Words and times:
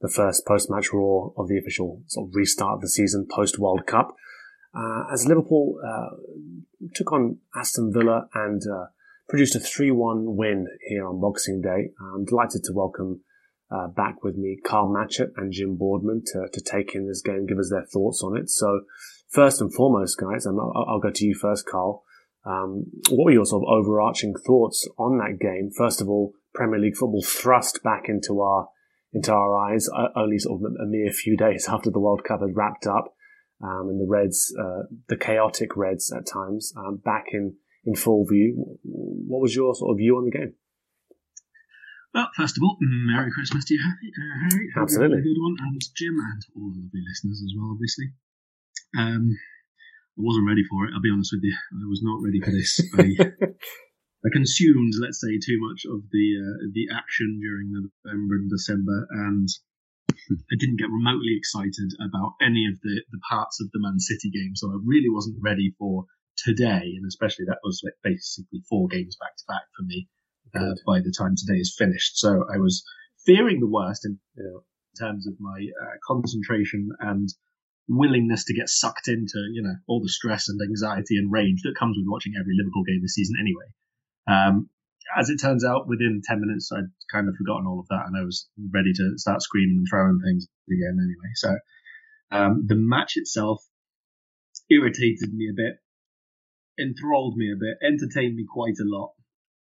the 0.00 0.08
first 0.08 0.46
post 0.46 0.70
match 0.70 0.92
Raw 0.92 1.30
of 1.36 1.48
the 1.48 1.58
official 1.58 2.02
sort 2.06 2.28
of 2.28 2.34
restart 2.34 2.76
of 2.76 2.80
the 2.80 2.88
season 2.88 3.26
post 3.30 3.58
World 3.58 3.86
Cup. 3.86 4.14
Uh, 4.74 5.04
as 5.12 5.26
Liverpool 5.26 5.80
uh, 5.84 6.16
took 6.94 7.12
on 7.12 7.38
Aston 7.56 7.92
Villa 7.92 8.28
and 8.34 8.62
uh, 8.70 8.86
produced 9.28 9.56
a 9.56 9.60
3 9.60 9.90
1 9.90 10.36
win 10.36 10.66
here 10.86 11.06
on 11.06 11.20
Boxing 11.20 11.60
Day, 11.60 11.90
I'm 12.00 12.24
delighted 12.24 12.62
to 12.64 12.72
welcome 12.72 13.22
uh, 13.70 13.88
back 13.88 14.22
with 14.22 14.36
me 14.36 14.58
Karl 14.64 14.88
Matchett 14.88 15.32
and 15.36 15.52
Jim 15.52 15.76
Boardman 15.76 16.22
to, 16.26 16.48
to 16.52 16.60
take 16.60 16.94
in 16.94 17.06
this 17.06 17.22
game, 17.22 17.46
give 17.46 17.58
us 17.58 17.70
their 17.70 17.84
thoughts 17.84 18.22
on 18.22 18.36
it. 18.36 18.48
So, 18.48 18.82
first 19.30 19.60
and 19.60 19.72
foremost, 19.72 20.18
guys, 20.18 20.46
I'll, 20.46 20.72
I'll 20.88 21.00
go 21.00 21.10
to 21.10 21.24
you 21.24 21.34
first, 21.34 21.66
Karl. 21.66 22.04
Um, 22.46 22.86
what 23.10 23.26
were 23.26 23.32
your 23.32 23.44
sort 23.44 23.64
of 23.64 23.68
overarching 23.68 24.34
thoughts 24.46 24.88
on 24.98 25.18
that 25.18 25.38
game? 25.38 25.70
First 25.76 26.00
of 26.00 26.08
all, 26.08 26.32
Premier 26.54 26.78
League 26.78 26.96
football 26.96 27.22
thrust 27.22 27.82
back 27.82 28.04
into 28.08 28.40
our 28.40 28.68
into 29.18 29.32
our 29.32 29.56
eyes 29.70 29.88
only 30.16 30.38
sort 30.38 30.62
of 30.62 30.72
a 30.80 30.86
mere 30.86 31.10
few 31.10 31.36
days 31.36 31.68
after 31.68 31.90
the 31.90 32.00
World 32.00 32.22
Cup 32.26 32.40
had 32.40 32.54
wrapped 32.54 32.86
up, 32.86 33.14
um, 33.62 33.88
and 33.90 34.00
the 34.00 34.06
Reds, 34.08 34.54
uh, 34.58 34.82
the 35.08 35.16
chaotic 35.16 35.76
Reds 35.76 36.12
at 36.12 36.26
times, 36.26 36.72
um, 36.76 37.00
back 37.04 37.26
in 37.32 37.56
in 37.84 37.94
full 37.94 38.24
view. 38.26 38.78
What 38.82 39.42
was 39.42 39.54
your 39.54 39.74
sort 39.74 39.92
of 39.92 39.98
view 39.98 40.16
on 40.16 40.24
the 40.24 40.30
game? 40.30 40.54
Well, 42.14 42.28
first 42.36 42.56
of 42.56 42.62
all, 42.62 42.78
Merry 42.80 43.30
Christmas 43.30 43.64
to 43.66 43.74
you, 43.74 43.80
uh, 43.80 44.48
Hari. 44.48 44.68
Absolutely. 44.76 45.18
a 45.18 45.22
good 45.22 45.40
one, 45.40 45.56
and 45.60 45.80
Jim, 45.96 46.16
and 46.18 46.42
all 46.56 46.70
the 46.72 46.80
lovely 46.80 47.02
listeners 47.06 47.42
as 47.44 47.52
well, 47.56 47.72
obviously. 47.72 48.06
Um, 48.96 49.36
I 50.18 50.22
wasn't 50.22 50.48
ready 50.48 50.62
for 50.68 50.86
it. 50.86 50.92
I'll 50.94 51.02
be 51.02 51.10
honest 51.12 51.32
with 51.34 51.44
you. 51.44 51.54
I 51.54 51.86
was 51.86 52.02
not 52.02 52.22
ready 52.24 52.40
for 52.40 52.50
this. 52.50 52.80
I, 52.98 53.54
I 54.26 54.28
consumed, 54.32 54.94
let's 55.00 55.20
say, 55.20 55.38
too 55.38 55.58
much 55.60 55.86
of 55.86 56.02
the 56.10 56.26
uh, 56.42 56.66
the 56.72 56.88
action 56.92 57.38
during 57.40 57.70
November 57.70 58.34
and 58.34 58.50
December, 58.50 59.06
and 59.10 59.48
I 60.30 60.56
didn't 60.58 60.80
get 60.80 60.90
remotely 60.90 61.36
excited 61.36 61.92
about 62.02 62.34
any 62.42 62.66
of 62.66 62.80
the, 62.82 63.02
the 63.12 63.20
parts 63.30 63.60
of 63.60 63.70
the 63.72 63.78
Man 63.78 64.00
City 64.00 64.30
game. 64.30 64.56
So 64.56 64.70
I 64.70 64.78
really 64.84 65.08
wasn't 65.08 65.38
ready 65.40 65.72
for 65.78 66.06
today, 66.36 66.94
and 66.96 67.06
especially 67.06 67.46
that 67.46 67.62
was 67.62 67.80
like 67.84 67.94
basically 68.02 68.62
four 68.68 68.88
games 68.88 69.16
back 69.16 69.36
to 69.36 69.44
back 69.46 69.66
for 69.76 69.84
me 69.84 70.08
uh, 70.54 70.74
by 70.86 71.00
the 71.00 71.14
time 71.16 71.34
today 71.36 71.60
is 71.60 71.74
finished. 71.76 72.18
So 72.18 72.44
I 72.52 72.58
was 72.58 72.82
fearing 73.24 73.60
the 73.60 73.70
worst 73.70 74.04
in, 74.04 74.18
in 74.36 74.60
terms 74.98 75.26
of 75.26 75.34
my 75.38 75.66
uh, 75.82 75.96
concentration 76.06 76.90
and 77.00 77.28
willingness 77.88 78.44
to 78.44 78.54
get 78.54 78.68
sucked 78.68 79.08
into, 79.08 79.38
you 79.52 79.62
know, 79.62 79.76
all 79.86 80.00
the 80.00 80.08
stress 80.08 80.48
and 80.48 80.60
anxiety 80.60 81.16
and 81.16 81.32
rage 81.32 81.62
that 81.62 81.78
comes 81.78 81.96
with 81.96 82.06
watching 82.08 82.34
every 82.38 82.54
Liverpool 82.56 82.84
game 82.84 83.00
this 83.00 83.14
season 83.14 83.36
anyway. 83.40 83.64
Um, 84.28 84.68
as 85.18 85.30
it 85.30 85.38
turns 85.40 85.64
out, 85.64 85.88
within 85.88 86.20
10 86.24 86.40
minutes, 86.40 86.70
I'd 86.70 86.90
kind 87.10 87.28
of 87.28 87.34
forgotten 87.36 87.66
all 87.66 87.80
of 87.80 87.88
that 87.88 88.04
and 88.06 88.16
I 88.16 88.24
was 88.24 88.46
ready 88.74 88.92
to 88.92 89.12
start 89.16 89.40
screaming 89.42 89.78
and 89.78 89.86
throwing 89.88 90.20
things 90.22 90.46
again 90.68 90.98
anyway. 91.00 91.32
So, 91.34 91.56
um, 92.30 92.64
the 92.66 92.74
match 92.76 93.12
itself 93.16 93.62
irritated 94.70 95.32
me 95.32 95.48
a 95.50 95.56
bit, 95.56 95.76
enthralled 96.78 97.36
me 97.36 97.50
a 97.52 97.56
bit, 97.56 97.78
entertained 97.82 98.36
me 98.36 98.44
quite 98.48 98.76
a 98.80 98.84
lot. 98.84 99.12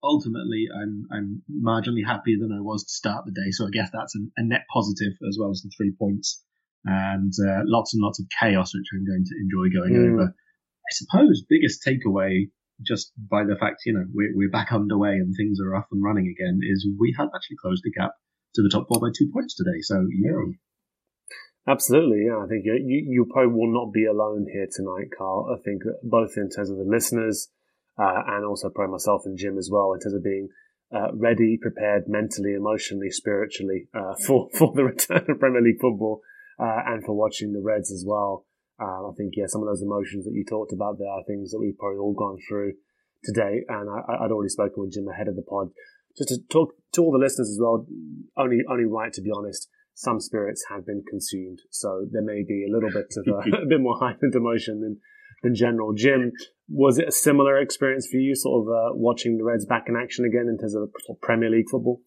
Ultimately, 0.03 0.67
I'm, 0.73 1.05
I'm 1.11 1.41
marginally 1.49 2.05
happier 2.05 2.37
than 2.39 2.51
I 2.51 2.61
was 2.61 2.83
to 2.83 2.91
start 2.91 3.25
the 3.25 3.31
day. 3.31 3.51
So 3.51 3.65
I 3.65 3.69
guess 3.71 3.89
that's 3.91 4.15
a, 4.15 4.19
a 4.37 4.43
net 4.43 4.65
positive 4.71 5.13
as 5.27 5.37
well 5.39 5.49
as 5.49 5.61
the 5.61 5.71
three 5.75 5.93
points 5.97 6.43
and 6.85 7.33
uh, 7.47 7.61
lots 7.65 7.93
and 7.93 8.03
lots 8.03 8.19
of 8.19 8.27
chaos, 8.39 8.73
which 8.75 8.85
I'm 8.93 9.05
going 9.05 9.25
to 9.25 9.35
enjoy 9.41 9.73
going 9.73 9.93
Mm. 9.93 10.13
over. 10.13 10.33
I 10.33 10.91
suppose 10.91 11.43
biggest 11.49 11.83
takeaway, 11.85 12.49
just 12.81 13.11
by 13.17 13.43
the 13.43 13.55
fact 13.55 13.81
you 13.85 13.93
know 13.93 14.05
we're, 14.13 14.31
we're 14.35 14.51
back 14.51 14.71
underway 14.71 15.13
and 15.13 15.33
things 15.35 15.59
are 15.59 15.75
up 15.75 15.87
and 15.91 16.03
running 16.03 16.27
again, 16.27 16.59
is 16.63 16.87
we 16.99 17.15
have 17.17 17.29
actually 17.35 17.57
closed 17.61 17.83
the 17.83 17.91
gap 17.91 18.11
to 18.55 18.61
the 18.61 18.69
top 18.69 18.87
four 18.87 18.99
by 18.99 19.13
two 19.17 19.29
points 19.33 19.55
today. 19.55 19.81
So 19.81 20.05
yeah, 20.11 20.53
Absolutely, 21.67 22.23
yeah. 22.27 22.37
I 22.37 22.47
think 22.47 22.63
you, 22.63 22.79
you, 22.79 23.05
you 23.09 23.25
probably 23.29 23.53
will 23.53 23.73
not 23.73 23.91
be 23.91 24.05
alone 24.05 24.47
here 24.51 24.67
tonight, 24.71 25.09
Karl. 25.17 25.53
I 25.53 25.61
think 25.61 25.81
both 26.01 26.37
in 26.37 26.49
terms 26.49 26.69
of 26.69 26.77
the 26.77 26.87
listeners 26.87 27.49
uh, 27.99 28.23
and 28.25 28.45
also 28.45 28.69
probably 28.69 28.93
myself 28.93 29.23
and 29.25 29.37
Jim 29.37 29.57
as 29.57 29.69
well, 29.71 29.91
in 29.93 29.99
terms 29.99 30.15
of 30.15 30.23
being 30.23 30.47
uh, 30.95 31.13
ready, 31.13 31.57
prepared 31.61 32.03
mentally, 32.07 32.53
emotionally, 32.53 33.11
spiritually 33.11 33.89
uh, 33.93 34.15
for 34.25 34.47
for 34.53 34.71
the 34.73 34.85
return 34.85 35.25
of 35.27 35.39
Premier 35.39 35.61
League 35.61 35.81
football 35.81 36.21
uh, 36.57 36.81
and 36.87 37.03
for 37.03 37.13
watching 37.13 37.51
the 37.51 37.61
Reds 37.61 37.91
as 37.91 38.05
well. 38.07 38.45
Uh, 38.79 39.09
I 39.09 39.11
think 39.17 39.33
yeah, 39.35 39.45
some 39.47 39.61
of 39.61 39.67
those 39.67 39.81
emotions 39.81 40.25
that 40.25 40.33
you 40.33 40.45
talked 40.45 40.73
about 40.73 40.99
there 40.99 41.09
are 41.09 41.23
things 41.25 41.51
that 41.51 41.59
we've 41.59 41.77
probably 41.77 41.99
all 41.99 42.13
gone 42.13 42.37
through 42.47 42.73
today, 43.23 43.65
and 43.67 43.89
I, 43.89 44.25
I'd 44.25 44.31
already 44.31 44.49
spoken 44.49 44.83
with 44.83 44.93
Jim 44.93 45.07
ahead 45.07 45.27
of 45.27 45.35
the 45.35 45.41
pod. 45.41 45.69
Just 46.17 46.29
to 46.29 46.37
talk 46.49 46.73
to 46.93 47.01
all 47.01 47.11
the 47.11 47.17
listeners 47.17 47.49
as 47.49 47.59
well, 47.61 47.85
only 48.37 48.59
only 48.69 48.85
right 48.85 49.11
to 49.13 49.21
be 49.21 49.31
honest. 49.35 49.69
Some 49.95 50.19
spirits 50.19 50.65
have 50.69 50.85
been 50.85 51.03
consumed, 51.09 51.59
so 51.71 52.05
there 52.11 52.21
may 52.21 52.43
be 52.47 52.65
a 52.67 52.71
little 52.71 52.91
bit 52.91 53.11
of 53.17 53.25
a, 53.27 53.57
a 53.63 53.65
bit 53.65 53.81
more 53.81 53.97
heightened 53.99 54.35
emotion 54.35 54.81
than 54.81 54.99
than 55.43 55.55
general. 55.55 55.93
Jim, 55.93 56.31
was 56.69 56.97
it 56.97 57.07
a 57.07 57.11
similar 57.11 57.57
experience 57.59 58.07
for 58.07 58.17
you, 58.17 58.35
sort 58.35 58.61
of 58.61 58.73
uh, 58.73 58.95
watching 58.95 59.37
the 59.37 59.43
Reds 59.43 59.65
back 59.65 59.85
in 59.87 59.95
action 59.95 60.25
again 60.25 60.47
in 60.49 60.57
terms 60.57 60.75
of 60.75 60.91
Premier 61.21 61.49
League 61.49 61.69
football? 61.69 62.01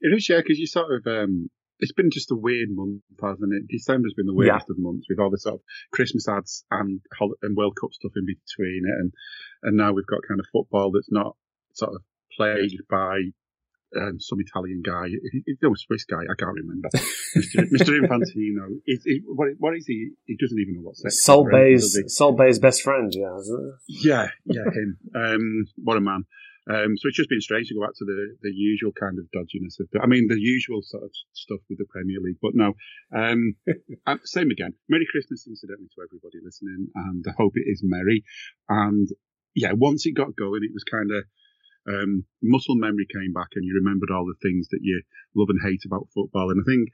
It 0.00 0.14
is, 0.16 0.28
yeah, 0.28 0.38
because 0.38 0.58
you 0.58 0.66
sort 0.66 0.86
of, 0.92 1.06
um, 1.06 1.50
it's 1.80 1.92
been 1.92 2.10
just 2.10 2.30
a 2.30 2.36
weird 2.36 2.68
month, 2.70 3.02
hasn't 3.20 3.52
it? 3.52 3.68
December's 3.68 4.14
been 4.14 4.26
the 4.26 4.34
weirdest 4.34 4.70
of 4.70 4.78
months 4.78 5.06
with 5.08 5.18
all 5.18 5.30
the 5.30 5.38
sort 5.38 5.56
of 5.56 5.60
Christmas 5.92 6.28
ads 6.28 6.64
and 6.70 7.00
and 7.42 7.56
World 7.56 7.76
Cup 7.80 7.92
stuff 7.92 8.12
in 8.16 8.26
between 8.26 8.82
it, 8.86 8.98
and 8.98 9.12
and 9.62 9.76
now 9.76 9.92
we've 9.92 10.06
got 10.06 10.20
kind 10.26 10.40
of 10.40 10.46
football 10.52 10.90
that's 10.92 11.10
not 11.10 11.36
sort 11.72 11.94
of 11.94 12.02
plagued 12.36 12.82
by 12.88 13.20
um, 13.96 14.20
some 14.20 14.38
Italian 14.40 14.82
guy. 14.84 15.08
No, 15.62 15.74
Swiss 15.74 16.04
guy. 16.04 16.22
I 16.22 16.34
can't 16.38 16.54
remember. 16.54 16.88
Mr. 17.36 17.70
Mr. 17.72 18.00
Infantino. 18.00 18.80
Is, 18.86 19.06
what, 19.26 19.48
what 19.58 19.76
is 19.76 19.86
he? 19.86 20.10
He 20.26 20.36
doesn't 20.36 20.58
even 20.58 20.74
know 20.74 20.82
what 20.82 20.96
sex. 20.96 21.24
Sol 21.24 21.46
he's 21.46 21.54
in, 21.54 21.72
does 21.72 21.94
Bay's 21.94 21.96
he? 21.96 22.08
Sol 22.08 22.32
Bay's 22.32 22.58
best 22.58 22.82
friend, 22.82 23.12
yeah. 23.14 23.36
isn't 23.38 23.66
it? 23.66 23.74
Yeah, 23.88 24.28
yeah, 24.44 24.64
him. 24.64 24.98
Um, 25.14 25.64
what 25.82 25.96
a 25.96 26.00
man. 26.00 26.24
Um, 26.68 26.96
so 26.96 27.08
it's 27.08 27.16
just 27.16 27.30
been 27.30 27.40
strange 27.40 27.68
to 27.68 27.74
go 27.74 27.80
back 27.80 27.96
to 27.96 28.04
the, 28.04 28.36
the 28.42 28.52
usual 28.52 28.92
kind 28.92 29.18
of 29.18 29.24
dodginess 29.32 29.80
of 29.80 29.88
the, 29.90 30.00
I 30.02 30.06
mean, 30.06 30.28
the 30.28 30.38
usual 30.38 30.80
sort 30.82 31.04
of 31.04 31.10
stuff 31.32 31.60
with 31.68 31.78
the 31.78 31.88
Premier 31.88 32.20
League, 32.20 32.36
but 32.42 32.52
no. 32.54 32.74
Um, 33.14 33.56
uh, 34.06 34.16
same 34.24 34.50
again. 34.50 34.74
Merry 34.88 35.06
Christmas, 35.10 35.46
incidentally, 35.48 35.88
to 35.96 36.04
everybody 36.04 36.44
listening, 36.44 36.88
and 36.94 37.24
I 37.26 37.32
hope 37.38 37.52
it 37.56 37.64
is 37.66 37.80
merry. 37.82 38.22
And 38.68 39.08
yeah, 39.54 39.72
once 39.72 40.04
it 40.04 40.12
got 40.12 40.36
going, 40.36 40.60
it 40.62 40.74
was 40.74 40.84
kind 40.84 41.10
of, 41.10 41.24
um, 41.88 42.24
muscle 42.42 42.76
memory 42.76 43.06
came 43.08 43.32
back 43.32 43.48
and 43.54 43.64
you 43.64 43.72
remembered 43.80 44.10
all 44.12 44.26
the 44.26 44.36
things 44.46 44.68
that 44.68 44.80
you 44.82 45.00
love 45.34 45.48
and 45.48 45.60
hate 45.64 45.82
about 45.86 46.08
football. 46.12 46.50
And 46.50 46.60
I 46.60 46.68
think, 46.68 46.90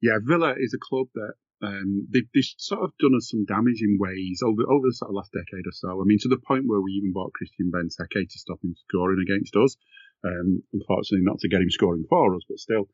yeah, 0.00 0.18
Villa 0.22 0.54
is 0.56 0.74
a 0.74 0.78
club 0.78 1.08
that 1.14 1.34
um, 1.62 2.08
they've, 2.10 2.26
they've, 2.34 2.54
sort 2.58 2.82
of 2.82 2.90
done 2.98 3.14
us 3.16 3.30
some 3.30 3.44
damage 3.44 3.82
in 3.82 3.98
ways 3.98 4.42
over 4.42 4.62
over 4.66 4.88
the 4.88 4.98
sort 4.98 5.10
of 5.10 5.14
last 5.14 5.30
decade 5.32 5.66
or 5.66 5.72
so. 5.72 6.00
I 6.00 6.04
mean, 6.04 6.18
to 6.22 6.28
the 6.28 6.42
point 6.42 6.66
where 6.66 6.80
we 6.80 6.92
even 6.98 7.12
bought 7.12 7.32
Christian 7.32 7.70
Benteke 7.70 8.28
to 8.28 8.38
stop 8.38 8.58
him 8.62 8.74
scoring 8.88 9.22
against 9.22 9.54
us. 9.56 9.76
Um, 10.24 10.62
unfortunately, 10.72 11.26
not 11.26 11.38
to 11.40 11.48
get 11.48 11.62
him 11.62 11.70
scoring 11.70 12.04
for 12.08 12.34
us, 12.34 12.42
but 12.48 12.58
still, 12.58 12.86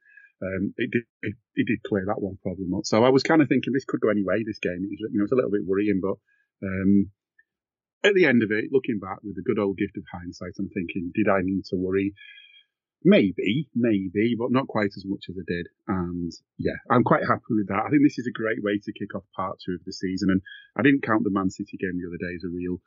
um, 0.42 0.72
it 0.76 0.90
did 0.90 1.02
it, 1.22 1.34
it, 1.56 1.66
did 1.66 1.82
clear 1.82 2.04
that 2.06 2.20
one 2.20 2.38
problem 2.42 2.72
up. 2.74 2.84
So 2.84 3.04
I 3.04 3.10
was 3.10 3.22
kind 3.22 3.42
of 3.42 3.48
thinking 3.48 3.72
this 3.72 3.84
could 3.84 4.00
go 4.00 4.10
any 4.10 4.24
way. 4.24 4.44
This 4.44 4.60
game, 4.60 4.80
was, 4.80 5.00
you 5.12 5.18
know, 5.18 5.24
it's 5.24 5.32
a 5.32 5.36
little 5.36 5.50
bit 5.50 5.66
worrying, 5.66 6.00
but 6.00 6.16
um, 6.64 7.10
at 8.04 8.14
the 8.14 8.26
end 8.26 8.42
of 8.42 8.50
it, 8.52 8.70
looking 8.70 8.98
back 8.98 9.18
with 9.22 9.36
the 9.36 9.42
good 9.42 9.58
old 9.58 9.76
gift 9.76 9.96
of 9.96 10.04
hindsight, 10.12 10.56
I'm 10.58 10.68
thinking, 10.68 11.10
did 11.14 11.28
I 11.28 11.40
need 11.42 11.64
to 11.70 11.76
worry? 11.76 12.14
Maybe, 13.04 13.68
maybe, 13.74 14.34
but 14.36 14.50
not 14.50 14.66
quite 14.66 14.90
as 14.96 15.04
much 15.06 15.30
as 15.30 15.36
I 15.38 15.46
did. 15.46 15.66
And 15.86 16.32
yeah, 16.58 16.78
I'm 16.90 17.04
quite 17.04 17.22
happy 17.22 17.54
with 17.54 17.68
that. 17.68 17.86
I 17.86 17.90
think 17.90 18.02
this 18.02 18.18
is 18.18 18.26
a 18.26 18.34
great 18.34 18.58
way 18.62 18.80
to 18.82 18.92
kick 18.92 19.14
off 19.14 19.22
part 19.36 19.58
two 19.64 19.74
of 19.74 19.84
the 19.86 19.92
season. 19.92 20.30
And 20.30 20.42
I 20.76 20.82
didn't 20.82 21.06
count 21.06 21.22
the 21.22 21.30
Man 21.30 21.50
City 21.50 21.78
game 21.78 21.94
the 21.94 22.10
other 22.10 22.18
day 22.18 22.34
as 22.34 22.42
a 22.42 22.50
real, 22.50 22.82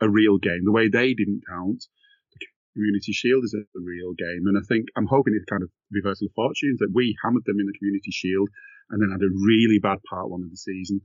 a 0.00 0.08
real 0.08 0.38
game. 0.38 0.62
The 0.64 0.72
way 0.72 0.88
they 0.88 1.14
didn't 1.14 1.42
count 1.50 1.82
the 2.30 2.46
Community 2.78 3.12
Shield 3.12 3.42
is 3.42 3.58
a 3.58 3.66
real 3.74 4.14
game. 4.14 4.46
And 4.46 4.56
I 4.56 4.62
think 4.68 4.86
I'm 4.96 5.10
hoping 5.10 5.34
it's 5.34 5.50
kind 5.50 5.64
of 5.66 5.70
reversal 5.90 6.30
of 6.30 6.38
fortunes 6.38 6.78
that 6.78 6.94
we 6.94 7.18
hammered 7.24 7.44
them 7.44 7.58
in 7.58 7.66
the 7.66 7.78
Community 7.78 8.14
Shield 8.14 8.48
and 8.90 9.02
then 9.02 9.10
had 9.10 9.26
a 9.26 9.34
really 9.34 9.82
bad 9.82 9.98
part 10.08 10.30
one 10.30 10.46
of 10.46 10.50
the 10.50 10.56
season. 10.56 11.02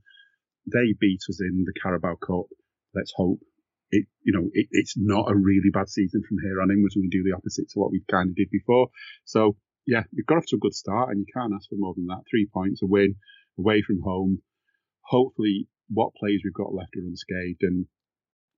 They 0.70 0.94
beat 1.02 1.26
us 1.26 1.42
in 1.42 1.66
the 1.66 1.74
Carabao 1.82 2.22
Cup. 2.22 2.46
Let's 2.94 3.14
hope 3.16 3.42
it, 3.92 4.08
you 4.24 4.34
know, 4.34 4.50
it, 4.54 4.68
it's 4.72 4.96
not 4.98 5.30
a 5.30 5.36
really 5.36 5.70
bad 5.72 5.90
season 5.90 6.22
from 6.28 6.38
here 6.44 6.62
on 6.62 6.72
in, 6.72 6.84
which 6.84 6.94
we 6.96 7.10
do 7.10 7.24
the 7.24 7.36
opposite 7.36 7.70
to 7.70 7.80
what 7.80 7.92
we 7.92 8.02
kind 8.10 8.30
of 8.30 8.36
did 8.36 8.50
before. 8.50 8.88
So 9.26 9.58
yeah, 9.86 10.04
we've 10.14 10.26
got 10.26 10.38
off 10.38 10.46
to 10.48 10.56
a 10.56 10.60
good 10.60 10.74
start, 10.74 11.10
and 11.10 11.20
you 11.20 11.26
can't 11.34 11.54
ask 11.54 11.70
for 11.70 11.76
more 11.76 11.94
than 11.96 12.08
that. 12.08 12.24
Three 12.30 12.48
points, 12.52 12.82
a 12.82 12.86
win 12.86 13.16
away 13.58 13.82
from 13.82 14.02
home. 14.04 14.42
Hopefully, 15.02 15.68
what 15.90 16.16
players 16.16 16.42
we've 16.44 16.54
got 16.54 16.74
left 16.74 16.96
are 16.96 17.06
unscathed, 17.06 17.62
and 17.62 17.86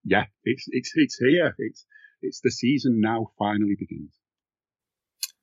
yeah, 0.04 0.26
it's 0.44 0.66
it's 0.70 0.92
it's 0.96 1.18
here. 1.18 1.56
It's 1.58 1.86
it's 2.22 2.42
the 2.42 2.52
season 2.52 3.00
now 3.02 3.32
finally 3.40 3.76
begins. 3.78 4.12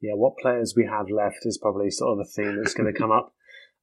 Yeah, 0.00 0.14
what 0.14 0.38
players 0.38 0.74
we 0.76 0.86
have 0.86 1.10
left 1.10 1.44
is 1.44 1.58
probably 1.58 1.90
sort 1.90 2.18
of 2.18 2.26
a 2.26 2.28
theme 2.28 2.56
that's 2.56 2.74
going 2.74 2.92
to 2.92 2.98
come 2.98 3.10
up 3.10 3.34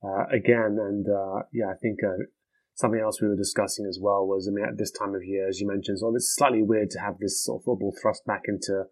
uh, 0.04 0.25
again, 0.31 0.77
and 0.80 1.06
uh, 1.07 1.44
yeah, 1.54 1.68
I 1.71 1.77
think 1.81 2.00
uh, 2.04 2.25
something 2.78 3.02
else 3.02 3.20
we 3.22 3.28
were 3.28 3.36
discussing 3.36 3.88
as 3.90 4.00
well 4.00 4.26
was, 4.26 4.48
I 4.48 4.52
mean, 4.52 4.64
at 4.64 4.78
this 4.78 4.92
time 4.92 5.16
of 5.16 5.24
year, 5.24 5.48
as 5.48 5.60
you 5.60 5.68
mentioned, 5.68 6.00
so 6.00 6.16
it's 6.16 6.36
slightly 6.36 6.62
weird 6.62 6.92
to 6.92 7.00
have 7.00 7.18
this 7.18 7.44
sort 7.44 7.62
of 7.62 7.66
football 7.66 7.94
thrust 8.00 8.26
back 8.26 8.44
into 8.48 8.84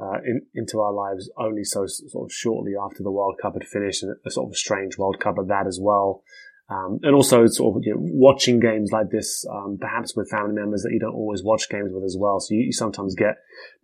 uh, 0.00 0.18
in, 0.24 0.42
into 0.54 0.80
our 0.80 0.92
lives 0.92 1.28
only 1.36 1.64
so 1.64 1.84
sort 1.86 2.24
of 2.24 2.32
shortly 2.32 2.74
after 2.80 3.02
the 3.02 3.10
World 3.10 3.34
Cup 3.42 3.54
had 3.54 3.66
finished, 3.66 4.04
and 4.04 4.14
a 4.24 4.30
sort 4.30 4.48
of 4.48 4.56
strange 4.56 4.96
World 4.96 5.18
Cup 5.18 5.34
at 5.40 5.48
that 5.48 5.66
as 5.66 5.80
well. 5.82 6.22
Um, 6.70 7.00
and 7.02 7.14
also 7.14 7.46
sort 7.46 7.76
of 7.76 7.82
you 7.84 7.94
know, 7.94 8.00
watching 8.00 8.60
games 8.60 8.92
like 8.92 9.10
this, 9.10 9.44
um, 9.50 9.78
perhaps 9.80 10.14
with 10.14 10.30
family 10.30 10.54
members 10.54 10.82
that 10.82 10.92
you 10.92 11.00
don't 11.00 11.14
always 11.14 11.42
watch 11.42 11.68
games 11.70 11.90
with 11.92 12.04
as 12.04 12.16
well. 12.16 12.38
So 12.40 12.54
you, 12.54 12.66
you 12.66 12.72
sometimes 12.72 13.14
get 13.14 13.36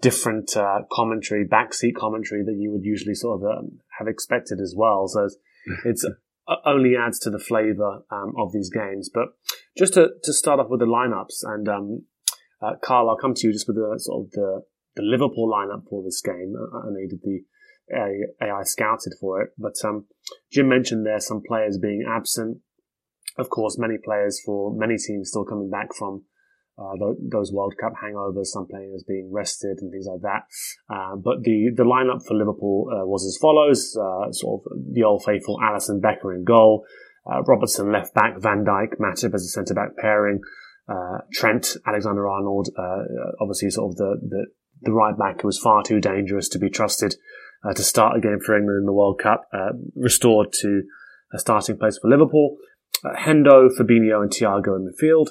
different 0.03 0.55
uh, 0.55 0.81
commentary, 0.93 1.49
backseat 1.49 1.97
commentary 1.97 2.45
that 2.45 2.57
you 2.57 2.71
would 2.71 2.85
usually 2.85 3.15
sort 3.15 3.41
of 3.43 3.49
um, 3.49 3.79
have 3.99 4.07
expected 4.07 4.61
as 4.61 4.75
well. 4.77 5.09
So 5.09 5.25
it's, 5.25 5.37
it's 5.87 6.07
only 6.67 6.95
adds 6.97 7.19
to 7.21 7.31
the 7.31 7.39
flavour 7.39 8.03
um, 8.11 8.35
of 8.39 8.53
these 8.53 8.71
games. 8.71 9.11
But 9.13 9.29
just 9.77 9.95
to, 9.95 10.09
to 10.23 10.33
start 10.33 10.61
off 10.61 10.69
with 10.69 10.81
the 10.81 10.87
lineups, 10.87 11.43
and 11.43 11.69
um, 11.69 12.03
uh, 12.63 12.75
Karl, 12.83 13.11
I'll 13.11 13.17
come 13.17 13.35
to 13.35 13.47
you 13.47 13.53
just 13.53 13.67
with 13.67 13.77
the 13.77 13.95
sort 13.99 14.27
of 14.27 14.31
the, 14.33 14.63
the 14.97 15.03
Liverpool 15.03 15.51
lineup 15.51 15.89
for 15.89 16.03
this 16.03 16.21
game. 16.21 16.55
I 16.57 16.91
know 16.91 16.99
you 16.99 17.09
did 17.09 17.23
the 17.23 17.45
AI 17.93 18.63
scouted 18.63 19.15
for 19.21 19.43
it, 19.43 19.51
but 19.59 19.75
um, 19.85 20.07
Jim 20.53 20.69
mentioned 20.69 21.07
there 21.07 21.21
some 21.21 21.43
players 21.47 21.79
being 21.79 22.05
absent. 22.09 22.59
Of 23.37 23.51
course, 23.51 23.79
many 23.79 23.97
players 24.03 24.41
for 24.45 24.75
many 24.75 24.97
teams 24.97 25.31
still 25.31 25.45
coming 25.45 25.71
back 25.71 25.95
from 25.95 26.25
uh, 26.77 26.95
those 27.31 27.53
World 27.53 27.75
Cup 27.81 27.93
hangovers, 28.03 28.47
some 28.47 28.67
players 28.67 29.05
being 29.07 29.31
rested 29.33 29.79
and 29.81 29.93
things 29.93 30.07
like 30.07 30.23
that. 30.23 30.43
Uh, 30.93 31.15
but 31.17 31.45
the, 31.45 31.71
the 31.75 31.85
lineup 31.85 32.27
for 32.27 32.35
Liverpool 32.35 32.89
uh, 32.91 33.07
was 33.07 33.25
as 33.25 33.39
follows: 33.41 33.97
uh, 33.97 34.33
sort 34.33 34.63
of 34.67 34.73
the 34.93 35.05
old 35.05 35.23
faithful 35.25 35.59
Alisson 35.63 36.01
Becker 36.01 36.35
in 36.35 36.43
goal, 36.43 36.85
uh, 37.31 37.43
Robertson 37.43 37.93
left 37.93 38.13
back, 38.15 38.41
Van 38.41 38.65
Dijk, 38.65 38.99
Matip 38.99 39.35
as 39.35 39.45
a 39.45 39.49
centre 39.49 39.75
back 39.75 39.97
pairing, 39.97 40.41
uh, 40.89 41.19
Trent, 41.33 41.77
Alexander 41.87 42.27
Arnold, 42.29 42.69
obviously 43.41 43.71
sort 43.71 43.93
of 43.93 43.97
the, 43.97 44.17
the 44.21 44.47
the 44.83 44.93
right 44.93 45.17
back 45.17 45.41
who 45.41 45.49
was 45.49 45.59
far 45.59 45.83
too 45.83 46.01
dangerous 46.01 46.49
to 46.49 46.59
be 46.59 46.69
trusted 46.69 47.15
to 47.75 47.83
start 47.83 48.19
a 48.19 48.21
game 48.21 48.41
for 48.45 48.59
England 48.59 48.81
in 48.81 48.85
the 48.85 48.93
World 48.93 49.19
Cup, 49.23 49.49
restored 49.95 50.49
to 50.61 50.83
a 51.33 51.39
starting 51.39 51.79
place 51.79 51.99
for 51.99 52.11
Liverpool. 52.11 52.57
Hendo, 53.17 53.69
Fabinho, 53.75 54.23
and 54.23 54.31
Thiago 54.31 54.77
in 54.77 54.87
midfield 54.87 55.29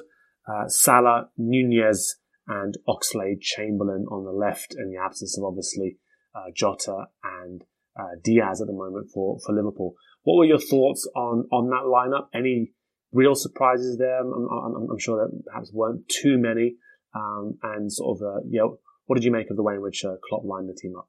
uh, 0.48 0.68
Salah, 0.68 1.30
Nunez, 1.38 2.18
and 2.48 2.76
Oxlade 2.88 3.42
Chamberlain 3.42 4.06
on 4.12 4.26
the 4.26 4.32
left, 4.32 4.76
in 4.78 4.92
the 4.92 5.00
absence 5.00 5.38
of 5.38 5.46
obviously 5.46 5.98
uh, 6.36 6.52
Jota 6.56 7.06
and 7.24 7.64
uh, 7.98 8.16
Diaz 8.24 8.62
at 8.62 8.68
the 8.68 8.74
moment 8.74 9.10
for, 9.14 9.40
for 9.46 9.56
Liverpool. 9.56 9.94
What 10.24 10.38
were 10.38 10.46
your 10.46 10.60
thoughts 10.60 11.10
on, 11.16 11.48
on 11.52 11.70
that 11.70 11.86
lineup? 11.86 12.28
Any 12.34 12.72
real 13.12 13.36
surprises 13.36 13.98
there? 13.98 14.20
I'm, 14.20 14.48
I'm, 14.50 14.90
I'm 14.92 15.00
sure 15.00 15.18
there 15.18 15.40
perhaps 15.46 15.72
weren't 15.74 16.08
too 16.10 16.38
many. 16.38 16.76
Um, 17.16 17.60
and 17.62 17.94
sort 17.94 18.18
of, 18.18 18.22
uh, 18.24 18.40
you 18.50 18.60
know, 18.60 18.80
what 19.06 19.16
did 19.16 19.24
you 19.24 19.32
make 19.32 19.52
of 19.52 19.56
the 19.56 19.62
way 19.62 19.76
in 19.76 19.82
which 19.84 20.04
uh, 20.04 20.16
Klopp 20.28 20.46
lined 20.46 20.68
the 20.68 20.74
team 20.74 20.94
up? 20.98 21.08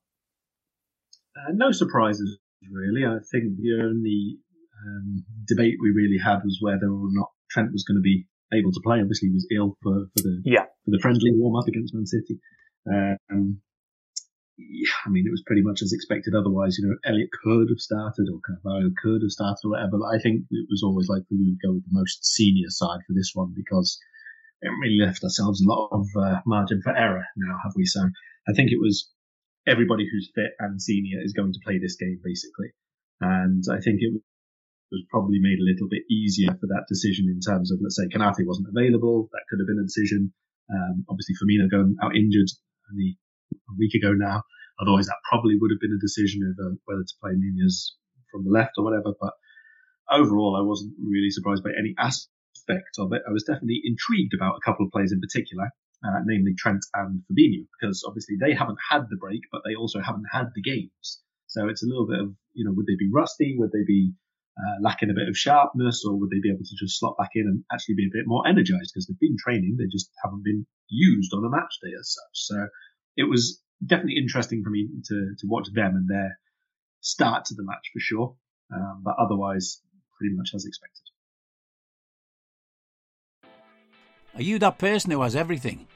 Uh, 1.34 1.52
no 1.54 1.72
surprises, 1.72 2.38
really. 2.70 3.06
I 3.06 3.18
think 3.32 3.56
the 3.56 3.80
only 3.82 4.36
um, 4.84 5.24
debate 5.48 5.76
we 5.80 5.90
really 5.96 6.18
had 6.22 6.44
was 6.44 6.58
whether 6.60 6.88
or 6.92 7.08
not 7.08 7.30
Trent 7.50 7.72
was 7.72 7.84
going 7.84 7.96
to 7.96 8.02
be 8.02 8.26
able 8.54 8.72
to 8.72 8.80
play. 8.84 9.00
Obviously, 9.00 9.28
he 9.28 9.34
was 9.34 9.46
ill 9.54 9.76
for, 9.82 10.06
for 10.16 10.22
the 10.22 10.42
yeah. 10.44 10.64
for 10.84 10.90
the 10.90 11.00
friendly 11.00 11.30
warm 11.32 11.56
up 11.56 11.68
against 11.68 11.94
Man 11.94 12.06
City. 12.06 12.38
Um, 12.86 13.60
yeah, 14.56 14.94
I 15.04 15.10
mean, 15.10 15.26
it 15.26 15.34
was 15.34 15.42
pretty 15.46 15.62
much 15.62 15.82
as 15.82 15.92
expected. 15.92 16.34
Otherwise, 16.34 16.78
you 16.78 16.86
know, 16.86 16.96
Elliott 17.04 17.30
could 17.42 17.68
have 17.70 17.80
started 17.80 18.28
or 18.30 18.38
Carvalho 18.46 18.90
could 19.02 19.22
have 19.22 19.30
started 19.30 19.58
or 19.64 19.70
whatever. 19.70 19.98
But 19.98 20.14
I 20.14 20.18
think 20.22 20.46
it 20.50 20.66
was 20.70 20.82
always 20.84 21.08
like 21.08 21.24
we 21.30 21.42
would 21.42 21.58
go 21.64 21.74
with 21.74 21.84
the 21.84 21.98
most 21.98 22.24
senior 22.24 22.70
side 22.70 23.00
for 23.06 23.14
this 23.14 23.32
one 23.34 23.52
because 23.54 23.98
it 24.62 24.70
really 24.80 24.98
left 25.04 25.24
ourselves 25.24 25.60
a 25.60 25.68
lot 25.68 25.88
of 25.90 26.06
uh, 26.16 26.40
margin 26.46 26.80
for 26.82 26.96
error 26.96 27.24
now, 27.36 27.58
have 27.64 27.72
we? 27.74 27.84
So 27.84 28.00
I 28.48 28.52
think 28.52 28.70
it 28.70 28.80
was 28.80 29.10
everybody 29.66 30.06
who's 30.10 30.30
fit 30.34 30.52
and 30.58 30.80
senior 30.80 31.18
is 31.22 31.32
going 31.32 31.52
to 31.52 31.60
play 31.64 31.78
this 31.78 31.96
game 31.96 32.20
basically. 32.22 32.70
And 33.20 33.64
I 33.70 33.80
think 33.80 33.98
it 34.00 34.12
was 34.94 35.10
probably 35.10 35.42
made 35.42 35.58
a 35.58 35.66
little 35.66 35.90
bit 35.90 36.06
easier 36.06 36.54
for 36.54 36.70
that 36.70 36.86
decision 36.86 37.26
in 37.26 37.42
terms 37.42 37.74
of, 37.74 37.82
let's 37.82 37.98
say, 37.98 38.06
Konate 38.06 38.46
wasn't 38.46 38.70
available. 38.70 39.28
That 39.34 39.44
could 39.50 39.58
have 39.58 39.66
been 39.66 39.82
a 39.82 39.90
decision. 39.90 40.32
Um, 40.70 41.04
obviously, 41.10 41.34
Firmino 41.34 41.66
going 41.66 41.98
out 41.98 42.14
injured 42.14 42.48
only 42.90 43.18
a 43.52 43.74
week 43.76 43.94
ago 43.98 44.14
now. 44.14 44.46
Otherwise, 44.80 45.06
that 45.06 45.22
probably 45.28 45.58
would 45.58 45.70
have 45.70 45.82
been 45.82 45.94
a 45.94 46.00
decision 46.02 46.42
of 46.46 46.54
uh, 46.58 46.74
whether 46.86 47.02
to 47.02 47.20
play 47.20 47.34
Nunez 47.34 47.94
from 48.30 48.44
the 48.44 48.50
left 48.50 48.78
or 48.78 48.84
whatever. 48.84 49.14
But 49.18 49.34
overall, 50.10 50.56
I 50.58 50.66
wasn't 50.66 50.94
really 50.98 51.30
surprised 51.30 51.62
by 51.62 51.70
any 51.78 51.94
aspect 51.98 52.98
of 52.98 53.12
it. 53.12 53.22
I 53.28 53.32
was 53.32 53.44
definitely 53.44 53.82
intrigued 53.84 54.34
about 54.34 54.58
a 54.58 54.64
couple 54.64 54.86
of 54.86 54.92
players 54.92 55.12
in 55.12 55.20
particular, 55.20 55.70
uh, 56.02 56.20
namely 56.26 56.54
Trent 56.58 56.82
and 56.94 57.22
Fabinho, 57.30 57.66
because 57.78 58.02
obviously 58.06 58.36
they 58.40 58.54
haven't 58.54 58.78
had 58.90 59.06
the 59.10 59.16
break, 59.16 59.42
but 59.52 59.62
they 59.64 59.74
also 59.74 60.00
haven't 60.00 60.26
had 60.32 60.50
the 60.54 60.62
games. 60.62 61.22
So 61.46 61.68
it's 61.68 61.84
a 61.84 61.86
little 61.86 62.06
bit 62.06 62.18
of, 62.18 62.34
you 62.52 62.64
know, 62.64 62.72
would 62.74 62.86
they 62.86 62.98
be 62.98 63.10
rusty? 63.12 63.54
Would 63.56 63.70
they 63.70 63.84
be 63.86 64.12
uh, 64.58 64.76
lacking 64.80 65.10
a 65.10 65.14
bit 65.14 65.28
of 65.28 65.36
sharpness, 65.36 66.04
or 66.04 66.18
would 66.18 66.30
they 66.30 66.40
be 66.40 66.50
able 66.50 66.64
to 66.64 66.76
just 66.78 66.98
slot 66.98 67.16
back 67.18 67.30
in 67.34 67.46
and 67.46 67.64
actually 67.72 67.96
be 67.96 68.06
a 68.06 68.16
bit 68.16 68.26
more 68.26 68.46
energized 68.46 68.92
because 68.92 69.06
they've 69.06 69.18
been 69.18 69.36
training, 69.38 69.76
they 69.78 69.90
just 69.90 70.10
haven't 70.22 70.44
been 70.44 70.66
used 70.88 71.32
on 71.34 71.44
a 71.44 71.50
match 71.50 71.74
day 71.82 71.90
as 71.98 72.14
such. 72.14 72.34
So 72.34 72.68
it 73.16 73.24
was 73.24 73.60
definitely 73.84 74.16
interesting 74.16 74.62
for 74.62 74.70
me 74.70 74.88
to 75.06 75.34
to 75.38 75.46
watch 75.46 75.68
them 75.72 75.96
and 75.96 76.08
their 76.08 76.38
start 77.00 77.46
to 77.46 77.54
the 77.54 77.64
match 77.64 77.90
for 77.92 78.00
sure, 78.00 78.36
um, 78.72 79.02
but 79.04 79.16
otherwise 79.18 79.80
pretty 80.18 80.34
much 80.36 80.50
as 80.54 80.64
expected. 80.64 81.02
Are 84.36 84.42
you 84.42 84.58
that 84.58 84.78
person 84.78 85.10
who 85.10 85.22
has 85.22 85.36
everything? 85.36 85.86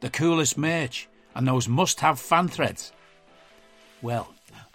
The 0.00 0.10
coolest 0.10 0.56
merch 0.56 1.08
and 1.34 1.46
those 1.46 1.68
must 1.68 2.00
have 2.00 2.18
fan 2.18 2.48
threads? 2.48 2.92
Well, 4.02 4.34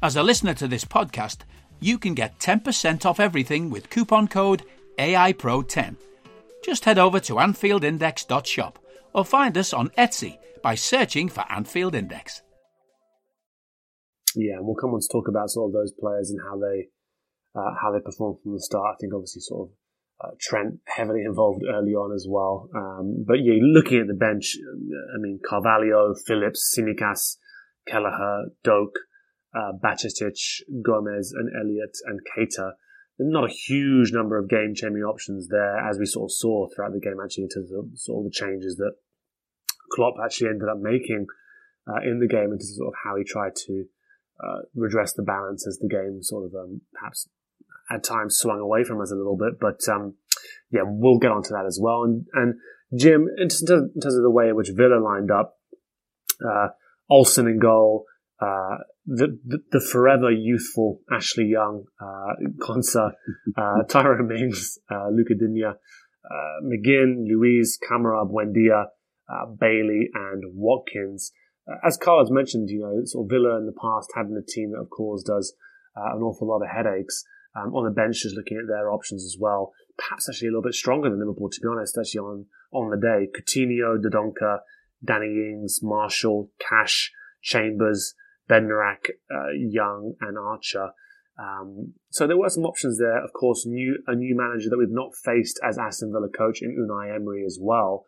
As 0.00 0.14
a 0.14 0.22
listener 0.22 0.54
to 0.54 0.68
this 0.68 0.84
podcast, 0.84 1.38
you 1.80 1.98
can 1.98 2.14
get 2.14 2.38
10% 2.38 3.04
off 3.04 3.18
everything 3.18 3.68
with 3.68 3.90
coupon 3.90 4.28
code 4.28 4.62
AIPRO10. 4.96 5.96
Just 6.64 6.84
head 6.84 7.00
over 7.00 7.18
to 7.18 7.34
AnfieldIndex.shop 7.34 8.78
or 9.12 9.24
find 9.24 9.58
us 9.58 9.72
on 9.72 9.88
Etsy 9.90 10.38
by 10.62 10.76
searching 10.76 11.28
for 11.28 11.44
Anfield 11.50 11.96
Index. 11.96 12.42
Yeah, 14.36 14.58
and 14.58 14.66
we'll 14.66 14.76
come 14.76 14.90
on 14.90 15.00
to 15.00 15.08
talk 15.10 15.26
about 15.26 15.50
sort 15.50 15.70
of 15.70 15.72
those 15.72 15.92
players 15.98 16.30
and 16.30 16.38
how 16.46 16.58
they 16.58 16.90
uh, 17.58 17.74
how 17.82 17.90
they 17.90 18.00
perform 18.00 18.36
from 18.40 18.52
the 18.52 18.60
start. 18.60 18.94
I 18.94 18.96
think 19.00 19.12
obviously 19.14 19.40
sort 19.40 19.68
of 19.68 19.74
uh, 20.20 20.34
Trent 20.40 20.78
heavily 20.86 21.22
involved 21.22 21.64
early 21.68 21.94
on 21.94 22.14
as 22.14 22.26
well. 22.28 22.68
Um, 22.72 23.24
but 23.26 23.38
yeah, 23.42 23.54
looking 23.60 23.98
at 23.98 24.06
the 24.06 24.14
bench, 24.14 24.56
I 24.62 25.18
mean 25.18 25.40
Carvalho, 25.44 26.14
Phillips, 26.26 26.72
Tsimikas, 26.76 27.38
Kelleher, 27.88 28.50
Doak, 28.62 28.92
uh, 29.54 29.72
Gomez, 30.82 31.32
and 31.32 31.50
Elliott 31.60 31.96
and 32.06 32.20
Keita. 32.36 32.72
Not 33.20 33.50
a 33.50 33.52
huge 33.52 34.12
number 34.12 34.38
of 34.38 34.48
game 34.48 34.74
changing 34.76 35.02
options 35.02 35.48
there, 35.48 35.76
as 35.78 35.98
we 35.98 36.06
sort 36.06 36.30
of 36.30 36.32
saw 36.32 36.68
throughout 36.68 36.92
the 36.92 37.00
game, 37.00 37.16
actually, 37.22 37.44
in 37.44 37.50
terms 37.50 37.72
of 37.72 37.86
sort 37.98 38.20
of 38.20 38.30
the 38.30 38.34
changes 38.34 38.76
that 38.76 38.92
Klopp 39.90 40.14
actually 40.24 40.50
ended 40.50 40.68
up 40.68 40.78
making 40.78 41.26
uh, 41.88 42.00
in 42.02 42.20
the 42.20 42.28
game, 42.28 42.52
into 42.52 42.64
sort 42.64 42.88
of 42.88 42.94
how 43.02 43.16
he 43.16 43.24
tried 43.24 43.56
to 43.66 43.84
uh, 44.42 44.60
redress 44.74 45.14
the 45.14 45.22
balance 45.22 45.66
as 45.66 45.78
the 45.78 45.88
game 45.88 46.22
sort 46.22 46.44
of 46.44 46.54
um, 46.54 46.80
perhaps 46.92 47.28
at 47.90 48.04
times 48.04 48.36
swung 48.36 48.60
away 48.60 48.84
from 48.84 49.00
us 49.00 49.10
a 49.10 49.16
little 49.16 49.36
bit. 49.36 49.58
But 49.60 49.80
um, 49.88 50.14
yeah, 50.70 50.82
we'll 50.84 51.18
get 51.18 51.32
onto 51.32 51.50
that 51.50 51.66
as 51.66 51.78
well. 51.82 52.04
And, 52.04 52.26
and 52.34 52.54
Jim, 52.96 53.28
in 53.36 53.48
terms 53.48 53.62
of 53.70 54.22
the 54.22 54.30
way 54.30 54.48
in 54.48 54.56
which 54.56 54.70
Villa 54.74 55.00
lined 55.00 55.30
up, 55.30 55.58
uh, 56.44 56.68
Olsen 57.10 57.48
in 57.48 57.58
goal, 57.58 58.04
uh, 58.40 58.76
the, 59.08 59.38
the, 59.46 59.58
the 59.72 59.80
forever 59.80 60.30
youthful 60.30 61.00
Ashley 61.10 61.46
Young, 61.46 61.84
uh, 62.00 62.34
Konsa, 62.58 63.12
uh, 63.56 63.82
Tyrone 63.88 64.28
Mings, 64.28 64.78
uh, 64.90 65.08
Luca 65.10 65.34
Digne, 65.34 65.64
uh, 65.64 66.62
McGinn, 66.62 67.24
Luiz, 67.26 67.78
Kamara, 67.78 68.30
Buendia, 68.30 68.86
uh, 69.32 69.46
Bailey, 69.46 70.10
and 70.12 70.44
Watkins. 70.54 71.32
Uh, 71.66 71.76
as 71.86 71.96
Carlos 71.96 72.30
mentioned, 72.30 72.68
you 72.68 72.80
know, 72.80 73.00
sort 73.04 73.24
of 73.24 73.30
Villa 73.30 73.56
in 73.56 73.64
the 73.64 73.72
past 73.80 74.12
having 74.14 74.36
a 74.36 74.44
team 74.44 74.72
that, 74.72 74.80
of 74.80 74.90
course, 74.90 75.22
does 75.22 75.54
uh, 75.96 76.14
an 76.14 76.22
awful 76.22 76.46
lot 76.46 76.62
of 76.62 76.68
headaches. 76.68 77.24
Um, 77.56 77.74
on 77.74 77.84
the 77.84 77.90
bench, 77.90 78.22
just 78.22 78.36
looking 78.36 78.58
at 78.58 78.68
their 78.68 78.92
options 78.92 79.24
as 79.24 79.36
well. 79.40 79.72
Perhaps 79.96 80.28
actually 80.28 80.48
a 80.48 80.50
little 80.50 80.62
bit 80.62 80.74
stronger 80.74 81.08
than 81.08 81.18
Liverpool, 81.18 81.48
to 81.50 81.60
be 81.60 81.66
honest, 81.66 81.96
actually 81.98 82.20
on, 82.20 82.46
on 82.72 82.90
the 82.90 82.96
day. 82.98 83.26
Coutinho, 83.34 83.96
Dendoncker, 83.98 84.58
Danny 85.02 85.26
Ings, 85.26 85.80
Marshall, 85.82 86.50
Cash, 86.60 87.10
Chambers, 87.42 88.14
Bednarek, 88.48 89.10
uh, 89.30 89.50
Young, 89.56 90.14
and 90.20 90.38
Archer. 90.38 90.90
Um, 91.38 91.94
so 92.10 92.26
there 92.26 92.38
were 92.38 92.48
some 92.48 92.64
options 92.64 92.98
there. 92.98 93.22
Of 93.22 93.32
course, 93.32 93.64
new 93.64 93.98
a 94.06 94.14
new 94.14 94.34
manager 94.36 94.70
that 94.70 94.78
we've 94.78 94.88
not 94.90 95.14
faced 95.14 95.60
as 95.62 95.78
Aston 95.78 96.12
Villa 96.12 96.28
coach 96.28 96.62
in 96.62 96.74
Unai 96.76 97.14
Emery 97.14 97.44
as 97.46 97.58
well 97.60 98.04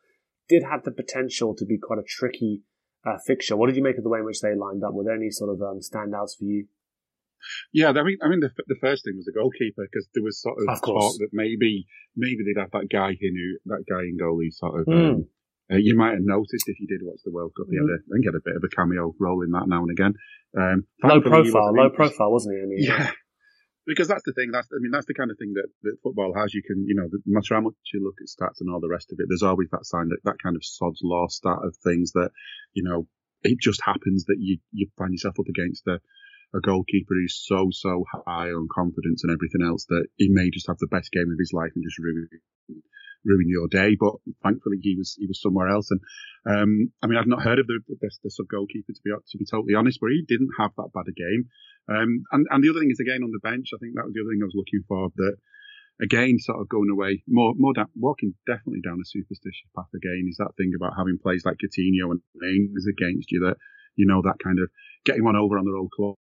did 0.49 0.65
have 0.65 0.83
the 0.83 0.91
potential 0.91 1.55
to 1.55 1.65
be 1.65 1.79
quite 1.79 2.01
a 2.01 2.03
tricky 2.07 2.63
uh, 3.07 3.19
fixture. 3.25 3.57
What 3.57 3.69
did 3.69 3.77
you 3.77 3.83
make 3.83 3.99
of 3.99 4.03
the 4.03 4.11
way 4.11 4.19
in 4.19 4.25
which 4.25 4.41
they 4.41 4.55
lined 4.55 4.83
up? 4.83 4.93
Were 4.93 5.05
there 5.05 5.15
any 5.15 5.31
sort 5.31 5.51
of 5.51 5.63
um, 5.63 5.79
standouts 5.79 6.37
for 6.37 6.45
you? 6.45 6.67
Yeah, 7.73 7.89
I 7.89 8.03
mean, 8.03 8.19
I 8.23 8.29
mean, 8.29 8.41
the, 8.41 8.51
the 8.67 8.77
first 8.81 9.05
thing 9.05 9.15
was 9.17 9.25
the 9.25 9.33
goalkeeper 9.33 9.87
because 9.91 10.07
there 10.13 10.23
was 10.23 10.43
sort 10.43 10.57
of, 10.61 10.69
of 10.69 10.83
talk 10.83 11.15
that 11.19 11.31
maybe 11.33 11.87
maybe 12.17 12.39
they'd 12.45 12.61
have 12.61 12.73
that 12.73 12.89
guy 12.93 13.11
in 13.11 13.35
who 13.35 13.73
that 13.73 13.85
guy 13.89 14.03
in 14.03 14.19
goalie 14.21 14.53
sort 14.53 14.81
of. 14.81 14.87
Mm. 14.87 15.11
Um, 15.11 15.29
uh, 15.71 15.77
you 15.77 15.97
might 15.97 16.13
have 16.13 16.27
noticed 16.27 16.67
if 16.67 16.81
you 16.81 16.87
did 16.87 17.01
watch 17.03 17.21
the 17.25 17.31
World 17.31 17.53
Cup, 17.57 17.67
he 17.71 17.77
had 17.77 17.87
a, 17.87 17.99
I 18.03 18.11
think 18.13 18.27
had 18.27 18.35
a 18.35 18.45
bit 18.45 18.57
of 18.57 18.65
a 18.65 18.75
cameo 18.75 19.15
role 19.21 19.43
in 19.43 19.51
that 19.53 19.69
now 19.69 19.83
and 19.83 19.91
again. 19.91 20.15
Um, 20.57 20.85
low 21.03 21.21
profile, 21.21 21.73
low 21.75 21.91
profile, 21.91 22.33
wasn't 22.33 22.57
he? 22.57 22.63
I 22.63 22.67
mean, 22.67 22.83
yeah, 22.83 23.11
because 23.87 24.09
that's 24.09 24.25
the 24.27 24.33
thing. 24.33 24.51
That's 24.51 24.69
I 24.75 24.83
mean, 24.83 24.91
that's 24.91 25.07
the 25.07 25.15
kind 25.15 25.31
of 25.31 25.39
thing 25.39 25.55
that, 25.55 25.69
that 25.83 25.97
football 26.03 26.35
has. 26.35 26.55
You 26.55 26.63
can, 26.67 26.85
you 26.89 26.97
know, 26.97 27.07
no 27.07 27.21
matter 27.27 27.55
how 27.55 27.61
much 27.61 27.75
you 27.95 28.03
look 28.03 28.19
at 28.19 28.27
stats 28.27 28.61
and 28.61 28.71
all 28.71 28.81
the 28.81 28.91
rest 28.91 29.13
of 29.13 29.19
it, 29.21 29.27
there's 29.29 29.47
always 29.47 29.71
that 29.71 29.87
sign 29.87 30.09
that 30.09 30.25
that 30.25 30.43
kind 30.43 30.57
of 30.57 30.65
sod's 30.65 31.01
law 31.05 31.29
stat 31.29 31.63
of 31.63 31.77
things 31.85 32.13
that, 32.13 32.31
you 32.73 32.83
know, 32.83 33.07
it 33.43 33.59
just 33.61 33.81
happens 33.85 34.25
that 34.27 34.39
you 34.39 34.59
you 34.73 34.89
find 34.99 35.13
yourself 35.13 35.39
up 35.39 35.47
against 35.49 35.87
a 35.87 36.01
a 36.53 36.61
goalkeeper 36.61 37.15
who's 37.15 37.39
so 37.47 37.69
so 37.71 38.05
high 38.27 38.51
on 38.51 38.67
confidence 38.75 39.23
and 39.23 39.33
everything 39.33 39.63
else 39.63 39.87
that 39.87 40.07
he 40.17 40.29
may 40.29 40.51
just 40.51 40.67
have 40.67 40.79
the 40.79 40.91
best 40.91 41.13
game 41.13 41.31
of 41.31 41.39
his 41.39 41.53
life 41.55 41.71
and 41.77 41.85
just 41.85 41.99
ruin 41.99 42.27
ruin 43.25 43.49
your 43.49 43.69
day. 43.69 43.97
But 43.99 44.15
thankfully, 44.43 44.79
he 44.81 44.97
was 44.97 45.17
he 45.19 45.27
was 45.27 45.41
somewhere 45.41 45.69
else. 45.69 45.91
And 45.91 46.01
um, 46.47 46.93
I 47.03 47.07
mean, 47.07 47.19
I've 47.19 47.27
not 47.31 47.43
heard 47.43 47.59
of 47.59 47.67
the 47.67 47.81
the, 47.89 48.11
the 48.23 48.31
sub 48.31 48.49
goalkeeper 48.49 48.93
to 48.93 49.03
be 49.05 49.11
to 49.11 49.39
be 49.39 49.47
totally 49.51 49.75
honest, 49.75 49.99
but 50.01 50.11
he 50.11 50.25
didn't 50.27 50.51
have 50.59 50.73
that 50.77 50.93
bad 50.95 51.09
a 51.09 51.13
game. 51.13 51.49
Um, 51.89 52.25
and 52.33 52.47
and 52.51 52.65
the 52.65 52.71
other 52.71 52.81
thing 52.81 52.91
is 52.91 53.01
again 53.01 53.23
on 53.23 53.33
the 53.33 53.43
bench. 53.43 53.71
I 53.75 53.79
think 53.79 53.95
that 53.95 54.07
was 54.07 54.15
the 54.15 54.23
other 54.23 54.33
thing 54.33 54.43
I 54.43 54.51
was 54.51 54.59
looking 54.59 54.85
for. 54.87 55.11
That 55.17 55.37
again, 56.03 56.39
sort 56.39 56.61
of 56.61 56.69
going 56.69 56.91
away 56.91 57.23
more 57.29 57.55
more 57.57 57.75
walking 57.97 58.35
definitely 58.47 58.81
down 58.81 59.01
a 59.03 59.07
superstitious 59.09 59.69
path 59.77 59.93
again. 59.95 60.27
Is 60.29 60.39
that 60.39 60.57
thing 60.57 60.73
about 60.75 60.97
having 60.97 61.19
plays 61.21 61.45
like 61.45 61.61
Coutinho 61.61 62.13
and 62.13 62.23
Ings 62.43 62.87
against 62.87 63.31
you 63.33 63.41
that 63.47 63.57
you 63.97 64.07
know 64.07 64.23
that 64.23 64.41
kind 64.43 64.59
of 64.59 64.71
getting 65.05 65.25
one 65.25 65.37
over 65.37 65.59
on 65.59 65.65
their 65.65 65.77
old 65.77 65.91
club 65.93 66.17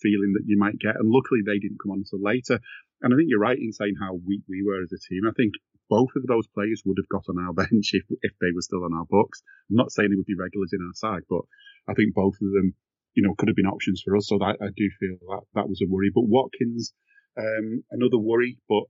feeling 0.00 0.34
that 0.34 0.44
you 0.46 0.58
might 0.58 0.78
get. 0.78 0.96
And 0.96 1.08
luckily, 1.08 1.40
they 1.44 1.58
didn't 1.58 1.78
come 1.82 1.92
on 1.92 2.04
until 2.04 2.20
later. 2.20 2.60
And 3.00 3.12
I 3.12 3.16
think 3.16 3.28
you're 3.28 3.40
right 3.40 3.58
in 3.58 3.72
saying 3.72 3.94
how 4.00 4.14
weak 4.14 4.42
we 4.48 4.62
were 4.62 4.82
as 4.82 4.92
a 4.92 5.00
team. 5.00 5.24
I 5.26 5.32
think 5.32 5.54
both 5.88 6.10
of 6.16 6.26
those 6.26 6.46
players 6.48 6.82
would 6.84 6.98
have 6.98 7.08
got 7.08 7.28
on 7.28 7.42
our 7.42 7.52
bench 7.62 7.90
if, 7.92 8.04
if 8.22 8.32
they 8.40 8.52
were 8.54 8.62
still 8.62 8.84
on 8.84 8.94
our 8.94 9.06
books. 9.08 9.42
I'm 9.70 9.76
not 9.76 9.92
saying 9.92 10.10
they 10.10 10.16
would 10.16 10.26
be 10.26 10.38
regulars 10.38 10.72
in 10.72 10.84
our 10.84 10.94
side, 10.94 11.22
but 11.28 11.42
I 11.88 11.94
think 11.94 12.14
both 12.14 12.34
of 12.34 12.52
them, 12.52 12.74
you 13.14 13.22
know, 13.22 13.34
could 13.36 13.48
have 13.48 13.56
been 13.56 13.66
options 13.66 14.02
for 14.04 14.16
us. 14.16 14.28
So 14.28 14.38
that, 14.38 14.56
I 14.60 14.70
do 14.76 14.88
feel 15.00 15.16
that 15.28 15.42
that 15.54 15.68
was 15.68 15.80
a 15.82 15.88
worry. 15.88 16.10
But 16.14 16.28
Watkins, 16.28 16.92
um, 17.38 17.84
another 17.90 18.18
worry, 18.18 18.58
but 18.68 18.84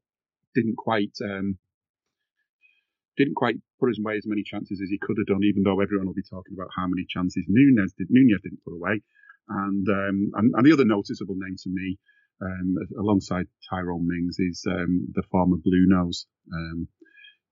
didn't 0.54 0.76
quite, 0.76 1.16
um, 1.24 1.58
didn't 3.16 3.36
quite 3.36 3.56
put 3.80 3.90
away 3.98 4.16
as 4.16 4.26
many 4.26 4.42
chances 4.42 4.80
as 4.80 4.88
he 4.88 4.98
could 4.98 5.16
have 5.18 5.26
done, 5.26 5.44
even 5.44 5.62
though 5.62 5.80
everyone 5.80 6.06
will 6.06 6.14
be 6.14 6.22
talking 6.28 6.54
about 6.54 6.70
how 6.76 6.86
many 6.86 7.04
chances 7.08 7.44
Nunez 7.48 7.92
did. 7.98 8.08
Nunez 8.10 8.40
didn't 8.42 8.64
put 8.64 8.74
away. 8.74 9.02
And, 9.48 9.86
um, 9.88 10.30
and, 10.34 10.54
and 10.54 10.64
the 10.64 10.72
other 10.72 10.84
noticeable 10.84 11.34
name 11.36 11.56
to 11.64 11.68
me 11.68 11.98
um, 12.42 12.76
alongside 12.98 13.46
Tyrone 13.70 14.06
Mings 14.06 14.36
is 14.38 14.64
um, 14.68 15.08
the 15.14 15.22
former 15.30 15.56
Blue 15.56 15.86
Nose, 15.86 16.26
um, 16.52 16.88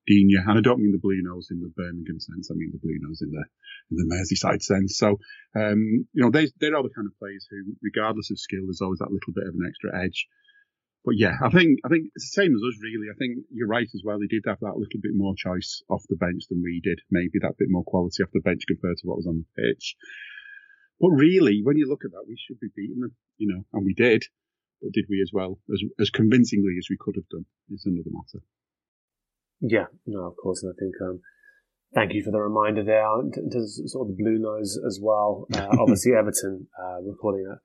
Digne. 0.07 0.43
And 0.47 0.59
I 0.59 0.61
don't 0.61 0.81
mean 0.81 0.93
the 0.93 0.99
Blue 0.99 1.23
Nose 1.23 1.49
in 1.51 1.61
the 1.61 1.73
Birmingham 1.77 2.19
sense. 2.19 2.51
I 2.51 2.55
mean 2.55 2.71
the 2.73 2.83
Blue 2.83 2.99
Nose 3.01 3.23
in 3.23 3.31
the 3.31 3.45
in 3.91 3.97
the 3.97 4.11
Merseyside 4.11 4.63
sense. 4.63 4.99
So, 4.99 5.19
um, 5.55 6.07
you 6.13 6.23
know, 6.23 6.31
they 6.31 6.49
they're 6.59 6.75
all 6.75 6.83
the 6.83 6.95
kind 6.95 7.07
of 7.07 7.19
players 7.19 7.47
who, 7.51 7.77
regardless 7.83 8.31
of 8.31 8.39
skill, 8.39 8.67
there's 8.67 8.83
always 8.83 8.99
that 8.99 9.13
little 9.13 9.33
bit 9.35 9.47
of 9.47 9.55
an 9.55 9.67
extra 9.67 9.95
edge. 10.03 10.27
But 11.05 11.17
yeah, 11.17 11.37
I 11.43 11.49
think 11.49 11.81
I 11.85 11.89
think 11.89 12.13
it's 12.15 12.29
the 12.35 12.43
same 12.43 12.53
as 12.53 12.61
us 12.61 12.77
really. 12.83 13.09
I 13.09 13.17
think 13.17 13.47
you're 13.51 13.71
right 13.71 13.89
as 13.89 14.03
well. 14.05 14.19
They 14.19 14.29
did 14.29 14.45
have 14.47 14.61
that 14.61 14.77
little 14.77 15.01
bit 15.01 15.15
more 15.15 15.35
choice 15.35 15.83
off 15.89 16.05
the 16.09 16.17
bench 16.21 16.45
than 16.51 16.61
we 16.63 16.81
did. 16.85 17.01
Maybe 17.11 17.41
that 17.41 17.57
bit 17.57 17.71
more 17.71 17.85
quality 17.85 18.23
off 18.23 18.35
the 18.35 18.45
bench 18.45 18.65
compared 18.69 18.99
to 18.99 19.07
what 19.07 19.17
was 19.17 19.27
on 19.27 19.45
the 19.45 19.49
pitch. 19.57 19.97
But 21.01 21.17
really, 21.17 21.63
when 21.65 21.79
you 21.79 21.89
look 21.89 22.05
at 22.05 22.11
that, 22.11 22.29
we 22.29 22.37
should 22.37 22.61
be 22.61 22.69
beating 22.77 23.01
them, 23.01 23.17
you 23.39 23.49
know, 23.49 23.65
and 23.73 23.87
we 23.87 23.95
did. 23.95 24.25
But 24.81 24.93
did 24.93 25.07
we 25.09 25.21
as 25.23 25.31
well, 25.33 25.59
as, 25.73 25.83
as 26.01 26.11
convincingly 26.11 26.75
as 26.79 26.87
we 26.89 26.97
could 26.99 27.17
have 27.17 27.29
done, 27.29 27.45
is 27.71 27.85
another 27.85 28.11
matter. 28.11 28.45
Yeah, 29.61 29.87
no, 30.07 30.27
of 30.27 30.37
course. 30.37 30.63
And 30.63 30.73
I 30.73 30.77
think, 30.79 30.95
um, 31.03 31.21
thank 31.95 32.15
you 32.15 32.23
for 32.23 32.31
the 32.31 32.41
reminder 32.41 32.83
there. 32.83 33.05
To 33.05 33.67
sort 33.67 34.09
of 34.09 34.17
the 34.17 34.23
blue 34.23 34.39
nose 34.39 34.79
as 34.87 34.99
well. 35.03 35.47
Uh, 35.55 35.69
obviously, 35.79 36.13
Everton 36.13 36.67
uh, 36.79 37.03
recording 37.03 37.47
a 37.53 37.61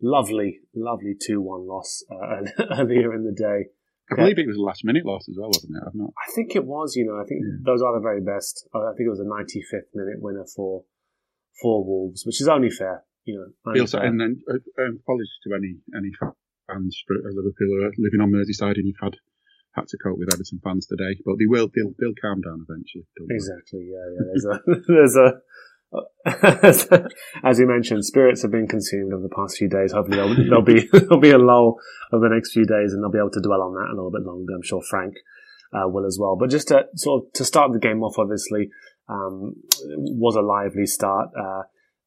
lovely, 0.00 0.60
lovely 0.74 1.14
2 1.20 1.40
1 1.40 1.66
loss 1.66 2.04
uh, 2.10 2.64
earlier 2.78 3.14
in 3.14 3.24
the 3.24 3.32
day. 3.32 3.70
I 4.12 4.16
believe 4.16 4.38
it 4.38 4.46
was 4.46 4.56
a 4.56 4.62
last 4.62 4.84
minute 4.84 5.06
loss 5.06 5.28
as 5.28 5.36
well, 5.38 5.48
wasn't 5.48 5.76
it? 5.76 5.82
I've 5.86 5.94
not... 5.94 6.10
I 6.18 6.32
think 6.34 6.56
it 6.56 6.64
was, 6.64 6.96
you 6.96 7.06
know, 7.06 7.14
I 7.14 7.24
think 7.24 7.42
yeah. 7.46 7.62
those 7.64 7.80
are 7.80 7.94
the 7.94 8.02
very 8.02 8.20
best. 8.20 8.68
I 8.74 8.90
think 8.96 9.06
it 9.06 9.10
was 9.10 9.20
a 9.20 9.24
95th 9.24 9.94
minute 9.94 10.18
winner 10.18 10.46
for 10.56 10.84
for 11.62 11.84
Wolves, 11.84 12.24
which 12.24 12.40
is 12.40 12.48
only 12.48 12.70
fair. 12.70 13.04
You 13.24 13.52
know, 13.64 13.86
fair. 13.86 14.02
and 14.02 14.18
then 14.18 14.40
uh, 14.48 14.82
um, 14.82 14.98
apologies 15.02 15.28
to 15.44 15.54
any 15.54 15.76
any 15.94 16.10
fans 16.70 17.02
for 17.06 17.16
Liverpool 17.16 17.84
are 17.84 17.92
living 17.98 18.20
on 18.20 18.30
Merseyside 18.30 18.76
and 18.76 18.86
you've 18.86 19.02
had 19.02 19.16
had 19.72 19.86
to 19.86 19.98
cope 19.98 20.18
with 20.18 20.32
Everton 20.32 20.60
fans 20.62 20.86
today, 20.86 21.18
but 21.24 21.36
they 21.38 21.46
will 21.46 21.70
they'll, 21.74 21.94
they'll 21.98 22.20
calm 22.20 22.40
down 22.40 22.66
eventually. 22.68 23.06
Exactly. 23.30 23.90
Yeah, 23.90 24.06
yeah. 24.14 24.24
There's 24.26 24.46
a 24.46 24.60
there's 24.88 25.16
a 25.16 25.40
as 27.42 27.58
you 27.58 27.66
mentioned, 27.66 28.04
spirits 28.04 28.42
have 28.42 28.52
been 28.52 28.68
consumed 28.68 29.12
over 29.12 29.22
the 29.22 29.34
past 29.34 29.56
few 29.56 29.68
days. 29.68 29.92
Hopefully, 29.92 30.16
there'll, 30.18 30.36
there'll 30.36 30.62
be 30.62 30.86
there'll 30.92 31.20
be 31.20 31.30
a 31.30 31.38
lull 31.38 31.78
over 32.12 32.28
the 32.28 32.34
next 32.34 32.52
few 32.52 32.64
days, 32.64 32.92
and 32.92 33.02
they'll 33.02 33.10
be 33.10 33.18
able 33.18 33.30
to 33.30 33.40
dwell 33.40 33.62
on 33.62 33.74
that 33.74 33.90
a 33.90 33.94
little 33.94 34.10
bit 34.10 34.22
longer. 34.22 34.54
I'm 34.54 34.62
sure 34.62 34.82
Frank 34.88 35.14
uh, 35.72 35.88
will 35.88 36.06
as 36.06 36.18
well. 36.20 36.36
But 36.36 36.50
just 36.50 36.68
to 36.68 36.84
sort 36.94 37.24
of 37.24 37.32
to 37.32 37.44
start 37.44 37.72
the 37.72 37.80
game 37.80 38.02
off, 38.02 38.18
obviously, 38.18 38.70
um, 39.08 39.54
was 39.96 40.36
a 40.36 40.42
lively 40.42 40.86
start. 40.86 41.30
Uh, 41.36 41.62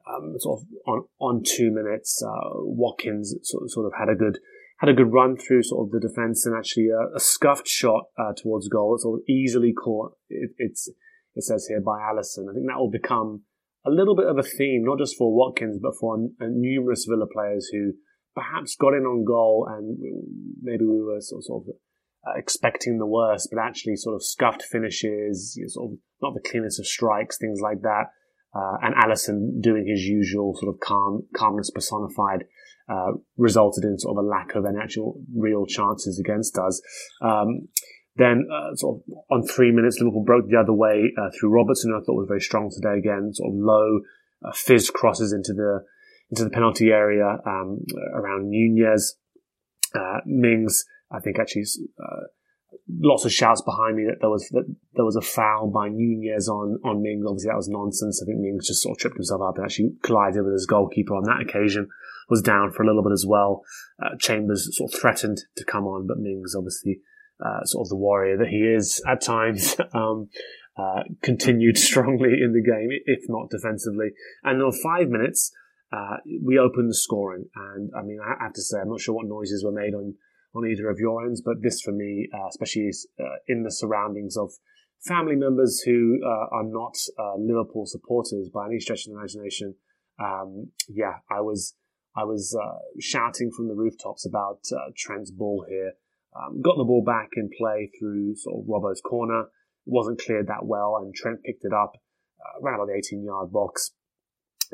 um, 0.05 0.35
sort 0.37 0.61
of 0.61 0.67
on 0.85 1.05
on 1.19 1.43
two 1.45 1.71
minutes, 1.71 2.23
uh, 2.25 2.49
Watkins 2.53 3.35
sort 3.43 3.63
of, 3.63 3.71
sort 3.71 3.85
of 3.85 3.93
had 3.97 4.09
a 4.09 4.15
good 4.15 4.39
had 4.83 4.89
a 4.89 4.97
good 4.97 5.13
run 5.13 5.37
through 5.37 5.63
sort 5.63 5.87
of 5.87 5.91
the 5.91 6.05
defence 6.05 6.45
and 6.45 6.55
actually 6.57 6.89
a, 6.89 7.15
a 7.15 7.19
scuffed 7.19 7.67
shot 7.67 8.03
uh, 8.19 8.33
towards 8.35 8.67
goal. 8.67 8.95
It's 8.95 9.03
sort 9.03 9.19
of 9.19 9.23
easily 9.29 9.71
caught. 9.71 10.17
It, 10.29 10.51
it's 10.57 10.89
it 11.35 11.43
says 11.43 11.67
here 11.69 11.79
by 11.79 11.99
Alisson. 11.99 12.49
I 12.49 12.53
think 12.53 12.67
that 12.67 12.77
will 12.77 12.91
become 12.91 13.43
a 13.85 13.89
little 13.89 14.15
bit 14.15 14.27
of 14.27 14.37
a 14.37 14.43
theme, 14.43 14.83
not 14.83 14.99
just 14.99 15.15
for 15.17 15.33
Watkins, 15.33 15.79
but 15.81 15.93
for 15.99 16.17
numerous 16.41 17.05
Villa 17.09 17.27
players 17.31 17.69
who 17.71 17.93
perhaps 18.35 18.75
got 18.75 18.93
in 18.93 19.03
on 19.03 19.23
goal 19.23 19.67
and 19.69 19.97
maybe 20.61 20.85
we 20.85 21.01
were 21.01 21.21
sort 21.21 21.39
of, 21.39 21.45
sort 21.45 21.63
of 21.63 21.75
uh, 22.27 22.37
expecting 22.37 22.97
the 22.97 23.05
worst, 23.05 23.49
but 23.51 23.61
actually 23.61 23.95
sort 23.95 24.15
of 24.15 24.23
scuffed 24.23 24.63
finishes, 24.63 25.53
you 25.55 25.63
know, 25.63 25.69
sort 25.69 25.91
of 25.91 25.97
not 26.21 26.33
the 26.33 26.49
cleanest 26.49 26.79
of 26.79 26.87
strikes, 26.87 27.37
things 27.37 27.59
like 27.61 27.81
that. 27.81 28.05
Uh, 28.55 28.77
and 28.83 28.95
Alisson 28.95 29.61
doing 29.61 29.87
his 29.87 30.03
usual 30.03 30.55
sort 30.59 30.73
of 30.73 30.79
calm, 30.79 31.23
calmness 31.35 31.71
personified, 31.71 32.45
uh, 32.89 33.13
resulted 33.37 33.83
in 33.83 33.97
sort 33.97 34.17
of 34.17 34.23
a 34.23 34.27
lack 34.27 34.55
of 34.55 34.65
any 34.65 34.77
actual 34.81 35.21
real 35.35 35.65
chances 35.65 36.19
against 36.19 36.57
us. 36.57 36.81
Um, 37.21 37.67
then, 38.15 38.47
uh, 38.51 38.75
sort 38.75 38.97
of 38.97 39.13
on 39.31 39.43
three 39.43 39.71
minutes, 39.71 39.97
Liverpool 39.99 40.23
broke 40.23 40.47
the 40.47 40.59
other 40.59 40.73
way 40.73 41.11
uh, 41.17 41.29
through 41.33 41.49
Robertson, 41.49 41.91
who 41.91 41.97
I 41.97 42.01
thought 42.01 42.15
was 42.15 42.27
very 42.27 42.41
strong 42.41 42.69
today. 42.71 42.99
Again, 42.99 43.33
sort 43.33 43.53
of 43.53 43.59
low, 43.59 44.01
uh, 44.45 44.51
fizz 44.53 44.91
crosses 44.91 45.33
into 45.33 45.53
the 45.53 45.83
into 46.29 46.43
the 46.43 46.51
penalty 46.51 46.89
area 46.89 47.37
um, 47.45 47.79
around 48.13 48.49
Nunez. 48.49 49.15
Uh, 49.95 50.19
Mings, 50.25 50.85
I 51.11 51.19
think, 51.19 51.39
actually 51.39 51.65
uh, 51.99 52.27
lots 52.99 53.25
of 53.25 53.31
shouts 53.31 53.61
behind 53.61 53.95
me 53.95 54.05
that 54.05 54.17
there 54.21 54.29
was 54.29 54.47
that 54.49 54.65
there 54.93 55.05
was 55.05 55.15
a 55.15 55.21
foul 55.21 55.69
by 55.69 55.89
Nunez 55.89 56.47
on 56.47 56.79
on 56.83 57.01
Mings. 57.01 57.25
Obviously, 57.27 57.49
that 57.49 57.57
was 57.57 57.69
nonsense. 57.69 58.21
I 58.21 58.25
think 58.25 58.39
Mings 58.39 58.67
just 58.67 58.81
sort 58.81 58.95
of 58.95 58.99
tripped 58.99 59.17
himself 59.17 59.41
up 59.41 59.57
and 59.57 59.65
actually 59.65 59.93
collided 60.03 60.43
with 60.43 60.53
his 60.53 60.65
goalkeeper 60.65 61.15
on 61.15 61.23
that 61.23 61.41
occasion. 61.41 61.87
Was 62.29 62.41
down 62.41 62.71
for 62.71 62.83
a 62.83 62.87
little 62.87 63.03
bit 63.03 63.11
as 63.11 63.25
well. 63.27 63.63
Uh, 64.01 64.15
Chambers 64.19 64.75
sort 64.77 64.93
of 64.93 64.99
threatened 64.99 65.39
to 65.57 65.65
come 65.65 65.85
on, 65.85 66.07
but 66.07 66.17
Mings 66.17 66.55
obviously 66.55 67.01
uh, 67.43 67.63
sort 67.65 67.85
of 67.85 67.89
the 67.89 67.97
warrior 67.97 68.37
that 68.37 68.47
he 68.47 68.57
is 68.57 69.01
at 69.07 69.21
times. 69.21 69.75
um, 69.93 70.29
uh, 70.75 71.03
continued 71.21 71.77
strongly 71.89 72.41
in 72.43 72.53
the 72.53 72.63
game, 72.63 72.89
if 73.05 73.25
not 73.29 73.49
defensively. 73.49 74.07
And 74.43 74.61
on 74.61 74.71
five 74.71 75.09
minutes, 75.09 75.51
uh, 75.91 76.17
we 76.43 76.57
opened 76.57 76.89
the 76.89 76.95
scoring. 76.95 77.45
And 77.55 77.91
I 77.95 78.01
mean, 78.01 78.19
I 78.19 78.43
have 78.43 78.53
to 78.53 78.61
say, 78.61 78.79
I'm 78.79 78.89
not 78.89 78.99
sure 78.99 79.15
what 79.15 79.27
noises 79.27 79.63
were 79.63 79.71
made 79.71 79.93
on, 79.93 80.15
on 80.55 80.67
either 80.67 80.89
of 80.89 80.99
your 80.99 81.25
ends, 81.25 81.41
but 81.41 81.61
this 81.61 81.81
for 81.81 81.91
me, 81.91 82.27
uh, 82.33 82.47
especially 82.47 82.89
uh, 83.19 83.37
in 83.47 83.63
the 83.63 83.71
surroundings 83.71 84.37
of 84.37 84.51
family 85.01 85.35
members 85.35 85.81
who 85.85 86.19
uh, 86.23 86.55
are 86.55 86.63
not 86.63 86.95
Liverpool 87.37 87.85
supporters 87.85 88.49
by 88.53 88.67
any 88.67 88.79
stretch 88.79 89.05
of 89.05 89.13
the 89.13 89.17
imagination. 89.17 89.75
Um, 90.23 90.67
yeah, 90.87 91.15
I 91.29 91.41
was, 91.41 91.75
I 92.15 92.23
was 92.23 92.55
shouting 92.99 93.51
from 93.51 93.67
the 93.67 93.75
rooftops 93.75 94.25
about 94.25 94.59
Trent's 94.95 95.31
ball 95.31 95.65
here. 95.67 95.93
Um, 96.35 96.61
got 96.61 96.77
the 96.77 96.83
ball 96.83 97.03
back 97.03 97.29
in 97.35 97.49
play 97.57 97.91
through 97.99 98.35
sort 98.35 98.59
of 98.59 98.67
Robbo's 98.67 99.01
corner. 99.01 99.41
It 99.41 99.91
wasn't 99.91 100.21
cleared 100.21 100.47
that 100.47 100.65
well, 100.65 100.97
and 100.97 101.13
Trent 101.13 101.43
picked 101.43 101.65
it 101.65 101.73
up 101.73 101.93
uh, 102.39 102.63
around 102.63 102.75
about 102.75 102.87
the 102.87 102.97
18 102.97 103.23
yard 103.23 103.51
box. 103.51 103.91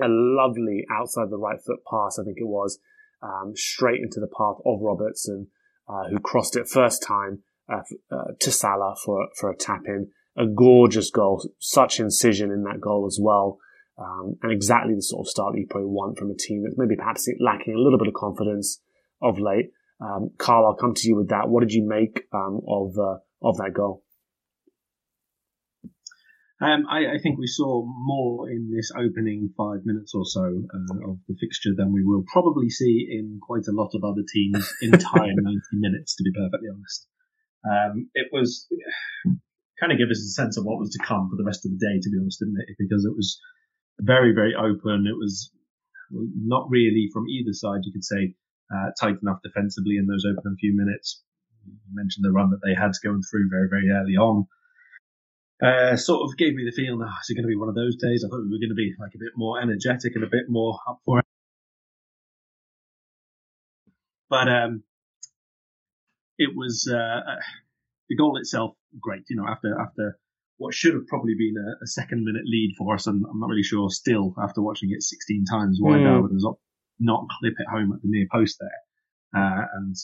A 0.02 0.08
lovely 0.08 0.86
outside 0.90 1.30
the 1.30 1.38
right 1.38 1.60
foot 1.60 1.80
pass, 1.90 2.18
I 2.20 2.24
think 2.24 2.38
it 2.40 2.48
was, 2.48 2.80
um, 3.22 3.54
straight 3.56 4.00
into 4.02 4.20
the 4.20 4.28
path 4.28 4.62
of 4.66 4.80
Robertson, 4.82 5.48
uh, 5.48 5.59
who 6.10 6.20
crossed 6.20 6.56
it 6.56 6.68
first 6.68 7.04
time 7.04 7.44
uh, 7.72 7.82
uh 8.12 8.32
to 8.40 8.52
Salah 8.52 8.96
for 9.04 9.28
for 9.36 9.50
a 9.50 9.56
tap 9.56 9.82
in. 9.86 10.08
A 10.38 10.46
gorgeous 10.46 11.10
goal, 11.12 11.44
such 11.60 12.00
incision 12.00 12.52
in 12.52 12.64
that 12.64 12.80
goal 12.80 13.06
as 13.06 13.20
well, 13.22 13.58
um, 13.98 14.38
and 14.42 14.52
exactly 14.52 14.96
the 14.96 15.02
sort 15.02 15.26
of 15.26 15.30
start 15.30 15.54
that 15.54 15.60
you 15.60 15.68
probably 15.70 15.90
want 15.90 16.18
from 16.18 16.32
a 16.32 16.36
team 16.36 16.64
that's 16.64 16.78
maybe 16.78 16.96
perhaps 16.96 17.28
lacking 17.42 17.74
a 17.74 17.80
little 17.80 18.00
bit 18.00 18.08
of 18.08 18.14
confidence 18.14 18.80
of 19.22 19.40
late. 19.40 19.72
Um, 20.00 20.32
Karl, 20.38 20.66
I'll 20.66 20.76
come 20.76 20.94
to 20.94 21.08
you 21.08 21.18
with 21.18 21.30
that. 21.30 21.50
What 21.50 21.60
did 21.62 21.74
you 21.74 21.86
make 21.86 22.24
um, 22.32 22.62
of 22.68 22.98
uh, 22.98 23.18
of 23.42 23.58
that 23.58 23.74
goal? 23.74 24.04
Um, 26.62 26.84
I, 26.92 27.16
I, 27.16 27.18
think 27.24 27.40
we 27.40 27.48
saw 27.48 27.86
more 27.88 28.50
in 28.50 28.70
this 28.70 28.92
opening 28.92 29.54
five 29.56 29.86
minutes 29.86 30.12
or 30.14 30.26
so 30.26 30.44
uh, 30.44 31.10
of 31.10 31.18
the 31.30 31.36
fixture 31.40 31.72
than 31.74 31.94
we 31.94 32.04
will 32.04 32.26
probably 32.28 32.70
see 32.70 33.08
in 33.10 33.40
quite 33.42 33.64
a 33.70 33.72
lot 33.72 33.92
of 33.96 34.04
other 34.04 34.24
teams' 34.28 34.68
entire 34.82 35.32
90 35.40 35.60
minutes, 35.74 36.18
to 36.18 36.24
be 36.24 36.34
perfectly 36.36 36.68
honest. 36.68 37.08
Um, 37.64 38.10
it 38.14 38.28
was 38.34 38.68
kind 39.80 39.94
of 39.94 39.98
give 39.98 40.12
us 40.12 40.20
a 40.20 40.36
sense 40.36 40.58
of 40.58 40.66
what 40.66 40.80
was 40.80 40.92
to 40.92 41.06
come 41.06 41.30
for 41.30 41.38
the 41.38 41.48
rest 41.48 41.64
of 41.64 41.72
the 41.72 41.80
day, 41.80 41.96
to 41.96 42.10
be 42.12 42.20
honest, 42.20 42.40
didn't 42.40 42.60
it? 42.60 42.76
Because 42.78 43.06
it 43.06 43.16
was 43.16 43.40
very, 44.02 44.34
very 44.36 44.54
open. 44.54 45.08
It 45.08 45.16
was 45.16 45.52
not 46.12 46.68
really 46.70 47.08
from 47.14 47.30
either 47.30 47.54
side, 47.54 47.88
you 47.88 47.94
could 47.94 48.04
say, 48.04 48.36
uh, 48.68 48.92
tight 49.00 49.16
enough 49.22 49.40
defensively 49.44 49.96
in 49.96 50.08
those 50.08 50.26
opening 50.28 50.58
few 50.60 50.76
minutes. 50.76 51.24
You 51.66 51.74
mentioned 51.94 52.26
the 52.26 52.36
run 52.36 52.52
that 52.52 52.60
they 52.66 52.76
had 52.76 52.92
going 53.04 53.22
through 53.32 53.48
very, 53.50 53.70
very 53.70 53.90
early 53.96 54.18
on. 54.20 54.48
Uh, 55.62 55.98
sort 55.98 56.22
of 56.24 56.38
gave 56.38 56.54
me 56.56 56.64
the 56.64 56.72
feeling, 56.72 57.02
oh, 57.04 57.20
is 57.22 57.30
it 57.30 57.36
going 57.36 57.44
to 57.44 57.50
be 57.50 57.58
one 57.58 57.68
of 57.68 57.76
those 57.76 57.98
days? 57.98 58.24
I 58.24 58.30
thought 58.30 58.44
we 58.44 58.52
were 58.52 58.64
going 58.64 58.70
to 58.70 58.76
be 58.76 58.94
like 58.98 59.12
a 59.14 59.20
bit 59.20 59.34
more 59.36 59.62
energetic 59.62 60.16
and 60.16 60.24
a 60.24 60.28
bit 60.32 60.48
more 60.48 60.80
up 60.88 61.00
for 61.06 61.20
it. 61.20 61.26
But 64.30 64.48
um, 64.48 64.84
it 66.38 66.56
was 66.56 66.90
uh, 66.90 67.20
the 68.10 68.16
goal 68.16 68.38
itself 68.38 68.76
great. 69.02 69.24
You 69.30 69.36
know, 69.36 69.48
after 69.48 69.78
after 69.80 70.18
what 70.58 70.74
should 70.74 70.94
have 70.94 71.08
probably 71.08 71.36
been 71.38 71.56
a, 71.58 71.84
a, 71.84 71.88
second 71.88 72.24
minute 72.24 72.44
lead 72.46 72.76
for 72.78 72.94
us, 72.96 73.08
and 73.08 73.24
I'm 73.30 73.40
not 73.40 73.50
really 73.50 73.64
sure 73.64 73.90
still 73.90 74.36
after 74.42 74.62
watching 74.62 74.90
it 74.92 75.02
16 75.02 75.46
times 75.46 75.78
why 75.80 75.98
mm. 75.98 76.04
Darwin 76.04 76.34
was 76.34 76.48
not 77.00 77.28
clip 77.40 77.54
it 77.58 77.68
home 77.72 77.94
at 77.94 78.02
the 78.02 78.10
near 78.10 78.28
post 78.32 78.58
there. 78.60 79.42
Uh, 79.42 79.66
and 79.74 79.96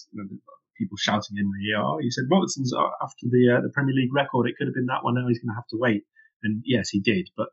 people 0.77 0.97
shouting 0.97 1.37
in 1.37 1.47
my 1.47 1.59
ear, 1.69 1.81
"Oh, 1.81 1.99
you 1.99 2.11
said 2.11 2.25
Robertson's 2.29 2.73
after 2.73 3.27
the 3.29 3.57
uh, 3.57 3.61
the 3.61 3.71
Premier 3.73 3.95
League 3.95 4.13
record. 4.13 4.47
It 4.47 4.55
could 4.57 4.67
have 4.67 4.75
been 4.75 4.87
that 4.87 5.03
one. 5.03 5.15
Now 5.15 5.27
he's 5.27 5.39
going 5.39 5.53
to 5.53 5.59
have 5.59 5.67
to 5.71 5.79
wait." 5.79 6.03
And 6.43 6.61
yes, 6.65 6.89
he 6.89 6.99
did, 6.99 7.29
but 7.35 7.49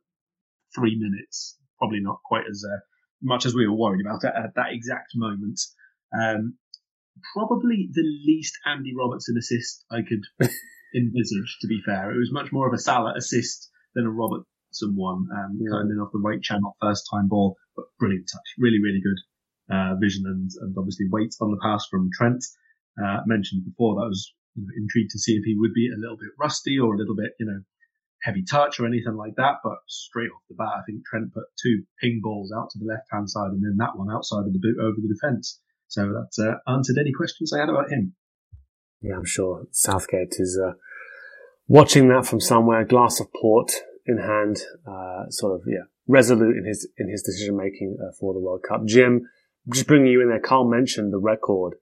three 0.75 0.97
minutes, 0.99 1.59
probably 1.79 2.01
not 2.01 2.21
quite 2.25 2.45
as 2.51 2.65
uh, 2.65 2.81
much 3.23 3.47
as 3.47 3.55
we 3.55 3.67
were 3.67 3.77
worried 3.77 4.05
about 4.05 4.25
it 4.25 4.33
at 4.37 4.55
that 4.57 4.73
exact 4.73 5.13
moment. 5.15 5.61
Um, 6.13 6.59
probably 7.35 7.89
the 7.93 8.03
least 8.03 8.59
Andy 8.67 8.93
Robertson 8.97 9.37
assist 9.39 9.85
I 9.91 10.03
could 10.03 10.25
envisage. 10.95 11.59
To 11.61 11.67
be 11.67 11.81
fair, 11.85 12.11
it 12.11 12.19
was 12.19 12.33
much 12.33 12.53
more 12.53 12.67
of 12.67 12.75
a 12.75 12.79
Salah 12.79 13.15
assist 13.17 13.71
than 13.95 14.07
a 14.07 14.11
Robertson 14.11 14.95
one, 14.95 15.29
um, 15.33 15.59
yeah. 15.61 16.03
off 16.03 16.13
the 16.13 16.19
right 16.19 16.43
channel, 16.43 16.77
first 16.81 17.09
time 17.13 17.29
ball, 17.29 17.57
but 17.77 17.85
brilliant 17.99 18.29
touch, 18.33 18.55
really, 18.59 18.81
really 18.83 19.01
good 19.01 19.19
uh, 19.75 19.95
vision 20.01 20.25
and, 20.27 20.51
and 20.61 20.75
obviously 20.79 21.07
weight 21.11 21.35
on 21.41 21.51
the 21.51 21.61
pass 21.63 21.87
from 21.91 22.11
Trent. 22.13 22.45
Uh, 23.01 23.21
mentioned 23.27 23.65
before 23.65 23.97
that 23.97 24.05
I 24.05 24.09
was 24.09 24.35
you 24.55 24.63
know, 24.63 24.69
intrigued 24.77 25.11
to 25.13 25.19
see 25.19 25.33
if 25.33 25.45
he 25.45 25.57
would 25.57 25.73
be 25.73 25.89
a 25.89 25.99
little 25.99 26.17
bit 26.17 26.29
rusty 26.39 26.79
or 26.79 26.95
a 26.95 26.99
little 26.99 27.17
bit, 27.17 27.33
you 27.41 27.47
know, 27.47 27.61
heavy 28.23 28.45
touch 28.45 28.79
or 28.79 28.87
anything 28.87 29.17
like 29.17 29.35
that. 29.37 29.57
But 29.65 29.79
straight 29.89 30.31
off 30.31 30.43
the 30.49 30.55
bat, 30.55 30.77
I 30.77 30.83
think 30.87 31.05
Trent 31.07 31.33
put 31.33 31.45
two 31.63 31.85
ping 32.01 32.21
balls 32.23 32.53
out 32.53 32.71
to 32.71 32.79
the 32.79 32.85
left 32.85 33.09
hand 33.11 33.31
side 33.31 33.51
and 33.51 33.63
then 33.63 33.77
that 33.79 33.97
one 33.97 34.11
outside 34.11 34.47
of 34.47 34.53
the 34.53 34.61
boot 34.61 34.77
over 34.81 34.97
the 34.97 35.13
defence. 35.13 35.61
So 35.89 36.13
that's 36.13 36.39
uh, 36.39 36.57
answered 36.67 36.97
any 36.99 37.13
questions 37.13 37.53
I 37.53 37.61
had 37.61 37.69
about 37.69 37.91
him. 37.91 38.15
Yeah, 39.03 39.17
I'm 39.17 39.27
sure 39.27 39.67
Southgate 39.73 40.37
is 40.39 40.59
uh, 40.63 40.73
watching 41.67 42.09
that 42.09 42.25
from 42.25 42.41
somewhere, 42.41 42.85
glass 42.85 43.21
of 43.21 43.27
port 43.33 43.73
in 44.07 44.19
hand, 44.19 44.63
uh, 44.87 45.29
sort 45.29 45.55
of 45.55 45.63
yeah, 45.67 45.85
resolute 46.07 46.57
in 46.57 46.65
his 46.65 46.89
in 46.97 47.11
his 47.11 47.23
decision 47.23 47.57
making 47.57 47.97
uh, 48.01 48.13
for 48.19 48.33
the 48.33 48.41
World 48.41 48.65
Cup. 48.67 48.87
Jim, 48.87 49.29
just 49.73 49.87
bringing 49.87 50.13
you 50.13 50.23
in 50.23 50.29
there, 50.29 50.41
Karl 50.41 50.69
mentioned 50.69 51.13
the 51.13 51.19
record, 51.19 51.75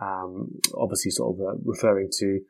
um, 0.00 0.60
obviously 0.76 1.10
sort 1.10 1.36
of 1.36 1.40
uh, 1.40 1.58
referring 1.64 2.08
to 2.18 2.40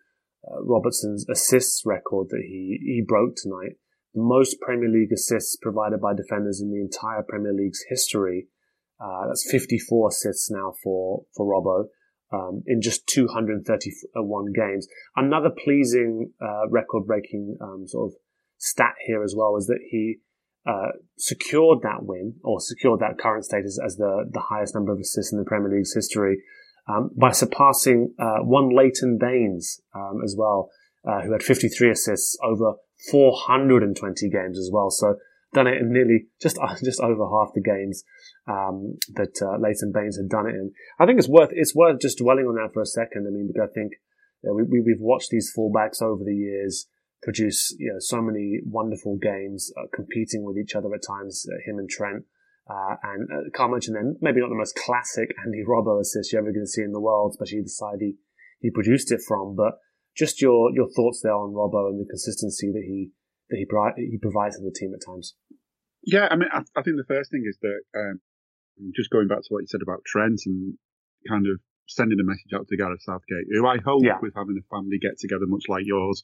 uh, 0.46 0.62
Robertson's 0.62 1.26
assists 1.28 1.82
record 1.84 2.28
that 2.30 2.42
he, 2.42 2.78
he 2.82 3.02
broke 3.06 3.34
tonight. 3.36 3.76
The 4.14 4.22
most 4.22 4.60
Premier 4.60 4.88
League 4.88 5.12
assists 5.12 5.56
provided 5.60 6.00
by 6.00 6.14
defenders 6.14 6.60
in 6.60 6.70
the 6.70 6.80
entire 6.80 7.22
Premier 7.22 7.52
League's 7.52 7.84
history. 7.88 8.48
Uh, 9.00 9.26
that's 9.26 9.50
54 9.50 10.08
assists 10.08 10.50
now 10.50 10.72
for, 10.82 11.24
for 11.36 11.46
Robbo. 11.46 11.88
Um, 12.32 12.64
in 12.66 12.80
just 12.80 13.06
231 13.06 14.52
games. 14.52 14.88
Another 15.14 15.50
pleasing, 15.50 16.32
uh, 16.42 16.68
record-breaking 16.68 17.58
um, 17.60 17.86
sort 17.86 18.10
of 18.10 18.16
stat 18.58 18.94
here 19.06 19.22
as 19.22 19.34
well 19.36 19.56
is 19.56 19.66
that 19.66 19.78
he 19.88 20.16
uh, 20.66 20.92
secured 21.16 21.80
that 21.82 22.02
win 22.02 22.34
or 22.42 22.58
secured 22.58 23.00
that 23.00 23.18
current 23.18 23.44
status 23.44 23.78
as 23.84 23.96
the, 23.96 24.28
the 24.32 24.40
highest 24.40 24.74
number 24.74 24.92
of 24.92 24.98
assists 24.98 25.32
in 25.32 25.38
the 25.38 25.44
Premier 25.44 25.70
League's 25.70 25.94
history 25.94 26.42
um, 26.88 27.10
by 27.16 27.32
surpassing 27.32 28.14
uh, 28.18 28.38
one 28.42 28.74
Leighton 28.74 29.18
Baines 29.18 29.80
um, 29.94 30.20
as 30.24 30.34
well, 30.38 30.70
uh, 31.06 31.22
who 31.22 31.32
had 31.32 31.42
53 31.42 31.90
assists 31.90 32.36
over 32.44 32.74
420 33.10 34.30
games 34.30 34.58
as 34.58 34.70
well. 34.72 34.90
So 34.90 35.16
done 35.52 35.66
it 35.66 35.78
in 35.78 35.92
nearly 35.92 36.26
just 36.42 36.58
just 36.84 37.00
over 37.00 37.24
half 37.24 37.54
the 37.54 37.62
games 37.62 38.04
um, 38.48 38.98
that 39.14 39.40
uh, 39.40 39.58
Leighton 39.58 39.92
Baines 39.92 40.16
had 40.16 40.28
done 40.28 40.46
it 40.46 40.54
in. 40.54 40.72
I 40.98 41.06
think 41.06 41.18
it's 41.18 41.28
worth 41.28 41.50
it's 41.52 41.74
worth 41.74 42.00
just 42.00 42.18
dwelling 42.18 42.46
on 42.46 42.56
that 42.56 42.74
for 42.74 42.82
a 42.82 42.86
second. 42.86 43.26
I 43.26 43.30
mean, 43.30 43.46
because 43.46 43.68
I 43.70 43.72
think 43.72 43.92
we, 44.42 44.80
we, 44.80 44.92
have 44.92 45.00
watched 45.00 45.30
these 45.30 45.50
fullbacks 45.56 46.02
over 46.02 46.22
the 46.22 46.34
years 46.34 46.86
produce 47.24 47.74
you 47.78 47.90
know 47.90 47.98
so 47.98 48.20
many 48.20 48.60
wonderful 48.64 49.16
games, 49.16 49.72
uh, 49.76 49.86
competing 49.92 50.44
with 50.44 50.58
each 50.58 50.76
other 50.76 50.94
at 50.94 51.00
times. 51.02 51.46
Uh, 51.50 51.58
him 51.68 51.78
and 51.78 51.88
Trent, 51.88 52.24
uh, 52.68 52.96
and 53.02 53.28
uh, 53.30 53.50
can't 53.54 53.72
mention 53.72 53.94
then 53.94 54.16
maybe 54.20 54.40
not 54.40 54.48
the 54.48 54.54
most 54.54 54.74
classic 54.76 55.34
Andy 55.44 55.62
Robbo 55.68 56.00
assist 56.00 56.32
you're 56.32 56.40
ever 56.40 56.52
going 56.52 56.64
to 56.64 56.70
see 56.70 56.82
in 56.82 56.92
the 56.92 57.00
world, 57.00 57.32
especially 57.32 57.62
the 57.62 57.68
side 57.68 57.98
he 58.00 58.16
he 58.60 58.70
produced 58.70 59.12
it 59.12 59.20
from. 59.26 59.54
But 59.54 59.78
just 60.16 60.40
your 60.40 60.72
your 60.72 60.88
thoughts 60.88 61.20
there 61.22 61.34
on 61.34 61.52
Robbo 61.52 61.88
and 61.90 62.00
the 62.00 62.08
consistency 62.08 62.72
that 62.72 62.84
he 62.86 63.10
that 63.50 63.58
he 63.58 63.66
he 64.10 64.18
provides 64.18 64.56
to 64.56 64.62
the 64.62 64.72
team 64.74 64.92
at 64.94 65.04
times. 65.04 65.34
Yeah, 66.06 66.28
I 66.30 66.36
mean, 66.36 66.48
I, 66.52 66.60
I 66.76 66.82
think 66.82 66.96
the 66.96 67.08
first 67.08 67.30
thing 67.30 67.44
is 67.48 67.58
that 67.62 67.80
um, 67.96 68.20
just 68.94 69.10
going 69.10 69.28
back 69.28 69.38
to 69.40 69.48
what 69.48 69.60
you 69.60 69.66
said 69.68 69.80
about 69.82 70.04
Trent 70.04 70.40
and 70.46 70.76
kind 71.28 71.46
of 71.46 71.60
sending 71.86 72.18
a 72.20 72.24
message 72.24 72.52
out 72.54 72.66
to 72.68 72.76
Gareth 72.76 73.00
Southgate, 73.02 73.48
who 73.52 73.66
I 73.66 73.76
hope 73.84 74.04
Yeah. 74.04 74.18
was 74.20 74.32
having 74.36 74.56
a 74.60 74.64
family 74.74 74.98
get 75.00 75.18
together 75.18 75.44
much 75.46 75.64
like 75.68 75.84
yours 75.84 76.22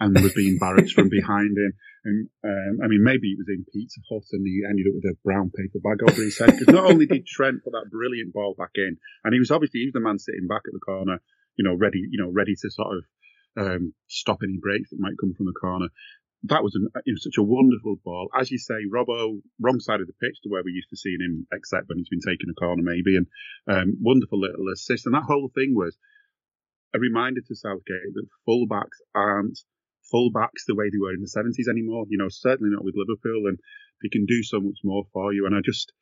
and 0.00 0.18
was 0.18 0.32
being 0.32 0.58
barracks 0.58 0.92
from 0.92 1.08
behind 1.08 1.56
him. 1.56 1.72
And 2.04 2.28
um, 2.42 2.78
I 2.82 2.88
mean, 2.88 3.04
maybe 3.04 3.28
it 3.28 3.38
was 3.38 3.52
in 3.52 3.66
Pizza 3.70 4.00
Hut 4.08 4.24
and 4.32 4.46
he 4.46 4.64
ended 4.64 4.88
up 4.88 4.96
with 4.96 5.12
a 5.12 5.20
brown 5.22 5.52
paper 5.52 5.78
bag 5.84 6.00
over 6.02 6.22
his 6.22 6.38
head. 6.38 6.56
Because 6.56 6.74
not 6.74 6.90
only 6.90 7.06
did 7.06 7.26
Trent 7.26 7.62
put 7.62 7.72
that 7.72 7.92
brilliant 7.92 8.32
ball 8.32 8.54
back 8.56 8.72
in, 8.74 8.96
and 9.22 9.34
he 9.34 9.38
was 9.38 9.50
obviously 9.50 9.80
he 9.80 9.86
was 9.86 9.92
the 9.92 10.00
man 10.00 10.18
sitting 10.18 10.48
back 10.48 10.62
at 10.66 10.72
the 10.72 10.80
corner, 10.80 11.20
you 11.56 11.64
know, 11.68 11.76
ready, 11.76 12.00
you 12.00 12.16
know, 12.16 12.32
ready 12.32 12.56
to 12.56 12.70
sort 12.70 12.96
of 12.96 13.04
um, 13.60 13.92
stop 14.08 14.38
any 14.42 14.56
breaks 14.56 14.90
that 14.90 15.00
might 15.00 15.20
come 15.20 15.34
from 15.36 15.46
the 15.46 15.60
corner. 15.60 15.88
That 16.44 16.64
was 16.64 16.72
an, 16.74 16.88
know, 16.88 17.20
such 17.20 17.36
a 17.36 17.44
wonderful 17.44 18.00
ball. 18.02 18.28
As 18.32 18.50
you 18.50 18.56
say, 18.56 18.88
Robbo, 18.88 19.42
wrong 19.60 19.78
side 19.80 20.00
of 20.00 20.06
the 20.06 20.16
pitch 20.16 20.40
to 20.42 20.48
where 20.48 20.62
we 20.64 20.72
used 20.72 20.88
to 20.88 20.96
seeing 20.96 21.20
him, 21.20 21.46
except 21.52 21.90
when 21.90 21.98
he's 21.98 22.08
been 22.08 22.24
taking 22.24 22.48
a 22.48 22.54
corner 22.54 22.80
maybe, 22.80 23.20
and 23.20 23.26
um, 23.68 23.98
wonderful 24.00 24.40
little 24.40 24.72
assist. 24.72 25.04
And 25.04 25.14
that 25.14 25.28
whole 25.28 25.50
thing 25.54 25.74
was 25.76 25.98
a 26.94 26.98
reminder 26.98 27.42
to 27.46 27.54
Southgate 27.54 28.14
that 28.14 28.26
fullbacks 28.48 29.04
aren't 29.14 29.60
fullbacks 30.12 30.66
the 30.66 30.74
way 30.74 30.90
they 30.90 30.98
were 30.98 31.14
in 31.14 31.20
the 31.20 31.30
70s 31.30 31.70
anymore. 31.70 32.04
You 32.08 32.18
know, 32.18 32.28
certainly 32.28 32.72
not 32.72 32.84
with 32.84 32.94
Liverpool, 32.96 33.46
and 33.46 33.58
they 34.02 34.08
can 34.08 34.26
do 34.26 34.42
so 34.42 34.60
much 34.60 34.78
more 34.84 35.04
for 35.12 35.32
you. 35.32 35.46
And 35.46 35.54
I 35.54 35.60
just, 35.64 35.92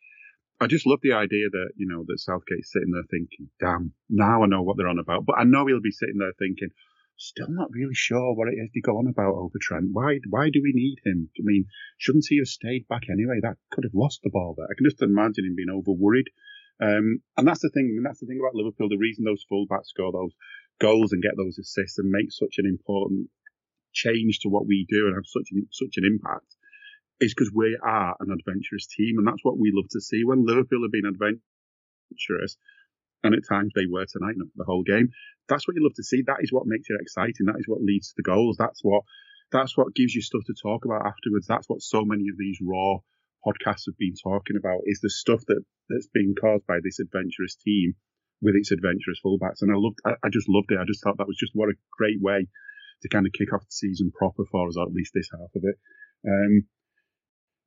I 0.61 0.67
just 0.67 0.87
love 0.87 1.01
the 1.03 1.13
idea 1.13 1.49
that 1.51 1.71
you 1.77 1.87
know 1.87 2.05
that 2.07 2.21
Southgate's 2.21 2.73
sitting 2.73 2.93
there 2.93 3.07
thinking, 3.11 3.51
"Damn, 3.61 3.93
now 4.09 4.43
I 4.43 4.47
know 4.47 4.63
what 4.63 4.77
they're 4.77 4.89
on 4.89 4.99
about." 4.99 5.27
But 5.27 5.39
I 5.39 5.45
know 5.45 5.67
he'll 5.67 5.81
be 5.81 5.91
sitting 5.91 6.19
there 6.19 6.33
thinking, 6.39 6.71
"Still 7.17 7.49
not 7.51 7.73
really 7.73 7.95
sure 7.95 8.35
what 8.35 8.49
it 8.49 8.57
is 8.57 8.71
they 8.75 8.81
go 8.81 8.99
on 8.99 9.09
about 9.09 9.35
over 9.35 9.59
Trent. 9.61 9.91
Why, 9.93 10.21
why 10.29 10.51
do 10.51 10.61
we 10.63 10.73
need 10.75 10.99
him? 11.05 11.31
I 11.39 11.43
mean, 11.45 11.67
shouldn't 11.99 12.27
he 12.29 12.39
have 12.39 12.49
stayed 12.49 12.89
back 12.89 13.09
anyway? 13.11 13.41
That 13.43 13.59
could 13.71 13.85
have 13.85 13.95
lost 13.95 14.21
the 14.23 14.31
ball 14.31 14.55
there. 14.57 14.67
I 14.71 14.75
can 14.77 14.87
just 14.89 15.03
imagine 15.03 15.45
him 15.45 15.57
being 15.57 15.71
over 15.71 15.93
worried." 15.93 16.31
Um, 16.81 17.23
and 17.37 17.47
that's 17.47 17.61
the 17.61 17.71
thing. 17.71 17.95
And 17.97 18.07
that's 18.07 18.21
the 18.21 18.27
thing 18.27 18.39
about 18.41 18.55
Liverpool. 18.55 18.89
The 18.89 18.97
reason 18.97 19.25
those 19.25 19.45
fullbacks 19.51 19.87
score 19.87 20.13
those 20.13 20.35
goals 20.81 21.13
and 21.13 21.23
get 21.23 21.37
those 21.37 21.59
assists 21.59 21.99
and 21.99 22.11
make 22.11 22.31
such 22.31 22.55
an 22.59 22.67
important 22.67 23.29
change 23.93 24.41
to 24.41 24.49
what 24.49 24.67
we 24.67 24.87
do 24.89 25.07
and 25.07 25.15
have 25.15 25.27
such 25.27 25.49
an, 25.53 25.67
such 25.73 25.97
an 25.97 26.05
impact 26.05 26.55
is 27.21 27.35
because 27.35 27.53
we 27.55 27.77
are 27.83 28.17
an 28.21 28.31
adventurous 28.31 28.87
team, 28.87 29.19
and 29.19 29.27
that's 29.27 29.43
what 29.43 29.59
we 29.59 29.73
love 29.75 29.89
to 29.91 30.01
see. 30.01 30.23
When 30.25 30.47
Liverpool 30.47 30.83
have 30.83 30.93
been 30.93 31.07
adventurous, 31.07 32.57
and 33.25 33.35
at 33.35 33.49
times 33.49 33.73
they 33.75 33.87
were 33.91 34.07
tonight, 34.07 34.37
not 34.37 34.49
the 34.55 34.65
whole 34.65 34.85
game, 34.85 35.11
that's 35.49 35.67
what 35.67 35.75
you 35.75 35.83
love 35.83 35.97
to 35.97 36.05
see. 36.05 36.23
That 36.23 36.39
is 36.41 36.53
what 36.53 36.67
makes 36.67 36.87
it 36.89 37.01
exciting. 37.01 37.47
That 37.47 37.59
is 37.59 37.67
what 37.67 37.83
leads 37.83 38.09
to 38.09 38.15
the 38.17 38.23
goals. 38.23 38.57
That's 38.59 38.81
what 38.83 39.03
that's 39.51 39.77
what 39.77 39.95
gives 39.95 40.15
you 40.15 40.21
stuff 40.21 40.43
to 40.47 40.55
talk 40.55 40.85
about 40.85 41.07
afterwards. 41.07 41.47
That's 41.47 41.69
what 41.69 41.83
so 41.83 42.05
many 42.05 42.29
of 42.29 42.37
these 42.39 42.59
raw 42.63 42.99
podcasts 43.47 43.87
have 43.87 43.97
been 43.99 44.15
talking 44.23 44.57
about 44.57 44.83
is 44.85 45.01
the 45.01 45.11
stuff 45.11 45.41
that 45.49 45.65
that's 45.89 46.09
being 46.13 46.35
caused 46.39 46.67
by 46.67 46.79
this 46.85 47.01
adventurous 47.01 47.57
team 47.57 47.95
with 48.43 48.55
its 48.55 48.71
adventurous 48.71 49.21
fullbacks. 49.25 49.63
And 49.63 49.73
I 49.73 49.77
loved, 49.77 49.99
I, 50.05 50.15
I 50.23 50.29
just 50.29 50.49
loved 50.49 50.71
it. 50.71 50.79
I 50.79 50.85
just 50.87 51.03
thought 51.03 51.19
that 51.19 51.27
was 51.27 51.39
just 51.39 51.53
what 51.55 51.71
a 51.71 51.81
great 51.97 52.21
way 52.21 52.47
to 53.03 53.09
kind 53.09 53.27
of 53.27 53.33
kick 53.33 53.53
off 53.53 53.63
the 53.63 53.71
season 53.71 54.11
proper 54.11 54.45
for 54.51 54.69
us, 54.69 54.77
or 54.77 54.85
at 54.85 54.93
least 54.93 55.13
this 55.15 55.31
half 55.33 55.51
of 55.55 55.63
it. 55.63 55.77
Um, 56.27 56.67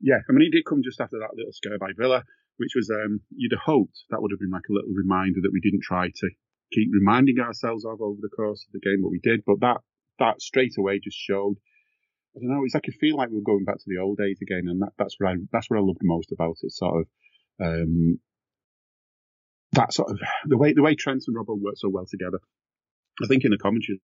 yeah, 0.02 0.20
I 0.28 0.34
mean, 0.34 0.44
he 0.44 0.50
did 0.50 0.66
come 0.66 0.82
just 0.84 1.00
after 1.00 1.20
that 1.20 1.36
little 1.36 1.54
scare 1.54 1.78
by 1.78 1.92
Villa, 1.98 2.24
which 2.58 2.74
was, 2.76 2.90
um, 2.90 3.22
you'd 3.30 3.54
have 3.54 3.66
hoped 3.66 4.04
that 4.10 4.22
would 4.22 4.32
have 4.32 4.40
been 4.40 4.52
like 4.52 4.68
a 4.70 4.74
little 4.74 4.94
reminder 4.94 5.40
that 5.42 5.54
we 5.54 5.62
didn't 5.62 5.84
try 5.84 6.10
to 6.10 6.30
keep 6.74 6.90
reminding 6.92 7.40
ourselves 7.40 7.86
of 7.86 8.02
over 8.02 8.20
the 8.22 8.30
course 8.36 8.66
of 8.68 8.74
the 8.74 8.80
game, 8.80 9.02
but 9.02 9.12
we 9.12 9.20
did. 9.22 9.42
But 9.46 9.60
that, 9.62 9.82
that 10.20 10.42
straight 10.42 10.74
away 10.78 11.00
just 11.04 11.18
showed, 11.18 11.56
I 12.36 12.40
don't 12.40 12.50
know, 12.50 12.64
it's 12.66 12.74
like 12.74 12.90
I 12.90 12.94
feel 13.00 13.18
like 13.18 13.30
we 13.30 13.38
are 13.38 13.46
going 13.46 13.66
back 13.66 13.78
to 13.78 13.88
the 13.88 14.02
old 14.02 14.18
days 14.18 14.40
again. 14.42 14.66
And 14.68 14.82
that, 14.82 14.94
that's 14.98 15.16
what 15.20 15.32
I, 15.32 15.36
that's 15.52 15.70
what 15.70 15.78
I 15.78 15.82
loved 15.82 16.00
most 16.02 16.32
about 16.32 16.58
it. 16.62 16.72
Sort 16.72 17.02
of, 17.02 17.08
um, 17.62 18.20
that 19.74 19.94
sort 19.94 20.12
of, 20.12 20.20
the 20.46 20.58
way, 20.58 20.74
the 20.74 20.82
way 20.82 20.96
Trent 20.96 21.24
and 21.28 21.36
Robbo 21.36 21.60
work 21.60 21.76
so 21.78 21.90
well 21.90 22.06
together. 22.10 22.40
I 23.22 23.28
think 23.28 23.46
in 23.46 23.52
the 23.52 23.58
commentary 23.58 24.02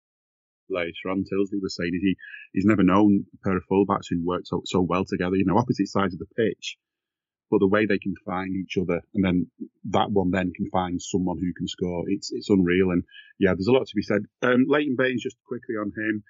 later 0.70 1.10
on, 1.10 1.24
Tyldesley 1.24 1.60
was 1.60 1.76
saying 1.76 1.92
he 2.00 2.16
he's 2.52 2.64
never 2.64 2.82
known 2.82 3.24
a 3.34 3.36
pair 3.44 3.56
of 3.56 3.64
fullbacks 3.70 4.06
who 4.10 4.24
work 4.24 4.42
so, 4.44 4.62
so 4.64 4.80
well 4.80 5.04
together, 5.04 5.36
you 5.36 5.44
know, 5.44 5.58
opposite 5.58 5.88
sides 5.88 6.14
of 6.14 6.20
the 6.20 6.34
pitch, 6.36 6.76
but 7.50 7.60
the 7.60 7.68
way 7.68 7.86
they 7.86 7.98
can 7.98 8.14
find 8.24 8.54
each 8.56 8.76
other 8.76 9.00
and 9.14 9.24
then 9.24 9.46
that 9.90 10.10
one 10.10 10.30
then 10.30 10.52
can 10.54 10.68
find 10.70 11.00
someone 11.00 11.38
who 11.38 11.52
can 11.56 11.68
score, 11.68 12.04
it's 12.08 12.30
it's 12.32 12.50
unreal. 12.50 12.90
And 12.90 13.04
yeah, 13.38 13.54
there's 13.54 13.68
a 13.68 13.72
lot 13.72 13.86
to 13.86 13.96
be 13.96 14.02
said. 14.02 14.22
Um, 14.42 14.66
Leighton 14.68 14.96
Baines, 14.96 15.22
just 15.22 15.36
quickly 15.46 15.76
on 15.76 15.92
him. 15.96 16.24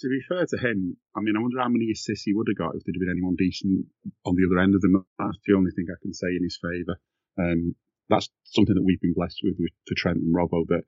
To 0.00 0.08
be 0.08 0.20
fair 0.26 0.46
to 0.46 0.56
him, 0.56 0.96
I 1.14 1.20
mean, 1.20 1.36
I 1.36 1.40
wonder 1.40 1.60
how 1.60 1.68
many 1.68 1.90
assists 1.92 2.24
he 2.24 2.34
would 2.34 2.48
have 2.48 2.56
got 2.56 2.74
if 2.74 2.82
there'd 2.82 2.98
been 2.98 3.12
anyone 3.12 3.36
decent 3.36 3.86
on 4.24 4.34
the 4.34 4.48
other 4.48 4.60
end 4.60 4.74
of 4.74 4.80
them. 4.80 5.04
That's 5.18 5.38
the 5.46 5.54
only 5.54 5.70
thing 5.70 5.86
I 5.90 6.00
can 6.02 6.14
say 6.14 6.28
in 6.34 6.42
his 6.42 6.58
favour. 6.58 6.98
Um, 7.38 7.76
that's 8.08 8.28
something 8.44 8.74
that 8.74 8.82
we've 8.82 9.00
been 9.00 9.14
blessed 9.14 9.40
with, 9.44 9.56
with 9.58 9.70
for 9.86 9.94
Trent 9.94 10.18
and 10.18 10.34
Robbo 10.34 10.66
that 10.68 10.84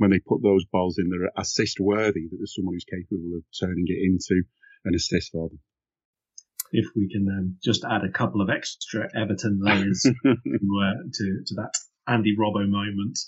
when 0.00 0.10
they 0.10 0.18
put 0.18 0.42
those 0.42 0.64
balls 0.64 0.96
in, 0.96 1.10
they're 1.10 1.28
assist 1.36 1.76
worthy, 1.78 2.24
that 2.24 2.36
there's 2.38 2.54
someone 2.56 2.74
who's 2.74 2.88
capable 2.88 3.36
of 3.36 3.44
turning 3.60 3.84
it 3.86 4.00
into 4.00 4.42
an 4.86 4.94
assist 4.94 5.30
for 5.30 5.50
them. 5.50 5.60
If 6.72 6.86
we 6.96 7.10
can 7.12 7.28
um, 7.28 7.56
just 7.62 7.84
add 7.84 8.02
a 8.02 8.10
couple 8.10 8.40
of 8.40 8.48
extra 8.48 9.10
Everton 9.14 9.60
layers 9.62 10.00
to, 10.24 10.30
uh, 10.32 10.98
to 11.12 11.24
to 11.44 11.54
that 11.56 11.72
Andy 12.08 12.34
Robbo 12.34 12.66
moment, 12.66 13.18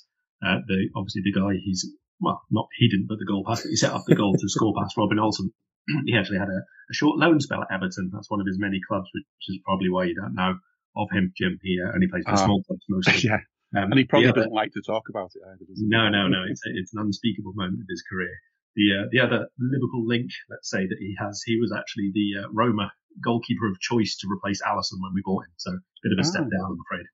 uh, 0.43 0.65
the 0.67 0.89
obviously 0.97 1.21
the 1.25 1.39
guy 1.39 1.61
he's 1.63 1.85
well 2.21 2.41
not 2.51 2.69
he 2.79 2.89
didn't 2.89 3.09
but 3.09 3.19
the 3.19 3.27
goal 3.27 3.45
pass 3.47 3.65
he 3.65 3.77
set 3.77 3.93
up 3.93 4.05
the 4.07 4.15
goal 4.15 4.33
to 4.33 4.49
score 4.49 4.73
past 4.81 4.97
Robin 4.97 5.19
Olsen. 5.19 5.53
he 6.07 6.17
actually 6.17 6.39
had 6.39 6.49
a, 6.49 6.61
a, 6.91 6.95
short 6.95 7.19
loan 7.19 7.39
spell 7.41 7.61
at 7.61 7.75
Everton. 7.75 8.11
That's 8.15 8.31
one 8.31 8.41
of 8.41 8.47
his 8.47 8.59
many 8.59 8.81
clubs, 8.89 9.09
which 9.13 9.27
is 9.49 9.59
probably 9.65 9.91
why 9.91 10.05
you 10.05 10.15
don't 10.15 10.35
know 10.35 10.55
of 10.97 11.09
him, 11.13 11.33
Jim. 11.37 11.59
He 11.61 11.79
uh, 11.85 11.93
only 11.93 12.07
plays 12.09 12.25
for 12.25 12.33
Ah. 12.33 12.45
small 12.45 12.63
clubs 12.63 12.85
mostly. 12.89 13.29
yeah. 13.29 13.41
Um, 13.75 13.91
And 13.91 13.99
he 13.99 14.05
probably 14.05 14.29
other- 14.29 14.37
doesn't 14.45 14.53
like 14.53 14.73
to 14.73 14.83
talk 14.83 15.09
about 15.09 15.31
it 15.35 15.43
either, 15.49 15.65
no, 15.77 16.09
no, 16.11 16.29
no. 16.29 16.45
It's 16.49 16.61
a, 16.67 16.71
it's 16.75 16.93
an 16.95 17.01
unspeakable 17.01 17.53
moment 17.55 17.81
of 17.81 17.87
his 17.89 18.03
career. 18.09 18.35
The 18.77 18.87
uh, 19.05 19.07
the 19.11 19.21
other 19.21 19.49
Liverpool 19.59 20.07
link, 20.07 20.31
let's 20.49 20.69
say 20.71 20.87
that 20.87 20.97
he 20.99 21.15
has, 21.19 21.43
he 21.45 21.59
was 21.61 21.73
actually 21.77 22.11
the 22.15 22.45
uh, 22.45 22.49
Roma 22.53 22.93
goalkeeper 23.23 23.67
of 23.69 23.79
choice 23.81 24.17
to 24.21 24.29
replace 24.31 24.63
Alisson 24.63 24.97
when 25.01 25.13
we 25.15 25.23
bought 25.25 25.45
him. 25.45 25.53
So 25.57 25.71
a 25.73 26.01
bit 26.03 26.13
of 26.13 26.19
a 26.21 26.25
step 26.25 26.45
Oh. 26.47 26.51
down, 26.51 26.71
I'm 26.73 26.79
afraid. 26.87 27.07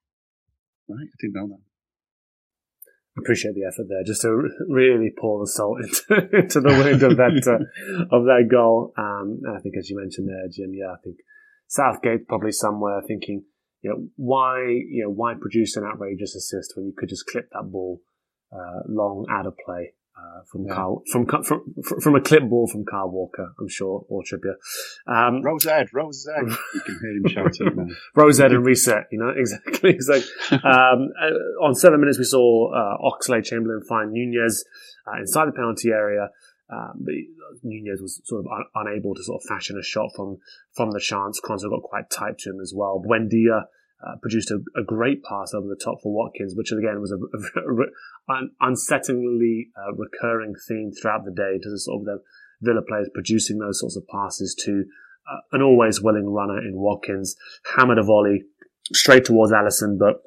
Right, 0.88 1.08
I 1.10 1.16
didn't 1.20 1.34
know 1.34 1.48
that. 1.48 1.62
appreciate 3.20 3.54
the 3.54 3.64
effort 3.66 3.86
there, 3.88 4.04
just 4.06 4.22
to 4.22 4.30
really 4.68 5.10
pour 5.18 5.40
the 5.40 5.46
salt 5.50 5.78
into, 5.84 6.36
into 6.38 6.60
the 6.60 6.68
wound 6.70 7.02
of 7.02 7.16
that 7.16 7.42
uh, 7.46 8.06
of 8.16 8.24
that 8.24 8.46
goal. 8.50 8.92
Um, 8.96 9.40
and 9.42 9.56
I 9.56 9.60
think, 9.60 9.74
as 9.76 9.90
you 9.90 9.96
mentioned 9.98 10.28
there, 10.28 10.46
Jim, 10.50 10.72
yeah, 10.74 10.92
I 10.92 10.98
think 11.02 11.16
Southgate 11.66 12.28
probably 12.28 12.52
somewhere 12.52 13.02
thinking, 13.06 13.44
you 13.82 13.90
know, 13.90 14.08
why 14.16 14.60
you 14.68 15.04
know 15.04 15.10
why 15.10 15.34
produce 15.40 15.76
an 15.76 15.84
outrageous 15.84 16.34
assist 16.34 16.72
when 16.76 16.86
you 16.86 16.92
could 16.96 17.08
just 17.08 17.26
clip 17.26 17.48
that 17.52 17.70
ball 17.70 18.00
uh, 18.52 18.80
long 18.88 19.26
out 19.30 19.46
of 19.46 19.54
play. 19.64 19.92
Uh, 20.18 20.42
from 20.50 20.66
Yeah. 20.66 20.74
Carl, 20.74 21.02
from, 21.12 21.26
from 21.26 21.44
from 21.44 22.00
from 22.00 22.14
a 22.16 22.20
clip 22.20 22.42
ball 22.50 22.66
from 22.66 22.84
Carl 22.84 23.08
Walker, 23.12 23.52
I'm 23.60 23.68
sure, 23.68 24.04
or 24.08 24.24
Trippier. 24.24 24.56
Um, 25.06 25.42
Row 25.42 25.58
Zed, 25.58 25.86
Row 25.94 26.10
Zed. 26.10 26.42
You 26.74 26.80
can 26.80 26.98
hear 27.00 27.12
him 27.18 27.28
shouting 27.28 27.76
now. 27.76 27.94
Row 28.16 28.32
Zed 28.32 28.50
and 28.50 28.66
reset, 28.66 29.04
you 29.12 29.18
know, 29.20 29.28
exactly. 29.36 29.90
exactly. 29.90 30.58
um, 30.64 31.10
uh, 31.22 31.64
on 31.64 31.76
seven 31.76 32.00
minutes, 32.00 32.18
we 32.18 32.24
saw 32.24 32.68
uh, 32.74 32.96
Oxlade 33.08 33.44
Chamberlain 33.44 33.82
find 33.88 34.10
Nunez 34.12 34.64
uh, 35.06 35.20
inside 35.20 35.46
the 35.46 35.52
penalty 35.52 35.90
area. 35.90 36.30
Um, 36.70 37.00
but 37.00 37.14
Nunez 37.62 38.02
was 38.02 38.20
sort 38.24 38.44
of 38.44 38.52
un- 38.52 38.86
unable 38.86 39.14
to 39.14 39.22
sort 39.22 39.40
of 39.42 39.48
fashion 39.48 39.78
a 39.78 39.82
shot 39.82 40.10
from 40.14 40.38
from 40.76 40.90
the 40.90 41.00
chance. 41.00 41.40
Konsa 41.40 41.70
got 41.70 41.82
quite 41.82 42.10
tight 42.10 42.38
to 42.38 42.50
him 42.50 42.60
as 42.60 42.72
well. 42.76 43.02
Buendia 43.04 43.64
uh, 44.06 44.16
produced 44.20 44.50
a, 44.50 44.58
a 44.78 44.84
great 44.84 45.24
pass 45.24 45.54
over 45.54 45.66
the 45.66 45.80
top 45.82 45.98
for 46.02 46.12
Watkins, 46.12 46.54
which 46.54 46.70
again 46.70 47.00
was 47.00 47.12
a, 47.12 47.16
a, 47.60 48.34
un- 48.34 48.50
unsettlingly 48.60 49.68
uh, 49.76 49.94
recurring 49.94 50.54
theme 50.68 50.92
throughout 50.92 51.24
the 51.24 51.32
day 51.32 51.58
to 51.60 51.70
the 51.70 51.78
sort 51.78 52.02
of 52.02 52.04
the 52.04 52.22
Villa 52.60 52.82
players 52.82 53.08
producing 53.14 53.58
those 53.58 53.80
sorts 53.80 53.96
of 53.96 54.06
passes 54.08 54.54
to 54.64 54.84
uh, 55.30 55.40
an 55.52 55.62
always 55.62 56.02
willing 56.02 56.28
runner 56.28 56.58
in 56.58 56.76
Watkins, 56.76 57.36
hammered 57.76 57.98
a 57.98 58.02
volley 58.02 58.42
straight 58.92 59.24
towards 59.24 59.52
Alisson, 59.52 59.98
but 59.98 60.22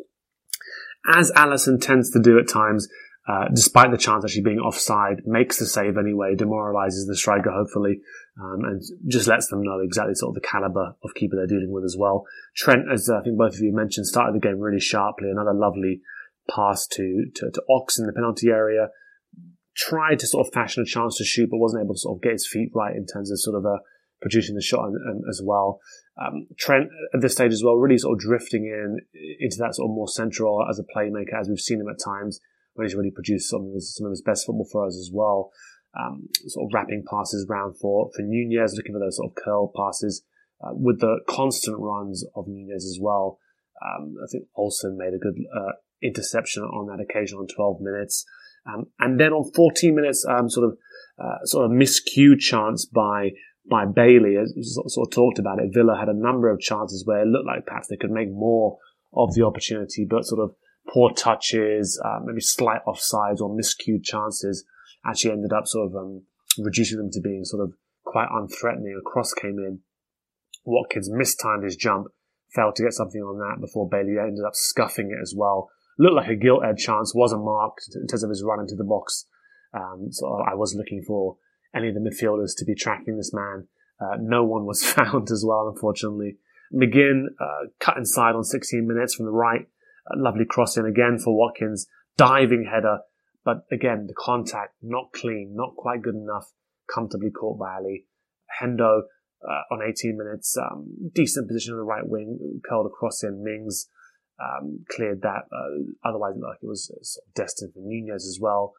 as 1.07 1.31
Alisson 1.31 1.81
tends 1.81 2.11
to 2.11 2.19
do 2.19 2.37
at 2.37 2.47
times, 2.47 2.87
uh, 3.27 3.45
despite 3.53 3.91
the 3.91 3.97
chance 3.97 4.25
actually 4.25 4.41
being 4.41 4.59
offside, 4.59 5.21
makes 5.25 5.57
the 5.57 5.65
save 5.65 5.97
anyway, 5.97 6.35
demoralizes 6.35 7.05
the 7.05 7.15
striker 7.15 7.51
hopefully, 7.51 8.01
um, 8.41 8.65
and 8.65 8.81
just 9.07 9.27
lets 9.27 9.47
them 9.47 9.61
know 9.61 9.79
exactly 9.79 10.15
sort 10.15 10.35
of 10.35 10.41
the 10.41 10.47
caliber 10.47 10.95
of 11.03 11.13
keeper 11.13 11.35
they're 11.35 11.45
dealing 11.45 11.71
with 11.71 11.83
as 11.83 11.95
well. 11.97 12.25
Trent, 12.55 12.85
as 12.91 13.09
I 13.09 13.21
think 13.21 13.37
both 13.37 13.53
of 13.53 13.59
you 13.59 13.73
mentioned, 13.73 14.07
started 14.07 14.33
the 14.33 14.45
game 14.45 14.59
really 14.59 14.79
sharply. 14.79 15.29
Another 15.29 15.53
lovely 15.53 16.01
pass 16.49 16.87
to, 16.87 17.25
to, 17.35 17.51
to 17.51 17.61
Ox 17.69 17.99
in 17.99 18.07
the 18.07 18.13
penalty 18.13 18.49
area. 18.49 18.89
Tried 19.75 20.19
to 20.19 20.27
sort 20.27 20.47
of 20.47 20.53
fashion 20.53 20.81
a 20.81 20.85
chance 20.85 21.17
to 21.17 21.23
shoot, 21.23 21.49
but 21.51 21.57
wasn't 21.57 21.83
able 21.83 21.93
to 21.93 21.99
sort 21.99 22.17
of 22.17 22.23
get 22.23 22.33
his 22.33 22.47
feet 22.47 22.71
right 22.73 22.95
in 22.95 23.05
terms 23.05 23.31
of 23.31 23.39
sort 23.39 23.55
of 23.55 23.65
uh, 23.65 23.77
producing 24.19 24.55
the 24.55 24.61
shot 24.61 24.89
as 25.29 25.41
well. 25.43 25.79
Um, 26.19 26.47
Trent 26.57 26.89
at 27.13 27.21
this 27.21 27.33
stage 27.33 27.53
as 27.53 27.63
well, 27.63 27.75
really 27.75 27.97
sort 27.99 28.15
of 28.15 28.19
drifting 28.19 28.65
in 28.65 28.97
into 29.39 29.57
that 29.59 29.75
sort 29.75 29.89
of 29.89 29.95
more 29.95 30.07
central 30.07 30.65
as 30.69 30.79
a 30.79 30.83
playmaker, 30.83 31.39
as 31.39 31.47
we've 31.47 31.59
seen 31.59 31.79
him 31.79 31.87
at 31.87 32.03
times 32.03 32.39
he's 32.79 32.95
really 32.95 33.11
produced 33.11 33.49
some 33.49 33.67
of 33.67 33.73
his, 33.73 33.95
some 33.95 34.07
of 34.07 34.11
his 34.11 34.21
best 34.21 34.45
football 34.45 34.67
for 34.71 34.85
us 34.85 34.95
as 34.97 35.09
well. 35.13 35.51
Um, 35.99 36.29
sort 36.47 36.65
of 36.65 36.73
wrapping 36.73 37.03
passes 37.09 37.45
round 37.49 37.77
for, 37.77 38.09
for 38.15 38.21
Nunez, 38.21 38.75
looking 38.75 38.93
for 38.93 38.99
those 38.99 39.17
sort 39.17 39.31
of 39.31 39.35
curl 39.35 39.71
passes, 39.75 40.23
uh, 40.63 40.71
with 40.73 41.01
the 41.01 41.19
constant 41.27 41.77
runs 41.79 42.25
of 42.35 42.47
Nunez 42.47 42.85
as 42.85 42.97
well. 43.01 43.39
Um, 43.83 44.15
I 44.23 44.27
think 44.31 44.45
Olsen 44.55 44.97
made 44.97 45.13
a 45.13 45.17
good, 45.17 45.35
uh, 45.53 45.73
interception 46.01 46.63
on 46.63 46.87
that 46.87 47.03
occasion 47.03 47.37
on 47.37 47.47
12 47.47 47.81
minutes. 47.81 48.25
Um, 48.65 48.85
and 48.99 49.19
then 49.19 49.33
on 49.33 49.51
14 49.51 49.93
minutes, 49.93 50.25
um, 50.29 50.49
sort 50.49 50.67
of, 50.67 50.77
uh, 51.19 51.45
sort 51.45 51.65
of 51.65 51.71
miscued 51.71 52.39
chance 52.39 52.85
by, 52.85 53.31
by 53.69 53.85
Bailey, 53.85 54.37
as 54.37 54.53
sort 54.87 55.07
of 55.07 55.13
talked 55.13 55.39
about 55.39 55.59
it. 55.59 55.73
Villa 55.73 55.97
had 55.97 56.09
a 56.09 56.17
number 56.17 56.49
of 56.49 56.59
chances 56.59 57.05
where 57.05 57.21
it 57.21 57.27
looked 57.27 57.47
like 57.47 57.65
perhaps 57.65 57.87
they 57.87 57.97
could 57.97 58.11
make 58.11 58.31
more 58.31 58.77
of 59.13 59.33
the 59.33 59.45
opportunity, 59.45 60.05
but 60.09 60.25
sort 60.25 60.41
of 60.41 60.55
poor 60.89 61.11
touches, 61.11 62.01
uh, 62.03 62.19
maybe 62.23 62.41
slight 62.41 62.81
offsides 62.85 63.39
or 63.39 63.55
miscued 63.55 64.03
chances 64.03 64.65
actually 65.05 65.31
ended 65.31 65.53
up 65.53 65.67
sort 65.67 65.87
of, 65.87 65.95
um, 65.95 66.23
reducing 66.57 66.97
them 66.97 67.09
to 67.11 67.21
being 67.21 67.43
sort 67.43 67.63
of 67.63 67.73
quite 68.03 68.27
unthreatening. 68.29 68.97
A 68.97 69.01
cross 69.01 69.33
came 69.33 69.57
in. 69.57 69.79
Watkins 70.65 71.09
mistimed 71.11 71.63
his 71.63 71.75
jump, 71.75 72.07
failed 72.53 72.75
to 72.75 72.83
get 72.83 72.93
something 72.93 73.21
on 73.21 73.39
that 73.39 73.61
before 73.61 73.89
Bailey 73.89 74.17
ended 74.19 74.45
up 74.45 74.53
scuffing 74.53 75.11
it 75.11 75.21
as 75.21 75.33
well 75.35 75.71
looked 76.01 76.15
like 76.15 76.29
a 76.29 76.35
gilt 76.35 76.63
edge 76.65 76.83
chance, 76.83 77.13
wasn't 77.13 77.43
marked 77.43 77.89
in 77.95 78.07
terms 78.07 78.23
of 78.23 78.29
his 78.29 78.43
run 78.43 78.59
into 78.59 78.75
the 78.75 78.83
box. 78.83 79.25
Um, 79.73 80.07
so 80.11 80.27
I 80.27 80.55
was 80.55 80.75
looking 80.75 81.03
for 81.05 81.37
any 81.75 81.89
of 81.89 81.93
the 81.93 82.01
midfielders 82.01 82.51
to 82.57 82.65
be 82.65 82.75
tracking 82.75 83.17
this 83.17 83.33
man. 83.33 83.67
Uh, 83.99 84.17
no 84.19 84.43
one 84.43 84.65
was 84.65 84.83
found 84.93 85.29
as 85.31 85.45
well, 85.47 85.71
unfortunately. 85.73 86.37
McGinn 86.73 87.25
uh, 87.39 87.67
cut 87.79 87.97
inside 87.97 88.35
on 88.35 88.43
16 88.43 88.87
minutes 88.87 89.15
from 89.15 89.25
the 89.25 89.31
right. 89.31 89.67
A 90.07 90.17
lovely 90.17 90.45
crossing 90.49 90.85
again 90.85 91.17
for 91.19 91.35
Watkins. 91.35 91.87
Diving 92.17 92.69
header. 92.71 92.99
But 93.43 93.65
again, 93.71 94.07
the 94.07 94.13
contact, 94.13 94.75
not 94.81 95.11
clean, 95.13 95.53
not 95.55 95.75
quite 95.75 96.01
good 96.01 96.15
enough. 96.15 96.51
Comfortably 96.93 97.31
caught 97.31 97.59
by 97.59 97.75
Ali. 97.75 98.05
Hendo 98.61 99.01
uh, 99.47 99.73
on 99.73 99.81
18 99.87 100.17
minutes. 100.17 100.55
Um, 100.57 101.11
decent 101.13 101.47
position 101.47 101.73
on 101.73 101.79
the 101.79 101.85
right 101.85 102.07
wing. 102.07 102.61
Curled 102.67 102.87
across 102.87 103.23
in. 103.23 103.43
Mings 103.43 103.87
um, 104.41 104.85
cleared 104.89 105.21
that. 105.21 105.45
Uh, 105.51 106.07
otherwise, 106.07 106.35
it 106.35 106.39
looked 106.39 106.49
like 106.49 106.63
it 106.63 106.67
was 106.67 106.87
sort 106.87 107.27
of 107.27 107.33
destined 107.33 107.73
for 107.73 107.79
Nunez 107.79 108.25
as 108.27 108.39
well. 108.41 108.73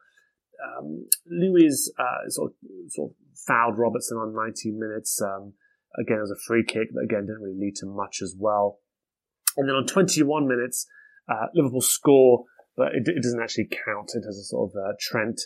Um, 0.63 1.07
Luiz 1.29 1.91
uh, 1.97 2.29
sort 2.29 2.51
of, 2.51 2.91
sort 2.91 3.11
of 3.11 3.15
fouled 3.35 3.77
Robertson 3.77 4.17
on 4.17 4.35
19 4.35 4.79
minutes. 4.79 5.21
Um, 5.21 5.53
again, 5.99 6.17
it 6.17 6.21
was 6.21 6.31
a 6.31 6.47
free 6.47 6.63
kick 6.63 6.93
that 6.93 7.01
again 7.01 7.25
didn't 7.25 7.41
really 7.41 7.59
lead 7.59 7.75
to 7.77 7.85
much 7.85 8.21
as 8.21 8.35
well. 8.37 8.79
And 9.57 9.67
then 9.67 9.75
on 9.75 9.85
21 9.85 10.47
minutes, 10.47 10.87
uh, 11.29 11.47
Liverpool 11.53 11.81
score, 11.81 12.45
but 12.75 12.93
it, 12.93 13.07
it, 13.07 13.23
doesn't 13.23 13.41
actually 13.41 13.69
count 13.85 14.11
It 14.15 14.23
terms 14.23 14.37
a 14.37 14.43
sort 14.43 14.71
of 14.71 14.77
uh, 14.77 14.93
Trent. 14.99 15.41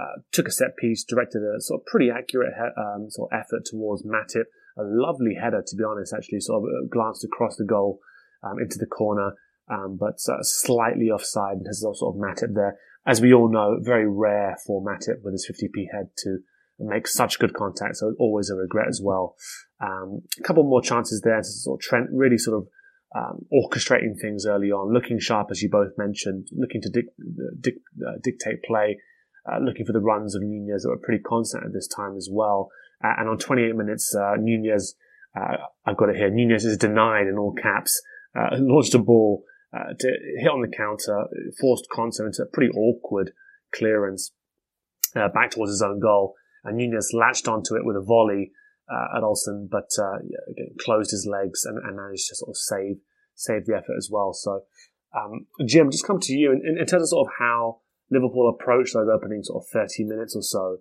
Uh, 0.00 0.20
took 0.30 0.46
a 0.46 0.52
set 0.52 0.76
piece, 0.76 1.02
directed 1.02 1.42
a 1.42 1.60
sort 1.60 1.80
of 1.80 1.86
pretty 1.86 2.08
accurate 2.08 2.52
he- 2.56 2.80
um, 2.80 3.10
sort 3.10 3.32
of 3.32 3.40
effort 3.40 3.64
towards 3.64 4.04
Matip. 4.04 4.44
A 4.78 4.84
lovely 4.84 5.34
header, 5.34 5.60
to 5.66 5.76
be 5.76 5.82
honest, 5.82 6.14
actually 6.14 6.38
sort 6.38 6.62
of 6.62 6.68
uh, 6.68 6.86
glanced 6.88 7.24
across 7.24 7.56
the 7.56 7.64
goal 7.64 7.98
um, 8.44 8.60
into 8.60 8.78
the 8.78 8.86
corner 8.86 9.32
um, 9.70 9.96
but 9.98 10.18
uh, 10.28 10.42
slightly 10.42 11.10
offside 11.10 11.58
And 11.58 11.66
has 11.66 11.80
sort 11.80 12.02
of 12.02 12.20
Matip 12.20 12.54
there. 12.54 12.78
As 13.06 13.20
we 13.20 13.32
all 13.32 13.50
know, 13.50 13.78
very 13.80 14.08
rare 14.08 14.56
for 14.66 14.82
Matip 14.84 15.22
with 15.22 15.32
his 15.34 15.50
50p 15.50 15.86
head 15.92 16.10
to 16.18 16.38
make 16.78 17.06
such 17.06 17.38
good 17.38 17.54
contact, 17.54 17.96
so 17.96 18.14
always 18.18 18.50
a 18.50 18.54
regret 18.54 18.88
as 18.88 19.00
well. 19.02 19.34
Um, 19.80 20.22
a 20.38 20.42
couple 20.42 20.62
more 20.64 20.82
chances 20.82 21.22
there 21.22 21.38
to 21.38 21.44
sort 21.44 21.80
of 21.80 21.82
Trent 21.82 22.08
really 22.12 22.38
sort 22.38 22.58
of 22.58 22.68
um, 23.14 23.46
orchestrating 23.52 24.18
things 24.20 24.46
early 24.46 24.70
on, 24.70 24.92
looking 24.92 25.18
sharp 25.18 25.48
as 25.50 25.62
you 25.62 25.70
both 25.70 25.92
mentioned, 25.96 26.48
looking 26.52 26.82
to 26.82 26.90
dic- 26.90 27.14
dic- 27.60 27.82
uh, 28.06 28.18
dictate 28.22 28.62
play, 28.62 28.98
uh, 29.50 29.58
looking 29.58 29.86
for 29.86 29.92
the 29.92 30.00
runs 30.00 30.34
of 30.34 30.42
Nunez 30.42 30.82
that 30.82 30.90
were 30.90 30.98
pretty 30.98 31.22
constant 31.22 31.64
at 31.64 31.72
this 31.72 31.88
time 31.88 32.16
as 32.16 32.28
well. 32.30 32.70
Uh, 33.02 33.14
and 33.18 33.28
on 33.28 33.38
28 33.38 33.76
minutes, 33.76 34.14
uh, 34.14 34.34
Nunez, 34.38 34.94
uh, 35.36 35.56
I've 35.86 35.96
got 35.96 36.10
it 36.10 36.16
here, 36.16 36.30
Nunez 36.30 36.64
is 36.64 36.76
denied 36.76 37.28
in 37.28 37.38
all 37.38 37.54
caps, 37.54 38.00
uh, 38.38 38.56
launched 38.58 38.94
a 38.94 38.98
ball 38.98 39.44
to 39.72 40.08
hit 40.38 40.48
on 40.48 40.62
the 40.62 40.76
counter, 40.76 41.26
forced 41.60 41.88
Konsa 41.94 42.26
into 42.26 42.42
a 42.42 42.46
pretty 42.46 42.72
awkward 42.72 43.32
clearance 43.74 44.32
back 45.14 45.50
towards 45.50 45.72
his 45.72 45.82
own 45.82 46.00
goal. 46.00 46.34
And 46.64 46.78
Nunez 46.78 47.12
latched 47.12 47.46
onto 47.48 47.76
it 47.76 47.84
with 47.84 47.94
a 47.94 48.00
volley 48.00 48.52
at 49.16 49.22
Olsen, 49.22 49.68
but 49.70 49.88
uh, 49.98 50.18
again, 50.50 50.74
closed 50.80 51.10
his 51.10 51.26
legs 51.30 51.64
and, 51.64 51.78
and, 51.78 51.96
managed 51.96 52.28
to 52.28 52.36
sort 52.36 52.50
of 52.50 52.56
save 52.56 52.96
save 53.34 53.66
the 53.66 53.74
effort 53.74 53.96
as 53.96 54.08
well. 54.10 54.32
So, 54.32 54.62
um, 55.14 55.46
Jim, 55.66 55.90
just 55.90 56.06
come 56.06 56.20
to 56.20 56.32
you 56.32 56.52
in, 56.52 56.78
in, 56.78 56.86
terms 56.86 57.04
of 57.04 57.08
sort 57.08 57.28
of 57.28 57.32
how 57.38 57.80
Liverpool 58.10 58.48
approached 58.48 58.94
those 58.94 59.08
opening 59.12 59.42
sort 59.42 59.62
of 59.62 59.68
30 59.70 60.04
minutes 60.04 60.34
or 60.34 60.42
so. 60.42 60.78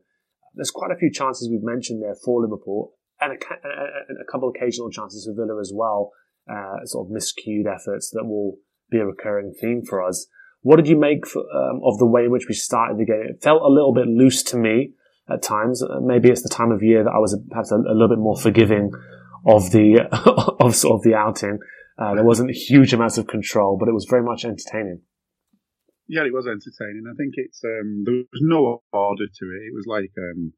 There's 0.56 0.72
quite 0.72 0.92
a 0.92 0.96
few 0.96 1.12
chances 1.12 1.50
we've 1.50 1.62
mentioned 1.62 2.02
there 2.02 2.16
for 2.24 2.42
Liverpool, 2.42 2.94
and 3.22 3.34
a, 3.34 3.36
a, 3.36 4.32
couple 4.32 4.50
occasional 4.50 4.90
chances 4.90 5.26
for 5.26 5.34
Villa 5.34 5.60
as 5.60 5.72
well. 5.74 6.12
Uh, 6.50 6.86
sort 6.86 7.08
of 7.08 7.12
miscued 7.12 7.68
efforts 7.68 8.10
that 8.12 8.24
will 8.24 8.56
be 8.90 9.00
a 9.00 9.06
recurring 9.06 9.54
theme 9.60 9.84
for 9.84 10.02
us. 10.02 10.28
What 10.62 10.78
did 10.78 10.88
you 10.88 10.98
make 10.98 11.28
for, 11.28 11.42
um, 11.42 11.82
of 11.84 11.98
the 11.98 12.06
way 12.06 12.24
in 12.24 12.32
which 12.32 12.48
we 12.48 12.56
started 12.56 12.98
the 12.98 13.06
game? 13.06 13.26
It 13.30 13.44
felt 13.44 13.62
a 13.62 13.68
little 13.68 13.94
bit 13.94 14.08
loose 14.08 14.44
to 14.44 14.58
me 14.58 14.94
at 15.30 15.42
times. 15.42 15.84
Uh, 15.84 16.00
maybe 16.02 16.30
it's 16.30 16.44
the 16.44 16.50
time 16.50 16.72
of 16.72 16.84
year 16.84 17.04
that 17.04 17.12
I 17.12 17.20
was 17.20 17.38
perhaps 17.50 17.72
a, 17.72 17.76
a 17.76 17.94
little 17.94 18.10
bit 18.10 18.20
more 18.20 18.38
forgiving 18.38 18.92
of 19.46 19.72
the 19.72 20.08
of 20.60 20.76
sort 20.76 21.00
of 21.00 21.04
the 21.04 21.16
outing. 21.16 21.60
Uh, 21.98 22.16
there 22.16 22.24
wasn't 22.24 22.52
huge 22.52 22.94
amounts 22.94 23.18
of 23.18 23.28
control, 23.28 23.78
but 23.80 23.90
it 23.90 23.94
was 23.94 24.06
very 24.10 24.24
much 24.24 24.46
entertaining. 24.46 25.02
Yeah, 26.08 26.24
it 26.24 26.34
was 26.34 26.48
entertaining. 26.48 27.04
I 27.10 27.16
think 27.18 27.34
it's 27.36 27.62
um, 27.66 28.04
there 28.06 28.16
was 28.16 28.42
no 28.42 28.84
order 28.94 29.26
to 29.28 29.46
it. 29.46 29.62
It 29.68 29.76
was 29.76 29.86
like 29.88 30.12
um, 30.18 30.54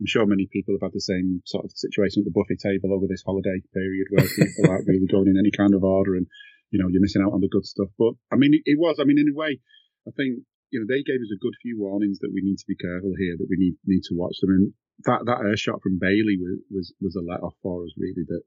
I'm 0.00 0.06
sure 0.06 0.26
many 0.26 0.48
people 0.50 0.74
have 0.74 0.90
had 0.90 0.96
the 0.96 1.00
same 1.00 1.42
sort 1.46 1.64
of 1.64 1.70
situation 1.74 2.22
at 2.22 2.24
the 2.24 2.34
buffet 2.34 2.58
table 2.58 2.94
over 2.94 3.06
this 3.06 3.22
holiday 3.24 3.62
period 3.74 4.06
where 4.10 4.26
people 4.26 4.70
aren't 4.70 4.88
really 4.88 5.06
going 5.06 5.28
in 5.28 5.38
any 5.38 5.50
kind 5.50 5.74
of 5.74 5.84
order 5.84 6.16
and 6.16 6.26
you 6.70 6.80
know, 6.80 6.88
you're 6.90 7.00
missing 7.00 7.22
out 7.22 7.32
on 7.32 7.40
the 7.40 7.48
good 7.48 7.64
stuff. 7.64 7.88
But 7.98 8.12
I 8.32 8.36
mean, 8.36 8.54
it, 8.54 8.62
it, 8.64 8.78
was. 8.78 8.98
I 9.00 9.04
mean, 9.04 9.18
in 9.18 9.32
a 9.32 9.36
way, 9.36 9.60
I 10.06 10.10
think 10.16 10.44
you 10.70 10.80
know 10.80 10.86
they 10.88 11.02
gave 11.02 11.20
us 11.20 11.32
a 11.32 11.42
good 11.42 11.54
few 11.62 11.78
warnings 11.78 12.18
that 12.20 12.32
we 12.32 12.42
need 12.42 12.58
to 12.58 12.68
be 12.68 12.76
careful 12.76 13.12
here, 13.18 13.36
that 13.38 13.48
we 13.48 13.56
need 13.56 13.76
need 13.86 14.04
to 14.08 14.14
watch 14.16 14.36
them. 14.40 14.50
And 14.50 14.64
that 15.04 15.24
that 15.26 15.44
air 15.44 15.56
shot 15.56 15.82
from 15.82 15.98
Bailey 15.98 16.36
was 16.38 16.58
was, 16.70 16.86
was 17.00 17.16
a 17.16 17.24
let 17.24 17.42
off 17.42 17.56
for 17.62 17.84
us, 17.84 17.92
really. 17.96 18.24
That 18.26 18.42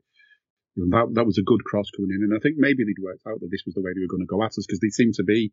you 0.76 0.86
know, 0.86 0.90
that 0.94 1.16
that 1.16 1.26
was 1.26 1.38
a 1.38 1.48
good 1.48 1.64
cross 1.64 1.90
coming 1.96 2.14
in, 2.14 2.24
and 2.24 2.34
I 2.36 2.40
think 2.40 2.56
maybe 2.58 2.84
they'd 2.84 3.02
worked 3.02 3.28
out 3.28 3.40
that 3.40 3.52
this 3.52 3.64
was 3.66 3.76
the 3.76 3.82
way 3.82 3.92
they 3.94 4.04
were 4.04 4.12
going 4.12 4.26
to 4.26 4.30
go 4.30 4.44
at 4.44 4.58
us 4.58 4.66
because 4.66 4.80
they 4.80 4.94
seemed 4.94 5.16
to 5.16 5.28
be 5.28 5.52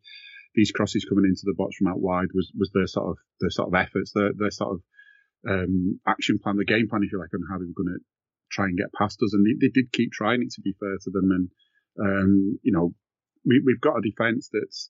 these 0.55 0.71
crosses 0.71 1.05
coming 1.05 1.25
into 1.25 1.45
the 1.45 1.57
box 1.57 1.77
from 1.77 1.87
out 1.87 2.01
wide 2.01 2.33
was 2.33 2.51
was 2.57 2.71
their 2.73 2.87
sort 2.87 3.11
of 3.11 3.17
their 3.41 3.53
sort 3.53 3.69
of 3.69 3.75
efforts, 3.75 4.13
their 4.13 4.31
their 4.35 4.51
sort 4.51 4.77
of 4.77 4.79
um, 5.47 5.99
action 6.07 6.39
plan, 6.39 6.57
the 6.57 6.65
game 6.65 6.87
plan, 6.89 7.03
if 7.03 7.11
you 7.11 7.19
like, 7.19 7.33
on 7.33 7.47
how 7.49 7.57
they 7.57 7.65
were 7.65 7.77
going 7.77 7.95
to 7.95 8.03
try 8.51 8.65
and 8.65 8.77
get 8.77 8.91
past 8.93 9.21
us, 9.23 9.33
and 9.33 9.45
they, 9.45 9.55
they 9.67 9.71
did 9.71 9.91
keep 9.91 10.11
trying 10.11 10.41
it. 10.41 10.51
To 10.55 10.61
be 10.61 10.75
fair 10.79 10.97
to 11.03 11.11
them, 11.11 11.31
and 11.31 11.45
um, 11.99 12.59
you 12.63 12.71
know, 12.71 12.93
we 13.45 13.59
have 13.59 13.81
got 13.81 13.99
a 13.99 14.07
defence 14.07 14.49
that's 14.51 14.89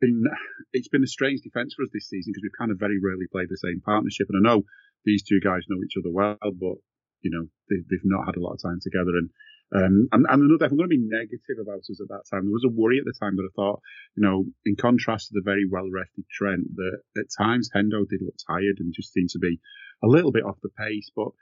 been 0.00 0.24
it's 0.72 0.88
been 0.88 1.04
a 1.04 1.10
strange 1.10 1.40
defence 1.40 1.74
for 1.74 1.82
us 1.82 1.90
this 1.92 2.08
season 2.08 2.32
because 2.32 2.42
we've 2.42 2.58
kind 2.58 2.70
of 2.70 2.78
very 2.78 2.98
rarely 3.02 3.26
played 3.30 3.48
the 3.48 3.60
same 3.60 3.80
partnership. 3.84 4.26
And 4.30 4.40
I 4.40 4.48
know 4.48 4.62
these 5.04 5.22
two 5.22 5.40
guys 5.40 5.64
know 5.68 5.82
each 5.84 5.98
other 5.98 6.12
well, 6.12 6.38
but 6.40 6.78
you 7.22 7.30
know 7.30 7.46
they, 7.68 7.76
have 7.76 8.04
not 8.04 8.26
had 8.26 8.36
a 8.36 8.40
lot 8.40 8.54
of 8.54 8.62
time 8.62 8.78
together. 8.82 9.16
And 9.16 9.30
um, 9.68 10.08
and, 10.12 10.24
and 10.28 10.42
another, 10.48 10.64
if 10.64 10.72
I'm 10.72 10.78
going 10.78 10.88
to 10.88 10.96
be 10.96 11.10
negative 11.12 11.60
about 11.60 11.84
us 11.84 12.00
at 12.00 12.08
that 12.08 12.24
time, 12.30 12.48
there 12.48 12.56
was 12.56 12.64
a 12.64 12.72
worry 12.72 12.98
at 12.98 13.04
the 13.04 13.12
time 13.20 13.36
that 13.36 13.44
I 13.44 13.52
thought, 13.52 13.80
you 14.16 14.24
know, 14.24 14.46
in 14.64 14.76
contrast 14.76 15.28
to 15.28 15.34
the 15.34 15.44
very 15.44 15.68
well 15.68 15.90
rested 15.92 16.24
Trent, 16.32 16.72
that 16.76 17.04
at 17.20 17.28
times 17.36 17.68
Hendo 17.68 18.08
did 18.08 18.24
look 18.24 18.40
tired 18.48 18.80
and 18.80 18.94
just 18.96 19.12
seemed 19.12 19.28
to 19.30 19.38
be 19.38 19.60
a 20.02 20.08
little 20.08 20.32
bit 20.32 20.44
off 20.44 20.56
the 20.62 20.72
pace. 20.72 21.10
But 21.14 21.36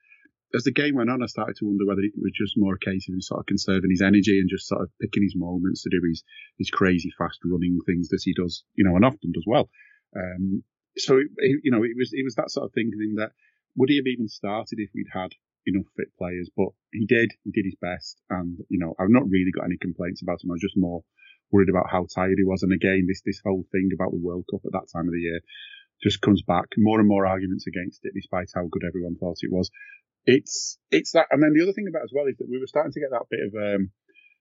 as 0.54 0.64
the 0.64 0.72
game 0.72 0.94
went 0.94 1.11
on, 1.11 1.22
I 1.22 1.26
started 1.26 1.56
to 1.56 1.66
wonder 1.66 1.87
whether 1.87 2.02
it 2.02 2.12
was 2.16 2.32
just 2.32 2.54
more 2.56 2.74
a 2.74 2.78
case 2.78 3.09
of 3.09 3.14
him 3.14 3.20
sort 3.20 3.40
of 3.40 3.46
conserving 3.46 3.90
his 3.90 4.02
energy 4.02 4.38
and 4.38 4.48
just 4.48 4.68
sort 4.68 4.82
of 4.82 4.90
picking 5.00 5.22
his 5.22 5.35
moments 5.37 5.82
to 5.82 5.90
do 5.90 6.00
his 6.09 6.22
his 6.59 6.70
crazy 6.70 7.11
fast 7.18 7.40
running 7.44 7.78
things 7.87 8.09
that 8.09 8.22
he 8.22 8.32
does, 8.32 8.64
you 8.74 8.85
know, 8.85 8.94
and 8.94 9.04
often 9.04 9.32
does 9.32 9.44
well. 9.46 9.68
Um, 10.14 10.62
so 10.96 11.18
it, 11.18 11.26
it, 11.37 11.61
you 11.64 11.70
know, 11.70 11.82
it 11.82 11.96
was 11.96 12.11
it 12.12 12.24
was 12.24 12.37
that 12.37 12.50
sort 12.50 12.66
of 12.66 12.72
thinking 12.72 13.14
that 13.16 13.32
would 13.76 13.90
he 13.90 13.96
have 13.96 14.06
even 14.06 14.28
started 14.28 14.78
if 14.78 14.90
we'd 14.94 15.11
had 15.12 15.32
enough 15.66 15.87
fit 15.96 16.09
players? 16.16 16.48
But 16.56 16.70
he 16.92 17.06
did. 17.06 17.32
He 17.44 17.50
did 17.50 17.66
his 17.66 17.76
best, 17.80 18.22
and 18.30 18.59
you 18.68 18.78
know, 18.78 18.94
I've 18.98 19.11
not 19.11 19.28
really 19.28 19.50
got 19.52 19.66
any 19.66 19.76
complaints 19.76 20.22
about 20.22 20.42
him. 20.42 20.50
I 20.50 20.54
was 20.54 20.62
just 20.64 20.78
more 20.78 21.02
worried 21.50 21.70
about 21.70 21.90
how 21.90 22.06
tired 22.14 22.38
he 22.38 22.44
was. 22.44 22.62
And 22.62 22.72
again, 22.72 23.06
this 23.09 23.22
this 23.26 23.42
whole 23.44 23.64
thing 23.72 23.90
about 23.92 24.12
the 24.12 24.22
World 24.22 24.44
Cup 24.50 24.62
at 24.64 24.72
that 24.72 24.88
time 24.94 25.09
of 25.09 25.12
the 25.12 25.26
year 25.26 25.40
just 26.02 26.20
comes 26.20 26.42
back. 26.42 26.66
More 26.78 27.00
and 27.00 27.09
more 27.09 27.26
arguments 27.26 27.66
against 27.66 28.04
it, 28.04 28.12
despite 28.14 28.50
how 28.54 28.68
good 28.70 28.85
everyone 28.87 29.16
thought 29.16 29.42
it 29.42 29.52
was 29.52 29.70
it's 30.26 30.78
it's 30.90 31.12
that, 31.12 31.26
and 31.30 31.42
then 31.42 31.54
the 31.54 31.62
other 31.62 31.72
thing 31.72 31.86
about 31.88 32.02
as 32.02 32.12
well 32.12 32.26
is 32.26 32.36
that 32.38 32.50
we 32.50 32.58
were 32.58 32.66
starting 32.66 32.92
to 32.92 33.00
get 33.00 33.10
that 33.10 33.30
bit 33.30 33.40
of 33.46 33.54
um, 33.54 33.90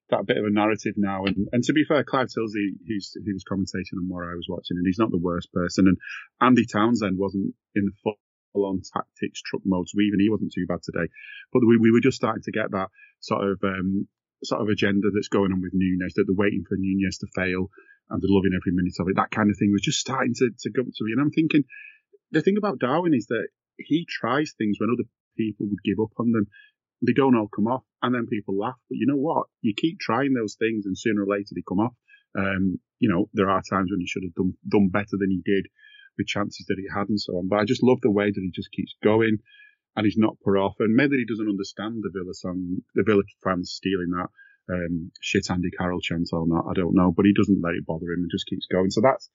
that 0.10 0.26
bit 0.26 0.38
of 0.38 0.45
a 0.45 0.50
narrative 0.50 0.93
now. 0.98 1.26
And, 1.26 1.48
and 1.52 1.63
to 1.63 1.74
be 1.74 1.86
fair, 1.86 2.04
Clive 2.04 2.28
Tyldesley, 2.28 2.78
who's 2.88 3.13
he 3.13 3.34
was 3.34 3.45
commentating 3.45 4.02
on 4.02 4.10
what 4.10 4.26
I 4.26 4.34
was 4.34 4.50
watching, 4.50 4.78
and 4.78 4.86
he's 4.86 5.00
not 5.00 5.12
the 5.12 5.21
worst 5.21 5.54
person. 5.54 5.88
And 5.88 5.98
Andy 6.41 6.65
Townsend 6.65 7.17
wasn't 7.17 7.54
in 7.76 7.86
the 7.86 7.95
full 8.04 8.17
on 8.56 8.82
tactics 8.82 9.41
truck 9.41 9.62
mode, 9.65 9.88
so 9.89 10.00
even 10.00 10.19
he 10.19 10.30
wasn't 10.30 10.54
too 10.54 10.65
bad 10.67 10.80
today. 10.82 11.12
But 11.52 11.62
we, 11.67 11.78
we 11.78 11.91
were 11.91 12.00
just 12.00 12.17
starting 12.17 12.43
to 12.43 12.52
get 12.52 12.71
that 12.71 12.88
sort 13.19 13.43
of 13.43 13.60
um, 13.63 14.08
sort 14.43 14.62
of 14.62 14.69
agenda 14.69 15.12
that's 15.13 15.28
going 15.28 15.52
on 15.52 15.62
with 15.62 15.74
Nunez, 15.74 16.13
that 16.15 16.24
they're 16.26 16.36
waiting 16.36 16.63
for 16.67 16.78
Nunez 16.78 17.17
to 17.19 17.28
fail 17.36 17.69
and 18.10 18.21
they're 18.21 18.32
loving 18.32 18.56
every 18.56 18.71
minute 18.71 18.95
of 19.00 19.08
it. 19.10 19.17
That 19.17 19.32
kind 19.32 19.50
of 19.50 19.58
thing 19.58 19.71
was 19.71 19.82
just 19.82 20.00
starting 20.00 20.34
to, 20.36 20.50
to 20.62 20.69
go 20.69 20.84
to 20.84 21.04
me. 21.04 21.12
And 21.12 21.21
I'm 21.21 21.32
thinking, 21.32 21.63
the 22.32 22.41
thing 22.41 22.58
about 22.58 22.80
Darwin 22.80 23.13
is 23.13 23.28
that 23.28 23.48
he 23.78 24.06
tries 24.08 24.54
things 24.58 24.78
when 24.80 24.93
other 24.93 25.10
people 25.38 25.67
would 25.67 25.84
give 25.84 26.00
up 26.02 26.12
on 26.17 26.32
them. 26.32 26.48
They 27.06 27.13
don't 27.13 27.36
all 27.36 27.50
come 27.54 27.67
off, 27.67 27.84
and 28.02 28.15
then 28.15 28.28
people 28.28 28.58
laugh. 28.58 28.80
But 28.89 28.98
you 28.98 29.08
know 29.08 29.17
what? 29.17 29.48
You 29.62 29.74
keep 29.76 30.00
trying 30.00 30.34
those 30.34 30.56
things, 30.56 30.86
and 30.86 30.98
sooner 30.98 31.24
or 31.24 31.28
later 31.28 31.54
they 31.54 31.63
come 31.67 31.80
off. 31.80 31.93
Um, 32.38 32.80
you 33.00 33.10
know, 33.10 33.30
there 33.34 33.50
are 33.50 33.62
times 33.69 33.91
when 33.91 34.00
he 34.00 34.08
should 34.08 34.24
have 34.24 34.36
done 34.36 34.54
done 34.67 34.89
better 34.89 35.17
than 35.19 35.30
he 35.30 35.41
did 35.45 35.67
with 36.17 36.28
chances 36.28 36.65
that 36.67 36.80
he 36.80 36.88
had 36.93 37.10
and 37.10 37.19
so 37.19 37.34
on. 37.38 37.48
But 37.48 37.60
I 37.60 37.65
just 37.65 37.84
love 37.84 38.00
the 38.02 38.12
way 38.12 38.32
that 38.32 38.41
he 38.41 38.52
just 38.52 38.71
keeps 38.71 38.95
going 39.04 39.39
and 39.95 40.06
he's 40.06 40.17
not 40.17 40.39
put 40.43 40.58
off. 40.58 40.76
And 40.80 40.95
maybe 40.95 41.17
he 41.17 41.26
doesn't 41.26 41.50
understand 41.50 42.02
the 42.02 42.12
Villa 42.12 42.34
song, 42.34 42.82
the 42.95 43.04
Villa 43.04 43.24
fans 43.43 43.71
stealing 43.71 44.12
that 44.12 44.30
um, 44.69 45.12
shit 45.21 45.50
Andy 45.50 45.69
Carroll 45.71 46.02
chant 46.02 46.30
or 46.34 46.48
not. 46.48 46.65
I 46.69 46.74
don't 46.74 46.95
know, 46.95 47.13
but 47.15 47.26
he 47.26 47.34
doesn't 47.34 47.62
let 47.62 47.76
it 47.76 47.86
bother 47.86 48.12
him 48.12 48.24
and 48.24 48.32
just 48.32 48.48
keeps 48.48 48.67
going. 48.71 48.91
So 48.91 49.02
that's 49.02 49.30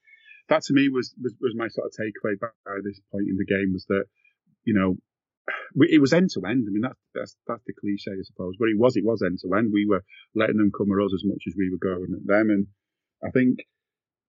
that 0.49 0.63
to 0.65 0.73
me 0.73 0.89
was 0.89 1.15
was, 1.21 1.35
was 1.41 1.55
my 1.55 1.69
sort 1.69 1.87
of 1.87 1.93
takeaway 1.93 2.39
by 2.39 2.49
this 2.85 3.01
point 3.13 3.29
in 3.29 3.37
the 3.37 3.47
game 3.47 3.73
was 3.73 3.87
that 3.89 4.05
you 4.65 4.75
know 4.75 4.97
it 5.89 6.01
was 6.01 6.13
end 6.13 6.31
to 6.35 6.45
end. 6.47 6.67
I 6.67 6.71
mean, 6.71 6.83
that's 6.83 7.01
that's 7.15 7.37
that's 7.47 7.65
the 7.67 7.75
cliche, 7.79 8.13
I 8.13 8.23
suppose, 8.25 8.55
but 8.59 8.69
it 8.69 8.79
was 8.79 8.97
it 8.97 9.05
was 9.05 9.23
end 9.23 9.39
to 9.43 9.55
end. 9.55 9.71
We 9.73 9.87
were 9.87 10.05
letting 10.35 10.57
them 10.57 10.73
come 10.77 10.91
at 10.93 11.05
us 11.05 11.15
as 11.15 11.25
much 11.25 11.43
as 11.47 11.55
we 11.57 11.71
were 11.71 11.83
going 11.83 12.13
at 12.15 12.27
them, 12.27 12.51
and 12.51 12.67
I 13.23 13.31
think 13.31 13.61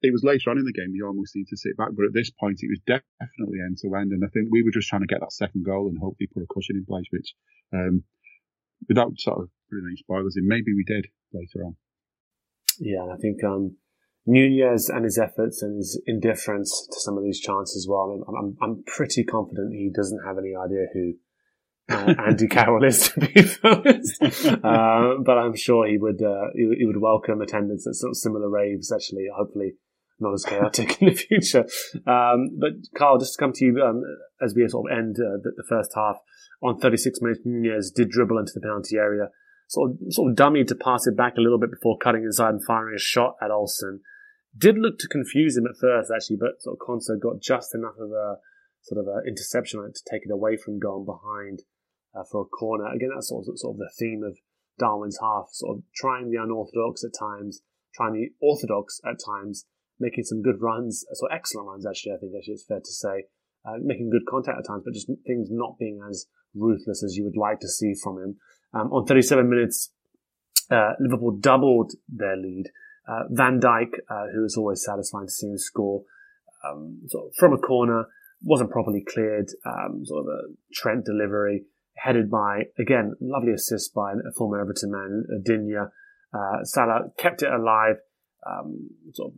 it 0.02 0.12
was 0.12 0.24
later 0.24 0.50
on 0.50 0.58
in 0.58 0.66
the 0.66 0.74
game 0.74 0.94
you 0.94 1.06
almost 1.06 1.36
need 1.36 1.48
to 1.50 1.58
sit 1.58 1.78
back, 1.78 1.90
but 1.94 2.06
at 2.06 2.14
this 2.14 2.32
point 2.32 2.60
it 2.62 2.70
was 2.70 2.82
definitely 2.90 3.62
end 3.62 3.78
to 3.82 3.96
end, 3.96 4.12
and 4.12 4.26
I 4.26 4.30
think 4.34 4.50
we 4.50 4.64
were 4.64 4.74
just 4.74 4.90
trying 4.90 5.06
to 5.06 5.12
get 5.12 5.22
that 5.22 5.34
second 5.34 5.64
goal 5.64 5.88
and 5.90 5.98
hopefully 5.98 6.28
put 6.34 6.44
a 6.44 6.50
cushion 6.50 6.78
in 6.78 6.86
place, 6.86 7.06
which 7.12 7.34
um, 7.74 8.04
without 8.90 9.14
sort 9.20 9.42
of 9.42 9.50
putting 9.70 9.86
any 9.86 9.98
spoilers 9.98 10.36
in, 10.38 10.48
maybe 10.48 10.74
we 10.74 10.84
did 10.84 11.06
later 11.34 11.66
on. 11.66 11.76
Yeah, 12.80 13.06
I 13.14 13.18
think 13.18 13.44
um, 13.44 13.78
Nunez 14.26 14.90
and 14.90 15.04
his 15.04 15.18
efforts 15.18 15.62
and 15.62 15.78
his 15.78 16.02
indifference 16.06 16.88
to 16.92 17.00
some 17.00 17.18
of 17.18 17.24
these 17.24 17.40
chances 17.40 17.84
as 17.84 17.88
well. 17.90 18.10
I 18.10 18.14
mean, 18.14 18.24
I'm, 18.28 18.58
I'm 18.62 18.84
pretty 18.86 19.24
confident 19.24 19.74
he 19.74 19.92
doesn't 19.94 20.22
have 20.26 20.38
any 20.38 20.54
idea 20.56 20.86
who 20.94 21.14
uh, 21.90 22.14
Andy 22.28 22.48
Carroll 22.48 22.84
is, 22.84 23.10
to 23.10 23.20
be 23.20 23.46
honest. 23.64 24.22
Uh, 24.64 25.16
but 25.26 25.38
I'm 25.38 25.56
sure 25.56 25.88
he 25.88 25.98
would 25.98 26.22
uh, 26.22 26.54
he, 26.56 26.70
he, 26.80 26.86
would 26.86 27.02
welcome 27.02 27.42
attendance 27.42 27.88
at 27.88 27.96
sort 27.96 28.12
of 28.12 28.18
similar 28.18 28.50
raves. 28.50 28.92
Actually, 28.92 29.26
hopefully 29.36 29.74
not 30.22 30.34
as 30.34 30.46
chaotic 30.46 30.98
in 31.02 31.10
the 31.10 31.16
future. 31.16 31.66
Um, 32.06 32.58
but 32.60 32.72
Karl, 32.96 33.18
just 33.18 33.34
to 33.34 33.40
come 33.40 33.54
to 33.54 33.66
you 33.66 33.82
um, 33.82 34.04
as 34.42 34.54
we 34.56 34.68
sort 34.68 34.92
of 34.92 34.98
end 34.98 35.16
uh, 35.20 35.42
the, 35.42 35.52
the, 35.58 35.64
first 35.68 35.92
half 35.96 36.18
on 36.62 36.80
36 36.80 37.20
minutes, 37.22 37.42
Nunez 37.44 37.92
did 37.92 38.10
dribble 38.10 38.38
into 38.38 38.52
the 38.54 38.62
penalty 38.62 38.98
area, 38.98 39.30
sort 39.72 39.92
of 39.92 39.98
sort 40.14 40.30
of 40.30 40.36
dummy 40.36 40.66
to 40.66 40.76
pass 40.76 41.08
it 41.08 41.16
back 41.16 41.38
a 41.38 41.42
little 41.42 41.58
bit 41.58 41.72
before 41.72 41.98
cutting 41.98 42.24
inside 42.24 42.50
and 42.50 42.66
firing 42.66 42.94
a 42.94 43.00
shot 43.00 43.36
at 43.42 43.52
Olsen. 43.52 44.02
Did 44.58 44.78
look 44.78 45.00
to 45.00 45.08
confuse 45.08 45.56
him 45.56 45.66
at 45.66 45.80
first, 45.80 46.12
actually, 46.14 46.36
but 46.36 46.62
sort 46.62 46.76
of 46.76 46.86
Konsa 46.86 47.18
got 47.18 47.42
just 47.42 47.74
enough 47.74 47.96
of 47.98 48.12
a 48.12 48.36
sort 48.82 49.00
of 49.00 49.08
an 49.08 49.24
interception 49.26 49.80
to 49.80 50.02
take 50.12 50.24
it 50.26 50.32
away 50.32 50.58
from 50.58 50.78
goal 50.78 51.06
behind 51.06 51.62
uh, 52.14 52.24
for 52.30 52.42
a 52.42 52.46
corner. 52.46 52.92
Again, 52.92 53.12
that's 53.16 53.30
sort 53.30 53.48
of, 53.48 53.58
sort 53.58 53.76
of 53.76 53.80
the 53.80 53.92
theme 53.98 54.24
of 54.28 54.38
Darwin's 54.78 55.20
half, 55.22 55.48
sort 55.54 55.78
of 55.78 55.84
trying 55.96 56.32
the 56.32 56.42
unorthodox 56.44 57.06
at 57.06 57.18
times, 57.18 57.62
trying 57.96 58.12
the 58.12 58.36
orthodox 58.42 59.00
at 59.06 59.24
times, 59.24 59.66
making 60.02 60.26
some 60.26 60.42
good 60.42 60.60
runs, 60.60 61.06
so 61.14 61.28
excellent 61.28 61.70
runs 61.70 61.88
actually. 61.88 62.12
I 62.12 62.18
think 62.18 62.34
actually 62.36 62.56
it's 62.56 62.66
fair 62.66 62.80
to 62.84 62.92
say, 62.92 63.32
uh, 63.64 63.80
making 63.80 64.10
good 64.10 64.28
contact 64.28 64.60
at 64.60 64.68
times, 64.68 64.84
but 64.84 64.94
just 64.94 65.08
things 65.26 65.48
not 65.50 65.80
being 65.80 66.02
as 66.10 66.26
ruthless 66.54 67.04
as 67.04 67.16
you 67.16 67.24
would 67.24 67.40
like 67.40 67.62
to 67.62 67.70
see 67.70 67.94
from 68.04 68.18
him. 68.18 68.36
Um, 68.74 68.92
on 68.92 69.06
37 69.06 69.50
minutes, 69.50 69.92
uh, 70.70 70.94
Liverpool 71.00 71.38
doubled 71.40 71.94
their 72.08 72.38
lead. 72.38 72.72
Uh, 73.08 73.24
Van 73.30 73.60
Dijk, 73.60 73.94
uh, 74.10 74.28
who 74.34 74.46
is 74.46 74.56
always 74.58 74.84
satisfying 74.84 75.28
to 75.28 75.32
see 75.32 75.48
him 75.48 75.58
score, 75.58 76.04
um, 76.64 77.02
sort 77.08 77.28
of 77.28 77.36
from 77.36 77.54
a 77.54 77.58
corner, 77.58 78.06
wasn't 78.42 78.72
properly 78.72 79.04
cleared. 79.08 79.50
Um, 79.66 80.06
sort 80.06 80.26
of 80.26 80.28
a 80.28 80.42
Trent 80.74 81.06
delivery 81.06 81.66
headed 81.98 82.30
by 82.30 82.64
again 82.80 83.14
lovely 83.20 83.54
assist 83.54 83.94
by 83.94 84.14
a 84.14 84.32
former 84.38 84.60
Everton 84.62 84.92
man, 84.92 85.26
Digne. 85.44 85.88
Uh, 86.34 86.64
Salah 86.64 87.12
kept 87.18 87.44
it 87.44 87.52
alive, 87.52 87.98
um, 88.48 88.90
sort 89.14 89.34
of 89.34 89.38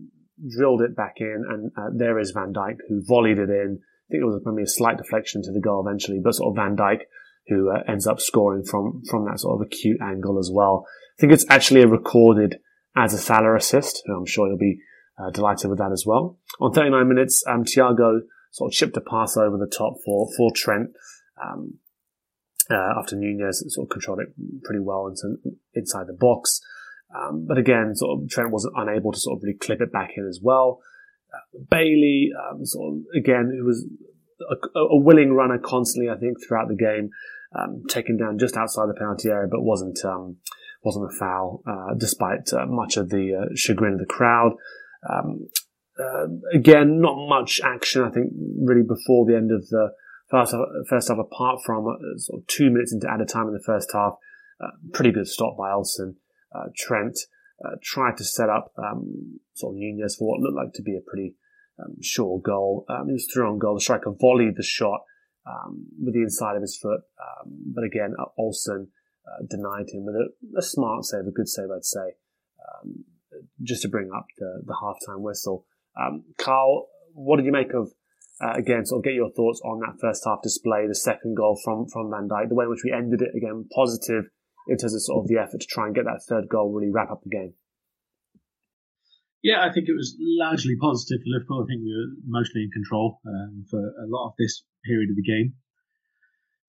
drilled 0.56 0.82
it 0.82 0.96
back 0.96 1.16
in, 1.18 1.44
and 1.50 1.72
uh, 1.76 1.90
there 1.94 2.20
is 2.20 2.32
Van 2.32 2.54
Dijk 2.54 2.78
who 2.88 3.04
volleyed 3.04 3.40
it 3.40 3.50
in. 3.50 3.80
I 3.82 4.08
think 4.12 4.22
it 4.22 4.26
was 4.26 4.42
maybe 4.46 4.64
a 4.64 4.68
slight 4.68 4.98
deflection 4.98 5.42
to 5.44 5.52
the 5.52 5.62
goal 5.62 5.84
eventually, 5.86 6.20
but 6.24 6.36
sort 6.36 6.52
of 6.52 6.56
Van 6.56 6.76
Dijk 6.76 7.02
who 7.48 7.70
uh, 7.70 7.84
ends 7.88 8.08
up 8.08 8.20
scoring 8.20 8.64
from 8.64 9.02
from 9.10 9.26
that 9.26 9.40
sort 9.40 9.60
of 9.60 9.68
acute 9.68 10.00
angle 10.02 10.40
as 10.40 10.50
well. 10.52 10.86
I 11.18 11.22
think 11.22 11.34
it's 11.34 11.46
actually 11.50 11.86
recorded 11.86 12.60
as 12.96 13.14
a 13.14 13.18
Salah 13.18 13.56
assist, 13.56 14.04
I'm 14.08 14.26
sure 14.26 14.48
he'll 14.48 14.58
be 14.58 14.80
uh, 15.18 15.32
delighted 15.32 15.70
with 15.70 15.80
that 15.80 15.92
as 15.92 16.06
well. 16.06 16.38
On 16.60 16.72
39 16.72 17.08
minutes, 17.08 17.44
um, 17.48 17.64
Thiago 17.64 18.22
sort 18.52 18.70
of 18.70 18.74
chipped 18.74 18.98
a 18.98 19.02
pass 19.02 19.36
over 19.36 19.58
the 19.58 19.72
top 19.76 19.96
for 20.06 20.30
for 20.38 20.52
Trent. 20.56 20.90
Um, 21.42 21.80
uh, 22.70 22.94
after 22.98 23.16
Nunez 23.16 23.64
sort 23.68 23.86
of 23.86 23.90
controlled 23.90 24.22
it 24.22 24.34
pretty 24.64 24.80
well 24.80 25.08
into, 25.08 25.36
inside 25.74 26.08
the 26.08 26.14
box. 26.14 26.62
Um, 27.14 27.46
but 27.48 27.58
again, 27.58 27.94
sort 27.96 28.22
of 28.22 28.30
Trent 28.30 28.52
wasn't 28.52 28.74
unable 28.78 29.12
to 29.12 29.20
sort 29.20 29.38
of 29.38 29.44
really 29.44 29.58
clip 29.58 29.82
it 29.82 29.92
back 29.92 30.12
in 30.16 30.28
as 30.28 30.40
well. 30.42 30.80
Uh, 31.34 31.60
Bailey, 31.70 32.30
um, 32.50 32.66
sort 32.66 32.94
of 32.94 33.02
again, 33.16 33.52
who 33.56 33.66
was 33.66 33.86
a, 34.50 34.80
a, 34.80 34.98
willing 34.98 35.34
runner 35.34 35.60
constantly, 35.60 36.10
I 36.10 36.18
think, 36.18 36.38
throughout 36.42 36.68
the 36.68 36.76
game, 36.76 37.10
um, 37.56 37.84
taken 37.88 38.18
down 38.18 38.40
just 38.40 38.58
outside 38.58 38.90
the 38.90 38.94
penalty 38.94 39.30
area, 39.30 39.48
but 39.50 39.62
wasn't 39.62 40.04
um, 40.06 40.38
wasn't 40.84 41.06
a 41.06 41.18
foul, 41.18 41.64
uh, 41.66 41.94
despite 41.98 42.52
uh, 42.54 42.66
much 42.66 42.98
of 42.98 43.10
the 43.10 43.34
uh, 43.34 43.56
chagrin 43.56 43.94
of 43.94 44.00
the 44.00 44.06
crowd. 44.06 44.54
Um, 45.10 45.48
uh, 46.00 46.28
again, 46.54 47.00
not 47.00 47.28
much 47.28 47.62
action, 47.64 48.04
I 48.04 48.10
think, 48.10 48.34
really 48.60 48.84
before 48.84 49.26
the 49.26 49.36
end 49.36 49.52
of 49.52 49.68
the 49.70 49.94
first 50.30 50.54
half, 50.54 50.66
first 50.90 51.08
half 51.10 51.20
apart 51.20 51.60
from 51.66 51.88
uh, 51.88 52.18
sort 52.18 52.42
of 52.42 52.48
two 52.48 52.70
minutes 52.70 52.94
into 52.94 53.10
added 53.10 53.30
time 53.30 53.48
in 53.48 53.54
the 53.54 53.64
first 53.66 53.90
half. 53.94 54.16
pretty 54.92 55.12
good 55.12 55.28
stop 55.28 55.58
by 55.58 55.72
Olsen. 55.72 56.18
Trent 56.76 57.18
tried 57.82 58.18
to 58.18 58.24
set 58.24 58.50
up 58.50 58.74
um, 58.78 59.40
sort 59.54 59.74
of 59.74 59.80
Nunez 59.80 60.16
for 60.18 60.28
what 60.28 60.40
looked 60.40 60.56
like 60.56 60.74
to 60.74 60.82
be 60.82 60.98
a 60.98 61.02
pretty 61.02 61.36
um, 61.80 61.96
sure 62.02 62.40
goal. 62.40 62.86
Um, 62.90 63.08
he 63.08 63.14
was 63.14 63.30
through 63.32 63.50
on 63.50 63.60
goal. 63.60 63.76
The 63.76 63.82
striker 63.82 64.12
volleyed 64.12 64.56
the 64.56 64.64
shot 64.64 65.02
um, 65.46 65.88
with 66.02 66.14
the 66.14 66.22
inside 66.22 66.56
of 66.56 66.62
his 66.62 66.78
foot, 66.78 67.02
um, 67.20 67.52
but 67.74 67.84
again, 67.84 68.14
uh, 68.20 68.26
Olsen 68.38 68.90
uh, 69.28 69.46
denied 69.50 69.90
him 69.92 70.06
with 70.06 70.16
a, 70.16 70.58
a, 70.58 70.62
smart 70.62 71.06
save, 71.06 71.28
a 71.28 71.32
good 71.32 71.48
save, 71.48 71.70
I'd 71.76 71.86
say, 71.86 72.16
um, 72.60 73.06
just 73.62 73.82
to 73.84 73.90
bring 73.90 74.10
up 74.16 74.26
the, 74.38 74.62
the 74.66 74.74
halftime 74.74 75.22
whistle. 75.22 75.66
Karl, 76.38 76.88
what 77.14 77.38
did 77.38 77.46
you 77.46 77.52
make 77.52 77.74
of? 77.74 77.92
Uh, 78.42 78.54
again, 78.54 78.86
sort 78.86 79.00
of 79.00 79.04
get 79.04 79.14
your 79.14 79.32
thoughts 79.32 79.62
on 79.64 79.80
that 79.80 79.96
first 80.02 80.24
half 80.26 80.42
display, 80.42 80.88
the 80.88 80.96
second 80.96 81.36
goal 81.36 81.60
from 81.64 81.86
from 81.88 82.10
Van 82.10 82.28
Dijk, 82.28 82.50
the 82.50 82.56
way 82.56 82.66
in 82.66 82.70
which 82.70 82.84
we 82.84 82.92
ended 82.92 83.22
it 83.22 83.30
again, 83.38 83.68
positive 83.74 84.26
in 84.68 84.78
terms 84.78 84.96
of 84.96 85.02
sort 85.02 85.24
of 85.24 85.28
the 85.28 85.38
effort 85.38 85.62
to 85.62 85.68
try 85.68 85.86
and 85.86 85.96
get 85.96 86.06
that 86.06 86.22
third 86.28 86.50
goal 86.50 86.72
really 86.72 86.92
wrap 86.92 87.12
up 87.12 87.22
the 87.24 87.30
game? 87.30 87.54
Yeah, 89.44 89.60
I 89.60 89.76
think 89.76 89.90
it 89.90 89.94
was 89.94 90.16
largely 90.18 90.80
positive 90.80 91.20
for 91.20 91.28
Liverpool. 91.28 91.64
I 91.64 91.68
think 91.68 91.84
we 91.84 91.92
were 91.92 92.16
mostly 92.24 92.64
in 92.64 92.72
control 92.72 93.20
um, 93.28 93.68
for 93.70 93.78
a 93.78 94.08
lot 94.08 94.32
of 94.32 94.34
this 94.40 94.64
period 94.88 95.12
of 95.12 95.20
the 95.20 95.28
game. 95.28 95.60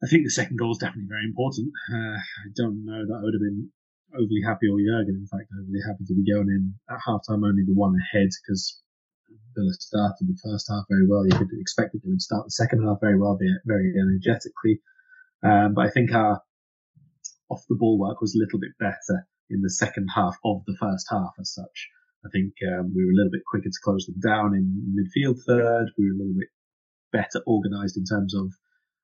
I 0.03 0.11
think 0.11 0.27
the 0.27 0.35
second 0.35 0.59
goal 0.59 0.73
is 0.73 0.83
definitely 0.83 1.07
very 1.09 1.25
important. 1.25 1.71
Uh, 1.87 2.19
I 2.19 2.51
don't 2.59 2.85
know 2.85 3.07
that 3.07 3.15
I 3.15 3.23
would 3.23 3.39
have 3.39 3.47
been 3.47 3.71
overly 4.13 4.43
happy, 4.43 4.67
or 4.67 4.83
Jurgen, 4.83 5.23
in 5.23 5.31
fact, 5.31 5.55
overly 5.55 5.87
happy 5.87 6.03
to 6.03 6.19
be 6.19 6.27
going 6.27 6.51
in 6.51 6.75
at 6.91 6.99
halftime 6.99 7.47
only 7.47 7.63
the 7.63 7.79
one 7.79 7.95
ahead 7.95 8.29
because 8.43 8.83
Villa 9.55 9.73
started 9.79 10.27
the 10.27 10.39
first 10.43 10.67
half 10.69 10.85
very 10.91 11.07
well. 11.07 11.25
You 11.25 11.39
could 11.39 11.55
expect 11.55 11.95
that 11.95 12.03
they 12.03 12.11
would 12.11 12.27
start 12.27 12.45
the 12.45 12.59
second 12.59 12.83
half 12.83 12.99
very 13.01 13.17
well, 13.17 13.39
very 13.39 13.95
energetically. 13.95 14.83
Um, 15.47 15.75
but 15.75 15.87
I 15.87 15.91
think 15.91 16.13
our 16.13 16.43
off 17.49 17.63
the 17.71 17.79
ball 17.79 17.99
work 18.03 18.21
was 18.21 18.35
a 18.35 18.43
little 18.43 18.59
bit 18.59 18.75
better 18.83 19.31
in 19.49 19.63
the 19.63 19.71
second 19.71 20.09
half 20.11 20.35
of 20.45 20.67
the 20.67 20.75
first 20.75 21.07
half 21.09 21.39
as 21.39 21.55
such. 21.55 21.89
I 22.25 22.31
think 22.33 22.55
um, 22.67 22.93
we 22.95 23.05
were 23.05 23.13
a 23.13 23.17
little 23.17 23.31
bit 23.31 23.45
quicker 23.47 23.69
to 23.69 23.85
close 23.85 24.07
them 24.07 24.21
down 24.21 24.55
in 24.55 24.97
midfield 24.97 25.39
third. 25.47 25.93
We 25.99 26.09
were 26.09 26.17
a 26.17 26.21
little 26.21 26.39
bit 26.39 26.49
better 27.13 27.45
organised 27.47 27.97
in 27.97 28.05
terms 28.05 28.35
of 28.35 28.51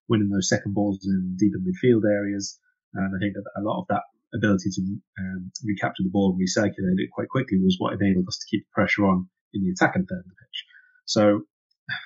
winning 0.09 0.31
those 0.31 0.49
second 0.49 0.75
balls 0.75 0.99
in 1.05 1.37
deeper 1.39 1.59
midfield 1.59 2.03
areas. 2.05 2.59
And 2.95 3.15
I 3.15 3.19
think 3.21 3.35
that 3.35 3.45
a 3.57 3.63
lot 3.63 3.81
of 3.81 3.87
that 3.89 4.03
ability 4.35 4.71
to 4.71 4.83
um, 5.19 5.53
recapture 5.65 6.03
the 6.03 6.11
ball 6.11 6.35
and 6.35 6.41
recirculate 6.41 6.99
it 6.99 7.11
quite 7.13 7.29
quickly 7.29 7.59
was 7.59 7.77
what 7.79 7.95
enabled 7.95 8.27
us 8.29 8.39
to 8.39 8.51
keep 8.51 8.65
the 8.65 8.75
pressure 8.75 9.07
on 9.07 9.29
in 9.55 9.63
the 9.63 9.71
attacking 9.71 10.07
third 10.07 10.25
of 10.25 10.25
the 10.25 10.41
pitch. 10.41 10.65
So, 11.05 11.43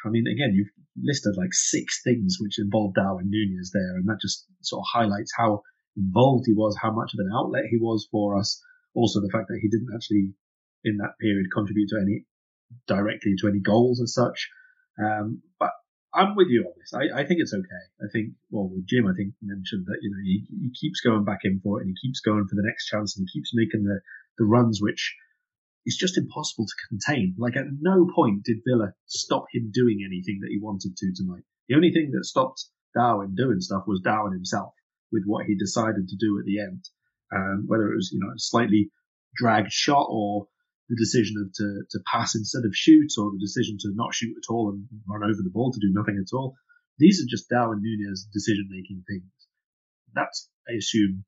I 0.05 0.09
mean, 0.09 0.27
again, 0.27 0.53
you've 0.55 0.73
listed 1.01 1.35
like 1.37 1.53
six 1.53 2.03
things 2.03 2.39
which 2.41 2.59
involved 2.59 2.97
Darwin 2.97 3.29
Nunez 3.29 3.71
there, 3.73 3.97
and 3.97 4.09
that 4.09 4.21
just 4.21 4.47
sort 4.63 4.81
of 4.81 4.87
highlights 4.93 5.33
how 5.37 5.63
involved 5.97 6.45
he 6.47 6.55
was, 6.55 6.77
how 6.81 6.93
much 6.93 7.13
of 7.15 7.21
an 7.21 7.33
outlet 7.35 7.65
he 7.71 7.79
was 7.79 8.09
for 8.11 8.39
us. 8.39 8.61
Also, 8.95 9.21
the 9.21 9.31
fact 9.33 9.49
that 9.49 9.59
he 9.61 9.69
didn't 9.69 9.93
actually, 9.95 10.33
in 10.85 10.99
that 10.99 11.19
period, 11.21 11.47
contribute 11.53 11.89
to 11.91 12.01
any 12.01 12.25
directly 12.87 13.35
to 13.41 13.49
any 13.49 13.61
goals 13.61 14.01
as 14.01 14.15
such. 14.15 14.49
Um, 14.99 15.43
but 15.59 15.71
I'm 16.15 16.37
with 16.37 16.49
you 16.49 16.63
on 16.63 16.73
this. 16.79 16.95
I, 16.95 17.23
I, 17.23 17.27
think 17.27 17.41
it's 17.41 17.55
okay. 17.55 17.85
I 18.01 18.07
think, 18.13 18.35
well, 18.51 18.71
Jim, 18.87 19.07
I 19.07 19.15
think 19.17 19.35
mentioned 19.43 19.87
that, 19.87 19.99
you 20.01 20.11
know, 20.11 20.23
he, 20.23 20.47
he 20.49 20.71
keeps 20.71 21.01
going 21.01 21.25
back 21.25 21.41
in 21.43 21.61
for 21.63 21.81
it 21.81 21.87
and 21.87 21.91
he 21.91 22.09
keeps 22.09 22.21
going 22.21 22.47
for 22.47 22.55
the 22.55 22.63
next 22.65 22.87
chance 22.87 23.17
and 23.17 23.27
he 23.27 23.39
keeps 23.39 23.51
making 23.55 23.83
the, 23.83 24.01
the 24.39 24.45
runs, 24.45 24.81
which 24.81 25.17
is 25.87 25.97
just 25.97 26.17
impossible 26.17 26.67
to 26.67 26.89
contain. 26.89 27.35
Like 27.37 27.57
at 27.57 27.67
no 27.81 28.07
point 28.15 28.45
did 28.45 28.63
Villa 28.67 28.93
stop 29.07 29.47
him 29.53 29.71
doing 29.73 30.07
anything 30.07 30.39
that 30.41 30.51
he 30.51 30.59
wanted 30.61 30.97
to 30.97 31.13
tonight. 31.15 31.43
The 31.69 31.75
only 31.75 31.93
thing 31.93 32.13
that 32.13 32.25
stopped 32.25 32.65
Darwin 32.95 33.35
doing 33.35 33.61
stuff 33.61 33.85
was 33.87 34.01
Darwin 34.01 34.33
himself 34.33 34.73
with 35.11 35.25
what 35.27 35.47
he 35.47 35.57
decided 35.57 36.09
to 36.09 36.17
do 36.17 36.39
at 36.39 36.45
the 36.45 36.61
end. 36.61 36.85
Um, 37.35 37.65
whether 37.67 37.91
it 37.91 37.97
was, 37.97 38.11
you 38.13 38.21
know, 38.21 38.31
a 38.31 38.39
slightly 38.39 38.91
dragged 39.35 39.73
shot 39.73 40.07
or 40.09 40.47
the 40.89 40.97
decision 40.97 41.37
of 41.41 41.53
to, 41.55 41.83
to 41.91 41.99
pass 42.05 42.35
instead 42.35 42.65
of 42.65 42.77
shoot 42.77 43.09
or 43.19 43.33
the 43.33 43.41
decision 43.41 43.77
to 43.81 43.93
not 43.95 44.15
shoot 44.15 44.35
at 44.37 44.53
all 44.53 44.71
and 44.71 44.85
run 45.09 45.25
over 45.25 45.41
the 45.43 45.53
ball 45.53 45.73
to 45.73 45.81
do 45.81 45.93
nothing 45.93 46.21
at 46.21 46.35
all. 46.37 46.55
These 46.99 47.23
are 47.23 47.29
just 47.29 47.49
Darwin 47.49 47.81
Nunez 47.83 48.29
decision 48.33 48.69
making 48.71 49.03
things. 49.09 49.33
That's, 50.15 50.49
I 50.69 50.77
assume, 50.77 51.25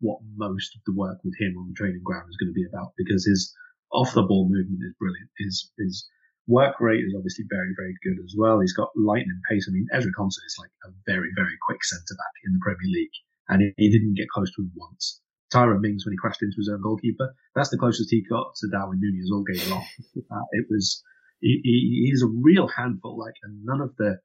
what 0.00 0.18
most 0.36 0.74
of 0.74 0.80
the 0.86 0.96
work 0.96 1.18
with 1.22 1.36
him 1.38 1.56
on 1.58 1.68
the 1.68 1.76
training 1.76 2.02
ground 2.02 2.26
is 2.30 2.40
going 2.40 2.48
to 2.48 2.56
be 2.56 2.64
about 2.64 2.96
because 2.96 3.24
his 3.24 3.52
off 3.92 4.14
the 4.14 4.22
ball 4.22 4.48
movement 4.48 4.80
is 4.82 4.96
brilliant. 4.98 5.28
His, 5.36 5.70
his 5.78 6.08
work 6.48 6.80
rate 6.80 7.04
is 7.04 7.14
obviously 7.14 7.44
very, 7.50 7.76
very 7.76 7.94
good 8.02 8.16
as 8.24 8.34
well. 8.36 8.60
He's 8.60 8.72
got 8.72 8.96
lightning 8.96 9.40
pace. 9.48 9.68
I 9.68 9.72
mean, 9.72 9.86
Ezra 9.92 10.10
Konsa 10.18 10.40
is 10.46 10.56
like 10.58 10.72
a 10.88 10.90
very, 11.06 11.28
very 11.36 11.54
quick 11.68 11.84
centre 11.84 12.16
back 12.16 12.34
in 12.46 12.54
the 12.54 12.64
Premier 12.64 12.88
League 12.88 13.18
and 13.50 13.60
he, 13.60 13.70
he 13.76 13.90
didn't 13.90 14.16
get 14.16 14.30
close 14.32 14.50
to 14.54 14.62
him 14.62 14.72
once. 14.74 15.20
Tyrone 15.50 15.80
Mings 15.80 16.04
when 16.04 16.12
he 16.12 16.18
crashed 16.18 16.42
into 16.42 16.56
his 16.56 16.70
own 16.72 16.82
goalkeeper. 16.82 17.34
That's 17.54 17.70
the 17.70 17.78
closest 17.78 18.10
he 18.10 18.22
got 18.22 18.54
to 18.56 18.68
Darwin 18.68 19.00
Nunez 19.00 19.30
all 19.32 19.44
game 19.44 19.70
long. 19.70 19.84
Uh, 20.30 20.46
it 20.52 20.66
was 20.70 21.02
he, 21.40 21.60
he, 21.64 22.06
he's 22.08 22.22
a 22.22 22.26
real 22.26 22.68
handful. 22.68 23.18
Like, 23.18 23.34
and 23.42 23.64
none 23.64 23.80
of 23.80 23.96
the 23.96 24.20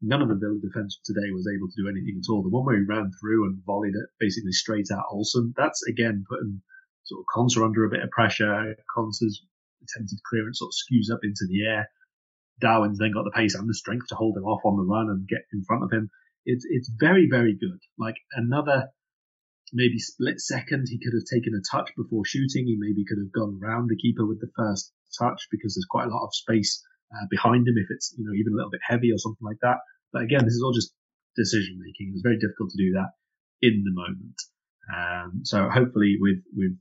none 0.00 0.22
of 0.22 0.28
the 0.28 0.36
Villa 0.36 0.58
defence 0.60 1.00
today 1.04 1.30
was 1.32 1.48
able 1.48 1.68
to 1.68 1.82
do 1.82 1.88
anything 1.88 2.20
at 2.20 2.30
all. 2.30 2.42
The 2.42 2.48
one 2.48 2.64
where 2.64 2.76
he 2.76 2.84
ran 2.84 3.10
through 3.20 3.46
and 3.46 3.62
volleyed 3.64 3.94
it 3.94 4.08
basically 4.18 4.52
straight 4.52 4.88
at 4.90 5.04
Olsen. 5.10 5.52
That's 5.56 5.82
again 5.86 6.24
putting 6.28 6.62
sort 7.04 7.20
of 7.20 7.26
Konsa 7.28 7.64
under 7.64 7.84
a 7.84 7.90
bit 7.90 8.02
of 8.02 8.10
pressure. 8.10 8.74
Konsa's 8.96 9.42
attempted 9.82 10.18
clearance 10.28 10.60
sort 10.60 10.72
of 10.72 10.78
skews 10.80 11.12
up 11.12 11.20
into 11.22 11.46
the 11.48 11.66
air. 11.66 11.88
Darwin's 12.60 12.98
then 12.98 13.12
got 13.12 13.24
the 13.24 13.34
pace 13.34 13.54
and 13.54 13.68
the 13.68 13.74
strength 13.74 14.08
to 14.08 14.14
hold 14.14 14.36
him 14.36 14.44
off 14.44 14.64
on 14.64 14.76
the 14.76 14.84
run 14.84 15.10
and 15.10 15.28
get 15.28 15.44
in 15.52 15.64
front 15.64 15.84
of 15.84 15.92
him. 15.92 16.10
It's 16.46 16.64
it's 16.68 16.90
very 16.98 17.28
very 17.30 17.56
good. 17.58 17.80
Like 17.98 18.16
another 18.32 18.88
maybe 19.72 19.98
split 19.98 20.40
second, 20.40 20.86
he 20.88 20.98
could 20.98 21.14
have 21.14 21.24
taken 21.24 21.54
a 21.54 21.62
touch 21.64 21.90
before 21.96 22.24
shooting. 22.24 22.66
He 22.66 22.76
maybe 22.78 23.04
could 23.04 23.18
have 23.18 23.32
gone 23.32 23.60
around 23.62 23.88
the 23.88 23.96
keeper 23.96 24.26
with 24.26 24.40
the 24.40 24.50
first 24.56 24.92
touch 25.18 25.48
because 25.50 25.74
there's 25.74 25.88
quite 25.88 26.06
a 26.06 26.14
lot 26.14 26.26
of 26.26 26.34
space 26.34 26.82
uh, 27.14 27.26
behind 27.30 27.68
him 27.68 27.74
if 27.78 27.86
it's 27.90 28.14
you 28.18 28.24
know 28.24 28.34
even 28.34 28.52
a 28.52 28.56
little 28.56 28.70
bit 28.70 28.80
heavy 28.86 29.12
or 29.12 29.18
something 29.18 29.44
like 29.46 29.60
that. 29.62 29.78
But 30.12 30.22
again, 30.22 30.44
this 30.44 30.54
is 30.54 30.62
all 30.62 30.72
just 30.72 30.94
decision 31.36 31.78
making. 31.78 32.12
It's 32.12 32.22
very 32.22 32.38
difficult 32.38 32.70
to 32.70 32.78
do 32.78 32.92
that 32.92 33.10
in 33.62 33.84
the 33.84 33.92
moment. 33.94 34.38
Um, 34.90 35.40
so 35.44 35.68
hopefully, 35.68 36.16
with 36.20 36.42
with 36.54 36.76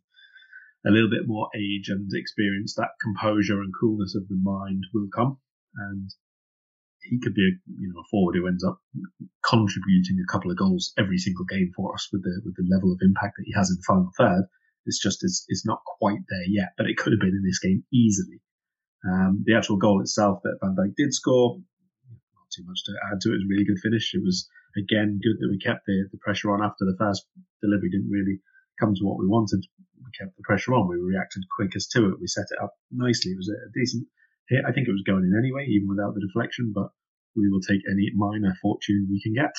a 0.86 0.92
little 0.92 1.10
bit 1.10 1.28
more 1.28 1.48
age 1.56 1.90
and 1.90 2.12
experience, 2.14 2.76
that 2.76 3.00
composure 3.02 3.62
and 3.62 3.74
coolness 3.80 4.16
of 4.16 4.28
the 4.28 4.40
mind 4.42 4.84
will 4.94 5.08
come, 5.14 5.38
and 5.76 6.10
he 7.04 7.20
could 7.20 7.34
be 7.34 7.43
a 7.43 7.54
you 7.80 7.91
know 7.91 7.99
a 7.99 8.08
forward 8.10 8.36
who 8.36 8.47
ends 8.47 8.64
up 8.64 8.80
contributing 9.43 10.18
a 10.24 10.32
couple 10.32 10.51
of 10.51 10.58
goals 10.58 10.93
every 10.97 11.18
single 11.18 11.45
game 11.45 11.72
for 11.76 11.93
us 11.93 12.08
with 12.12 12.24
the 12.24 12.41
with 12.45 12.56
the 12.56 12.68
level 12.70 12.91
of 12.91 12.99
impact 13.01 13.36
that 13.38 13.45
he 13.45 13.54
has 13.54 13.70
in 13.70 13.78
the 13.78 13.88
final 13.88 14.12
third. 14.18 14.45
It's 14.86 14.99
just 14.99 15.24
it's, 15.24 15.45
it's 15.47 15.66
not 15.66 15.80
quite 15.99 16.20
there 16.30 16.47
yet, 16.47 16.74
but 16.78 16.88
it 16.88 16.97
could 16.97 17.14
have 17.14 17.22
been 17.22 17.38
in 17.38 17.43
this 17.45 17.60
game 17.60 17.84
easily. 17.93 18.41
Um, 19.08 19.43
the 19.45 19.56
actual 19.56 19.78
goal 19.78 20.01
itself 20.01 20.39
that 20.43 20.60
Van 20.62 20.76
Dijk 20.76 20.95
did 20.95 21.14
score, 21.14 21.60
not 22.36 22.47
too 22.51 22.64
much 22.66 22.84
to 22.86 22.93
add 23.12 23.20
to 23.22 23.30
it. 23.30 23.36
It 23.36 23.43
was 23.43 23.47
a 23.47 23.51
really 23.51 23.66
good 23.66 23.80
finish. 23.80 24.14
It 24.14 24.24
was 24.24 24.47
again 24.78 25.20
good 25.24 25.38
that 25.39 25.51
we 25.51 25.60
kept 25.60 25.86
the, 25.86 26.08
the 26.12 26.20
pressure 26.20 26.51
on 26.51 26.64
after 26.64 26.84
the 26.86 26.97
first 26.99 27.26
delivery 27.62 27.89
didn't 27.91 28.12
really 28.12 28.39
come 28.80 28.95
to 28.95 29.04
what 29.04 29.20
we 29.20 29.28
wanted. 29.28 29.64
We 30.04 30.12
kept 30.20 30.36
the 30.36 30.43
pressure 30.43 30.74
on. 30.74 30.88
We 30.88 30.99
reacted 30.99 31.43
quickest 31.56 31.91
to 31.91 32.10
it. 32.10 32.20
We 32.20 32.28
set 32.28 32.51
it 32.51 32.62
up 32.62 32.74
nicely. 32.91 33.32
It 33.32 33.39
was 33.39 33.51
a 33.51 33.72
decent 33.78 34.08
hit. 34.50 34.64
I 34.68 34.72
think 34.72 34.88
it 34.88 34.91
was 34.91 35.04
going 35.06 35.24
in 35.24 35.38
anyway, 35.38 35.66
even 35.70 35.88
without 35.88 36.14
the 36.14 36.26
deflection, 36.26 36.72
but 36.74 36.89
we 37.36 37.50
will 37.50 37.62
take 37.62 37.82
any 37.89 38.12
minor 38.16 38.56
fortune 38.62 39.08
we 39.10 39.22
can 39.22 39.34
get. 39.34 39.54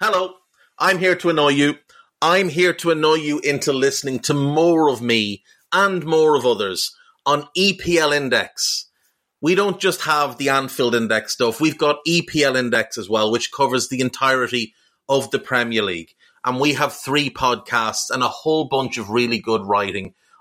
Hello, 0.00 0.34
I'm 0.78 0.98
here 0.98 1.16
to 1.16 1.30
annoy 1.30 1.50
you. 1.50 1.76
I'm 2.20 2.48
here 2.48 2.72
to 2.74 2.90
annoy 2.90 3.14
you 3.14 3.40
into 3.40 3.72
listening 3.72 4.20
to 4.20 4.34
more 4.34 4.88
of 4.88 5.02
me 5.02 5.42
and 5.72 6.04
more 6.04 6.36
of 6.36 6.46
others 6.46 6.94
on 7.24 7.48
EPL 7.56 8.14
Index. 8.14 8.90
We 9.40 9.54
don't 9.54 9.80
just 9.80 10.02
have 10.02 10.38
the 10.38 10.48
Anfield 10.48 10.94
Index 10.94 11.32
stuff, 11.32 11.60
we've 11.60 11.78
got 11.78 11.98
EPL 12.06 12.56
Index 12.56 12.96
as 12.96 13.08
well, 13.08 13.30
which 13.30 13.52
covers 13.52 13.88
the 13.88 14.00
entirety 14.00 14.74
of 15.08 15.30
the 15.30 15.38
Premier 15.38 15.82
League. 15.82 16.14
And 16.44 16.60
we 16.60 16.74
have 16.74 16.92
three 16.92 17.28
podcasts 17.28 18.10
and 18.10 18.22
a 18.22 18.28
whole 18.28 18.68
bunch 18.68 18.98
of 18.98 19.10
really 19.10 19.38
good 19.38 19.62
writing 19.64 20.14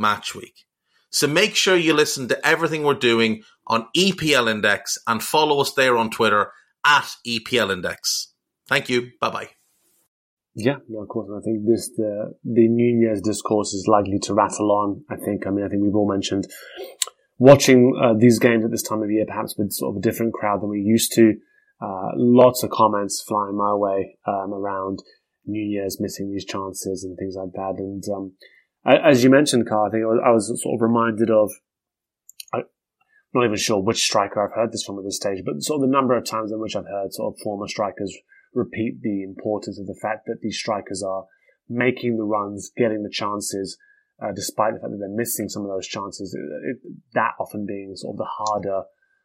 match 0.00 0.34
week. 0.34 0.64
So 1.10 1.26
make 1.26 1.54
sure 1.54 1.76
you 1.76 1.92
listen 1.92 2.28
to 2.28 2.46
everything 2.46 2.82
we're 2.82 2.94
doing 2.94 3.42
on 3.66 3.86
EPL 3.96 4.50
Index 4.50 4.98
and 5.06 5.22
follow 5.22 5.60
us 5.60 5.72
there 5.74 5.96
on 5.96 6.10
Twitter 6.10 6.52
at 6.84 7.10
EPL 7.26 7.72
Index. 7.72 8.32
Thank 8.68 8.88
you. 8.88 9.10
Bye 9.20 9.30
bye. 9.30 9.48
Yeah, 10.54 10.76
of 10.98 11.08
course. 11.08 11.30
I 11.36 11.40
think 11.44 11.66
this 11.66 11.90
the 11.96 12.34
the 12.44 12.68
Nunez 12.68 13.20
discourse 13.22 13.72
is 13.72 13.86
likely 13.86 14.18
to 14.22 14.34
rattle 14.34 14.72
on. 14.72 15.04
I 15.10 15.16
think. 15.16 15.46
I 15.46 15.50
mean, 15.50 15.64
I 15.64 15.68
think 15.68 15.82
we've 15.82 15.94
all 15.94 16.10
mentioned 16.10 16.46
watching 17.38 17.98
uh, 18.00 18.14
these 18.16 18.38
games 18.38 18.64
at 18.64 18.70
this 18.70 18.82
time 18.82 19.02
of 19.02 19.10
year, 19.10 19.24
perhaps 19.26 19.56
with 19.56 19.72
sort 19.72 19.94
of 19.94 19.98
a 19.98 20.02
different 20.02 20.34
crowd 20.34 20.62
than 20.62 20.70
we 20.70 20.80
used 20.80 21.12
to. 21.14 21.34
Uh, 21.80 22.10
lots 22.14 22.62
of 22.62 22.70
comments 22.70 23.24
flying 23.26 23.56
my 23.56 23.74
way 23.74 24.18
um, 24.26 24.52
around 24.52 24.98
Nunez 25.46 25.98
missing 25.98 26.30
these 26.30 26.44
chances 26.44 27.04
and 27.04 27.16
things 27.16 27.36
like 27.36 27.52
that. 27.54 27.76
And 27.78 28.04
um, 28.14 28.32
as 28.84 29.22
you 29.22 29.30
mentioned, 29.30 29.68
Karl, 29.68 29.88
I 29.88 29.90
think 29.90 30.04
I 30.04 30.30
was, 30.30 30.46
sort 30.62 30.74
of 30.74 30.82
reminded 30.82 31.30
of. 31.30 31.50
I'm 32.52 32.64
not 33.34 33.44
even 33.44 33.56
sure 33.56 33.80
which 33.80 34.02
striker 34.02 34.42
I've 34.42 34.56
heard 34.56 34.72
this 34.72 34.82
from 34.82 34.98
at 34.98 35.04
this 35.04 35.16
stage, 35.16 35.42
but 35.44 35.62
sort 35.62 35.82
of 35.82 35.88
the 35.88 35.92
number 35.92 36.16
of 36.16 36.24
times 36.24 36.50
in 36.50 36.60
which 36.60 36.74
I've 36.74 36.86
heard 36.86 37.12
sort 37.12 37.34
of 37.34 37.40
former 37.42 37.68
strikers 37.68 38.16
repeat 38.54 39.02
the 39.02 39.22
importance 39.22 39.78
of 39.78 39.86
the 39.86 39.98
fact 40.02 40.26
that 40.26 40.40
these 40.42 40.58
strikers 40.58 41.02
are 41.02 41.26
making 41.68 42.16
the 42.16 42.24
runs, 42.24 42.72
getting 42.76 43.02
the 43.02 43.10
chances, 43.10 43.78
uh, 44.22 44.32
despite 44.34 44.74
the 44.74 44.80
fact 44.80 44.90
that 44.90 44.98
they're 44.98 45.08
missing 45.08 45.48
some 45.48 45.62
of 45.62 45.68
those 45.68 45.86
chances. 45.86 46.34
It, 46.34 46.40
it, 46.70 46.92
that 47.14 47.34
often 47.38 47.66
being 47.66 47.94
sort 47.94 48.14
of 48.14 48.18
the 48.18 48.28
harder, 48.28 48.82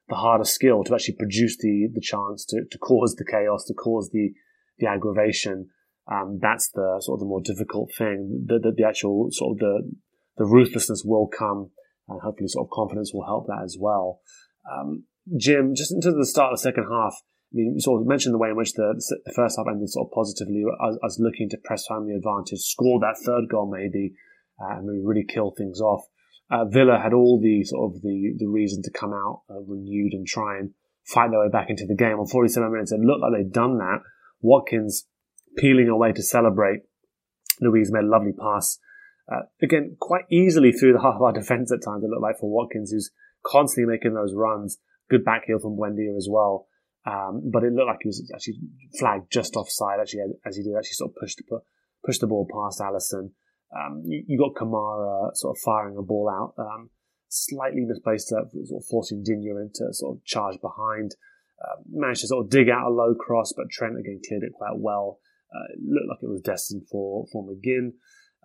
the 0.08 0.16
harder 0.16 0.44
skill 0.44 0.84
to 0.84 0.94
actually 0.94 1.16
produce 1.16 1.58
the 1.58 1.90
the 1.94 2.02
chance 2.02 2.46
to 2.46 2.64
to 2.70 2.78
cause 2.78 3.16
the 3.16 3.26
chaos, 3.26 3.66
to 3.66 3.74
cause 3.74 4.12
the 4.12 4.34
the 4.78 4.88
aggravation. 4.88 5.70
Um, 6.12 6.40
that's 6.42 6.70
the 6.72 7.02
sort 7.02 7.18
of 7.18 7.20
the 7.22 7.26
more 7.26 7.42
difficult 7.42 7.92
thing. 7.98 8.46
The, 8.46 8.60
the, 8.60 8.74
the 8.76 8.88
actual 8.88 9.30
sort 9.32 9.56
of 9.56 9.60
the, 9.60 9.92
the 10.38 10.46
ruthlessness 10.46 11.04
will 11.04 11.28
come 11.28 11.72
and 12.08 12.22
hopefully 12.22 12.48
sort 12.48 12.68
of 12.68 12.72
confidence 12.72 13.12
will 13.14 13.26
help 13.26 13.48
that 13.48 13.64
as 13.64 13.78
well. 13.80 14.22
Um, 14.70 15.06
Jim, 15.38 15.74
just 15.76 15.92
into 15.92 16.12
the 16.12 16.26
start 16.26 16.54
of 16.54 16.60
the 16.60 16.64
second 16.64 16.86
half, 16.92 17.14
I 17.52 17.58
mean, 17.58 17.74
you 17.76 17.82
sort 17.82 18.02
of 18.02 18.08
mentioned 18.08 18.34
the 18.34 18.40
way 18.40 18.50
in 18.50 18.56
which 18.56 18.74
the, 18.74 18.94
the 19.26 19.34
first 19.34 19.58
half 19.58 19.66
ended 19.68 19.90
sort 19.90 20.08
of 20.08 20.12
positively. 20.14 20.64
I 20.80 20.94
was, 21.02 21.18
looking 21.20 21.50
to 21.50 21.58
press 21.64 21.86
the 21.88 22.14
advantage, 22.16 22.60
score 22.60 23.00
that 23.00 23.16
third 23.26 23.50
goal 23.50 23.72
maybe, 23.72 24.14
uh, 24.62 24.78
and 24.78 25.08
really 25.08 25.26
kill 25.26 25.52
things 25.52 25.80
off. 25.80 26.04
Uh, 26.52 26.66
Villa 26.66 27.00
had 27.02 27.14
all 27.14 27.40
the 27.42 27.64
sort 27.64 27.96
of 27.96 28.02
the, 28.02 28.34
the 28.38 28.48
reason 28.48 28.84
to 28.84 28.92
come 28.92 29.14
out 29.14 29.42
uh, 29.50 29.62
renewed 29.66 30.14
and 30.14 30.28
try 30.28 30.58
and 30.60 30.72
fight 31.06 31.32
their 31.32 31.40
way 31.40 31.50
back 31.50 31.70
into 31.70 31.86
the 31.88 31.96
game. 31.96 32.20
On 32.20 32.28
47 32.28 32.72
minutes, 32.72 32.92
it 32.92 33.00
looked 33.00 33.22
like 33.22 33.32
they'd 33.34 33.52
done 33.52 33.78
that. 33.80 34.00
Watkins 34.42 35.08
peeling 35.58 35.90
away 35.90 36.12
to 36.14 36.24
celebrate. 36.24 36.82
Luiz 37.62 37.92
made 37.92 38.04
a 38.04 38.08
lovely 38.08 38.34
pass. 38.34 38.80
Uh, 39.32 39.42
again, 39.62 39.98
quite 40.00 40.26
easily 40.30 40.72
through 40.72 40.94
the 40.94 41.02
half 41.02 41.16
of 41.16 41.22
our 41.22 41.34
defence 41.34 41.72
at 41.72 41.84
times, 41.84 42.04
it 42.04 42.10
looked 42.10 42.22
like 42.22 42.38
for 42.40 42.50
Watkins, 42.50 42.92
who's 42.92 43.12
constantly 43.46 43.92
making 43.92 44.14
those 44.14 44.34
runs. 44.36 44.78
Good 45.10 45.26
back 45.26 45.44
heel 45.46 45.60
from 45.60 45.78
Buendia 45.78 46.16
as 46.16 46.28
well. 46.30 46.68
Um, 47.06 47.50
but 47.52 47.64
it 47.64 47.74
looked 47.74 47.88
like 47.88 48.00
he 48.02 48.08
was 48.08 48.32
actually 48.34 48.60
flagged 49.00 49.32
just 49.32 49.56
offside, 49.56 50.00
actually, 50.00 50.22
as 50.46 50.58
he 50.58 50.64
did 50.64 50.76
actually 50.76 50.94
sort 50.94 51.12
of 51.12 51.16
push 51.22 51.36
the, 51.36 51.44
push 52.04 52.18
the 52.18 52.28
ball 52.28 52.48
past 52.52 52.80
Alisson. 52.80 53.32
Um, 53.76 54.02
you, 54.06 54.24
you, 54.28 54.38
got 54.40 54.56
Kamara 54.56 55.36
sort 55.36 55.56
of 55.56 55.62
firing 55.64 55.98
a 55.98 56.02
ball 56.02 56.30
out, 56.30 56.54
um, 56.58 56.90
slightly 57.30 57.82
misplaced, 57.82 58.32
uh, 58.32 58.50
sort 58.66 58.82
of 58.82 58.88
forcing 58.90 59.24
Digne 59.24 59.50
into 59.50 59.94
sort 59.94 60.18
of 60.18 60.26
charge 60.26 60.60
behind. 60.62 61.16
Uh, 61.62 61.82
managed 61.90 62.22
to 62.22 62.28
sort 62.28 62.46
of 62.46 62.50
dig 62.50 62.70
out 62.70 62.88
a 62.88 62.90
low 62.90 63.14
cross, 63.16 63.54
but 63.56 63.70
Trent 63.70 63.98
again 64.00 64.20
cleared 64.28 64.44
it 64.44 64.54
quite 64.54 64.76
well. 64.76 65.20
Uh, 65.54 65.74
it 65.74 65.80
looked 65.82 66.10
like 66.10 66.24
it 66.24 66.30
was 66.30 66.42
destined 66.42 66.88
for, 66.90 67.26
for 67.32 67.46
McGinn. 67.46 67.94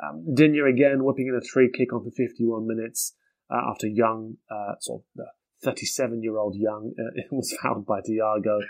Um, 0.03 0.35
Digne 0.35 0.61
again 0.61 1.05
whipping 1.05 1.29
in 1.29 1.35
a 1.35 1.45
free 1.47 1.71
kick 1.73 1.93
on 1.93 2.05
for 2.05 2.11
51 2.11 2.67
minutes 2.67 3.15
uh, 3.51 3.71
after 3.71 3.87
Young, 3.87 4.37
uh, 4.51 4.75
sort 4.81 5.03
of 5.03 5.07
the 5.17 5.27
37 5.63 6.23
year 6.23 6.39
old 6.39 6.57
Young, 6.57 6.93
uh, 6.99 7.21
was 7.31 7.57
fouled 7.63 7.87
by 7.87 8.01
Thiago. 8.01 8.61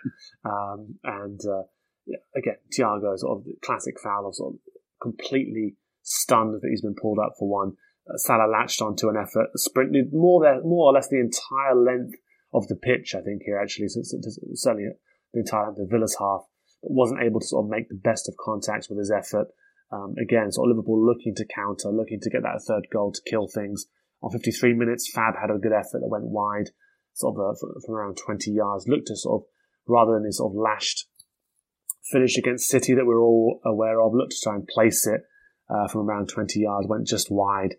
Um, 0.44 0.98
and 1.04 1.40
uh, 1.46 1.62
yeah, 2.06 2.18
again, 2.34 2.56
Thiago 2.76 3.16
sort 3.18 3.38
of 3.38 3.44
the 3.44 3.54
classic 3.62 4.00
foul 4.00 4.28
of 4.28 4.34
sort 4.34 4.54
of 4.54 4.60
completely 5.00 5.76
stunned 6.02 6.54
that 6.54 6.68
he's 6.68 6.82
been 6.82 6.94
pulled 7.00 7.18
up 7.18 7.34
for 7.38 7.48
one. 7.48 7.72
Uh, 8.08 8.16
Salah 8.16 8.50
latched 8.50 8.82
onto 8.82 9.08
an 9.08 9.16
effort, 9.16 9.48
sprinted 9.56 10.12
more, 10.12 10.42
there, 10.42 10.60
more 10.62 10.90
or 10.90 10.92
less 10.92 11.08
the 11.08 11.20
entire 11.20 11.74
length 11.74 12.16
of 12.52 12.66
the 12.68 12.76
pitch, 12.76 13.14
I 13.14 13.20
think, 13.20 13.42
here 13.44 13.58
actually, 13.58 13.88
so 13.88 14.00
certainly 14.54 14.88
the 15.32 15.40
entire 15.40 15.66
length 15.66 15.80
of 15.80 15.90
Villa's 15.90 16.16
half, 16.18 16.42
wasn't 16.82 17.22
able 17.22 17.40
to 17.40 17.46
sort 17.46 17.64
of 17.64 17.70
make 17.70 17.88
the 17.88 18.00
best 18.02 18.28
of 18.28 18.36
contacts 18.36 18.88
with 18.88 18.98
his 18.98 19.10
effort. 19.10 19.48
Um, 19.92 20.14
again, 20.20 20.52
sort 20.52 20.70
of 20.70 20.76
Liverpool 20.76 21.04
looking 21.04 21.34
to 21.36 21.44
counter, 21.54 21.88
looking 21.88 22.20
to 22.20 22.30
get 22.30 22.42
that 22.42 22.62
third 22.66 22.86
goal 22.92 23.12
to 23.12 23.20
kill 23.28 23.48
things. 23.48 23.86
On 24.22 24.30
53 24.30 24.74
minutes, 24.74 25.10
Fab 25.12 25.34
had 25.40 25.50
a 25.50 25.58
good 25.58 25.72
effort 25.72 26.00
that 26.00 26.08
went 26.08 26.24
wide, 26.24 26.70
sort 27.14 27.36
of 27.36 27.40
uh, 27.40 27.80
from 27.84 27.94
around 27.94 28.16
20 28.16 28.50
yards. 28.50 28.86
Looked 28.86 29.08
to 29.08 29.16
sort 29.16 29.42
of, 29.42 29.46
rather 29.88 30.14
than 30.14 30.24
his 30.24 30.38
sort 30.38 30.52
of 30.52 30.56
lashed 30.56 31.06
finish 32.10 32.36
against 32.36 32.68
City 32.68 32.94
that 32.94 33.06
we're 33.06 33.20
all 33.20 33.60
aware 33.64 34.00
of, 34.00 34.14
looked 34.14 34.32
to 34.32 34.40
try 34.42 34.54
and 34.54 34.66
place 34.66 35.06
it 35.06 35.22
uh, 35.68 35.88
from 35.88 36.08
around 36.08 36.28
20 36.28 36.60
yards, 36.60 36.86
went 36.88 37.06
just 37.06 37.30
wide. 37.30 37.76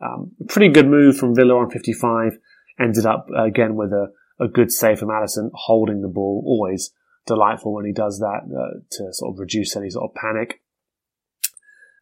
Um, 0.00 0.32
pretty 0.48 0.68
good 0.68 0.86
move 0.86 1.16
from 1.16 1.34
Villa 1.34 1.56
on 1.56 1.70
55. 1.70 2.38
Ended 2.78 3.06
up 3.06 3.26
uh, 3.36 3.44
again 3.44 3.74
with 3.74 3.92
a, 3.92 4.08
a 4.38 4.48
good 4.48 4.72
save 4.72 4.98
from 4.98 5.08
Alisson, 5.08 5.50
holding 5.54 6.00
the 6.00 6.08
ball. 6.08 6.42
Always 6.46 6.90
delightful 7.26 7.74
when 7.74 7.84
he 7.84 7.92
does 7.92 8.18
that 8.18 8.42
uh, 8.44 8.80
to 8.90 9.12
sort 9.12 9.34
of 9.34 9.38
reduce 9.38 9.76
any 9.76 9.90
sort 9.90 10.10
of 10.10 10.14
panic. 10.14 10.62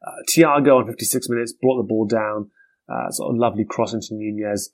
Uh, 0.06 0.22
Thiago 0.30 0.78
on 0.78 0.86
56 0.86 1.28
minutes 1.28 1.52
brought 1.60 1.76
the 1.76 1.88
ball 1.88 2.06
down. 2.06 2.50
Uh, 2.88 3.10
sort 3.10 3.34
of 3.34 3.38
lovely 3.38 3.64
cross 3.68 3.92
into 3.92 4.08
Nunez. 4.12 4.70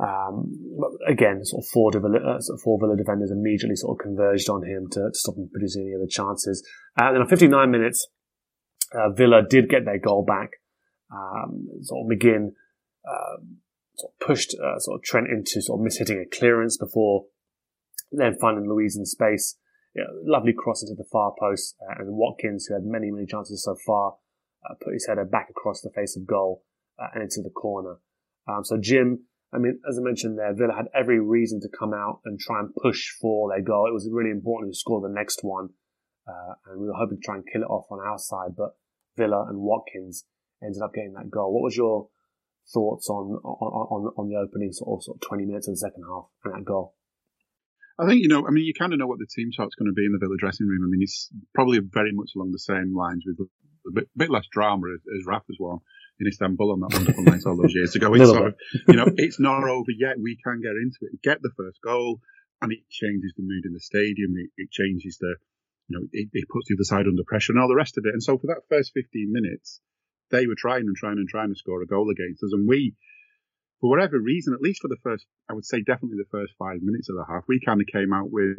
Um, 0.00 0.52
again, 1.06 1.44
sort 1.44 1.64
of 1.64 1.68
four, 1.68 1.92
Villa, 1.92 2.18
uh, 2.18 2.40
sort 2.40 2.58
of 2.58 2.62
four 2.62 2.78
Villa 2.80 2.96
defenders 2.96 3.30
immediately 3.30 3.76
sort 3.76 3.98
of 3.98 4.04
converged 4.04 4.48
on 4.48 4.64
him 4.64 4.88
to, 4.92 5.00
to 5.00 5.18
stop 5.18 5.36
him 5.36 5.48
producing 5.52 5.82
any 5.82 5.94
other 5.94 6.08
chances. 6.08 6.66
Uh, 6.96 7.12
then 7.12 7.22
on 7.22 7.28
59 7.28 7.70
minutes, 7.70 8.08
uh, 8.92 9.10
Villa 9.10 9.42
did 9.48 9.68
get 9.68 9.84
their 9.84 9.98
goal 9.98 10.24
back. 10.24 10.52
Um, 11.12 11.66
sort 11.82 12.04
of 12.04 12.18
McGinn 12.18 12.52
uh, 13.08 13.38
sort 13.96 14.12
of 14.12 14.26
pushed 14.26 14.54
uh, 14.54 14.78
sort 14.78 14.98
of 14.98 15.02
Trent 15.02 15.26
into 15.28 15.62
sort 15.62 15.80
of 15.80 15.86
mishitting 15.86 16.22
a 16.22 16.26
clearance 16.26 16.76
before 16.76 17.24
then 18.10 18.36
finding 18.40 18.68
Luiz 18.68 18.96
in 18.96 19.06
space. 19.06 19.56
You 19.94 20.04
know, 20.04 20.32
lovely 20.32 20.52
cross 20.52 20.82
into 20.82 20.94
the 20.94 21.08
far 21.10 21.34
post, 21.38 21.76
uh, 21.82 21.94
and 21.98 22.14
Watkins, 22.14 22.66
who 22.66 22.74
had 22.74 22.84
many 22.84 23.10
many 23.10 23.26
chances 23.26 23.64
so 23.64 23.76
far, 23.86 24.16
put 24.82 24.94
his 24.94 25.06
header 25.06 25.24
back 25.24 25.48
across 25.50 25.80
the 25.80 25.90
face 25.90 26.16
of 26.16 26.26
goal 26.26 26.64
and 26.98 27.22
into 27.22 27.42
the 27.42 27.50
corner. 27.50 27.96
Um, 28.46 28.64
so 28.64 28.76
Jim 28.76 29.20
I 29.52 29.58
mean, 29.58 29.80
as 29.88 29.98
I 29.98 30.02
mentioned 30.02 30.38
there, 30.38 30.52
Villa 30.54 30.74
had 30.74 30.88
every 30.94 31.20
reason 31.20 31.60
to 31.60 31.68
come 31.68 31.94
out 31.94 32.20
and 32.24 32.38
try 32.38 32.60
and 32.60 32.74
push 32.74 33.10
for 33.10 33.48
their 33.48 33.62
goal. 33.62 33.86
It 33.88 33.94
was 33.94 34.08
really 34.10 34.30
important 34.30 34.74
to 34.74 34.78
score 34.78 35.00
the 35.00 35.08
next 35.08 35.40
one, 35.42 35.70
uh, 36.26 36.54
and 36.66 36.80
we 36.80 36.86
were 36.86 36.94
hoping 36.94 37.16
to 37.16 37.22
try 37.24 37.36
and 37.36 37.44
kill 37.50 37.62
it 37.62 37.70
off 37.70 37.86
on 37.90 37.98
our 37.98 38.18
side, 38.18 38.56
but 38.56 38.76
Villa 39.16 39.46
and 39.48 39.60
Watkins 39.60 40.26
ended 40.62 40.82
up 40.82 40.92
getting 40.92 41.14
that 41.14 41.30
goal. 41.30 41.52
What 41.52 41.62
was 41.62 41.76
your 41.76 42.08
thoughts 42.72 43.08
on 43.08 43.40
on 43.42 44.06
on, 44.06 44.12
on 44.18 44.28
the 44.28 44.36
opening 44.36 44.72
sort 44.72 44.98
of, 44.98 45.04
sort 45.04 45.16
of 45.16 45.26
20 45.26 45.46
minutes 45.46 45.68
of 45.68 45.72
the 45.74 45.78
second 45.78 46.04
half 46.06 46.26
and 46.44 46.54
that 46.54 46.64
goal? 46.66 46.94
I 47.98 48.06
think 48.06 48.22
you 48.22 48.28
know. 48.28 48.46
I 48.46 48.50
mean, 48.50 48.64
you 48.64 48.74
kind 48.74 48.92
of 48.92 48.98
know 48.98 49.06
what 49.06 49.18
the 49.18 49.26
team 49.26 49.50
talk's 49.50 49.74
going 49.74 49.90
to 49.90 49.94
be 49.94 50.06
in 50.06 50.12
the 50.12 50.18
Villa 50.18 50.36
dressing 50.38 50.66
room. 50.66 50.84
I 50.84 50.88
mean, 50.88 51.02
it's 51.02 51.30
probably 51.54 51.80
very 51.82 52.12
much 52.12 52.30
along 52.36 52.52
the 52.52 52.58
same 52.58 52.94
lines 52.94 53.24
with 53.26 53.38
a 53.40 53.92
bit, 53.92 54.08
bit 54.16 54.30
less 54.30 54.46
drama 54.50 54.86
as, 54.94 55.00
as 55.18 55.26
Raf 55.26 55.42
as 55.50 55.56
well 55.58 55.82
in 56.20 56.26
Istanbul 56.26 56.72
on 56.72 56.80
that 56.80 56.92
wonderful 56.92 57.24
night 57.24 57.42
all 57.46 57.56
those 57.56 57.74
years 57.74 57.94
ago. 57.94 58.12
It's 58.14 58.30
sort 58.30 58.48
of, 58.48 58.54
you 58.88 58.96
know, 58.96 59.06
it's 59.16 59.40
not 59.40 59.64
over 59.64 59.90
yet. 59.90 60.16
We 60.20 60.36
can 60.36 60.60
get 60.60 60.74
into 60.74 60.98
it, 61.02 61.22
get 61.22 61.42
the 61.42 61.50
first 61.56 61.80
goal, 61.82 62.20
and 62.60 62.72
it 62.72 62.88
changes 62.90 63.34
the 63.36 63.42
mood 63.42 63.64
in 63.64 63.72
the 63.72 63.80
stadium. 63.80 64.34
It, 64.36 64.50
it 64.56 64.70
changes 64.70 65.18
the, 65.18 65.36
you 65.88 65.98
know, 65.98 66.06
it, 66.12 66.28
it, 66.32 66.48
puts 66.48 66.68
the 66.68 66.74
other 66.74 66.84
side 66.84 67.06
under 67.06 67.22
pressure 67.26 67.52
and 67.52 67.60
all 67.60 67.68
the 67.68 67.78
rest 67.78 67.98
of 67.98 68.04
it. 68.04 68.12
And 68.12 68.22
so 68.22 68.36
for 68.38 68.48
that 68.48 68.66
first 68.68 68.92
15 68.94 69.30
minutes, 69.32 69.80
they 70.30 70.46
were 70.46 70.58
trying 70.58 70.86
and 70.86 70.96
trying 70.96 71.18
and 71.18 71.28
trying 71.28 71.48
to 71.48 71.58
score 71.58 71.82
a 71.82 71.86
goal 71.86 72.10
against 72.10 72.42
us. 72.42 72.52
And 72.52 72.68
we, 72.68 72.94
for 73.80 73.90
whatever 73.90 74.18
reason, 74.18 74.54
at 74.54 74.60
least 74.60 74.82
for 74.82 74.88
the 74.88 74.98
first, 75.02 75.26
I 75.48 75.54
would 75.54 75.64
say 75.64 75.82
definitely 75.82 76.18
the 76.18 76.30
first 76.30 76.52
five 76.58 76.82
minutes 76.82 77.08
of 77.08 77.16
the 77.16 77.24
half, 77.28 77.44
we 77.46 77.60
kind 77.64 77.80
of 77.80 77.86
came 77.86 78.12
out 78.12 78.30
with 78.30 78.58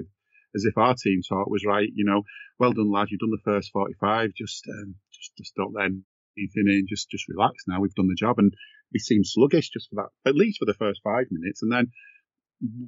as 0.55 0.65
if 0.65 0.77
our 0.77 0.95
team 0.95 1.21
talk 1.27 1.47
was 1.47 1.65
right. 1.65 1.89
You 1.93 2.05
know, 2.05 2.23
well 2.57 2.73
done, 2.73 2.91
lads. 2.91 3.11
You've 3.11 3.19
done 3.19 3.31
the 3.31 3.51
first 3.51 3.71
45. 3.71 4.31
Just, 4.33 4.65
um, 4.67 4.95
just, 5.13 5.31
just 5.37 5.55
don't 5.55 5.73
let 5.73 5.85
anything 5.85 6.67
in. 6.67 6.85
Just, 6.87 7.09
just 7.09 7.27
relax 7.27 7.63
now. 7.67 7.81
We've 7.81 7.93
done 7.93 8.07
the 8.07 8.15
job. 8.15 8.39
And 8.39 8.53
we 8.93 8.99
seemed 8.99 9.27
sluggish 9.27 9.69
just 9.69 9.89
for 9.89 9.95
that, 10.03 10.29
at 10.29 10.35
least 10.35 10.59
for 10.59 10.65
the 10.65 10.73
first 10.73 11.01
five 11.03 11.25
minutes. 11.29 11.61
And 11.61 11.71
then 11.71 11.91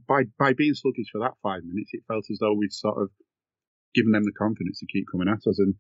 by, 0.07 0.23
by 0.39 0.53
being 0.53 0.73
sluggish 0.73 1.11
for 1.11 1.19
that 1.19 1.35
five 1.43 1.63
minutes, 1.63 1.91
it 1.93 2.03
felt 2.07 2.25
as 2.31 2.39
though 2.39 2.53
we'd 2.53 2.73
sort 2.73 3.01
of 3.01 3.09
given 3.93 4.11
them 4.11 4.23
the 4.23 4.31
confidence 4.31 4.79
to 4.79 4.87
keep 4.87 5.05
coming 5.11 5.27
at 5.27 5.47
us. 5.47 5.59
And 5.59 5.75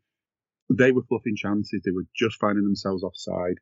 they 0.69 0.91
were 0.91 1.03
fluffing 1.07 1.35
chances. 1.35 1.81
They 1.83 1.91
were 1.91 2.07
just 2.15 2.39
finding 2.39 2.63
themselves 2.63 3.03
offside. 3.03 3.57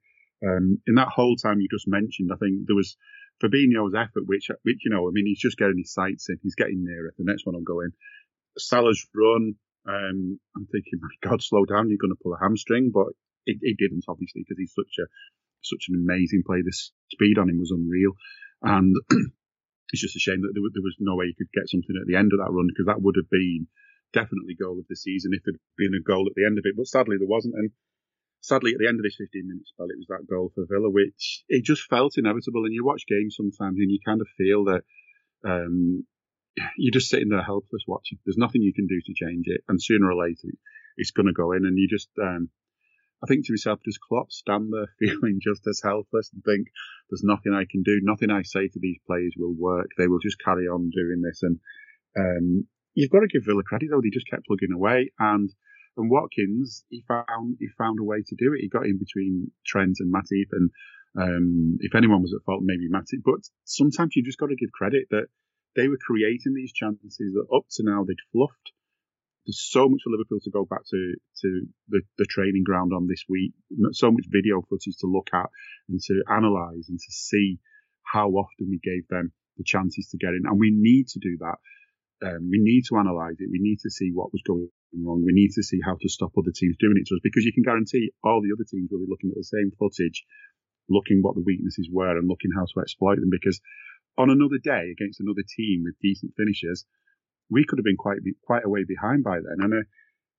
Um, 0.45 0.79
in 0.87 0.95
that 0.95 1.09
whole 1.09 1.35
time 1.35 1.59
you 1.59 1.67
just 1.69 1.87
mentioned, 1.87 2.31
I 2.31 2.37
think 2.37 2.67
there 2.67 2.75
was 2.75 2.95
Fabinho's 3.43 3.95
effort, 3.95 4.23
which, 4.25 4.49
which, 4.63 4.83
you 4.83 4.91
know, 4.91 5.07
I 5.07 5.11
mean, 5.11 5.25
he's 5.25 5.39
just 5.39 5.57
getting 5.57 5.77
his 5.77 5.93
sights 5.93 6.27
in. 6.29 6.37
He's 6.43 6.55
getting 6.55 6.83
nearer. 6.83 7.13
The 7.17 7.25
next 7.27 7.45
one 7.45 7.55
will 7.55 7.63
go 7.63 7.81
in. 7.81 7.91
Salah's 8.57 9.05
run, 9.15 9.55
um, 9.87 10.39
I'm 10.55 10.67
thinking, 10.71 10.99
my 10.99 11.29
God, 11.29 11.41
slow 11.41 11.65
down. 11.65 11.89
You're 11.89 12.01
going 12.01 12.15
to 12.15 12.23
pull 12.23 12.35
a 12.35 12.41
hamstring, 12.41 12.91
but 12.93 13.15
it, 13.45 13.57
it 13.61 13.77
didn't, 13.79 14.05
obviously, 14.07 14.43
because 14.43 14.59
he's 14.59 14.75
such 14.75 14.95
a, 14.99 15.07
such 15.63 15.87
an 15.89 15.95
amazing 15.95 16.43
player. 16.45 16.63
The 16.63 16.75
speed 17.11 17.37
on 17.37 17.49
him 17.49 17.59
was 17.59 17.71
unreal. 17.71 18.13
And 18.61 18.95
it's 19.91 20.03
just 20.03 20.15
a 20.15 20.19
shame 20.19 20.41
that 20.41 20.51
there, 20.53 20.63
there 20.73 20.83
was 20.83 20.99
no 20.99 21.15
way 21.15 21.31
he 21.31 21.39
could 21.39 21.51
get 21.55 21.71
something 21.71 21.95
at 21.95 22.07
the 22.07 22.19
end 22.19 22.31
of 22.35 22.39
that 22.39 22.51
run, 22.51 22.67
because 22.67 22.87
that 22.87 23.01
would 23.01 23.15
have 23.15 23.29
been 23.31 23.67
definitely 24.11 24.57
goal 24.59 24.79
of 24.79 24.87
the 24.89 24.95
season 24.95 25.31
if 25.33 25.43
there'd 25.45 25.61
been 25.77 25.95
a 25.95 26.03
goal 26.03 26.27
at 26.27 26.35
the 26.35 26.45
end 26.45 26.57
of 26.57 26.65
it. 26.67 26.75
But 26.75 26.87
sadly, 26.87 27.17
there 27.17 27.29
wasn't. 27.29 27.55
And 27.55 27.71
sadly, 28.41 28.71
at 28.73 28.79
the 28.79 28.87
end 28.87 28.99
of 28.99 29.03
this 29.03 29.17
15 29.17 29.47
minute 29.47 29.67
spell, 29.67 29.87
it 29.89 29.97
was 29.97 30.07
that 30.09 30.27
goal 30.29 30.51
for 30.53 30.65
Villa, 30.69 30.89
which 30.89 31.43
it 31.47 31.63
just 31.63 31.83
felt 31.89 32.17
inevitable. 32.17 32.65
And 32.65 32.73
you 32.73 32.85
watch 32.85 33.03
games 33.07 33.35
sometimes 33.35 33.77
and 33.79 33.91
you 33.91 33.99
kind 34.05 34.21
of 34.21 34.27
feel 34.37 34.65
that 34.65 34.83
um, 35.45 36.05
you're 36.77 36.93
just 36.93 37.09
sitting 37.09 37.29
there 37.29 37.43
helpless 37.43 37.83
watching. 37.87 38.19
There's 38.25 38.37
nothing 38.37 38.61
you 38.61 38.73
can 38.73 38.87
do 38.87 38.99
to 39.05 39.13
change 39.13 39.47
it. 39.47 39.61
And 39.67 39.81
sooner 39.81 40.11
or 40.11 40.15
later, 40.15 40.49
it's 40.97 41.11
going 41.11 41.27
to 41.27 41.33
go 41.33 41.51
in. 41.51 41.65
And 41.65 41.77
you 41.77 41.87
just, 41.89 42.09
um, 42.21 42.49
I 43.23 43.27
think 43.27 43.45
to 43.45 43.53
myself, 43.53 43.79
does 43.83 43.97
Klopp 43.97 44.31
stand 44.31 44.71
there 44.71 44.93
feeling 44.99 45.39
just 45.41 45.67
as 45.67 45.81
helpless 45.83 46.31
and 46.33 46.43
think 46.43 46.67
there's 47.09 47.23
nothing 47.23 47.53
I 47.53 47.65
can 47.69 47.83
do? 47.83 47.99
Nothing 48.01 48.31
I 48.31 48.43
say 48.43 48.67
to 48.67 48.79
these 48.79 48.99
players 49.05 49.33
will 49.37 49.55
work. 49.57 49.89
They 49.97 50.07
will 50.07 50.19
just 50.19 50.41
carry 50.43 50.67
on 50.67 50.89
doing 50.89 51.21
this. 51.21 51.43
And 51.43 51.59
um, 52.17 52.67
you've 52.93 53.11
got 53.11 53.21
to 53.21 53.27
give 53.27 53.45
Villa 53.45 53.63
credit 53.63 53.89
though; 53.91 54.01
they 54.01 54.09
just 54.09 54.29
kept 54.29 54.45
plugging 54.47 54.73
away. 54.73 55.11
And 55.19 55.49
and 55.99 56.09
Watkins, 56.09 56.83
he 56.89 57.03
found 57.07 57.57
he 57.59 57.67
found 57.77 57.99
a 57.99 58.03
way 58.03 58.23
to 58.25 58.35
do 58.35 58.53
it. 58.53 58.61
He 58.61 58.69
got 58.69 58.85
in 58.85 58.97
between 58.97 59.51
Trent 59.65 59.97
and 59.99 60.13
Matip, 60.13 60.49
and 60.51 60.71
um, 61.17 61.77
if 61.81 61.95
anyone 61.95 62.21
was 62.21 62.33
at 62.33 62.43
fault, 62.45 62.61
maybe 62.63 62.89
Matip. 62.89 63.21
But 63.23 63.41
sometimes 63.65 64.15
you 64.15 64.23
just 64.23 64.39
got 64.39 64.47
to 64.47 64.55
give 64.55 64.71
credit 64.71 65.07
that 65.11 65.27
they 65.75 65.87
were 65.87 65.99
creating 66.01 66.53
these 66.55 66.73
chances 66.73 67.17
that 67.17 67.55
up 67.55 67.65
to 67.71 67.83
now 67.83 68.03
they'd 68.03 68.25
fluffed. 68.31 68.73
There's 69.45 69.61
so 69.61 69.87
much 69.87 70.01
for 70.03 70.11
Liverpool 70.11 70.39
to 70.43 70.51
go 70.51 70.65
back 70.65 70.85
to 70.89 71.15
to 71.41 71.67
the, 71.89 72.01
the 72.17 72.25
training 72.25 72.63
ground 72.65 72.91
on 72.93 73.07
this 73.07 73.23
week. 73.29 73.53
So 73.91 74.11
much 74.11 74.25
video 74.29 74.61
footage 74.61 74.97
to 75.01 75.07
look 75.07 75.29
at 75.33 75.49
and 75.87 75.99
to 76.01 76.23
analyse 76.27 76.89
and 76.89 76.99
to 76.99 77.11
see 77.11 77.59
how 78.03 78.29
often 78.29 78.69
we 78.69 78.79
gave 78.81 79.07
them 79.09 79.31
the 79.57 79.63
chances 79.63 80.07
to 80.09 80.17
get 80.17 80.29
in, 80.29 80.43
and 80.45 80.59
we 80.59 80.71
need 80.71 81.07
to 81.09 81.19
do 81.19 81.37
that 81.41 81.59
um, 82.23 82.49
we 82.49 82.59
need 82.59 82.83
to 82.89 82.97
analyse 82.97 83.39
it. 83.39 83.49
We 83.51 83.59
need 83.59 83.79
to 83.81 83.89
see 83.89 84.11
what 84.13 84.31
was 84.31 84.41
going 84.45 84.69
wrong. 84.97 85.23
We 85.25 85.33
need 85.33 85.51
to 85.55 85.63
see 85.63 85.79
how 85.83 85.95
to 85.99 86.09
stop 86.09 86.33
other 86.37 86.53
teams 86.53 86.77
doing 86.79 86.97
it 86.97 87.07
to 87.07 87.15
us 87.15 87.23
because 87.23 87.45
you 87.45 87.53
can 87.53 87.63
guarantee 87.63 88.11
all 88.23 88.41
the 88.41 88.53
other 88.53 88.65
teams 88.65 88.89
will 88.91 89.05
be 89.05 89.09
looking 89.09 89.29
at 89.29 89.37
the 89.37 89.43
same 89.43 89.71
footage, 89.77 90.25
looking 90.89 91.21
what 91.21 91.35
the 91.35 91.45
weaknesses 91.45 91.89
were 91.91 92.17
and 92.17 92.27
looking 92.27 92.51
how 92.55 92.65
to 92.65 92.81
exploit 92.81 93.19
them. 93.21 93.29
Because 93.29 93.61
on 94.17 94.29
another 94.29 94.57
day 94.57 94.91
against 94.91 95.21
another 95.21 95.45
team 95.45 95.83
with 95.85 95.99
decent 96.01 96.33
finishers, 96.35 96.85
we 97.49 97.65
could 97.65 97.79
have 97.79 97.85
been 97.85 97.97
quite 97.97 98.19
quite 98.45 98.65
a 98.65 98.69
way 98.69 98.83
behind 98.83 99.23
by 99.23 99.37
then. 99.37 99.61
And 99.61 99.73
uh, 99.73 99.85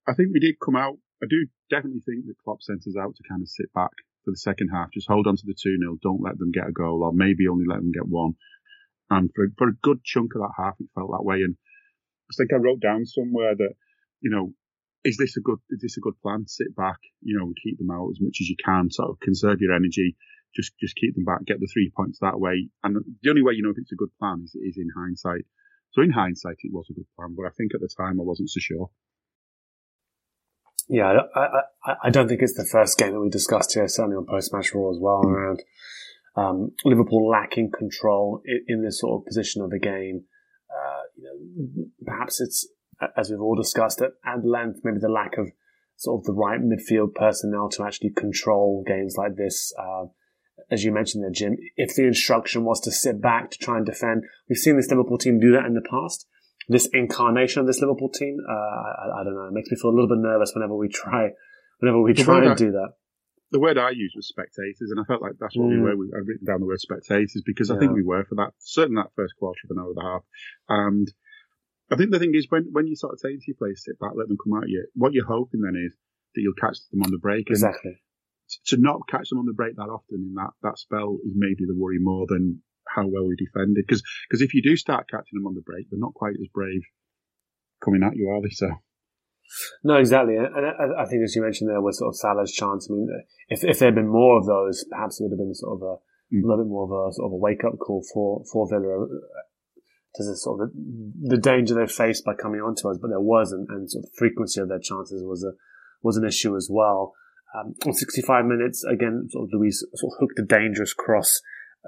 I 0.07 0.15
think 0.15 0.31
we 0.33 0.41
did 0.41 0.59
come 0.59 0.77
out. 0.77 0.99
I 1.23 1.27
do 1.29 1.47
definitely 1.69 2.01
think 2.01 2.27
that 2.27 2.41
Klopp 2.43 2.63
sent 2.63 2.87
us 2.87 2.97
out 2.97 3.15
to 3.15 3.29
kind 3.29 3.43
of 3.43 3.49
sit 3.49 3.73
back 3.75 3.93
for 4.25 4.31
the 4.31 4.37
second 4.37 4.69
half, 4.69 4.93
just 4.93 5.09
hold 5.09 5.27
on 5.27 5.37
to 5.37 5.47
the 5.47 5.55
2 5.55 5.79
0, 5.79 5.97
don't 6.03 6.23
let 6.23 6.39
them 6.39 6.53
get 6.53 6.69
a 6.69 6.73
goal, 6.73 7.03
or 7.03 7.13
maybe 7.13 7.49
only 7.49 7.65
let 7.67 7.81
them 7.81 7.93
get 7.93 8.07
one. 8.07 8.35
And 9.09 9.31
for, 9.35 9.49
for 9.57 9.69
a 9.69 9.81
good 9.83 10.05
chunk 10.05 10.33
of 10.35 10.43
that 10.43 10.55
half, 10.57 10.75
it 10.79 10.91
felt 10.95 11.11
that 11.11 11.25
way. 11.25 11.43
And 11.43 11.57
I 12.31 12.33
think 12.37 12.53
I 12.53 12.57
wrote 12.57 12.81
down 12.81 13.07
somewhere 13.07 13.55
that, 13.57 13.75
you 14.21 14.31
know, 14.31 14.53
is 15.05 15.17
this 15.17 15.37
a 15.37 15.41
good 15.41 15.59
is 15.71 15.81
this 15.81 15.97
a 15.97 16.01
good 16.01 16.21
plan? 16.23 16.47
Sit 16.47 16.75
back, 16.77 16.99
you 17.23 17.39
know, 17.39 17.47
and 17.47 17.57
keep 17.63 17.79
them 17.79 17.91
out 17.91 18.11
as 18.11 18.21
much 18.21 18.39
as 18.41 18.49
you 18.49 18.57
can. 18.63 18.91
Sort 18.91 19.11
of 19.11 19.21
conserve 19.21 19.61
your 19.61 19.75
energy. 19.75 20.17
Just 20.55 20.73
just 20.81 20.97
keep 20.97 21.15
them 21.15 21.25
back, 21.25 21.45
get 21.47 21.61
the 21.61 21.69
three 21.73 21.93
points 21.95 22.19
that 22.21 22.41
way. 22.41 22.69
And 22.83 22.97
the 23.23 23.31
only 23.31 23.43
way 23.43 23.55
you 23.55 23.63
know 23.63 23.71
if 23.71 23.79
it's 23.79 23.93
a 23.93 23.97
good 23.97 24.11
plan 24.19 24.43
is, 24.45 24.55
is 24.55 24.77
in 24.77 24.89
hindsight. 24.97 25.47
So 25.93 26.03
in 26.03 26.11
hindsight, 26.11 26.57
it 26.61 26.73
was 26.73 26.87
a 26.91 26.95
good 26.95 27.07
plan, 27.17 27.35
but 27.37 27.47
I 27.47 27.51
think 27.57 27.73
at 27.75 27.81
the 27.81 27.91
time 27.97 28.21
I 28.21 28.25
wasn't 28.25 28.51
so 28.51 28.61
sure. 28.61 28.91
Yeah, 30.89 31.23
I, 31.35 31.41
I, 31.85 31.95
I 32.05 32.11
don't 32.11 32.29
think 32.29 32.43
it's 32.43 32.57
the 32.57 32.69
first 32.71 32.99
game 32.99 33.13
that 33.13 33.21
we 33.21 33.29
discussed 33.29 33.75
here, 33.75 33.87
certainly 33.89 34.17
on 34.17 34.27
post 34.27 34.53
match 34.53 34.75
Raw 34.75 34.91
as 34.91 34.99
well, 35.01 35.23
around 35.23 35.63
um, 36.37 36.71
Liverpool 36.85 37.29
lacking 37.29 37.71
control 37.77 38.43
in, 38.45 38.65
in, 38.67 38.85
this 38.85 39.01
sort 39.01 39.21
of 39.21 39.27
position 39.27 39.63
of 39.63 39.71
the 39.71 39.79
game 39.79 40.25
you 41.21 41.25
know, 41.25 41.87
perhaps 42.07 42.41
it's, 42.41 42.69
as 43.17 43.31
we've 43.31 43.41
all 43.41 43.57
discussed 43.57 44.01
at, 44.03 44.13
at 44.25 44.45
length, 44.45 44.81
maybe 44.85 44.99
the 45.01 45.09
lack 45.09 45.39
of 45.39 45.51
sort 45.97 46.21
of 46.21 46.25
the 46.25 46.33
right 46.33 46.61
midfield 46.61 47.15
personnel 47.15 47.69
to 47.69 47.85
actually 47.85 48.11
control 48.11 48.83
games 48.87 49.17
like 49.19 49.37
this. 49.37 49.73
Uh, 49.79 50.07
as 50.71 50.85
you 50.85 50.93
mentioned 50.93 51.25
there, 51.25 51.31
Jim, 51.31 51.57
if 51.77 51.95
the 51.95 52.07
instruction 52.07 52.65
was 52.65 52.81
to 52.81 52.91
sit 52.91 53.21
back 53.21 53.51
to 53.51 53.59
try 53.59 53.77
and 53.77 53.87
defend, 53.87 54.25
we've 54.49 54.59
seen 54.59 54.77
this 54.77 54.89
Liverpool 54.89 55.19
team 55.19 55.41
do 55.41 55.53
that 55.53 55.67
in 55.67 55.75
the 55.75 55.87
past. 55.91 56.27
This 56.69 56.89
incarnation 56.93 57.61
of 57.61 57.67
this 57.67 57.81
Liverpool 57.81 58.09
team, 58.09 58.39
uh, 58.49 58.53
I, 58.53 59.21
I, 59.21 59.25
don't 59.25 59.35
know, 59.35 59.49
it 59.49 59.53
makes 59.53 59.71
me 59.71 59.77
feel 59.77 59.91
a 59.91 59.97
little 59.97 60.09
bit 60.09 60.19
nervous 60.19 60.53
whenever 60.55 60.77
we 60.77 60.89
try, 60.89 61.31
whenever 61.81 62.01
we 62.01 62.15
try 62.15 62.45
and 62.45 62.57
do 62.57 62.71
that. 62.73 62.93
The 63.51 63.59
word 63.59 63.79
I 63.79 63.91
used 63.91 64.15
was 64.15 64.29
spectators, 64.29 64.93
and 64.93 65.01
I 65.01 65.05
felt 65.05 65.23
like 65.23 65.33
that's 65.41 65.57
what 65.57 65.67
mm. 65.67 65.71
we 65.71 65.81
were. 65.81 65.91
I've 66.17 66.29
written 66.29 66.47
down 66.47 66.61
the 66.61 66.67
word 66.67 66.79
spectators 66.79 67.43
because 67.45 67.69
I 67.71 67.79
think 67.79 67.93
we 67.93 68.05
were 68.05 68.25
for 68.25 68.37
that, 68.37 68.53
certainly 68.59 69.03
that 69.03 69.11
first 69.17 69.35
quarter 69.41 69.59
of 69.65 69.77
an 69.77 69.83
hour 69.83 69.91
and 69.91 69.99
a 69.99 70.07
half. 70.07 70.23
And 70.69 71.13
I 71.91 71.97
think 71.97 72.11
the 72.11 72.19
thing 72.19 72.33
is 72.35 72.47
when, 72.51 72.69
when 72.73 72.87
you 72.87 72.95
sort 72.95 73.13
of 73.13 73.21
say 73.21 73.35
to 73.35 73.45
your 73.47 73.57
players, 73.57 73.83
sit 73.85 73.99
back, 73.99 74.13
let 74.15 74.29
them 74.29 74.39
come 74.43 74.63
at 74.63 74.69
you, 74.69 74.87
what 74.95 75.13
you're 75.13 75.27
hoping 75.27 75.61
then 75.63 75.75
is 75.75 75.97
that 76.35 76.41
you'll 76.41 76.55
catch 76.55 76.79
them 76.93 77.03
on 77.03 77.11
the 77.11 77.19
break. 77.19 77.51
Exactly 77.51 78.01
to 78.67 78.77
not 78.79 79.07
catch 79.09 79.29
them 79.29 79.39
on 79.39 79.47
the 79.47 79.53
break 79.53 79.77
that 79.77 79.91
often 79.91 80.27
in 80.27 80.35
that, 80.35 80.51
that 80.63 80.79
spell 80.79 81.19
is 81.25 81.33
maybe 81.35 81.67
the 81.67 81.77
worry 81.77 81.99
more 82.01 82.27
than 82.29 82.63
how 82.89 83.07
well 83.07 83.27
we 83.27 83.37
defended. 83.37 83.85
Because 83.87 84.03
because 84.29 84.43
if 84.43 84.55
you 84.55 84.63
do 84.63 84.77
start 84.77 85.09
catching 85.09 85.39
them 85.39 85.47
on 85.47 85.55
the 85.55 85.63
break, 85.63 85.87
they're 85.91 86.01
not 86.01 86.15
quite 86.15 86.35
as 86.41 86.49
brave 86.53 86.83
coming 87.85 88.03
at 88.03 88.17
you, 88.17 88.29
are 88.29 88.43
they? 88.43 88.51
So. 88.51 88.71
No, 89.83 89.97
exactly, 89.97 90.37
and 90.37 90.47
I, 90.47 91.03
I 91.03 91.07
think 91.07 91.25
as 91.25 91.35
you 91.35 91.43
mentioned 91.43 91.71
there 91.71 91.81
was 91.81 91.99
sort 91.99 92.11
of 92.11 92.17
Salah's 92.17 92.53
chance. 92.53 92.89
I 92.89 92.95
mean, 92.95 93.09
if 93.49 93.65
if 93.65 93.79
there 93.79 93.89
had 93.89 93.97
been 93.97 94.09
more 94.09 94.39
of 94.39 94.47
those, 94.47 94.85
perhaps 94.91 95.21
it 95.21 95.25
would 95.25 95.33
have 95.33 95.43
been 95.43 95.55
sort 95.55 95.75
of 95.75 95.83
a, 95.83 95.95
mm. 96.35 96.43
a 96.43 96.47
little 96.47 96.65
bit 96.65 96.71
more 96.71 96.85
of 96.85 96.95
a 96.95 97.13
sort 97.15 97.27
of 97.27 97.33
a 97.33 97.37
wake 97.37 97.65
up 97.65 97.79
call 97.79 98.03
for 98.15 98.45
for 98.51 98.69
Villa 98.71 99.07
to 100.17 100.25
the 100.25 100.37
sort 100.37 100.61
of 100.61 100.73
the, 100.73 101.37
the 101.37 101.41
danger 101.41 101.75
they 101.75 101.87
faced 101.87 102.25
by 102.25 102.35
coming 102.35 102.61
onto 102.61 102.89
us, 102.89 102.99
but 103.01 103.09
there 103.09 103.21
wasn't, 103.21 103.69
and 103.71 103.91
sort 103.91 104.05
of 104.05 104.11
the 104.11 104.17
frequency 104.19 104.61
of 104.61 104.69
their 104.69 104.81
chances 104.81 105.23
was 105.25 105.45
a 105.45 105.53
was 106.03 106.17
an 106.17 106.25
issue 106.25 106.57
as 106.57 106.69
well. 106.71 107.15
Um, 107.55 107.75
on 107.87 107.93
65 107.93 108.45
minutes, 108.45 108.85
again, 108.85 109.27
sort 109.31 109.45
of 109.45 109.51
Luiz 109.53 109.85
sort 109.95 110.13
of 110.13 110.21
hooked 110.21 110.39
a 110.39 110.45
dangerous 110.45 110.95
cross 110.95 111.41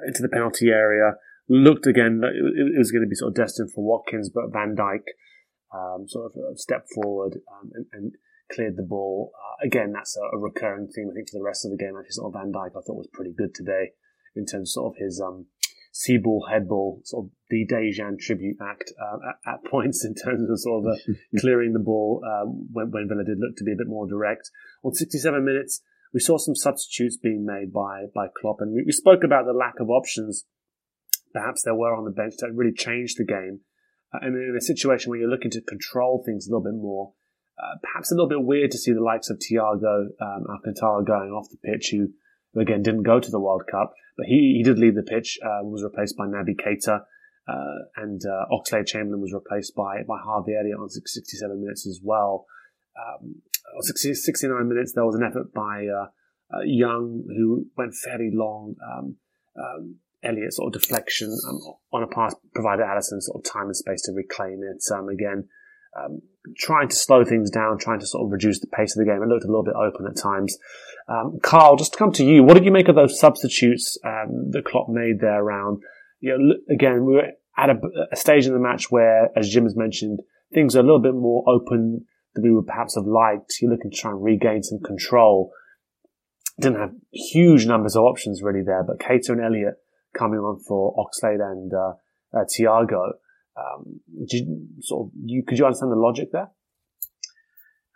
into 0.06 0.22
the 0.22 0.28
penalty 0.28 0.68
area. 0.68 1.14
Looked 1.48 1.86
again 1.86 2.20
that 2.20 2.32
it, 2.34 2.78
was 2.78 2.90
going 2.90 3.02
to 3.02 3.08
be 3.08 3.14
sort 3.14 3.30
of 3.30 3.34
destined 3.36 3.72
for 3.72 3.84
Watkins, 3.84 4.30
but 4.32 4.52
Van 4.52 4.74
Dijk 4.76 5.04
um, 5.74 6.08
sort 6.08 6.32
of 6.32 6.58
stepped 6.58 6.88
forward 6.94 7.38
um, 7.52 7.70
and, 7.74 7.86
and, 7.92 8.12
cleared 8.52 8.76
the 8.76 8.82
ball. 8.82 9.32
Uh, 9.32 9.66
again, 9.66 9.92
that's 9.92 10.14
a, 10.14 10.36
a, 10.36 10.38
recurring 10.38 10.86
theme, 10.86 11.08
I 11.10 11.14
think, 11.14 11.30
for 11.30 11.38
the 11.38 11.44
rest 11.44 11.64
of 11.64 11.70
the 11.70 11.78
game. 11.78 11.94
Actually, 11.96 12.10
sort 12.10 12.34
of 12.34 12.40
Van 12.40 12.52
Dijk, 12.52 12.76
I 12.76 12.84
thought 12.84 13.00
was 13.00 13.08
pretty 13.10 13.32
good 13.32 13.54
today 13.54 13.92
in 14.36 14.44
terms 14.44 14.70
of, 14.70 14.72
sort 14.72 14.92
of 14.92 15.02
his 15.02 15.22
um, 15.24 15.46
see 15.92 16.16
ball, 16.16 16.46
head 16.50 16.66
ball, 16.66 17.00
sort 17.04 17.26
of 17.26 17.30
the 17.50 17.66
Dejan 17.66 18.18
tribute 18.18 18.56
act 18.60 18.92
uh, 19.00 19.28
at, 19.28 19.54
at, 19.54 19.64
points 19.70 20.04
in 20.04 20.14
terms 20.14 20.50
of 20.50 20.58
sort 20.58 20.84
of 20.84 20.92
uh, 20.92 21.14
clearing 21.38 21.74
the 21.74 21.78
ball 21.78 22.22
um, 22.26 22.66
when, 22.72 22.90
when 22.90 23.08
Villa 23.08 23.24
did 23.24 23.38
look 23.38 23.56
to 23.56 23.64
be 23.64 23.72
a 23.72 23.76
bit 23.76 23.86
more 23.86 24.08
direct. 24.08 24.50
On 24.82 24.92
67 24.92 25.44
minutes, 25.44 25.82
we 26.12 26.20
saw 26.20 26.38
some 26.38 26.56
substitutes 26.56 27.16
being 27.16 27.44
made 27.46 27.72
by 27.72 28.06
by 28.14 28.26
Klopp, 28.40 28.60
and 28.60 28.72
we, 28.74 28.82
we 28.84 28.92
spoke 28.92 29.22
about 29.22 29.44
the 29.46 29.52
lack 29.52 29.80
of 29.80 29.90
options. 29.90 30.44
Perhaps 31.32 31.62
there 31.62 31.74
were 31.74 31.94
on 31.94 32.04
the 32.04 32.10
bench 32.10 32.34
that 32.38 32.52
really 32.52 32.74
changed 32.74 33.18
the 33.18 33.24
game. 33.24 33.60
Uh, 34.12 34.18
and 34.22 34.36
in 34.36 34.56
a 34.56 34.60
situation 34.60 35.10
where 35.10 35.18
you're 35.18 35.30
looking 35.30 35.50
to 35.50 35.62
control 35.62 36.22
things 36.24 36.46
a 36.46 36.50
little 36.50 36.64
bit 36.64 36.74
more, 36.74 37.12
uh, 37.62 37.76
perhaps 37.82 38.10
a 38.10 38.14
little 38.14 38.28
bit 38.28 38.42
weird 38.42 38.70
to 38.70 38.78
see 38.78 38.92
the 38.92 39.02
likes 39.02 39.30
of 39.30 39.38
Thiago 39.38 40.08
um, 40.20 40.44
Alcantara 40.50 41.04
going 41.04 41.30
off 41.30 41.48
the 41.50 41.56
pitch, 41.62 41.88
who, 41.92 42.08
who 42.54 42.60
again 42.60 42.82
didn't 42.82 43.02
go 43.02 43.20
to 43.20 43.30
the 43.30 43.40
World 43.40 43.62
Cup. 43.70 43.92
But 44.16 44.26
he, 44.26 44.54
he 44.58 44.62
did 44.62 44.78
leave 44.78 44.94
the 44.94 45.02
pitch, 45.02 45.38
uh, 45.42 45.60
was 45.62 45.82
replaced 45.82 46.16
by 46.16 46.26
Naby 46.26 46.54
Keita, 46.56 47.00
uh, 47.48 47.78
and 47.96 48.20
uh, 48.24 48.44
Oxlade 48.52 48.86
Chamberlain 48.86 49.20
was 49.20 49.32
replaced 49.32 49.74
by, 49.74 50.02
by 50.06 50.18
Harvey 50.22 50.52
Elliott 50.58 50.78
on 50.78 50.88
67 50.88 51.60
minutes 51.60 51.86
as 51.86 52.00
well. 52.02 52.46
Um, 52.96 53.36
60, 53.80 54.14
69 54.14 54.68
minutes, 54.68 54.92
there 54.92 55.06
was 55.06 55.14
an 55.14 55.22
effort 55.22 55.52
by 55.54 55.86
uh, 55.86 56.08
uh, 56.54 56.60
Young, 56.64 57.24
who 57.26 57.66
went 57.76 57.94
fairly 57.94 58.30
long. 58.32 58.76
Um, 58.86 59.16
um, 59.56 59.96
Elliott 60.22 60.52
sort 60.52 60.74
of 60.74 60.80
deflection 60.80 61.36
um, 61.48 61.58
on 61.92 62.02
a 62.02 62.06
pass 62.06 62.34
provided 62.54 62.84
Alisson 62.84 63.20
sort 63.20 63.44
of 63.44 63.50
time 63.50 63.64
and 63.64 63.76
space 63.76 64.02
to 64.02 64.12
reclaim 64.12 64.60
it. 64.62 64.82
Um, 64.94 65.08
again, 65.08 65.48
um, 65.98 66.20
trying 66.56 66.88
to 66.88 66.96
slow 66.96 67.24
things 67.24 67.50
down, 67.50 67.78
trying 67.78 68.00
to 68.00 68.06
sort 68.06 68.24
of 68.24 68.32
reduce 68.32 68.60
the 68.60 68.68
pace 68.68 68.96
of 68.96 69.04
the 69.04 69.10
game. 69.10 69.22
It 69.22 69.28
looked 69.28 69.44
a 69.44 69.48
little 69.48 69.64
bit 69.64 69.74
open 69.74 70.06
at 70.06 70.16
times. 70.16 70.56
Um, 71.08 71.38
Karl, 71.42 71.76
just 71.76 71.92
to 71.92 71.98
come 71.98 72.12
to 72.12 72.24
you, 72.24 72.42
what 72.42 72.54
did 72.54 72.64
you 72.64 72.70
make 72.70 72.88
of 72.88 72.94
those 72.94 73.18
substitutes 73.18 73.98
um, 74.04 74.50
that 74.50 74.64
Klopp 74.64 74.88
made 74.88 75.20
there 75.20 75.42
around? 75.42 75.82
You 76.20 76.38
know, 76.38 76.54
again, 76.74 77.04
we 77.04 77.14
were 77.14 77.28
at 77.56 77.70
a, 77.70 77.76
a, 78.12 78.16
stage 78.16 78.46
in 78.46 78.52
the 78.52 78.60
match 78.60 78.90
where, 78.90 79.30
as 79.36 79.48
Jim 79.48 79.64
has 79.64 79.76
mentioned, 79.76 80.20
things 80.54 80.76
are 80.76 80.80
a 80.80 80.84
little 80.84 81.02
bit 81.02 81.14
more 81.14 81.44
open 81.48 82.06
than 82.34 82.44
we 82.44 82.54
would 82.54 82.66
perhaps 82.66 82.94
have 82.94 83.04
liked. 83.04 83.54
You're 83.60 83.72
looking 83.72 83.90
to 83.90 83.96
try 83.96 84.12
and 84.12 84.22
regain 84.22 84.62
some 84.62 84.78
control. 84.78 85.52
Didn't 86.60 86.80
have 86.80 86.94
huge 87.10 87.66
numbers 87.66 87.96
of 87.96 88.04
options 88.04 88.42
really 88.42 88.62
there, 88.64 88.84
but 88.84 88.98
Keita 88.98 89.30
and 89.30 89.40
Elliott 89.40 89.74
coming 90.16 90.38
on 90.38 90.60
for 90.60 90.94
Oxlade 90.96 91.40
and 91.40 91.72
uh, 91.74 91.94
uh, 92.38 92.44
Thiago 92.44 93.12
um, 93.56 94.00
did 94.26 94.32
you, 94.32 94.66
sort 94.80 95.06
of, 95.06 95.12
you 95.24 95.42
could 95.46 95.58
you 95.58 95.64
understand 95.64 95.92
the 95.92 95.96
logic 95.96 96.32
there? 96.32 96.50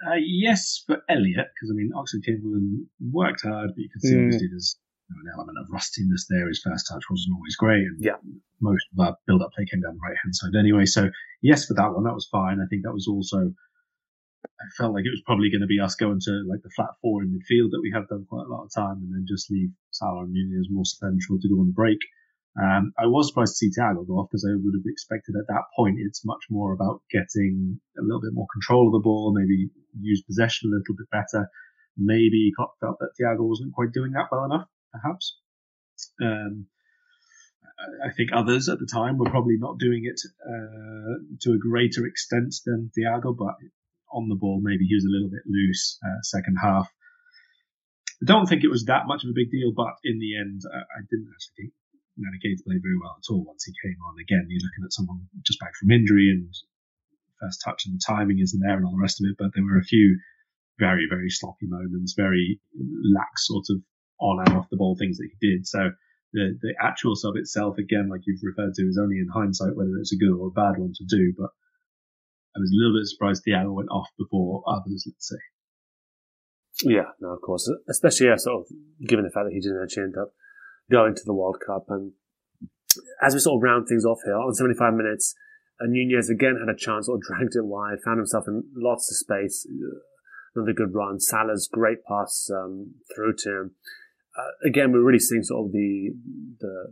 Uh, 0.05 0.21
yes, 0.21 0.83
for 0.87 1.01
Elliott, 1.09 1.49
because 1.55 1.71
I 1.71 1.75
mean, 1.75 1.91
Oxlade 1.97 2.25
Chamberlain 2.25 2.87
worked 3.01 3.43
hard, 3.43 3.71
but 3.73 3.81
you 3.81 3.89
can 3.89 4.01
see 4.01 4.15
mm. 4.15 4.25
obviously 4.25 4.49
there's 4.49 4.77
you 5.09 5.17
know, 5.17 5.23
an 5.25 5.33
element 5.39 5.59
of 5.61 5.73
rustiness 5.73 6.27
there. 6.29 6.49
His 6.49 6.61
first 6.61 6.87
touch 6.91 7.05
wasn't 7.09 7.35
always 7.35 7.57
great, 7.57 7.81
and 7.81 7.97
yeah. 8.01 8.21
most 8.61 8.85
of 8.93 9.01
our 9.01 9.17
build-up 9.27 9.53
play 9.57 9.65
came 9.65 9.81
down 9.81 9.95
the 9.95 10.07
right-hand 10.07 10.37
side 10.37 10.59
anyway. 10.59 10.85
So 10.85 11.09
yes, 11.41 11.65
for 11.65 11.75
that 11.75 11.93
one, 11.95 12.05
that 12.05 12.15
was 12.15 12.29
fine. 12.31 12.61
I 12.61 12.69
think 12.69 12.83
that 12.85 12.93
was 12.93 13.09
also. 13.09 13.53
I 14.47 14.69
felt 14.79 14.95
like 14.95 15.05
it 15.05 15.11
was 15.13 15.25
probably 15.27 15.51
going 15.51 15.65
to 15.65 15.67
be 15.67 15.81
us 15.81 15.97
going 15.97 16.21
to 16.21 16.45
like 16.49 16.63
the 16.63 16.71
flat 16.77 16.95
four 17.03 17.23
in 17.23 17.29
midfield 17.29 17.73
that 17.73 17.83
we 17.83 17.91
have 17.93 18.09
done 18.09 18.25
quite 18.29 18.47
a 18.47 18.53
lot 18.53 18.65
of 18.65 18.71
time, 18.73 19.01
and 19.01 19.13
then 19.13 19.25
just 19.27 19.51
leave 19.51 19.71
Salah 19.91 20.25
and 20.25 20.33
Nunez 20.33 20.69
more 20.71 20.85
central 20.85 21.41
to 21.41 21.49
go 21.49 21.61
on 21.61 21.67
the 21.67 21.73
break. 21.73 21.99
Um, 22.57 22.93
I 22.99 23.05
was 23.07 23.29
surprised 23.29 23.53
to 23.53 23.57
see 23.57 23.71
Thiago 23.71 24.07
go 24.07 24.15
off 24.15 24.29
because 24.31 24.49
I 24.49 24.57
would 24.57 24.75
have 24.75 24.89
expected 24.89 25.37
at 25.37 25.47
that 25.49 25.69
point 25.77 25.99
it's 26.01 26.25
much 26.25 26.45
more 26.49 26.73
about 26.73 27.03
getting 27.11 27.81
a 27.99 28.03
little 28.03 28.21
bit 28.21 28.33
more 28.33 28.47
control 28.51 28.89
of 28.89 28.93
the 28.93 29.05
ball, 29.05 29.35
maybe 29.37 29.69
use 30.01 30.23
possession 30.23 30.71
a 30.73 30.77
little 30.77 30.97
bit 30.97 31.11
better. 31.11 31.51
Maybe 31.99 32.53
Klopp 32.57 32.77
felt 32.81 32.99
that 33.01 33.13
Thiago 33.21 33.47
wasn't 33.47 33.75
quite 33.75 33.93
doing 33.93 34.13
that 34.13 34.29
well 34.33 34.45
enough, 34.45 34.69
perhaps. 34.93 35.37
Um, 36.23 36.67
I 38.03 38.13
think 38.17 38.31
others 38.33 38.71
at 38.71 38.79
the 38.79 38.89
time 38.91 39.19
were 39.19 39.29
probably 39.29 39.57
not 39.59 39.79
doing 39.79 40.05
it 40.05 40.21
uh, 40.41 41.21
to 41.43 41.53
a 41.53 41.59
greater 41.59 42.07
extent 42.07 42.55
than 42.65 42.91
Thiago, 42.97 43.37
but 43.37 43.55
on 44.11 44.29
the 44.29 44.35
ball 44.35 44.61
maybe 44.63 44.87
he 44.87 44.95
was 44.95 45.05
a 45.05 45.13
little 45.13 45.29
bit 45.29 45.45
loose 45.45 45.99
uh, 46.03 46.23
second 46.23 46.57
half. 46.63 46.89
I 48.23 48.25
don't 48.25 48.47
think 48.47 48.65
it 48.65 48.71
was 48.71 48.87
that 48.87 49.07
much 49.07 49.25
of 49.25 49.31
a 49.31 49.37
big 49.37 49.51
deal, 49.51 49.73
but 49.77 49.93
in 50.05 50.19
the 50.19 50.39
end, 50.41 50.63
I 50.73 51.05
didn't 51.11 51.29
actually 51.29 51.65
think 51.65 51.75
Naby 52.17 52.41
Keita 52.41 52.65
played 52.65 52.83
very 52.83 52.97
well 52.97 53.17
at 53.19 53.29
all 53.31 53.45
once 53.45 53.65
he 53.65 53.73
came 53.85 53.97
on. 54.09 54.17
Again, 54.21 54.47
you're 54.49 54.65
looking 54.65 54.85
at 54.85 54.93
someone 54.93 55.29
just 55.45 55.61
back 55.61 55.77
from 55.77 55.91
injury 55.91 56.33
and 56.33 56.49
first 57.41 57.61
touch 57.65 57.85
and 57.85 57.95
the 57.95 58.01
timing 58.01 58.41
isn't 58.41 58.61
there 58.61 58.77
and 58.77 58.85
all 58.85 58.97
the 58.97 59.03
rest 59.03 59.21
of 59.21 59.29
it. 59.29 59.37
But 59.39 59.53
there 59.55 59.65
were 59.65 59.79
a 59.79 59.85
few 59.85 60.19
very, 60.79 61.07
very 61.09 61.29
sloppy 61.31 61.67
moments, 61.69 62.15
very 62.17 62.61
lax 63.13 63.47
sort 63.47 63.67
of 63.71 63.83
on 64.21 64.45
and 64.47 64.57
off 64.57 64.71
the 64.71 64.77
ball 64.77 64.97
things 64.97 65.19
that 65.19 65.29
he 65.29 65.37
did. 65.41 65.67
So 65.67 65.91
the, 66.33 66.59
the 66.61 66.75
actual 66.81 67.17
sub 67.17 67.37
itself, 67.37 67.77
again, 67.79 68.09
like 68.09 68.23
you've 68.27 68.41
referred 68.43 68.75
to, 68.75 68.83
is 68.89 68.99
only 69.01 69.19
in 69.19 69.29
hindsight 69.29 69.77
whether 69.77 69.97
it's 70.01 70.13
a 70.13 70.19
good 70.19 70.33
or 70.33 70.49
a 70.49 70.57
bad 70.57 70.79
one 70.79 70.93
to 70.97 71.05
do. 71.05 71.33
But 71.37 71.51
I 72.57 72.61
was 72.61 72.73
a 72.73 72.79
little 72.81 72.99
bit 72.99 73.07
surprised 73.07 73.45
Thiago 73.45 73.75
went 73.75 73.91
off 73.91 74.09
before 74.19 74.65
others, 74.67 75.05
let's 75.07 75.29
say. 75.29 75.43
Yeah, 76.83 77.13
no, 77.21 77.33
of 77.33 77.41
course. 77.41 77.71
Especially, 77.89 78.27
yeah, 78.29 78.37
sort 78.37 78.65
of 78.65 79.07
given 79.07 79.25
the 79.25 79.31
fact 79.31 79.47
that 79.47 79.55
he 79.55 79.61
didn't 79.61 79.83
actually 79.83 80.05
end 80.05 80.17
up 80.21 80.33
going 80.91 81.15
to 81.15 81.23
the 81.25 81.35
World 81.35 81.59
Cup. 81.65 81.87
And 81.89 82.13
as 83.23 83.35
we 83.35 83.41
sort 83.41 83.59
of 83.59 83.63
round 83.63 83.89
things 83.89 84.05
off 84.05 84.21
here, 84.25 84.37
on 84.37 84.55
75 84.55 84.95
minutes, 84.95 85.35
uh, 85.81 85.87
Nunez 85.89 86.31
again 86.31 86.57
had 86.59 86.73
a 86.73 86.79
chance, 86.79 87.09
or 87.09 87.19
dragged 87.21 87.55
it 87.55 87.65
wide, 87.65 87.99
found 88.05 88.19
himself 88.19 88.45
in 88.49 88.65
lots 88.75 89.11
of 89.11 89.17
space. 89.17 89.67
Uh, 89.69 90.01
another 90.55 90.73
good 90.73 90.95
run. 90.95 91.21
Salah's 91.21 91.69
great 91.71 92.05
pass 92.05 92.49
um, 92.53 92.95
through 93.15 93.35
to 93.39 93.51
him. 93.51 93.71
Uh, 94.37 94.69
again, 94.69 94.93
we're 94.93 95.05
really 95.05 95.19
seeing 95.19 95.43
sort 95.43 95.67
of 95.67 95.73
the 95.73 96.11
the 96.61 96.87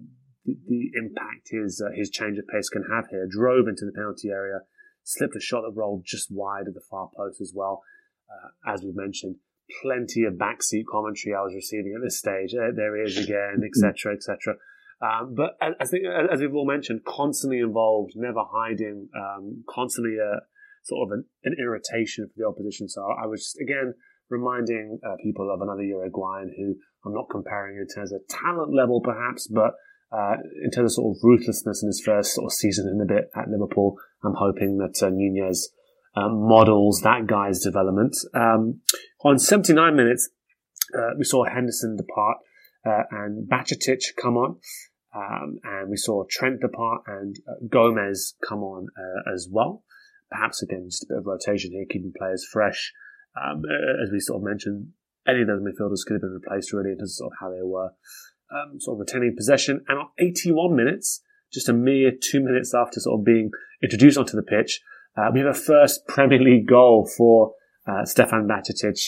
the 0.45 0.90
impact 0.95 1.49
his 1.51 1.82
uh, 1.84 1.90
his 1.95 2.11
change 2.11 2.38
of 2.38 2.47
pace 2.47 2.68
can 2.68 2.84
have 2.90 3.09
here. 3.09 3.26
Drove 3.30 3.66
into 3.68 3.84
the 3.86 3.92
penalty 3.92 4.28
area, 4.28 4.61
slipped 5.03 5.36
a 5.36 5.40
shot 5.40 5.62
that 5.62 5.78
rolled 5.78 6.05
just 6.05 6.28
wide 6.30 6.66
of 6.68 6.74
the 6.74 6.82
far 6.90 7.11
post 7.16 7.40
as 7.40 7.53
well. 7.55 7.82
Uh, 8.28 8.72
as 8.72 8.82
we've 8.82 8.97
mentioned, 8.97 9.36
plenty 9.83 10.25
of 10.25 10.35
backseat 10.35 10.85
commentary 10.91 11.35
I 11.35 11.43
was 11.43 11.55
receiving 11.55 11.95
at 11.97 12.03
this 12.03 12.19
stage. 12.19 12.55
Uh, 12.55 12.73
there 12.75 12.97
he 12.97 13.03
is 13.03 13.19
again, 13.19 13.62
etc., 13.65 14.15
etc. 14.15 14.57
Um, 15.03 15.35
but 15.35 15.57
as, 15.61 15.93
as 16.33 16.41
we've 16.41 16.55
all 16.55 16.67
mentioned, 16.67 17.01
constantly 17.07 17.61
involved, 17.61 18.12
never 18.17 18.43
hiding, 18.51 19.09
um, 19.17 19.65
constantly 19.69 20.17
a 20.17 20.41
sort 20.85 21.09
of 21.09 21.19
an, 21.19 21.25
an, 21.45 21.57
irritation 21.59 22.27
for 22.29 22.35
the 22.37 22.47
opposition. 22.47 22.89
So 22.89 23.03
I 23.03 23.27
was 23.27 23.43
just, 23.43 23.61
again 23.61 23.95
reminding 24.31 24.99
uh, 25.05 25.17
people 25.23 25.53
of 25.53 25.61
another 25.61 25.83
Uruguayan 25.83 26.51
who 26.57 26.75
I'm 27.05 27.15
not 27.15 27.29
comparing 27.31 27.77
in 27.77 27.87
terms 27.95 28.12
of 28.12 28.21
talent 28.29 28.75
level, 28.75 29.01
perhaps, 29.01 29.47
but 29.47 29.75
uh, 30.12 30.37
in 30.62 30.71
terms 30.71 30.93
of 30.93 30.95
sort 30.95 31.17
of 31.17 31.21
ruthlessness 31.23 31.83
in 31.83 31.89
his 31.89 32.03
first 32.05 32.35
sort 32.35 32.47
of 32.47 32.53
season 32.53 32.89
in 32.89 33.01
a 33.01 33.07
bit 33.07 33.31
at 33.37 33.49
Liverpool. 33.49 33.97
I'm 34.25 34.35
hoping 34.37 34.79
that 34.79 35.05
uh, 35.05 35.11
Nunez 35.11 35.71
uh, 36.17 36.29
models 36.29 37.01
that 37.03 37.27
guy's 37.27 37.61
development. 37.61 38.17
Um, 38.35 38.81
on 39.25 39.39
79 39.39 39.97
minutes, 39.97 40.29
uh, 40.97 41.11
we 41.18 41.25
saw 41.25 41.45
Henderson 41.45 41.97
depart 41.97 42.39
uh, 42.87 43.03
and 43.11 43.49
Bajcetic 43.49 44.03
come 44.20 44.37
on. 44.37 44.59
Um, 45.16 45.59
and 45.62 45.91
we 45.91 45.97
saw 45.97 46.25
Trent 46.29 46.61
depart 46.61 47.03
and 47.07 47.37
uh, 47.49 47.66
Gomez 47.68 48.35
come 48.47 48.62
on 48.62 48.89
uh, 48.99 49.33
as 49.33 49.49
well. 49.51 49.85
Perhaps 50.31 50.62
again, 50.62 50.89
just 50.91 51.05
a 51.05 51.07
bit 51.09 51.18
of 51.18 51.27
rotation 51.27 51.70
here, 51.70 51.85
keeping 51.89 52.12
players 52.16 52.45
fresh. 52.45 52.93
Um, 53.41 53.62
as 54.03 54.11
we 54.12 54.20
sort 54.20 54.43
of 54.43 54.45
mentioned, 54.45 54.89
any 55.27 55.43
of 55.43 55.47
those 55.47 55.62
midfielders 55.62 56.05
could 56.07 56.14
have 56.14 56.22
been 56.22 56.41
replaced 56.43 56.72
really 56.72 56.91
in 56.91 56.99
terms 56.99 57.20
of 57.20 57.31
how 57.41 57.51
they 57.51 57.62
were 57.62 57.91
um, 58.53 58.81
sort 58.81 58.97
of 58.97 59.01
retaining 59.01 59.35
possession. 59.37 59.85
And 59.89 59.99
on 59.99 60.09
81 60.18 60.75
minutes, 60.75 61.22
just 61.53 61.68
a 61.68 61.72
mere 61.72 62.11
two 62.11 62.41
minutes 62.41 62.75
after 62.75 63.01
sort 63.01 63.20
of 63.20 63.25
being 63.25 63.51
introduced 63.83 64.18
onto 64.18 64.37
the 64.37 64.43
pitch, 64.43 64.81
uh, 65.16 65.31
we 65.33 65.41
have 65.41 65.49
a 65.49 65.55
first 65.55 66.07
Premier 66.09 66.41
League 66.41 66.66
goal 66.66 67.09
for 67.16 67.55
uh, 67.87 68.05
Stefan 68.05 68.49
Bajcetic 68.49 68.99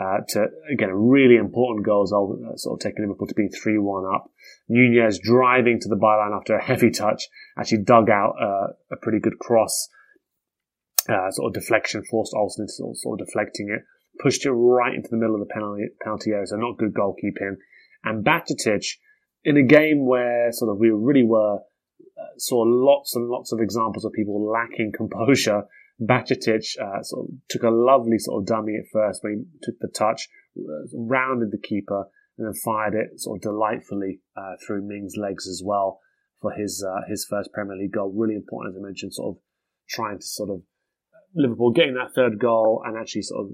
uh, 0.00 0.18
to, 0.28 0.46
again, 0.72 0.90
a 0.90 0.96
really 0.96 1.36
important 1.36 1.86
goal 1.86 2.02
as 2.02 2.10
well, 2.12 2.36
uh, 2.52 2.56
sort 2.56 2.74
of 2.74 2.80
taking 2.80 3.04
Liverpool 3.04 3.28
to 3.28 3.34
be 3.34 3.48
3-1 3.48 4.12
up. 4.12 4.30
Nunez 4.68 5.20
driving 5.20 5.78
to 5.80 5.88
the 5.88 5.96
byline 5.96 6.36
after 6.36 6.56
a 6.56 6.62
heavy 6.62 6.90
touch, 6.90 7.28
actually 7.58 7.84
dug 7.84 8.10
out 8.10 8.34
uh, 8.40 8.72
a 8.90 8.96
pretty 9.00 9.20
good 9.20 9.38
cross, 9.38 9.88
uh, 11.08 11.30
sort 11.30 11.48
of 11.48 11.62
deflection, 11.62 12.02
forced 12.10 12.34
Olsen 12.34 12.64
into 12.64 12.72
sort 12.72 12.90
of, 12.90 12.98
sort 12.98 13.20
of 13.20 13.26
deflecting 13.26 13.68
it, 13.70 13.82
pushed 14.20 14.44
it 14.46 14.50
right 14.50 14.94
into 14.94 15.08
the 15.10 15.16
middle 15.16 15.34
of 15.34 15.40
the 15.40 15.52
penalty, 15.52 15.84
penalty 16.02 16.30
area, 16.32 16.46
so 16.46 16.56
not 16.56 16.76
good 16.76 16.92
goalkeeping. 16.92 17.56
And 18.02 18.24
Bajcetic, 18.24 18.84
in 19.44 19.56
a 19.56 19.62
game 19.62 20.06
where 20.06 20.50
sort 20.50 20.72
of 20.72 20.78
we 20.78 20.90
really 20.90 21.24
were, 21.24 21.58
uh, 21.58 22.38
saw 22.38 22.64
lots 22.66 23.14
and 23.14 23.28
lots 23.28 23.52
of 23.52 23.60
examples 23.60 24.04
of 24.04 24.12
people 24.12 24.50
lacking 24.50 24.92
composure, 24.96 25.64
Bajcetic 26.00 26.64
uh, 26.80 27.02
sort 27.02 27.28
of 27.28 27.34
took 27.48 27.62
a 27.62 27.70
lovely 27.70 28.18
sort 28.18 28.42
of 28.42 28.46
dummy 28.46 28.74
at 28.76 28.90
first 28.92 29.22
when 29.22 29.46
he 29.52 29.58
took 29.62 29.78
the 29.80 29.88
touch, 29.88 30.28
uh, 30.58 30.86
rounded 30.92 31.50
the 31.52 31.58
keeper, 31.58 32.06
and 32.36 32.46
then 32.46 32.54
fired 32.64 32.94
it 32.94 33.20
sort 33.20 33.38
of 33.38 33.42
delightfully 33.42 34.20
uh, 34.36 34.54
through 34.66 34.86
Mings' 34.86 35.14
legs 35.16 35.46
as 35.46 35.62
well 35.64 36.00
for 36.40 36.52
his 36.52 36.84
uh, 36.86 37.08
his 37.08 37.26
first 37.28 37.52
Premier 37.52 37.76
League 37.76 37.92
goal. 37.92 38.12
Really 38.14 38.34
important, 38.34 38.74
as 38.74 38.80
I 38.80 38.84
mentioned, 38.84 39.14
sort 39.14 39.36
of 39.36 39.42
trying 39.88 40.18
to 40.18 40.26
sort 40.26 40.50
of 40.50 40.62
Liverpool 41.34 41.70
getting 41.72 41.94
that 41.94 42.14
third 42.14 42.38
goal 42.38 42.82
and 42.84 42.96
actually 42.98 43.22
sort 43.22 43.46
of 43.46 43.52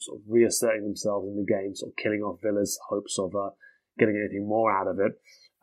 sort 0.00 0.20
of 0.20 0.24
reasserting 0.28 0.84
themselves 0.84 1.26
in 1.28 1.36
the 1.36 1.46
game, 1.46 1.74
sort 1.74 1.92
of 1.92 1.96
killing 1.96 2.20
off 2.20 2.40
Villa's 2.42 2.78
hopes 2.88 3.18
of 3.18 3.34
uh, 3.34 3.50
getting 3.98 4.16
anything 4.16 4.46
more 4.48 4.70
out 4.70 4.86
of 4.88 4.98
it. 4.98 5.12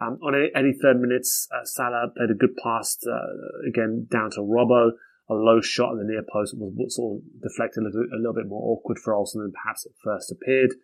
Um, 0.01 0.19
on 0.21 0.35
any 0.55 0.73
third 0.81 0.99
minutes, 0.99 1.47
uh, 1.55 1.63
Salah 1.63 2.11
played 2.15 2.29
a 2.29 2.33
good 2.33 2.55
pass 2.61 2.97
uh, 3.07 3.67
again 3.67 4.07
down 4.11 4.31
to 4.31 4.41
Robbo. 4.41 4.91
A 5.29 5.33
low 5.33 5.59
shot 5.61 5.93
at 5.93 5.97
the 5.97 6.05
near 6.05 6.23
post 6.31 6.53
was 6.55 6.95
sort 6.95 7.17
of 7.17 7.41
deflected 7.41 7.83
a 7.83 7.85
little, 7.87 8.05
a 8.13 8.17
little 8.17 8.33
bit 8.33 8.47
more 8.47 8.61
awkward 8.61 8.99
for 8.99 9.13
Olsen 9.13 9.41
than 9.41 9.51
perhaps 9.51 9.85
it 9.85 9.93
first 10.03 10.31
appeared. 10.31 10.75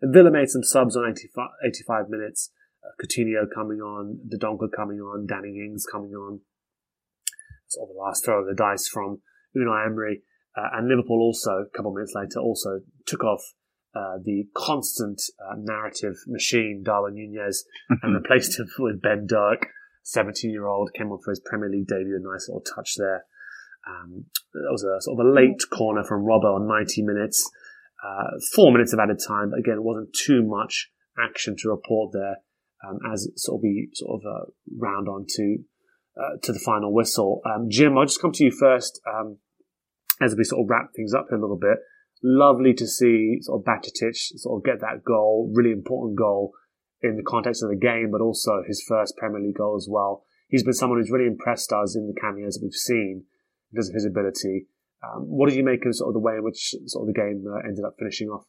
And 0.00 0.14
Villa 0.14 0.30
made 0.30 0.48
some 0.48 0.62
subs 0.62 0.96
on 0.96 1.10
85, 1.10 1.48
85 1.66 2.08
minutes. 2.08 2.50
Uh, 2.84 2.90
Coutinho 3.02 3.46
coming 3.52 3.80
on, 3.80 4.20
Dendoncker 4.28 4.70
coming 4.74 5.00
on, 5.00 5.26
Danny 5.26 5.58
Ings 5.58 5.86
coming 5.90 6.12
on. 6.12 6.40
Sort 7.66 7.88
of 7.88 7.94
the 7.94 8.00
last 8.00 8.24
throw 8.24 8.40
of 8.40 8.46
the 8.46 8.54
dice 8.54 8.86
from 8.86 9.22
Unai 9.56 9.86
Emery. 9.86 10.22
Uh, 10.56 10.68
and 10.74 10.88
Liverpool 10.88 11.20
also, 11.20 11.66
a 11.66 11.76
couple 11.76 11.90
of 11.90 11.96
minutes 11.96 12.14
later, 12.14 12.38
also 12.38 12.80
took 13.06 13.24
off 13.24 13.42
uh, 13.94 14.18
the 14.22 14.44
constant 14.56 15.22
uh, 15.40 15.54
narrative 15.56 16.14
machine, 16.26 16.82
Darwin 16.84 17.14
Nunez, 17.14 17.64
and 18.02 18.14
replaced 18.22 18.58
him 18.58 18.66
with 18.78 19.00
Ben 19.00 19.26
Doak, 19.26 19.66
17 20.02 20.50
year 20.50 20.66
old, 20.66 20.92
came 20.94 21.10
on 21.10 21.18
for 21.24 21.30
his 21.30 21.40
Premier 21.40 21.70
League 21.70 21.88
debut, 21.88 22.16
a 22.16 22.32
nice 22.32 22.48
little 22.48 22.62
touch 22.62 22.94
there. 22.96 23.24
Um, 23.86 24.26
that 24.52 24.70
was 24.70 24.84
a 24.84 25.00
sort 25.00 25.20
of 25.20 25.26
a 25.26 25.30
late 25.30 25.62
corner 25.70 26.04
from 26.04 26.24
Robbo 26.24 26.56
on 26.56 26.68
90 26.68 27.02
minutes. 27.02 27.50
Uh, 28.04 28.38
four 28.54 28.70
minutes 28.70 28.92
of 28.92 28.98
added 28.98 29.18
time, 29.26 29.50
but 29.50 29.58
again, 29.58 29.76
it 29.76 29.82
wasn't 29.82 30.12
too 30.12 30.42
much 30.42 30.90
action 31.18 31.56
to 31.56 31.70
report 31.70 32.12
there 32.12 32.36
um, 32.86 32.98
as 33.10 33.28
sort 33.36 33.58
of 33.58 33.62
we 33.62 33.88
sort 33.94 34.20
of 34.20 34.26
uh, 34.26 34.44
round 34.78 35.08
on 35.08 35.24
to, 35.28 35.58
uh, 36.18 36.36
to 36.42 36.52
the 36.52 36.58
final 36.58 36.92
whistle. 36.92 37.40
Um, 37.46 37.68
Jim, 37.70 37.96
I'll 37.96 38.04
just 38.04 38.20
come 38.20 38.32
to 38.32 38.44
you 38.44 38.50
first 38.50 39.00
um, 39.06 39.38
as 40.20 40.34
we 40.36 40.44
sort 40.44 40.62
of 40.62 40.70
wrap 40.70 40.90
things 40.94 41.14
up 41.14 41.26
here 41.30 41.38
a 41.38 41.40
little 41.40 41.58
bit. 41.58 41.78
Lovely 42.22 42.74
to 42.74 42.86
see 42.86 43.38
sort 43.40 43.60
of 43.60 43.64
Bajcetic 43.64 44.14
sort 44.14 44.60
of 44.60 44.64
get 44.64 44.80
that 44.80 45.04
goal, 45.04 45.50
really 45.54 45.72
important 45.72 46.18
goal 46.18 46.52
in 47.02 47.16
the 47.16 47.22
context 47.22 47.62
of 47.62 47.68
the 47.68 47.76
game, 47.76 48.10
but 48.10 48.20
also 48.20 48.62
his 48.66 48.84
first 48.86 49.16
Premier 49.16 49.40
League 49.40 49.56
goal 49.56 49.76
as 49.76 49.88
well. 49.90 50.24
He's 50.48 50.62
been 50.62 50.72
someone 50.74 50.98
who's 50.98 51.10
really 51.10 51.26
impressed 51.26 51.72
us 51.72 51.96
in 51.96 52.06
the 52.06 52.18
cameos 52.20 52.54
that 52.54 52.62
we've 52.62 52.72
seen 52.72 53.24
because 53.74 53.88
of 53.88 53.94
his 53.94 54.06
ability. 54.06 54.66
Um, 55.02 55.24
what 55.24 55.48
did 55.48 55.56
you 55.56 55.64
make 55.64 55.84
of 55.84 55.94
sort 55.94 56.08
of 56.08 56.14
the 56.14 56.20
way 56.20 56.34
in 56.34 56.44
which 56.44 56.74
sort 56.86 57.08
of 57.08 57.14
the 57.14 57.20
game 57.20 57.44
uh, 57.46 57.66
ended 57.66 57.84
up 57.84 57.96
finishing 57.98 58.28
off? 58.28 58.44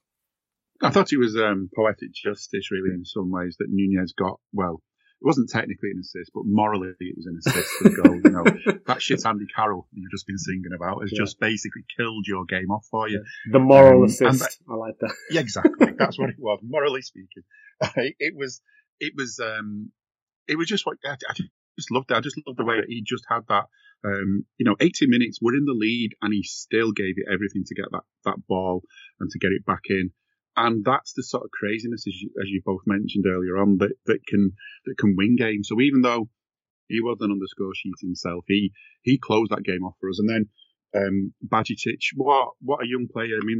I 0.81 0.89
thought 0.89 1.11
it 1.11 1.17
was 1.17 1.35
um, 1.35 1.69
poetic 1.75 2.13
justice, 2.13 2.69
really, 2.71 2.93
in 2.93 3.05
some 3.05 3.31
ways, 3.31 3.55
that 3.59 3.67
Nunez 3.69 4.13
got, 4.13 4.39
well, 4.53 4.81
it 5.21 5.25
wasn't 5.25 5.49
technically 5.49 5.91
an 5.91 5.99
assist, 6.01 6.31
but 6.33 6.43
morally 6.45 6.89
it 6.99 7.15
was 7.15 7.25
an 7.25 7.39
assist 7.39 7.69
for 7.77 7.83
the 7.89 7.95
goal. 7.95 8.15
You 8.15 8.29
know, 8.31 8.79
that 8.87 9.01
shit 9.01 9.25
Andy 9.25 9.45
Carroll 9.55 9.87
you've 9.93 10.11
just 10.11 10.27
been 10.27 10.37
singing 10.37 10.71
about 10.75 11.01
has 11.01 11.11
yeah. 11.13 11.23
just 11.23 11.39
basically 11.39 11.83
killed 11.97 12.25
your 12.27 12.43
game 12.45 12.69
off 12.69 12.85
for 12.91 13.07
you. 13.07 13.23
The 13.51 13.59
moral 13.59 13.99
um, 13.99 14.05
assist. 14.05 14.39
That, 14.39 14.57
I 14.69 14.75
like 14.75 14.95
that. 14.99 15.15
Yeah, 15.31 15.41
exactly. 15.41 15.93
That's 15.97 16.19
what 16.19 16.29
it 16.29 16.35
was, 16.37 16.59
morally 16.63 17.01
speaking. 17.01 17.43
it 17.95 18.33
was, 18.35 18.61
it 18.99 19.13
was, 19.15 19.39
um, 19.39 19.91
it 20.47 20.57
was 20.57 20.67
just 20.67 20.85
what 20.85 20.97
I, 21.05 21.13
I 21.13 21.33
just 21.33 21.91
loved 21.91 22.11
it. 22.11 22.17
I 22.17 22.19
just 22.19 22.39
loved 22.45 22.59
the 22.59 22.65
way 22.65 22.75
that 22.75 22.89
he 22.89 23.01
just 23.01 23.23
had 23.29 23.41
that 23.47 23.65
um, 24.05 24.45
you 24.57 24.65
know, 24.65 24.75
80 24.79 25.07
minutes, 25.07 25.39
we're 25.41 25.55
in 25.55 25.65
the 25.65 25.73
lead, 25.73 26.11
and 26.21 26.33
he 26.33 26.43
still 26.43 26.91
gave 26.91 27.15
it 27.17 27.31
everything 27.31 27.63
to 27.65 27.75
get 27.75 27.85
that, 27.91 28.03
that 28.25 28.37
ball 28.47 28.83
and 29.19 29.29
to 29.31 29.39
get 29.39 29.51
it 29.51 29.65
back 29.65 29.83
in. 29.89 30.11
And 30.55 30.85
that's 30.85 31.13
the 31.13 31.23
sort 31.23 31.43
of 31.43 31.51
craziness, 31.51 32.05
as 32.07 32.13
you, 32.15 32.29
as 32.41 32.49
you 32.49 32.61
both 32.63 32.81
mentioned 32.85 33.25
earlier 33.27 33.57
on, 33.57 33.77
that, 33.79 33.91
that 34.05 34.19
can 34.25 34.53
that 34.85 34.97
can 34.97 35.15
win 35.17 35.35
games. 35.35 35.67
So 35.67 35.81
even 35.81 36.01
though 36.01 36.29
he 36.87 37.01
wasn't 37.01 37.31
on 37.31 37.39
the 37.39 37.47
score 37.49 37.73
sheet 37.75 37.99
himself, 37.99 38.45
he 38.47 38.71
he 39.01 39.17
closed 39.17 39.51
that 39.51 39.65
game 39.65 39.83
off 39.83 39.95
for 39.99 40.09
us. 40.09 40.19
And 40.19 40.29
then 40.29 40.45
um, 40.95 41.33
Bajcetic, 41.45 41.99
what 42.15 42.51
what 42.61 42.83
a 42.83 42.87
young 42.87 43.07
player! 43.11 43.35
I 43.35 43.43
mean, 43.43 43.59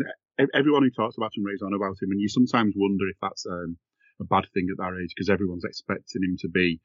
everyone 0.53 0.83
who 0.83 0.91
talks 0.91 1.17
about 1.17 1.35
him 1.35 1.43
raves 1.43 1.61
on 1.61 1.73
about 1.73 1.99
him, 2.01 2.11
and 2.11 2.21
you 2.21 2.29
sometimes 2.29 2.73
wonder 2.77 3.09
if 3.09 3.17
that's 3.21 3.45
um, 3.45 3.77
a 4.21 4.23
bad 4.23 4.45
thing 4.53 4.67
at 4.71 4.77
that 4.77 4.97
age 5.01 5.11
because 5.15 5.29
everyone's 5.29 5.65
expecting 5.65 6.23
him 6.23 6.37
to 6.39 6.49
be 6.49 6.79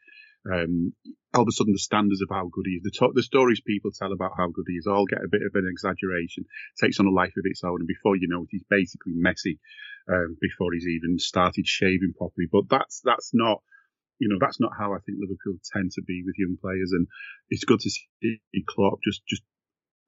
um, 0.46 0.92
all 1.34 1.42
of 1.42 1.48
a 1.48 1.52
sudden 1.52 1.72
the 1.72 1.78
standards 1.78 2.22
of 2.22 2.28
how 2.30 2.48
good 2.52 2.64
he 2.66 2.76
is, 2.78 2.82
the, 2.82 2.90
to- 2.98 3.12
the 3.14 3.22
stories 3.22 3.60
people 3.60 3.90
tell 3.90 4.12
about 4.12 4.32
how 4.36 4.48
good 4.48 4.64
he 4.68 4.74
is, 4.74 4.86
all 4.86 5.04
get 5.04 5.24
a 5.24 5.28
bit 5.30 5.42
of 5.42 5.52
an 5.54 5.68
exaggeration, 5.70 6.44
takes 6.80 6.98
on 7.00 7.06
a 7.06 7.10
life 7.10 7.34
of 7.36 7.44
its 7.44 7.62
own, 7.64 7.80
and 7.80 7.88
before 7.88 8.16
you 8.16 8.28
know 8.28 8.42
it, 8.42 8.48
he's 8.50 8.64
basically 8.70 9.12
Messi 9.14 9.58
um, 10.08 10.36
before 10.40 10.72
he's 10.72 10.86
even 10.88 11.18
started 11.18 11.66
shaving 11.66 12.14
properly. 12.16 12.46
But 12.50 12.68
that's 12.68 13.00
that's 13.04 13.30
not. 13.34 13.62
You 14.18 14.28
know 14.28 14.36
that's 14.38 14.60
not 14.60 14.72
how 14.78 14.92
I 14.92 15.00
think 15.00 15.16
Liverpool 15.18 15.56
tend 15.72 15.92
to 15.92 16.02
be 16.02 16.22
with 16.26 16.36
young 16.36 16.58
players, 16.60 16.92
and 16.92 17.06
it's 17.48 17.64
good 17.64 17.80
to 17.80 17.90
see 17.90 18.40
Klopp 18.68 19.00
just 19.02 19.22
just 19.26 19.42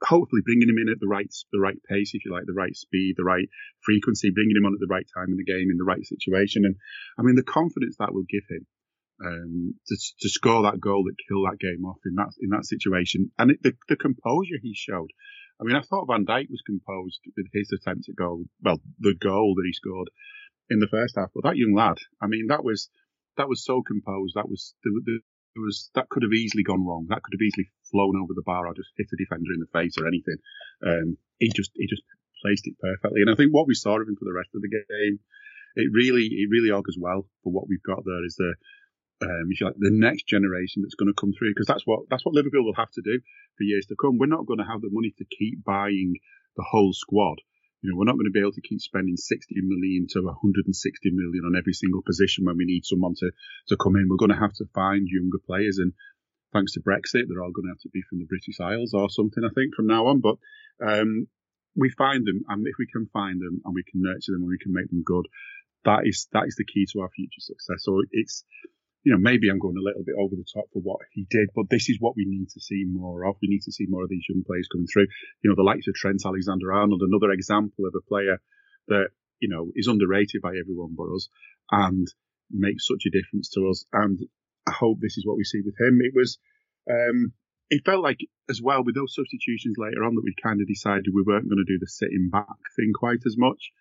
hopefully 0.05 0.43
bringing 0.45 0.68
him 0.68 0.78
in 0.78 0.91
at 0.93 1.01
the 1.01 1.09
right 1.09 1.30
the 1.53 1.61
right 1.61 1.78
pace, 1.89 2.12
if 2.14 2.24
you 2.24 2.33
like, 2.33 2.45
the 2.47 2.53
right 2.53 2.74
speed, 2.76 3.14
the 3.16 3.24
right 3.24 3.49
frequency, 3.80 4.30
bringing 4.30 4.57
him 4.57 4.66
on 4.66 4.74
at 4.74 4.80
the 4.80 4.91
right 4.91 5.07
time 5.14 5.30
in 5.30 5.39
the 5.39 5.45
game 5.45 5.70
in 5.70 5.78
the 5.78 5.85
right 5.89 6.05
situation. 6.05 6.64
And 6.64 6.76
I 7.18 7.22
mean, 7.22 7.37
the 7.37 7.43
confidence 7.47 7.97
that 7.99 8.12
will 8.12 8.26
give 8.28 8.45
him 8.51 8.66
um, 9.25 9.75
to, 9.87 9.97
to 10.20 10.29
score 10.29 10.62
that 10.62 10.81
goal 10.81 11.05
that 11.05 11.23
killed 11.29 11.47
that 11.51 11.61
game 11.61 11.85
off 11.85 11.99
in 12.05 12.14
that 12.16 12.33
in 12.41 12.51
that 12.51 12.66
situation, 12.66 13.31
and 13.39 13.53
it, 13.53 13.62
the, 13.62 13.73
the 13.89 13.97
composure 13.97 14.59
he 14.61 14.75
showed. 14.75 15.11
I 15.61 15.64
mean, 15.64 15.77
I 15.77 15.83
thought 15.83 16.09
Van 16.11 16.27
Dijk 16.27 16.51
was 16.51 16.62
composed 16.66 17.20
with 17.37 17.47
his 17.53 17.70
attempt 17.70 18.09
at 18.09 18.16
goal, 18.16 18.45
well, 18.64 18.81
the 18.99 19.14
goal 19.14 19.55
that 19.55 19.66
he 19.66 19.73
scored 19.73 20.11
in 20.70 20.81
the 20.81 20.89
first 20.91 21.14
half, 21.16 21.31
but 21.35 21.45
that 21.45 21.57
young 21.57 21.75
lad, 21.75 21.99
I 22.20 22.27
mean, 22.27 22.49
that 22.49 22.64
was 22.64 22.89
that 23.37 23.49
was 23.49 23.64
so 23.64 23.83
composed. 23.83 24.35
That 24.35 24.49
was 24.49 24.75
there, 24.83 25.20
was 25.57 25.91
that 25.95 26.09
could 26.09 26.23
have 26.23 26.33
easily 26.33 26.62
gone 26.62 26.85
wrong. 26.85 27.07
That 27.09 27.23
could 27.23 27.35
have 27.37 27.45
easily 27.45 27.68
flown 27.91 28.16
over 28.16 28.33
the 28.35 28.45
bar 28.45 28.66
or 28.66 28.75
just 28.75 28.91
hit 28.97 29.12
a 29.12 29.16
defender 29.16 29.53
in 29.53 29.61
the 29.61 29.73
face 29.73 29.97
or 30.01 30.09
anything. 30.09 30.39
Um, 30.85 31.16
he 31.39 31.51
just 31.55 31.70
he 31.75 31.87
just 31.87 32.03
placed 32.43 32.66
it 32.66 32.75
perfectly, 32.81 33.20
and 33.23 33.31
I 33.31 33.37
think 33.37 33.53
what 33.53 33.66
we 33.66 33.75
saw 33.75 34.01
of 34.01 34.09
him 34.09 34.16
for 34.16 34.25
the 34.25 34.35
rest 34.35 34.51
of 34.55 34.62
the 34.62 34.73
game, 34.73 35.20
it 35.77 35.89
really 35.93 36.27
it 36.27 36.49
really 36.51 36.70
augurs 36.70 36.97
well 36.99 37.29
for 37.45 37.53
what 37.53 37.68
we've 37.68 37.83
got 37.85 38.03
there. 38.05 38.25
Is 38.25 38.37
the 38.37 38.55
um, 39.23 39.49
like, 39.61 39.75
the 39.79 39.95
next 39.95 40.27
generation 40.27 40.83
that's 40.83 40.95
going 40.95 41.12
to 41.12 41.20
come 41.20 41.33
through, 41.33 41.51
because 41.51 41.66
that's 41.66 41.87
what 41.87 42.09
that's 42.11 42.25
what 42.25 42.35
Liverpool 42.35 42.64
will 42.64 42.75
have 42.75 42.91
to 42.93 43.03
do 43.03 43.20
for 43.57 43.64
years 43.64 43.87
to 43.87 43.97
come. 43.97 44.18
We're 44.18 44.27
not 44.27 44.47
going 44.47 44.59
to 44.59 44.68
have 44.68 44.81
the 44.81 44.91
money 44.91 45.14
to 45.18 45.25
keep 45.25 45.64
buying 45.64 46.14
the 46.57 46.64
whole 46.68 46.93
squad. 46.93 47.39
You 47.83 47.91
know, 47.91 47.99
we're 47.99 48.07
not 48.07 48.14
going 48.14 48.31
to 48.31 48.35
be 48.35 48.41
able 48.41 48.55
to 48.55 48.62
keep 48.62 48.81
spending 48.81 49.16
60 49.16 49.55
million 49.62 50.07
to 50.14 50.23
160 50.23 50.70
million 51.11 51.43
on 51.45 51.59
every 51.59 51.73
single 51.73 52.03
position 52.03 52.45
when 52.45 52.57
we 52.57 52.64
need 52.64 52.87
someone 52.87 53.14
to, 53.18 53.31
to 53.68 53.77
come 53.77 53.97
in. 53.97 54.07
We're 54.09 54.23
going 54.23 54.31
to 54.31 54.39
have 54.39 54.55
to 54.62 54.70
find 54.73 55.09
younger 55.11 55.43
players. 55.43 55.79
And 55.79 55.93
thanks 56.53 56.75
to 56.75 56.81
Brexit, 56.81 57.27
they're 57.27 57.43
all 57.43 57.51
going 57.51 57.66
to 57.66 57.75
have 57.75 57.83
to 57.83 57.91
be 57.91 58.03
from 58.07 58.20
the 58.20 58.31
British 58.31 58.61
Isles 58.62 58.95
or 58.95 59.11
something, 59.11 59.43
I 59.43 59.51
think, 59.51 59.75
from 59.75 59.89
now 59.89 60.07
on. 60.07 60.23
But 60.23 60.39
um, 60.79 61.27
we 61.75 61.91
find 61.91 62.23
them, 62.23 62.47
and 62.49 62.62
if 62.66 62.79
we 62.79 62.87
can 62.87 63.11
find 63.12 63.43
them 63.43 63.61
and 63.64 63.75
we 63.75 63.83
can 63.83 64.03
nurture 64.03 64.31
them 64.31 64.47
and 64.47 64.51
we 64.51 64.62
can 64.62 64.73
make 64.73 64.89
them 64.89 65.03
good, 65.03 65.27
that 65.85 66.07
is 66.07 66.29
that 66.33 66.47
is 66.47 66.55
the 66.55 66.64
key 66.64 66.87
to 66.93 67.01
our 67.01 67.11
future 67.11 67.41
success. 67.41 67.83
So 67.83 68.03
it's 68.11 68.45
you 69.03 69.12
know, 69.12 69.18
maybe 69.18 69.50
I'm 69.50 69.59
going 69.59 69.76
a 69.76 69.82
little 69.82 70.05
bit 70.05 70.14
over 70.18 70.36
the 70.36 70.46
top 70.46 70.66
for 70.72 70.80
what 70.80 71.00
he 71.11 71.26
did, 71.28 71.50
but 71.55 71.66
this 71.70 71.88
is 71.88 71.98
what 71.98 72.14
we 72.16 72.24
need 72.24 72.48
to 72.50 72.61
see 72.61 72.84
more 72.86 73.26
of. 73.26 73.36
We 73.42 73.48
need 73.48 73.62
to 73.62 73.72
see 73.72 73.86
more 73.88 74.05
of 74.05 74.11
these 74.11 74.26
young 74.28 74.44
players 74.46 74.68
coming 74.70 74.86
through. 74.86 75.09
You 75.42 75.50
know, 75.50 75.57
the 75.57 75.66
likes 75.66 75.88
of 75.88 75.94
Trent 75.94 76.22
Alexander-Arnold, 76.24 77.03
another 77.03 77.32
example 77.32 77.86
of 77.86 77.94
a 77.96 78.07
player 78.07 78.38
that 78.88 79.09
you 79.40 79.48
know 79.48 79.72
is 79.74 79.88
underrated 79.88 80.40
by 80.40 80.55
everyone 80.55 80.94
but 80.96 81.11
us, 81.14 81.28
and 81.70 82.07
makes 82.50 82.86
such 82.86 83.03
a 83.07 83.11
difference 83.11 83.50
to 83.50 83.68
us. 83.68 83.84
And 83.92 84.20
I 84.68 84.72
hope 84.72 84.98
this 85.00 85.18
is 85.18 85.26
what 85.26 85.36
we 85.36 85.44
see 85.44 85.62
with 85.64 85.74
him. 85.80 85.98
It 86.00 86.12
was, 86.14 86.38
um, 86.88 87.32
it 87.70 87.82
felt 87.84 88.05
like 88.05 88.20
as 88.48 88.62
well 88.62 88.84
with 88.84 88.94
those 88.94 89.14
substitutions 89.14 89.76
later 89.78 90.05
on 90.05 90.14
that 90.14 90.24
we 90.24 90.34
kind 90.40 90.61
of 90.61 90.68
decided 90.68 91.11
we 91.11 91.26
weren't 91.26 91.48
going 91.48 91.64
to 91.64 91.72
do 91.72 91.78
the 91.80 91.88
sitting 91.88 92.28
back 92.30 92.46
thing 92.76 92.92
quite 92.94 93.26
as 93.26 93.34
much 93.36 93.72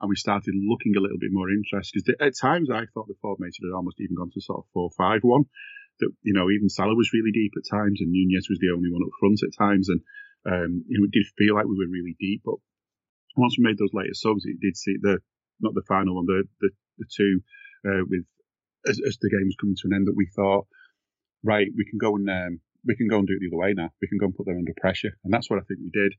and 0.00 0.08
we 0.08 0.16
started 0.16 0.54
looking 0.54 0.94
a 0.96 1.00
little 1.00 1.18
bit 1.18 1.32
more 1.32 1.50
interested. 1.50 2.02
Because 2.04 2.20
at 2.20 2.36
times 2.36 2.68
I 2.70 2.84
thought 2.92 3.08
the 3.08 3.20
formation 3.22 3.64
had 3.64 3.76
almost 3.76 4.00
even 4.00 4.16
gone 4.16 4.30
to 4.32 4.40
sort 4.40 4.60
of 4.60 4.72
four 4.72 4.90
five 4.96 5.20
one. 5.22 5.44
That 6.00 6.12
you 6.22 6.34
know 6.34 6.50
even 6.50 6.68
Salah 6.68 6.94
was 6.94 7.14
really 7.14 7.32
deep 7.32 7.52
at 7.56 7.70
times, 7.70 8.00
and 8.00 8.12
Nunez 8.12 8.48
was 8.50 8.60
the 8.60 8.74
only 8.74 8.92
one 8.92 9.02
up 9.02 9.16
front 9.18 9.40
at 9.40 9.56
times, 9.56 9.88
and 9.88 10.00
um, 10.44 10.84
you 10.88 11.00
know 11.00 11.08
it 11.08 11.16
did 11.16 11.24
feel 11.38 11.54
like 11.56 11.64
we 11.64 11.80
were 11.80 11.88
really 11.88 12.16
deep. 12.20 12.42
But 12.44 12.60
once 13.36 13.56
we 13.56 13.64
made 13.64 13.78
those 13.78 13.96
later 13.96 14.12
subs, 14.12 14.44
it 14.44 14.60
did 14.60 14.76
see 14.76 14.96
the 15.00 15.18
not 15.60 15.72
the 15.72 15.86
final 15.88 16.16
one, 16.16 16.26
the 16.26 16.44
the, 16.60 16.70
the 16.98 17.08
two 17.08 17.40
uh, 17.88 18.04
with 18.04 18.28
as, 18.86 19.00
as, 19.00 19.16
the 19.18 19.30
game 19.30 19.48
was 19.48 19.56
coming 19.58 19.74
to 19.74 19.88
an 19.88 19.94
end 19.94 20.06
that 20.06 20.14
we 20.14 20.28
thought, 20.36 20.66
right, 21.42 21.66
we 21.76 21.84
can 21.88 21.98
go 21.98 22.14
and 22.14 22.28
um, 22.28 22.60
we 22.84 22.94
can 22.94 23.08
go 23.08 23.18
and 23.18 23.26
do 23.26 23.34
it 23.34 23.40
the 23.40 23.48
other 23.48 23.58
way 23.58 23.72
now. 23.74 23.90
We 24.00 24.08
can 24.08 24.18
go 24.18 24.26
and 24.26 24.36
put 24.36 24.46
them 24.46 24.58
under 24.58 24.76
pressure, 24.76 25.16
and 25.24 25.32
that's 25.32 25.48
what 25.48 25.58
I 25.58 25.64
think 25.64 25.80
we 25.80 25.90
did, 25.90 26.12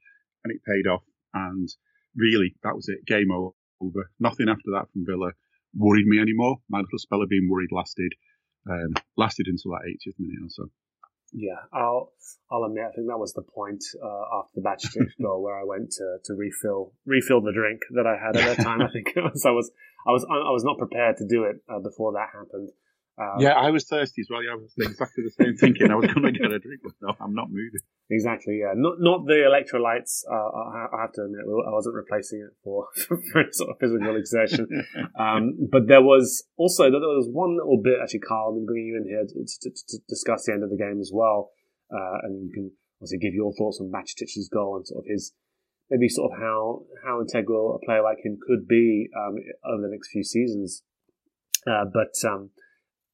and 0.44 0.50
it 0.50 0.66
paid 0.66 0.90
off. 0.90 1.04
And 1.34 1.70
really, 2.16 2.56
that 2.64 2.76
was 2.76 2.90
it. 2.90 3.06
Game 3.06 3.32
over 3.32 3.54
over. 3.82 4.10
Nothing 4.20 4.50
after 4.50 4.72
that 4.74 4.92
from 4.92 5.06
Villa 5.06 5.32
worried 5.76 6.08
me 6.08 6.20
anymore. 6.20 6.58
My 6.70 6.80
little 6.80 7.00
spell 7.00 7.22
of 7.22 7.30
being 7.30 7.50
worried 7.50 7.72
lasted 7.72 8.14
um, 8.70 8.94
lasted 9.16 9.48
until 9.48 9.72
that 9.72 9.88
80th 9.88 10.20
minute 10.20 10.44
or 10.44 10.50
so. 10.50 10.70
Yeah, 11.34 11.60
I'll 11.74 12.14
I'll 12.50 12.64
admit 12.64 12.86
I 12.88 12.92
think 12.96 13.08
that 13.08 13.20
was 13.20 13.34
the 13.34 13.42
point 13.42 13.84
uh, 14.02 14.40
after 14.40 14.54
the 14.56 14.62
Bajcetic 14.62 15.12
goal 15.22 15.44
where 15.44 15.60
I 15.60 15.64
went 15.64 15.92
to, 15.92 16.18
to 16.24 16.34
refill 16.34 16.94
refill 17.06 17.42
the 17.42 17.52
drink 17.52 17.82
that 17.92 18.08
I 18.08 18.16
had 18.16 18.38
at 18.38 18.58
that 18.58 18.64
time. 18.64 18.82
I 18.82 18.90
think 18.90 19.14
was, 19.16 19.46
I 19.46 19.52
was 19.52 19.72
I 20.08 20.12
was 20.12 20.26
I 20.30 20.52
was 20.52 20.64
not 20.64 20.78
prepared 20.78 21.18
to 21.18 21.28
do 21.28 21.44
it 21.44 21.58
uh, 21.70 21.80
before 21.80 22.14
that 22.14 22.30
happened. 22.34 22.70
Um, 23.18 23.42
yeah, 23.42 23.54
I 23.58 23.72
was 23.72 23.86
thirsty 23.86 24.22
as 24.22 24.28
well. 24.30 24.44
Yeah, 24.44 24.52
I 24.52 24.62
was 24.62 24.74
exactly 24.78 25.24
the 25.26 25.34
same 25.34 25.58
thinking. 25.58 25.90
I 25.90 25.96
was 25.96 26.06
going 26.14 26.22
to 26.22 26.40
get 26.40 26.52
a 26.52 26.60
drink, 26.60 26.82
but 26.84 26.94
no, 27.02 27.18
I'm 27.20 27.34
not 27.34 27.50
moving. 27.50 27.82
Exactly. 28.12 28.62
Yeah, 28.62 28.78
not 28.78 29.02
not 29.02 29.26
the 29.26 29.42
electrolytes. 29.42 30.22
Uh, 30.30 30.94
I 30.94 31.02
have 31.02 31.14
to 31.14 31.26
admit, 31.26 31.42
I 31.42 31.74
wasn't 31.74 31.96
replacing 31.96 32.46
it 32.46 32.54
for, 32.64 32.86
for 32.96 33.44
sort 33.52 33.72
of 33.72 33.78
physical 33.82 34.16
exertion. 34.16 34.70
um, 35.20 35.58
but 35.72 35.88
there 35.88 36.04
was 36.04 36.46
also 36.58 36.92
there 36.92 37.02
was 37.02 37.28
one 37.32 37.58
little 37.58 37.82
bit 37.84 37.98
actually, 38.02 38.22
Karl. 38.22 38.54
I'm 38.54 38.66
bringing 38.66 38.94
you 38.94 38.98
in 39.02 39.10
here 39.10 39.26
to, 39.26 39.34
to, 39.34 39.70
to, 39.74 39.98
discuss 40.08 40.46
the 40.46 40.54
end 40.54 40.64
of 40.64 40.70
the 40.70 40.78
game 40.78 41.02
as 41.02 41.10
well, 41.12 41.50
uh, 41.90 42.22
and 42.22 42.46
you 42.46 42.54
can 42.54 42.72
also 43.02 43.18
give 43.20 43.34
your 43.34 43.52
thoughts 43.58 43.82
on 43.82 43.90
Bajcetic's 43.90 44.48
goal 44.54 44.78
and 44.78 44.86
sort 44.86 45.04
of 45.04 45.10
his 45.10 45.34
maybe 45.90 46.08
sort 46.08 46.32
of 46.32 46.38
how 46.38 46.86
how 47.04 47.20
integral 47.20 47.80
a 47.82 47.86
player 47.86 48.04
like 48.04 48.20
him 48.24 48.38
could 48.46 48.68
be 48.68 49.10
um, 49.18 49.36
over 49.66 49.82
the 49.82 49.90
next 49.90 50.12
few 50.12 50.24
seasons. 50.24 50.84
Uh, 51.66 51.84
but 51.92 52.14
um, 52.30 52.52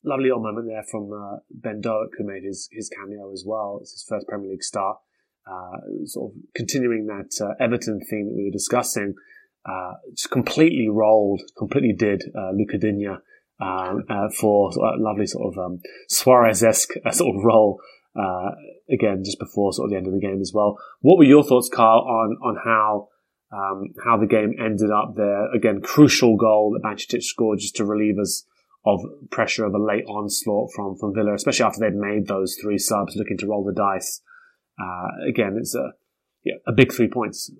lovely 0.03 0.25
little 0.25 0.41
moment 0.41 0.67
there 0.67 0.83
from 0.83 1.11
uh, 1.11 1.37
Ben 1.51 1.81
Doak, 1.81 2.11
who 2.17 2.25
made 2.25 2.43
his, 2.43 2.69
his 2.71 2.89
cameo 2.89 3.31
as 3.31 3.43
well. 3.45 3.79
It's 3.81 3.91
his 3.91 4.05
first 4.07 4.27
Premier 4.27 4.49
League 4.49 4.63
start. 4.63 4.97
Uh, 5.45 6.05
sort 6.05 6.31
of 6.31 6.37
continuing 6.55 7.07
that 7.07 7.29
uh, 7.43 7.53
Everton 7.61 7.99
theme 8.09 8.27
that 8.27 8.35
we 8.35 8.45
were 8.45 8.51
discussing, 8.51 9.13
uh, 9.65 9.93
just 10.15 10.31
completely 10.31 10.87
rolled, 10.87 11.41
completely 11.57 11.93
did 11.93 12.23
uh, 12.33 12.51
Luca 12.51 12.77
um, 13.59 14.03
uh, 14.09 14.29
for 14.29 14.71
a 14.71 14.97
lovely 14.97 15.27
sort 15.27 15.53
of 15.53 15.59
um, 15.59 15.79
Suarez-esque 16.09 16.91
uh, 17.05 17.11
sort 17.11 17.35
of 17.35 17.43
role 17.43 17.79
uh, 18.15 18.51
again 18.89 19.23
just 19.23 19.39
before 19.39 19.73
sort 19.73 19.87
of 19.87 19.91
the 19.91 19.97
end 19.97 20.07
of 20.07 20.13
the 20.13 20.19
game 20.19 20.41
as 20.41 20.51
well. 20.53 20.77
What 21.01 21.17
were 21.17 21.23
your 21.23 21.43
thoughts, 21.43 21.69
Karl, 21.69 22.01
on 22.01 22.37
on 22.41 22.57
how 22.63 23.09
um, 23.51 23.93
how 24.03 24.17
the 24.17 24.27
game 24.27 24.53
ended 24.59 24.91
up 24.91 25.15
there? 25.15 25.51
Again, 25.53 25.81
crucial 25.81 26.37
goal 26.37 26.71
that 26.71 26.87
Bajcetic 26.87 27.23
scored 27.23 27.59
just 27.59 27.75
to 27.77 27.85
relieve 27.85 28.17
us 28.17 28.45
of 28.85 29.01
pressure 29.31 29.65
of 29.65 29.73
a 29.73 29.83
late 29.83 30.05
onslaught 30.05 30.71
from, 30.75 30.95
from 30.97 31.13
Villa, 31.13 31.33
especially 31.33 31.65
after 31.65 31.79
they'd 31.79 31.95
made 31.95 32.27
those 32.27 32.57
three 32.61 32.77
subs 32.77 33.15
looking 33.15 33.37
to 33.37 33.47
roll 33.47 33.63
the 33.63 33.73
dice. 33.73 34.21
Uh, 34.79 35.27
again, 35.27 35.55
it's 35.59 35.75
a, 35.75 35.93
yeah, 36.43 36.55
a 36.67 36.73
big 36.73 36.91
three 36.91 37.07
points. 37.07 37.51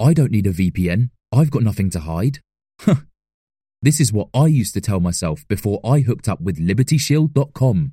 I 0.00 0.14
don't 0.14 0.30
need 0.30 0.46
a 0.46 0.52
VPN. 0.52 1.10
I've 1.30 1.50
got 1.50 1.62
nothing 1.62 1.90
to 1.90 2.00
hide. 2.00 2.40
this 3.82 4.00
is 4.00 4.12
what 4.12 4.28
I 4.32 4.46
used 4.46 4.72
to 4.74 4.80
tell 4.80 5.00
myself 5.00 5.46
before 5.46 5.80
I 5.84 6.00
hooked 6.00 6.28
up 6.28 6.40
with 6.40 6.58
LibertyShield.com. 6.58 7.92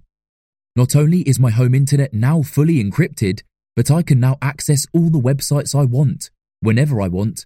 Not 0.76 0.96
only 0.96 1.22
is 1.22 1.40
my 1.40 1.50
home 1.50 1.76
internet 1.76 2.14
now 2.14 2.44
fully 2.44 2.82
encrypted, 2.82 3.42
but 3.76 3.92
I 3.92 4.04
can 4.04 4.20
now 4.20 4.38
access 4.42 4.86
all 4.94 5.10
the 5.10 5.20
websites 5.20 5.78
I 5.78 5.84
want, 5.84 6.30
whenever 6.62 7.02
I 7.02 7.10
want, 7.10 7.46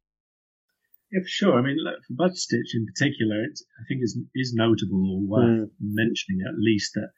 Yeah, 1.11 1.21
for 1.21 1.27
sure. 1.27 1.59
I 1.59 1.61
mean, 1.61 1.77
look, 1.83 1.99
for 2.07 2.15
Bajcetic 2.15 2.71
in 2.73 2.85
particular, 2.87 3.43
it, 3.43 3.59
I 3.79 3.83
think 3.87 4.01
is 4.01 4.17
is 4.33 4.53
notable 4.55 5.03
or 5.11 5.19
worth 5.27 5.67
mm. 5.67 5.69
mentioning 5.79 6.39
at 6.47 6.55
least 6.57 6.93
that 6.95 7.11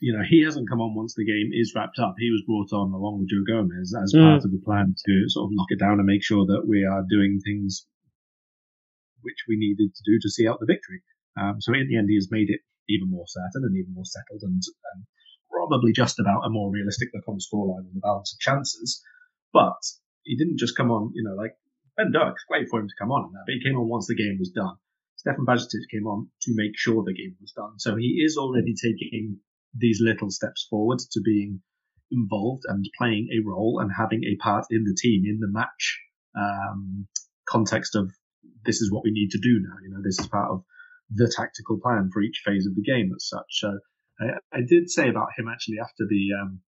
you 0.00 0.12
know 0.12 0.22
he 0.22 0.44
hasn't 0.44 0.68
come 0.68 0.80
on 0.80 0.94
once 0.94 1.14
the 1.14 1.24
game 1.24 1.50
is 1.52 1.72
wrapped 1.74 1.98
up. 1.98 2.14
He 2.18 2.30
was 2.30 2.44
brought 2.44 2.76
on 2.76 2.92
along 2.92 3.20
with 3.20 3.30
Joe 3.30 3.44
Gomez 3.46 3.96
as 3.96 4.12
mm. 4.12 4.20
part 4.20 4.44
of 4.44 4.52
the 4.52 4.60
plan 4.64 4.94
to 4.94 5.14
sort 5.28 5.48
of 5.48 5.56
lock 5.56 5.68
it 5.70 5.80
down 5.80 5.98
and 5.98 6.06
make 6.06 6.22
sure 6.22 6.44
that 6.44 6.68
we 6.68 6.84
are 6.84 7.04
doing 7.08 7.40
things 7.40 7.86
which 9.22 9.44
we 9.48 9.56
needed 9.56 9.94
to 9.94 10.02
do 10.04 10.18
to 10.20 10.30
see 10.30 10.48
out 10.48 10.60
the 10.60 10.66
victory. 10.66 11.00
Um, 11.40 11.60
so 11.60 11.72
in 11.72 11.88
the 11.88 11.96
end, 11.96 12.08
he 12.08 12.16
has 12.16 12.28
made 12.30 12.48
it 12.48 12.60
even 12.88 13.10
more 13.10 13.28
certain 13.28 13.64
and 13.64 13.76
even 13.76 13.94
more 13.94 14.04
settled 14.04 14.42
and, 14.42 14.60
and 14.60 15.04
probably 15.50 15.92
just 15.92 16.18
about 16.18 16.44
a 16.44 16.50
more 16.50 16.70
realistic 16.70 17.08
look 17.14 17.28
on 17.28 17.36
the 17.36 17.44
scoreline 17.44 17.86
and 17.86 17.96
the 17.96 18.04
balance 18.04 18.32
of 18.34 18.40
chances. 18.40 19.00
But 19.52 19.80
he 20.24 20.36
didn't 20.36 20.58
just 20.58 20.76
come 20.76 20.90
on, 20.90 21.12
you 21.14 21.22
know, 21.22 21.34
like 21.34 21.54
Ben 22.00 22.12
Doak's 22.12 22.44
great 22.48 22.68
for 22.70 22.80
him 22.80 22.88
to 22.88 22.94
come 22.98 23.10
on 23.10 23.32
but 23.32 23.52
he 23.52 23.62
came 23.62 23.76
on 23.76 23.88
once 23.88 24.06
the 24.06 24.14
game 24.16 24.36
was 24.38 24.50
done. 24.50 24.76
Stefan 25.16 25.44
Bajcetic 25.44 25.84
came 25.90 26.06
on 26.06 26.28
to 26.42 26.52
make 26.54 26.72
sure 26.74 27.04
the 27.04 27.12
game 27.12 27.36
was 27.40 27.52
done. 27.52 27.78
So 27.78 27.96
he 27.96 28.22
is 28.24 28.38
already 28.38 28.72
taking 28.74 29.38
these 29.74 30.00
little 30.00 30.30
steps 30.30 30.66
forward 30.70 30.98
to 30.98 31.20
being 31.20 31.60
involved 32.10 32.62
and 32.66 32.88
playing 32.96 33.28
a 33.32 33.46
role 33.46 33.80
and 33.80 33.90
having 33.94 34.24
a 34.24 34.36
part 34.42 34.64
in 34.70 34.84
the 34.84 34.96
team 34.98 35.24
in 35.26 35.40
the 35.40 35.48
match 35.48 36.00
um, 36.34 37.06
context 37.46 37.94
of 37.94 38.10
this 38.64 38.80
is 38.80 38.90
what 38.90 39.04
we 39.04 39.10
need 39.10 39.30
to 39.32 39.38
do 39.38 39.60
now. 39.60 39.76
You 39.82 39.90
know, 39.90 40.02
this 40.02 40.18
is 40.18 40.26
part 40.26 40.50
of 40.50 40.64
the 41.10 41.30
tactical 41.36 41.78
plan 41.80 42.08
for 42.12 42.22
each 42.22 42.40
phase 42.44 42.66
of 42.66 42.74
the 42.74 42.82
game 42.82 43.12
as 43.14 43.28
such. 43.28 43.46
So 43.50 43.78
I, 44.18 44.58
I 44.58 44.60
did 44.66 44.90
say 44.90 45.10
about 45.10 45.28
him 45.36 45.48
actually 45.48 45.78
after 45.80 46.06
the 46.08 46.28
um, 46.40 46.60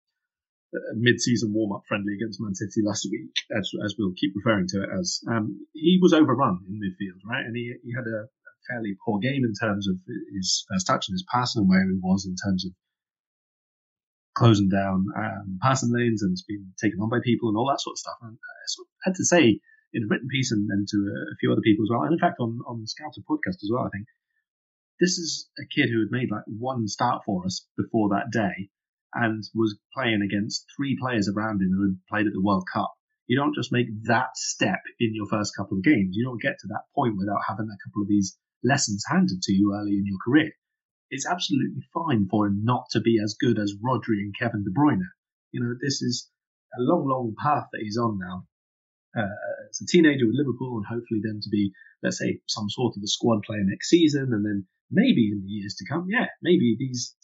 mid-season 0.95 1.53
warm-up 1.53 1.83
friendly 1.89 2.15
against 2.15 2.41
Man 2.41 2.55
City 2.55 2.83
last 2.83 3.07
week, 3.11 3.33
as, 3.57 3.71
as 3.85 3.95
we'll 3.99 4.15
keep 4.17 4.33
referring 4.37 4.69
to 4.69 4.83
it 4.83 4.91
as, 4.99 5.21
um, 5.29 5.67
he 5.73 5.99
was 6.01 6.13
overrun 6.13 6.61
in 6.69 6.79
midfield, 6.79 7.21
right? 7.29 7.45
And 7.45 7.57
he, 7.57 7.75
he 7.83 7.93
had 7.93 8.07
a 8.07 8.29
fairly 8.69 8.97
poor 9.05 9.19
game 9.19 9.45
in 9.45 9.55
terms 9.55 9.89
of 9.89 9.97
his 10.35 10.65
first 10.71 10.87
touch 10.87 11.09
and 11.09 11.15
his 11.15 11.27
passing 11.31 11.63
and 11.63 11.69
where 11.69 11.83
he 11.83 11.99
was 12.01 12.27
in 12.27 12.37
terms 12.37 12.65
of 12.65 12.73
closing 14.35 14.69
down 14.69 15.07
um, 15.17 15.59
passing 15.61 15.93
lanes 15.93 16.23
and 16.23 16.37
being 16.47 16.73
taken 16.81 17.01
on 17.01 17.11
by 17.11 17.19
people 17.23 17.49
and 17.49 17.59
all 17.59 17.69
that 17.69 17.81
sort 17.81 17.95
of 17.95 17.99
stuff. 17.99 18.19
And 18.23 18.37
I 18.37 18.65
sort 18.69 18.87
of 18.87 18.93
had 19.05 19.15
to 19.17 19.25
say 19.25 19.61
in 19.93 20.05
a 20.05 20.07
written 20.09 20.29
piece 20.29 20.53
and, 20.53 20.69
and 20.71 20.87
to 20.87 20.97
a, 20.97 21.33
a, 21.33 21.37
few 21.41 21.51
other 21.51 21.63
people 21.63 21.85
as 21.85 21.91
well, 21.91 22.03
and 22.03 22.13
in 22.13 22.19
fact 22.19 22.39
on 22.39 22.61
on 22.67 22.81
the 22.81 22.87
Scouter 22.87 23.23
podcast 23.29 23.63
as 23.63 23.71
well, 23.73 23.85
I 23.85 23.91
think 23.91 24.07
this 25.01 25.19
is 25.19 25.51
a 25.59 25.67
kid 25.67 25.91
who 25.91 26.01
had 26.01 26.13
made 26.13 26.31
like 26.31 26.45
one 26.47 26.87
start 26.87 27.23
for 27.27 27.45
us 27.45 27.67
before 27.77 28.11
that 28.11 28.31
day 28.31 28.71
and 29.15 29.43
was 29.55 29.79
playing 29.95 30.23
against 30.23 30.67
three 30.77 30.97
players 31.01 31.29
around 31.29 31.61
him 31.61 31.73
who 31.75 31.83
had 31.83 31.99
played 32.09 32.27
at 32.27 32.33
the 32.33 32.43
World 32.43 32.67
Cup. 32.73 32.93
You 33.27 33.37
don't 33.37 33.55
just 33.55 33.73
make 33.73 33.87
that 34.05 34.37
step 34.37 34.81
in 34.99 35.15
your 35.15 35.27
first 35.27 35.55
couple 35.57 35.79
of 35.79 35.85
games. 35.85 36.17
You 36.17 36.25
don't 36.25 36.43
get 36.43 36.59
to 36.61 36.69
that 36.69 36.91
point 36.95 37.17
without 37.17 37.43
having 37.47 37.69
a 37.69 37.79
couple 37.87 38.03
of 38.03 38.09
these 38.09 38.37
lessons 38.65 39.05
handed 39.09 39.43
to 39.43 39.53
you 39.53 39.75
early 39.75 39.93
in 39.93 40.07
your 40.07 40.19
career. 40.25 40.51
It's 41.11 41.27
absolutely 41.27 41.83
fine 41.93 42.29
for 42.29 42.47
him 42.47 42.63
not 42.65 42.87
to 42.91 43.01
be 43.01 43.19
as 43.23 43.37
good 43.39 43.59
as 43.59 43.75
Rodri 43.75 44.19
and 44.19 44.35
Kevin 44.39 44.65
De 44.65 44.71
Bruyne. 44.71 45.07
You 45.53 45.61
know, 45.61 45.75
this 45.81 46.03
is 46.03 46.29
a 46.79 46.83
long, 46.83 47.09
long 47.09 47.35
path 47.41 47.67
that 47.73 47.83
he's 47.83 47.99
on 47.99 48.19
now. 48.19 48.47
Uh, 49.17 49.27
as 49.71 49.81
a 49.83 49.87
teenager 49.87 50.27
with 50.27 50.37
Liverpool 50.39 50.77
and 50.77 50.87
hopefully 50.87 51.21
then 51.23 51.41
to 51.43 51.49
be, 51.51 51.73
let's 52.03 52.19
say, 52.19 52.41
some 52.47 52.71
sort 52.71 52.97
of 52.97 53.03
a 53.03 53.09
squad 53.09 53.43
player 53.43 53.63
next 53.65 53.89
season 53.89 54.31
and 54.33 54.45
then 54.45 54.67
maybe 54.91 55.31
in 55.33 55.43
the 55.43 55.51
years 55.51 55.75
to 55.77 55.85
come, 55.85 56.07
yeah, 56.09 56.27
maybe 56.43 56.77
these 56.79 57.17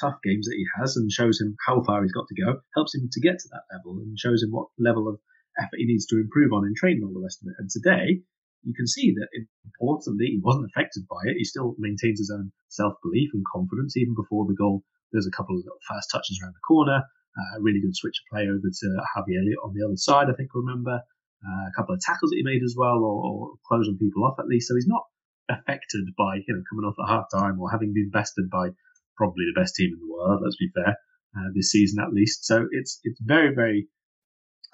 tough 0.00 0.18
games 0.22 0.46
that 0.46 0.56
he 0.56 0.66
has 0.78 0.96
and 0.96 1.10
shows 1.10 1.40
him 1.40 1.56
how 1.66 1.82
far 1.82 2.02
he's 2.02 2.12
got 2.12 2.26
to 2.28 2.42
go, 2.42 2.60
helps 2.74 2.94
him 2.94 3.08
to 3.12 3.20
get 3.20 3.38
to 3.38 3.48
that 3.52 3.66
level 3.72 3.98
and 3.98 4.18
shows 4.18 4.42
him 4.42 4.50
what 4.50 4.68
level 4.78 5.08
of 5.08 5.18
effort 5.58 5.78
he 5.78 5.86
needs 5.86 6.06
to 6.06 6.16
improve 6.16 6.52
on 6.52 6.66
in 6.66 6.74
training 6.74 7.02
all 7.02 7.14
the 7.14 7.24
rest 7.24 7.42
of 7.42 7.48
it. 7.48 7.56
And 7.58 7.70
today, 7.70 8.22
you 8.62 8.74
can 8.74 8.86
see 8.86 9.14
that 9.14 9.28
importantly, 9.64 10.26
he 10.26 10.40
wasn't 10.42 10.66
affected 10.66 11.06
by 11.08 11.30
it. 11.30 11.38
He 11.38 11.44
still 11.44 11.74
maintains 11.78 12.18
his 12.18 12.32
own 12.34 12.52
self 12.68 12.94
belief 13.02 13.30
and 13.32 13.44
confidence 13.46 13.96
even 13.96 14.14
before 14.14 14.46
the 14.46 14.58
goal. 14.58 14.82
There's 15.12 15.26
a 15.28 15.36
couple 15.36 15.54
of 15.54 15.62
little 15.64 15.78
fast 15.88 16.10
touches 16.10 16.40
around 16.42 16.54
the 16.54 16.66
corner, 16.66 16.98
uh, 16.98 17.58
a 17.58 17.62
really 17.62 17.80
good 17.80 17.96
switch 17.96 18.18
of 18.18 18.28
play 18.32 18.48
over 18.48 18.68
to 18.68 18.86
Harvey 19.14 19.38
Elliott 19.38 19.62
on 19.62 19.72
the 19.72 19.86
other 19.86 19.96
side, 19.96 20.28
I 20.28 20.34
think 20.34 20.50
I 20.54 20.58
remember. 20.58 21.00
Uh, 21.46 21.68
a 21.68 21.72
couple 21.76 21.94
of 21.94 22.00
tackles 22.00 22.30
that 22.30 22.40
he 22.40 22.42
made 22.42 22.64
as 22.64 22.74
well, 22.76 23.04
or, 23.04 23.16
or 23.22 23.50
closing 23.68 23.98
people 23.98 24.24
off 24.24 24.40
at 24.40 24.48
least. 24.48 24.68
So 24.68 24.74
he's 24.74 24.88
not 24.88 25.04
affected 25.48 26.10
by 26.18 26.42
you 26.42 26.54
know 26.54 26.62
coming 26.68 26.84
off 26.84 26.98
at 26.98 27.08
half 27.08 27.30
time 27.30 27.60
or 27.60 27.70
having 27.70 27.94
been 27.94 28.10
bested 28.10 28.50
by 28.50 28.70
probably 29.16 29.44
the 29.46 29.60
best 29.60 29.74
team 29.74 29.90
in 29.92 30.00
the 30.00 30.12
world. 30.12 30.40
Let's 30.42 30.56
be 30.56 30.70
fair, 30.74 30.96
uh, 31.36 31.48
this 31.54 31.70
season 31.70 32.02
at 32.02 32.12
least. 32.12 32.44
So 32.44 32.66
it's 32.70 33.00
it's 33.04 33.20
very 33.20 33.54
very 33.54 33.88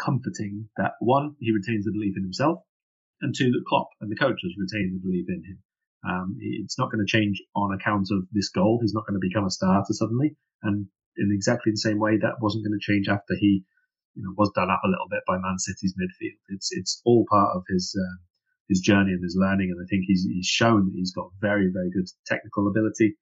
comforting 0.00 0.68
that 0.76 0.92
one 1.00 1.36
he 1.40 1.52
retains 1.52 1.84
the 1.84 1.92
belief 1.92 2.14
in 2.16 2.22
himself, 2.22 2.60
and 3.20 3.34
two 3.34 3.50
that 3.50 3.64
Klopp 3.68 3.88
and 4.00 4.10
the 4.10 4.16
coaches 4.16 4.56
retain 4.58 4.94
the 4.94 5.08
belief 5.08 5.26
in 5.28 5.42
him. 5.44 5.58
Um, 6.04 6.36
it's 6.40 6.78
not 6.78 6.90
going 6.90 7.04
to 7.04 7.10
change 7.10 7.40
on 7.54 7.72
account 7.72 8.08
of 8.10 8.26
this 8.32 8.48
goal. 8.48 8.80
He's 8.82 8.94
not 8.94 9.06
going 9.06 9.20
to 9.20 9.26
become 9.26 9.46
a 9.46 9.50
starter 9.50 9.92
suddenly, 9.92 10.36
and 10.62 10.86
in 11.16 11.30
exactly 11.32 11.72
the 11.72 11.78
same 11.78 11.98
way 11.98 12.16
that 12.18 12.40
wasn't 12.40 12.64
going 12.64 12.78
to 12.78 12.84
change 12.84 13.08
after 13.08 13.34
he 13.38 13.64
you 14.14 14.22
know, 14.22 14.34
was 14.36 14.50
done 14.54 14.70
up 14.70 14.82
a 14.84 14.88
little 14.88 15.08
bit 15.08 15.22
by 15.26 15.38
Man 15.38 15.58
City's 15.58 15.94
midfield. 15.94 16.38
It's 16.48 16.68
it's 16.72 17.00
all 17.04 17.24
part 17.30 17.56
of 17.56 17.62
his 17.68 17.96
uh, 17.96 18.16
his 18.68 18.80
journey 18.80 19.12
and 19.12 19.22
his 19.22 19.36
learning, 19.38 19.70
and 19.70 19.80
I 19.80 19.86
think 19.88 20.04
he's 20.06 20.24
he's 20.24 20.46
shown 20.46 20.86
that 20.86 20.94
he's 20.94 21.12
got 21.12 21.30
very 21.40 21.70
very 21.72 21.90
good 21.90 22.08
technical 22.26 22.68
ability, 22.68 23.16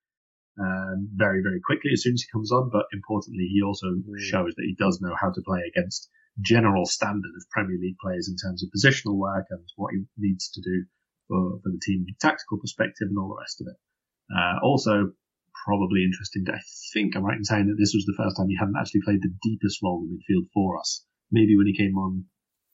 um, 0.60 1.08
very 1.14 1.42
very 1.42 1.60
quickly 1.64 1.90
as 1.92 2.02
soon 2.02 2.14
as 2.14 2.22
he 2.22 2.32
comes 2.32 2.52
on. 2.52 2.70
But 2.70 2.86
importantly, 2.92 3.48
he 3.48 3.62
also 3.62 3.86
mm. 3.86 4.20
shows 4.20 4.54
that 4.54 4.66
he 4.66 4.76
does 4.78 5.00
know 5.00 5.14
how 5.18 5.30
to 5.30 5.42
play 5.42 5.60
against 5.66 6.08
general 6.40 6.86
standard 6.86 7.32
of 7.36 7.50
Premier 7.50 7.78
League 7.80 7.98
players 8.00 8.28
in 8.28 8.36
terms 8.36 8.62
of 8.62 8.70
positional 8.70 9.16
work 9.16 9.46
and 9.50 9.64
what 9.76 9.92
he 9.92 10.04
needs 10.16 10.50
to 10.50 10.60
do 10.60 10.84
for, 11.28 11.60
for 11.62 11.70
the 11.70 11.80
team 11.82 12.06
tactical 12.20 12.58
perspective 12.58 13.08
and 13.08 13.18
all 13.18 13.28
the 13.28 13.40
rest 13.40 13.60
of 13.60 13.66
it. 13.66 13.78
Uh, 14.30 14.58
also, 14.62 15.12
probably 15.66 16.04
interesting. 16.04 16.44
I 16.48 16.60
think 16.92 17.16
I'm 17.16 17.24
right 17.24 17.36
in 17.36 17.44
saying 17.44 17.66
that 17.68 17.78
this 17.78 17.94
was 17.94 18.06
the 18.06 18.16
first 18.16 18.36
time 18.36 18.48
he 18.48 18.58
hadn't 18.58 18.78
actually 18.78 19.02
played 19.04 19.22
the 19.22 19.34
deepest 19.42 19.82
role 19.82 20.02
in 20.06 20.14
midfield 20.14 20.48
for 20.54 20.78
us. 20.78 21.04
Maybe 21.30 21.56
when 21.56 21.66
he 21.66 21.76
came 21.76 21.96
on, 21.96 22.24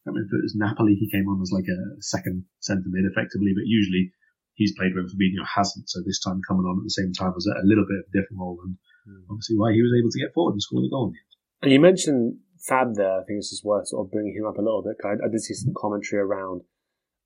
I 0.07 0.11
don't 0.11 0.17
know 0.17 0.27
if 0.27 0.33
it 0.33 0.47
was 0.47 0.57
Napoli, 0.57 0.95
he 0.95 1.11
came 1.11 1.29
on 1.29 1.43
as 1.43 1.53
like 1.53 1.69
a 1.69 1.81
second 2.01 2.45
centre 2.61 2.89
mid 2.89 3.05
effectively, 3.05 3.53
but 3.57 3.67
usually 3.67 4.13
he's 4.57 4.75
played 4.77 4.97
when 4.97 5.07
Fabinho 5.07 5.45
hasn't. 5.45 5.89
So 5.89 6.01
this 6.05 6.21
time 6.21 6.41
coming 6.49 6.67
on 6.67 6.81
at 6.81 6.85
the 6.85 6.99
same 6.99 7.13
time 7.13 7.33
was 7.37 7.47
a 7.47 7.65
little 7.65 7.87
bit 7.87 8.03
of 8.03 8.09
a 8.09 8.15
different 8.17 8.41
role 8.41 8.59
and 8.65 8.77
mm. 9.05 9.23
obviously 9.31 9.57
why 9.57 9.73
he 9.73 9.85
was 9.85 9.95
able 9.95 10.11
to 10.11 10.21
get 10.21 10.35
forward 10.35 10.57
and 10.57 10.63
score 10.63 10.83
the 10.83 10.91
goal 10.91 11.09
in 11.09 11.13
the 11.15 11.23
end. 11.23 11.33
And 11.63 11.73
you 11.73 11.81
mentioned 11.81 12.41
Fab 12.67 12.97
there. 12.97 13.21
I 13.21 13.25
think 13.25 13.39
it's 13.39 13.53
just 13.53 13.65
worth 13.65 13.89
sort 13.89 14.05
of 14.05 14.11
bringing 14.11 14.35
him 14.35 14.49
up 14.49 14.59
a 14.59 14.65
little 14.65 14.83
bit. 14.83 14.97
I, 15.05 15.21
I 15.21 15.29
did 15.31 15.45
see 15.45 15.55
some 15.55 15.77
commentary 15.77 16.21
around 16.21 16.65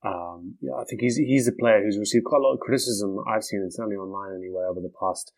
um, 0.02 0.56
yeah, 0.62 0.80
I 0.80 0.84
think 0.88 1.02
he's 1.02 1.16
he's 1.16 1.46
a 1.46 1.52
player 1.52 1.84
who's 1.84 1.98
received 1.98 2.24
quite 2.24 2.40
a 2.40 2.42
lot 2.42 2.54
of 2.54 2.60
criticism. 2.60 3.18
I've 3.28 3.44
seen 3.44 3.60
it 3.60 3.72
certainly 3.72 3.96
online 3.96 4.32
anyway 4.32 4.64
over 4.64 4.80
the 4.80 4.92
past 4.96 5.32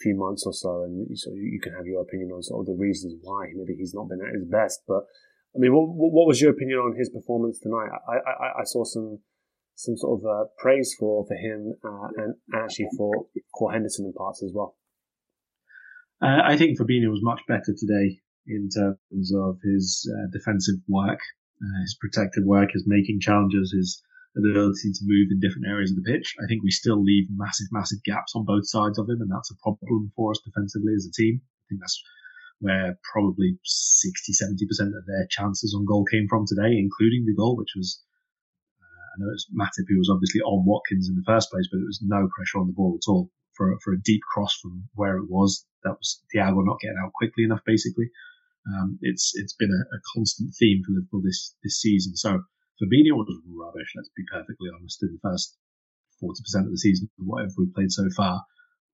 few 0.00 0.14
months 0.16 0.44
or 0.44 0.52
so, 0.52 0.84
and 0.84 1.08
so 1.18 1.30
you 1.32 1.58
can 1.62 1.72
have 1.72 1.86
your 1.86 2.02
opinion 2.02 2.30
on 2.30 2.42
sort 2.42 2.60
of 2.60 2.66
the 2.66 2.78
reasons 2.78 3.14
why 3.22 3.48
maybe 3.56 3.74
he's 3.74 3.94
not 3.94 4.08
been 4.08 4.20
at 4.20 4.34
his 4.34 4.44
best. 4.44 4.80
But 4.86 5.08
I 5.56 5.58
mean, 5.58 5.72
what, 5.72 5.88
what 5.88 6.26
was 6.26 6.42
your 6.42 6.50
opinion 6.50 6.78
on 6.78 6.96
his 6.96 7.08
performance 7.08 7.58
tonight? 7.58 7.88
I, 7.88 8.16
I, 8.20 8.60
I 8.60 8.64
saw 8.64 8.84
some 8.84 9.20
some 9.82 9.96
sort 9.96 10.20
of 10.20 10.26
uh, 10.26 10.44
praise 10.58 10.94
for 10.98 11.26
for 11.26 11.34
him 11.34 11.74
uh, 11.84 12.08
and 12.16 12.34
actually 12.54 12.88
for 12.96 13.26
for 13.58 13.72
Henderson 13.72 14.06
in 14.06 14.12
parts 14.12 14.42
as 14.42 14.52
well. 14.54 14.76
Uh, 16.22 16.40
I 16.44 16.56
think 16.56 16.78
Fabinho 16.78 17.10
was 17.10 17.22
much 17.22 17.40
better 17.48 17.74
today 17.76 18.20
in 18.46 18.68
terms 18.70 19.32
of 19.34 19.58
his 19.62 20.06
uh, 20.06 20.30
defensive 20.30 20.78
work, 20.88 21.18
uh, 21.62 21.80
his 21.82 21.96
protective 22.00 22.44
work, 22.44 22.70
his 22.72 22.84
making 22.86 23.18
challenges, 23.20 23.72
his 23.72 24.02
ability 24.36 24.92
to 24.94 25.02
move 25.02 25.28
in 25.30 25.40
different 25.40 25.66
areas 25.66 25.90
of 25.90 25.98
the 25.98 26.08
pitch. 26.10 26.34
I 26.42 26.46
think 26.46 26.62
we 26.62 26.70
still 26.70 27.02
leave 27.02 27.26
massive, 27.30 27.66
massive 27.70 28.02
gaps 28.04 28.32
on 28.34 28.44
both 28.44 28.68
sides 28.68 28.98
of 28.98 29.08
him, 29.08 29.20
and 29.20 29.30
that's 29.30 29.50
a 29.50 29.60
problem 29.62 30.12
for 30.16 30.30
us 30.30 30.40
defensively 30.44 30.94
as 30.94 31.06
a 31.06 31.12
team. 31.12 31.42
I 31.42 31.64
think 31.68 31.80
that's 31.80 32.02
where 32.60 32.98
probably 33.12 33.58
60, 33.64 34.32
70% 34.32 34.96
of 34.96 35.04
their 35.06 35.26
chances 35.28 35.74
on 35.76 35.84
goal 35.84 36.04
came 36.04 36.28
from 36.28 36.46
today, 36.46 36.78
including 36.78 37.26
the 37.26 37.34
goal, 37.34 37.56
which 37.56 37.74
was, 37.76 38.00
I 39.12 39.20
know 39.20 39.28
it 39.28 39.38
was 39.38 39.50
Matip 39.52 39.84
who 39.88 39.98
was 39.98 40.08
obviously 40.08 40.40
on 40.40 40.64
Watkins 40.64 41.08
in 41.08 41.14
the 41.14 41.26
first 41.26 41.50
place, 41.50 41.68
but 41.70 41.78
it 41.78 41.86
was 41.86 42.00
no 42.02 42.28
pressure 42.34 42.58
on 42.58 42.66
the 42.66 42.72
ball 42.72 42.96
at 42.96 43.08
all 43.08 43.30
for, 43.54 43.76
for 43.84 43.92
a 43.92 44.00
deep 44.00 44.22
cross 44.22 44.56
from 44.60 44.88
where 44.94 45.16
it 45.16 45.28
was. 45.28 45.66
That 45.84 45.98
was 45.98 46.22
Thiago 46.34 46.64
not 46.64 46.80
getting 46.80 46.98
out 47.02 47.12
quickly 47.12 47.44
enough, 47.44 47.60
basically. 47.66 48.10
Um, 48.66 48.98
it's, 49.02 49.32
it's 49.34 49.54
been 49.54 49.70
a, 49.70 49.82
a 49.96 50.00
constant 50.14 50.54
theme 50.58 50.82
for 50.84 50.92
Liverpool 50.92 51.22
this, 51.22 51.54
this 51.62 51.80
season. 51.80 52.16
So, 52.16 52.40
Fabinho 52.80 53.14
was 53.14 53.28
rubbish, 53.46 53.92
let's 53.96 54.10
be 54.16 54.24
perfectly 54.32 54.70
honest, 54.74 55.02
in 55.02 55.12
the 55.12 55.28
first 55.28 55.56
40% 56.22 56.66
of 56.66 56.70
the 56.70 56.78
season, 56.78 57.10
whatever 57.18 57.52
we've 57.58 57.74
played 57.74 57.92
so 57.92 58.08
far. 58.16 58.44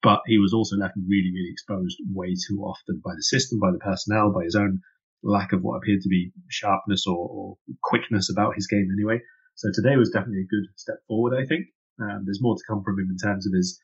But 0.02 0.22
he 0.26 0.38
was 0.38 0.54
also 0.54 0.78
left 0.78 0.96
really, 0.96 1.32
really 1.34 1.52
exposed 1.52 1.98
way 2.14 2.36
too 2.36 2.62
often 2.62 3.02
by 3.04 3.14
the 3.16 3.24
system, 3.24 3.60
by 3.60 3.72
the 3.72 3.80
personnel, 3.80 4.32
by 4.32 4.44
his 4.44 4.56
own 4.56 4.82
lack 5.24 5.54
of 5.54 5.62
what 5.62 5.78
appeared 5.78 6.02
to 6.02 6.10
be 6.10 6.32
sharpness 6.50 7.08
or, 7.08 7.18
or 7.18 7.58
quickness 7.84 8.30
about 8.30 8.56
his 8.56 8.68
game 8.68 8.90
anyway. 8.94 9.20
So 9.58 9.70
today 9.74 9.98
was 9.98 10.12
definitely 10.12 10.46
a 10.46 10.54
good 10.54 10.70
step 10.76 10.98
forward, 11.08 11.34
I 11.34 11.46
think. 11.48 11.66
Um, 12.00 12.24
there's 12.26 12.42
more 12.42 12.56
to 12.56 12.64
come 12.68 12.84
from 12.84 13.00
him 13.00 13.10
in 13.10 13.18
terms 13.18 13.48
of 13.48 13.54
his, 13.54 13.82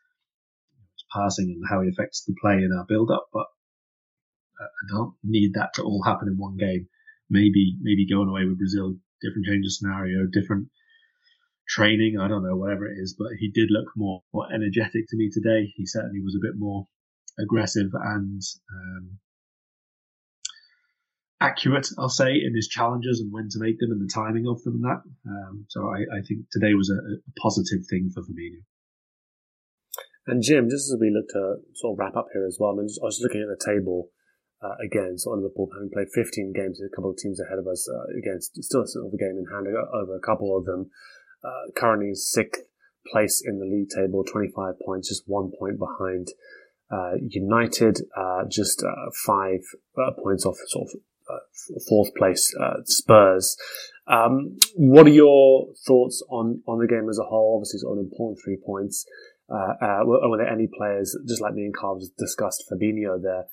his 0.93 1.05
passing 1.11 1.49
and 1.49 1.63
how 1.67 1.81
he 1.81 1.89
affects 1.89 2.23
the 2.23 2.35
play 2.39 2.57
in 2.57 2.69
our 2.71 2.85
build 2.85 3.09
up, 3.09 3.27
but 3.33 3.47
uh, 4.61 4.69
I 4.69 4.83
don't 4.93 5.15
need 5.23 5.55
that 5.55 5.73
to 5.75 5.81
all 5.81 6.03
happen 6.03 6.27
in 6.27 6.37
one 6.37 6.57
game. 6.57 6.87
Maybe, 7.27 7.75
maybe 7.81 8.05
going 8.07 8.29
away 8.29 8.45
with 8.45 8.59
Brazil 8.59 8.97
different 9.19 9.47
change 9.47 9.65
of 9.65 9.73
scenario, 9.73 10.27
different 10.31 10.67
training. 11.67 12.19
I 12.21 12.27
don't 12.27 12.43
know, 12.43 12.55
whatever 12.55 12.85
it 12.85 12.99
is, 12.99 13.15
but 13.17 13.33
he 13.39 13.49
did 13.49 13.71
look 13.71 13.87
more, 13.95 14.21
more 14.31 14.53
energetic 14.53 15.09
to 15.09 15.17
me 15.17 15.31
today. 15.33 15.73
He 15.75 15.87
certainly 15.87 16.21
was 16.21 16.35
a 16.35 16.45
bit 16.45 16.53
more 16.55 16.85
aggressive 17.39 17.89
and 17.95 18.41
um, 18.69 19.17
accurate, 21.43 21.87
I'll 21.99 22.09
say, 22.09 22.31
in 22.31 22.55
his 22.55 22.67
challenges 22.67 23.19
and 23.19 23.31
when 23.31 23.49
to 23.49 23.59
make 23.59 23.77
them 23.79 23.91
and 23.91 24.01
the 24.01 24.11
timing 24.11 24.47
of 24.47 24.63
them 24.63 24.75
and 24.75 24.85
that. 24.85 25.01
Um, 25.27 25.65
so 25.67 25.91
I, 25.91 26.07
I, 26.17 26.21
think 26.25 26.47
today 26.51 26.73
was 26.73 26.89
a, 26.89 26.95
a, 26.95 27.33
positive 27.41 27.85
thing 27.89 28.09
for 28.13 28.23
Fabinho. 28.23 28.63
And 30.25 30.41
Jim, 30.41 30.69
just 30.69 30.87
as 30.87 30.97
we 30.99 31.11
look 31.11 31.27
to 31.35 31.59
sort 31.75 31.93
of 31.93 31.99
wrap 31.99 32.15
up 32.15 32.27
here 32.31 32.47
as 32.47 32.57
well, 32.59 32.71
I, 32.71 32.75
mean, 32.79 32.87
I 32.87 33.05
was 33.05 33.19
looking 33.21 33.41
at 33.41 33.51
the 33.51 33.59
table 33.59 34.07
uh, 34.63 34.75
again, 34.79 35.15
of 35.19 35.39
Liverpool 35.39 35.69
having 35.73 35.91
played 35.91 36.07
15 36.13 36.53
games, 36.55 36.79
with 36.79 36.91
a 36.91 36.95
couple 36.95 37.11
of 37.11 37.17
teams 37.17 37.39
ahead 37.39 37.59
of 37.59 37.67
us. 37.67 37.87
Uh, 37.91 38.17
again, 38.17 38.39
still 38.39 38.87
sort 38.87 39.07
of 39.07 39.13
a 39.13 39.17
game 39.17 39.35
in 39.35 39.45
hand 39.51 39.67
over 39.67 40.15
a 40.15 40.25
couple 40.25 40.57
of 40.57 40.65
them. 40.65 40.89
Uh, 41.43 41.67
currently 41.75 42.15
sixth 42.15 42.63
place 43.11 43.43
in 43.45 43.59
the 43.59 43.65
league 43.65 43.89
table, 43.89 44.23
25 44.23 44.75
points, 44.85 45.09
just 45.09 45.23
one 45.27 45.51
point 45.59 45.77
behind 45.77 46.29
uh, 46.89 47.19
United, 47.19 47.99
uh, 48.15 48.43
just 48.49 48.81
uh, 48.81 49.11
five 49.25 49.59
points 50.23 50.45
off 50.45 50.55
sort 50.67 50.87
of 50.87 51.01
fourth 51.87 52.13
place 52.15 52.53
Spurs. 52.85 53.57
Um, 54.05 54.57
what 54.75 55.07
are 55.07 55.11
your 55.11 55.67
thoughts 55.87 56.21
on, 56.29 56.61
on 56.67 56.79
the 56.79 56.87
game 56.87 57.07
as 57.09 57.19
a 57.19 57.23
whole? 57.23 57.55
Obviously, 57.55 57.77
it's 57.77 57.85
an 57.85 57.99
important 57.99 58.39
three 58.43 58.57
points. 58.65 59.05
Uh, 59.49 60.03
were 60.03 60.37
there 60.37 60.51
any 60.51 60.67
players, 60.67 61.17
just 61.27 61.41
like 61.41 61.53
me 61.53 61.63
and 61.63 61.75
Karl 61.75 62.01
discussed, 62.17 62.63
Fabinho 62.71 63.21
there, 63.21 63.45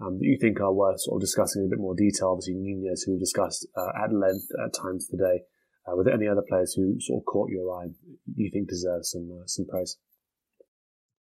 um, 0.00 0.18
that 0.18 0.24
you 0.24 0.38
think 0.40 0.60
are 0.60 0.72
worth 0.72 1.00
sort 1.00 1.16
of 1.16 1.20
discussing 1.20 1.62
in 1.62 1.66
a 1.66 1.70
bit 1.70 1.80
more 1.80 1.94
detail? 1.96 2.30
Obviously, 2.30 2.54
Nunez, 2.54 3.02
who 3.02 3.14
we 3.14 3.18
discussed 3.18 3.66
uh, 3.76 4.04
at 4.04 4.12
length 4.12 4.48
at 4.64 4.72
times 4.72 5.08
today. 5.08 5.42
Uh, 5.86 5.96
were 5.96 6.04
there 6.04 6.14
any 6.14 6.28
other 6.28 6.44
players 6.46 6.74
who 6.74 7.00
sort 7.00 7.22
of 7.22 7.26
caught 7.26 7.50
your 7.50 7.72
eye 7.74 7.88
you 8.36 8.50
think 8.52 8.68
deserve 8.68 9.04
some 9.04 9.28
uh, 9.32 9.46
some 9.46 9.66
praise? 9.66 9.96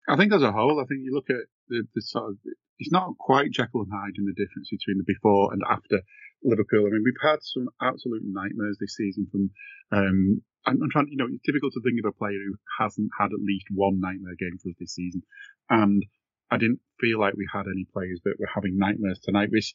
I 0.09 0.17
think 0.17 0.33
as 0.33 0.43
a 0.43 0.53
whole, 0.53 0.81
I 0.81 0.87
think 0.87 1.01
you 1.05 1.15
look 1.15 1.31
at 1.31 1.47
the, 1.69 1.87
the 1.95 2.03
sort 2.03 2.31
of 2.31 2.37
it's 2.79 2.93
not 2.93 3.17
quite 3.19 3.51
Jekyll 3.53 3.83
and 3.83 3.93
Hyde 3.93 4.19
in 4.19 4.27
the 4.27 4.37
difference 4.37 4.69
between 4.71 4.99
the 4.99 5.05
before 5.07 5.53
and 5.53 5.63
after 5.69 6.01
Liverpool. 6.43 6.87
I 6.87 6.91
mean, 6.91 7.05
we've 7.05 7.23
had 7.23 7.43
some 7.43 7.69
absolute 7.81 8.23
nightmares 8.25 8.79
this 8.81 8.97
season 8.97 9.27
from. 9.31 9.51
Um, 9.93 10.43
I'm, 10.67 10.83
I'm 10.83 10.91
trying, 10.91 11.09
you 11.11 11.17
know, 11.17 11.29
it's 11.31 11.47
difficult 11.47 11.73
to 11.75 11.81
think 11.81 12.01
of 12.03 12.11
a 12.11 12.19
player 12.19 12.43
who 12.43 12.59
hasn't 12.81 13.11
had 13.19 13.31
at 13.31 13.41
least 13.41 13.67
one 13.71 14.01
nightmare 14.01 14.35
game 14.39 14.59
for 14.61 14.69
us 14.69 14.75
this 14.79 14.95
season, 14.95 15.23
and 15.71 16.05
I 16.51 16.59
didn't 16.59 16.81
feel 17.01 17.21
like 17.21 17.35
we 17.35 17.49
had 17.53 17.67
any 17.67 17.87
players 17.93 18.21
that 18.25 18.39
were 18.39 18.51
having 18.53 18.79
nightmares 18.79 19.21
tonight, 19.21 19.51
which 19.51 19.75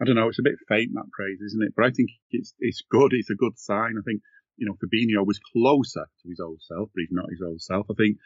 I 0.00 0.04
don't 0.04 0.16
know, 0.16 0.28
it's 0.28 0.38
a 0.38 0.42
bit 0.46 0.58
faint 0.68 0.92
that 0.94 1.10
praise, 1.12 1.40
isn't 1.40 1.62
it? 1.62 1.74
But 1.76 1.86
I 1.86 1.90
think 1.90 2.10
it's 2.30 2.54
it's 2.58 2.82
good. 2.90 3.12
It's 3.12 3.30
a 3.30 3.34
good 3.34 3.58
sign. 3.58 3.94
I 3.98 4.02
think 4.04 4.22
you 4.56 4.66
know 4.66 4.74
Fabinho 4.74 5.26
was 5.26 5.40
closer 5.52 6.06
to 6.06 6.28
his 6.28 6.40
old 6.40 6.60
self, 6.62 6.88
but 6.94 7.00
he's 7.00 7.12
not 7.12 7.30
his 7.30 7.42
old 7.44 7.60
self. 7.60 7.86
I 7.90 7.94
think 7.94 8.16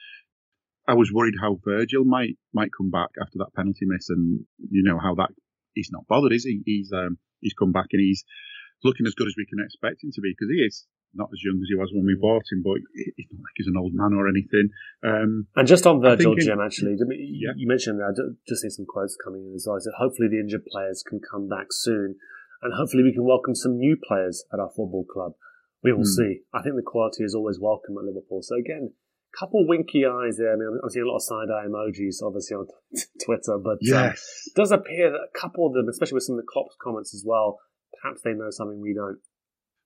I 0.87 0.95
was 0.95 1.13
worried 1.13 1.35
how 1.41 1.59
Virgil 1.65 2.05
might 2.05 2.37
might 2.53 2.71
come 2.77 2.91
back 2.91 3.11
after 3.21 3.39
that 3.39 3.55
penalty 3.55 3.87
miss, 3.87 4.09
and 4.11 4.45
you 4.59 4.83
know 4.83 4.99
how 4.99 5.15
that 5.17 5.31
he's 5.75 5.91
not 5.91 6.07
bothered, 6.09 6.33
is 6.33 6.45
he? 6.45 6.63
He's 6.65 6.93
um, 6.93 7.19
he's 7.41 7.55
come 7.55 7.73
back 7.73 7.87
and 7.93 8.01
he's 8.01 8.25
looking 8.83 9.07
as 9.07 9.15
good 9.15 9.29
as 9.29 9.35
we 9.37 9.47
can 9.47 9.65
expect 9.65 10.05
him 10.05 10.11
to 10.13 10.21
be 10.21 10.33
because 10.33 10.53
he 10.53 10.61
is 10.61 10.87
not 11.15 11.31
as 11.33 11.41
young 11.45 11.57
as 11.63 11.69
he 11.71 11.79
was 11.79 11.91
when 11.95 12.05
we 12.05 12.19
bought 12.21 12.43
him, 12.51 12.61
but 12.63 12.83
he's 13.17 13.31
not 13.31 13.41
like 13.41 13.57
he's 13.57 13.71
an 13.71 13.79
old 13.79 13.95
man 13.95 14.13
or 14.13 14.29
anything. 14.29 14.69
Um, 15.03 15.47
and 15.55 15.67
just 15.67 15.87
on 15.87 16.03
Virgil, 16.03 16.35
Jim, 16.35 16.61
actually, 16.61 16.97
you, 16.99 17.07
yeah. 17.47 17.55
you 17.57 17.69
mentioned 17.69 18.01
that. 18.01 18.19
I 18.19 18.35
just 18.49 18.63
see 18.63 18.71
some 18.71 18.87
quotes 18.87 19.17
coming 19.17 19.47
in 19.47 19.55
as 19.55 19.65
well. 19.67 19.77
I 19.77 19.81
said, 19.81 19.95
hopefully 19.97 20.29
the 20.29 20.41
injured 20.41 20.67
players 20.67 21.05
can 21.07 21.21
come 21.21 21.49
back 21.49 21.71
soon, 21.71 22.17
and 22.63 22.75
hopefully 22.75 23.05
we 23.05 23.13
can 23.15 23.25
welcome 23.25 23.55
some 23.55 23.79
new 23.79 23.97
players 23.97 24.45
at 24.53 24.59
our 24.59 24.69
football 24.69 25.07
club. 25.07 25.33
We 25.83 25.93
will 25.93 26.09
mm. 26.09 26.17
see. 26.19 26.41
I 26.53 26.63
think 26.63 26.77
the 26.77 26.83
quality 26.83 27.25
is 27.25 27.35
always 27.35 27.61
welcome 27.61 27.97
at 27.99 28.05
Liverpool. 28.05 28.43
So 28.43 28.57
again, 28.57 28.93
couple 29.39 29.67
winky 29.67 30.05
eyes 30.07 30.37
there. 30.39 30.53
I 30.53 30.57
mean, 30.57 30.79
I'm 30.83 30.91
seeing 30.91 31.05
a 31.05 31.09
lot 31.09 31.17
of 31.17 31.23
side 31.23 31.49
eye 31.51 31.67
emojis, 31.67 32.23
obviously 32.23 32.57
on 32.57 32.67
Twitter, 33.25 33.59
but 33.59 33.73
um, 33.73 33.79
yes. 33.81 33.97
um, 33.97 34.13
it 34.47 34.55
does 34.57 34.73
appear 34.73 35.11
that 35.11 35.29
a 35.35 35.39
couple 35.39 35.67
of 35.67 35.75
them, 35.75 35.89
especially 35.89 36.15
with 36.15 36.25
some 36.25 36.37
of 36.37 36.43
the 36.43 36.51
Klopp's 36.51 36.77
comments 36.83 37.15
as 37.15 37.25
well, 37.27 37.59
perhaps 38.01 38.23
they 38.23 38.33
know 38.33 38.51
something 38.51 38.81
we 38.81 38.95
don't. 38.95 39.19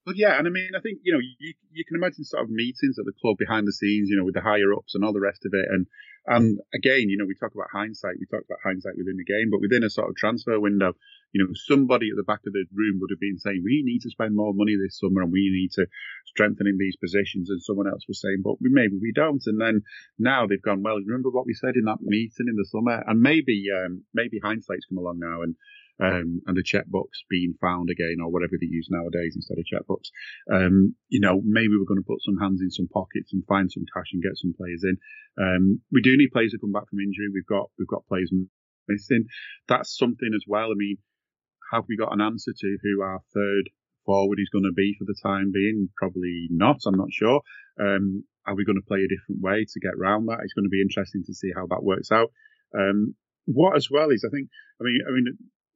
Well, 0.08 0.16
yeah, 0.16 0.38
and 0.38 0.48
I 0.48 0.50
mean, 0.50 0.72
I 0.72 0.80
think 0.80 1.04
you 1.04 1.12
know, 1.12 1.20
you, 1.20 1.52
you 1.70 1.84
can 1.84 2.00
imagine 2.00 2.24
sort 2.24 2.42
of 2.42 2.48
meetings 2.48 2.96
at 2.98 3.04
the 3.04 3.12
club 3.20 3.36
behind 3.36 3.68
the 3.68 3.76
scenes, 3.76 4.08
you 4.08 4.16
know, 4.16 4.24
with 4.24 4.32
the 4.32 4.40
higher 4.40 4.72
ups 4.72 4.94
and 4.94 5.04
all 5.04 5.12
the 5.12 5.20
rest 5.20 5.44
of 5.44 5.52
it, 5.52 5.68
and 5.68 5.84
and 6.24 6.60
again, 6.72 7.12
you 7.12 7.18
know, 7.20 7.28
we 7.28 7.36
talk 7.36 7.52
about 7.52 7.68
hindsight, 7.70 8.16
we 8.16 8.24
talk 8.24 8.40
about 8.48 8.64
hindsight 8.64 8.96
within 8.96 9.20
the 9.20 9.28
game, 9.28 9.52
but 9.52 9.60
within 9.60 9.84
a 9.84 9.90
sort 9.90 10.08
of 10.08 10.16
transfer 10.16 10.58
window, 10.58 10.96
you 11.32 11.44
know, 11.44 11.52
somebody 11.52 12.08
at 12.08 12.16
the 12.16 12.24
back 12.24 12.40
of 12.46 12.54
the 12.56 12.64
room 12.72 13.00
would 13.00 13.12
have 13.12 13.20
been 13.20 13.36
saying, 13.36 13.60
we 13.60 13.84
need 13.84 14.00
to 14.00 14.10
spend 14.10 14.32
more 14.34 14.52
money 14.56 14.76
this 14.80 14.98
summer 14.98 15.20
and 15.20 15.32
we 15.32 15.52
need 15.52 15.72
to 15.76 15.84
strengthen 16.24 16.66
in 16.66 16.78
these 16.78 16.96
positions. 16.96 17.48
And 17.48 17.62
someone 17.62 17.88
else 17.88 18.04
was 18.08 18.20
saying, 18.20 18.40
but 18.44 18.60
we, 18.60 18.68
maybe 18.68 18.96
we 19.00 19.12
don't. 19.12 19.42
And 19.46 19.60
then 19.60 19.82
now 20.18 20.46
they've 20.46 20.60
gone, 20.60 20.82
well, 20.82 21.00
remember 21.00 21.30
what 21.30 21.46
we 21.46 21.52
said 21.52 21.76
in 21.76 21.84
that 21.84 22.00
meeting 22.00 22.48
in 22.48 22.56
the 22.56 22.68
summer? 22.68 23.02
And 23.06 23.20
maybe, 23.20 23.64
um, 23.72 24.04
maybe 24.12 24.38
hindsight's 24.42 24.84
come 24.88 24.98
along 24.98 25.20
now 25.20 25.40
and, 25.40 25.56
um, 26.02 26.40
and 26.46 26.56
the 26.56 26.62
checkbooks 26.62 27.26
being 27.28 27.54
found 27.60 27.90
again 27.90 28.18
or 28.22 28.30
whatever 28.30 28.54
they 28.60 28.66
use 28.70 28.88
nowadays 28.90 29.34
instead 29.34 29.58
of 29.58 29.66
checkbooks. 29.66 30.10
Um, 30.52 30.94
you 31.08 31.20
know, 31.20 31.40
maybe 31.44 31.74
we're 31.74 31.90
going 31.90 32.02
to 32.02 32.06
put 32.06 32.22
some 32.22 32.38
hands 32.38 32.60
in 32.62 32.70
some 32.70 32.88
pockets 32.92 33.32
and 33.32 33.44
find 33.46 33.70
some 33.70 33.84
cash 33.92 34.10
and 34.12 34.22
get 34.22 34.36
some 34.36 34.54
players 34.56 34.84
in. 34.84 34.96
Um, 35.40 35.80
we 35.90 36.02
do 36.02 36.16
need 36.16 36.30
players 36.32 36.52
to 36.52 36.58
come 36.58 36.72
back 36.72 36.88
from 36.88 37.00
injury. 37.00 37.28
We've 37.32 37.46
got, 37.46 37.70
we've 37.78 37.88
got 37.88 38.06
players 38.06 38.32
missing. 38.86 39.26
That's 39.66 39.96
something 39.96 40.30
as 40.34 40.44
well. 40.46 40.70
I 40.70 40.76
mean, 40.76 40.98
have 41.72 41.84
we 41.88 41.96
got 41.96 42.12
an 42.12 42.20
answer 42.20 42.52
to 42.56 42.78
who 42.82 43.02
our 43.02 43.20
third 43.34 43.70
forward 44.06 44.38
is 44.40 44.48
going 44.50 44.64
to 44.64 44.72
be 44.72 44.94
for 44.98 45.04
the 45.04 45.18
time 45.22 45.52
being? 45.52 45.88
Probably 45.96 46.48
not. 46.50 46.78
I'm 46.86 46.96
not 46.96 47.12
sure. 47.12 47.42
Um, 47.80 48.24
are 48.46 48.56
we 48.56 48.64
going 48.64 48.80
to 48.80 48.88
play 48.88 49.04
a 49.04 49.08
different 49.08 49.42
way 49.42 49.66
to 49.68 49.80
get 49.80 49.92
around 50.00 50.26
that? 50.26 50.40
It's 50.42 50.54
going 50.54 50.64
to 50.64 50.72
be 50.72 50.80
interesting 50.80 51.22
to 51.26 51.34
see 51.34 51.50
how 51.54 51.66
that 51.66 51.84
works 51.84 52.10
out. 52.10 52.32
Um, 52.74 53.14
what 53.44 53.76
as 53.76 53.88
well 53.90 54.10
is, 54.10 54.24
I 54.26 54.30
think, 54.34 54.48
I 54.80 54.84
mean, 54.84 55.00
I 55.06 55.12
mean, 55.12 55.26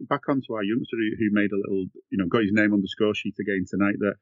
back 0.08 0.28
onto 0.28 0.54
our 0.54 0.62
youngster 0.64 0.96
who, 0.96 1.28
made 1.32 1.52
a 1.52 1.56
little, 1.56 1.86
you 2.10 2.18
know, 2.18 2.26
got 2.26 2.42
his 2.42 2.52
name 2.52 2.72
on 2.72 2.80
the 2.80 2.88
score 2.88 3.14
sheet 3.14 3.36
again 3.40 3.64
tonight. 3.68 3.96
That 3.98 4.16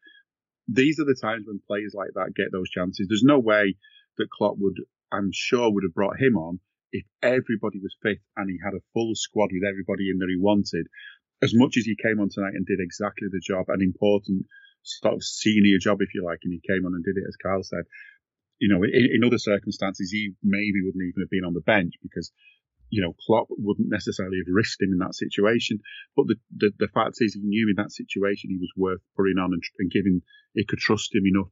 these 0.68 1.00
are 1.00 1.04
the 1.04 1.18
times 1.20 1.44
when 1.46 1.60
players 1.66 1.94
like 1.94 2.10
that 2.14 2.34
get 2.34 2.52
those 2.52 2.70
chances. 2.70 3.06
There's 3.08 3.24
no 3.24 3.38
way 3.38 3.76
that 4.18 4.30
Klopp 4.30 4.56
would, 4.58 4.76
I'm 5.12 5.30
sure, 5.32 5.72
would 5.72 5.84
have 5.84 5.94
brought 5.94 6.20
him 6.20 6.36
on 6.36 6.60
if 6.92 7.04
everybody 7.22 7.78
was 7.80 7.94
fit 8.02 8.18
and 8.36 8.50
he 8.50 8.58
had 8.62 8.74
a 8.74 8.82
full 8.92 9.14
squad 9.14 9.50
with 9.52 9.62
everybody 9.68 10.10
in 10.10 10.18
that 10.18 10.28
he 10.28 10.36
wanted 10.36 10.86
as 11.42 11.54
much 11.54 11.76
as 11.76 11.84
he 11.84 11.96
came 11.96 12.20
on 12.20 12.28
tonight 12.28 12.54
and 12.54 12.66
did 12.66 12.80
exactly 12.80 13.28
the 13.30 13.40
job, 13.40 13.66
an 13.68 13.80
important 13.80 14.46
sort 14.82 15.14
of 15.14 15.22
senior 15.22 15.78
job, 15.78 15.98
if 16.00 16.14
you 16.14 16.24
like, 16.24 16.40
and 16.44 16.52
he 16.52 16.60
came 16.60 16.84
on 16.84 16.94
and 16.94 17.04
did 17.04 17.16
it, 17.16 17.24
as 17.26 17.36
Karl 17.36 17.62
said, 17.62 17.84
you 18.58 18.68
know, 18.68 18.82
in, 18.84 19.08
in 19.14 19.24
other 19.24 19.38
circumstances, 19.38 20.10
he 20.10 20.32
maybe 20.42 20.82
wouldn't 20.84 21.02
even 21.02 21.22
have 21.22 21.30
been 21.30 21.44
on 21.44 21.54
the 21.54 21.64
bench 21.64 21.94
because, 22.02 22.30
you 22.90 23.00
know, 23.02 23.14
Klopp 23.24 23.46
wouldn't 23.50 23.88
necessarily 23.88 24.38
have 24.44 24.52
risked 24.52 24.82
him 24.82 24.92
in 24.92 24.98
that 24.98 25.14
situation. 25.14 25.78
But 26.16 26.26
the, 26.26 26.36
the, 26.54 26.70
the 26.78 26.88
fact 26.92 27.16
is, 27.20 27.34
he 27.34 27.40
knew 27.40 27.70
in 27.70 27.80
that 27.82 27.92
situation 27.92 28.50
he 28.50 28.58
was 28.58 28.72
worth 28.76 29.00
putting 29.16 29.38
on 29.38 29.54
and, 29.54 29.62
and 29.78 29.90
giving, 29.90 30.22
he 30.54 30.66
could 30.66 30.80
trust 30.80 31.14
him 31.14 31.24
enough 31.24 31.50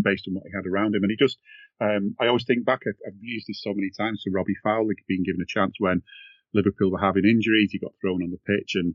based 0.00 0.28
on 0.28 0.34
what 0.34 0.44
he 0.46 0.52
had 0.54 0.68
around 0.68 0.94
him. 0.94 1.02
And 1.02 1.10
he 1.10 1.16
just, 1.16 1.38
um, 1.80 2.14
I 2.20 2.28
always 2.28 2.44
think 2.44 2.64
back, 2.64 2.82
I've, 2.86 3.00
I've 3.08 3.18
used 3.20 3.48
this 3.48 3.62
so 3.64 3.72
many 3.74 3.90
times 3.96 4.22
to 4.22 4.30
Robbie 4.30 4.60
Fowler 4.62 4.94
being 5.08 5.24
given 5.24 5.40
a 5.40 5.48
chance 5.48 5.74
when 5.78 6.02
Liverpool 6.52 6.92
were 6.92 7.00
having 7.00 7.24
injuries. 7.24 7.72
He 7.72 7.80
got 7.80 7.96
thrown 8.00 8.22
on 8.22 8.30
the 8.30 8.44
pitch 8.46 8.76
and 8.76 8.94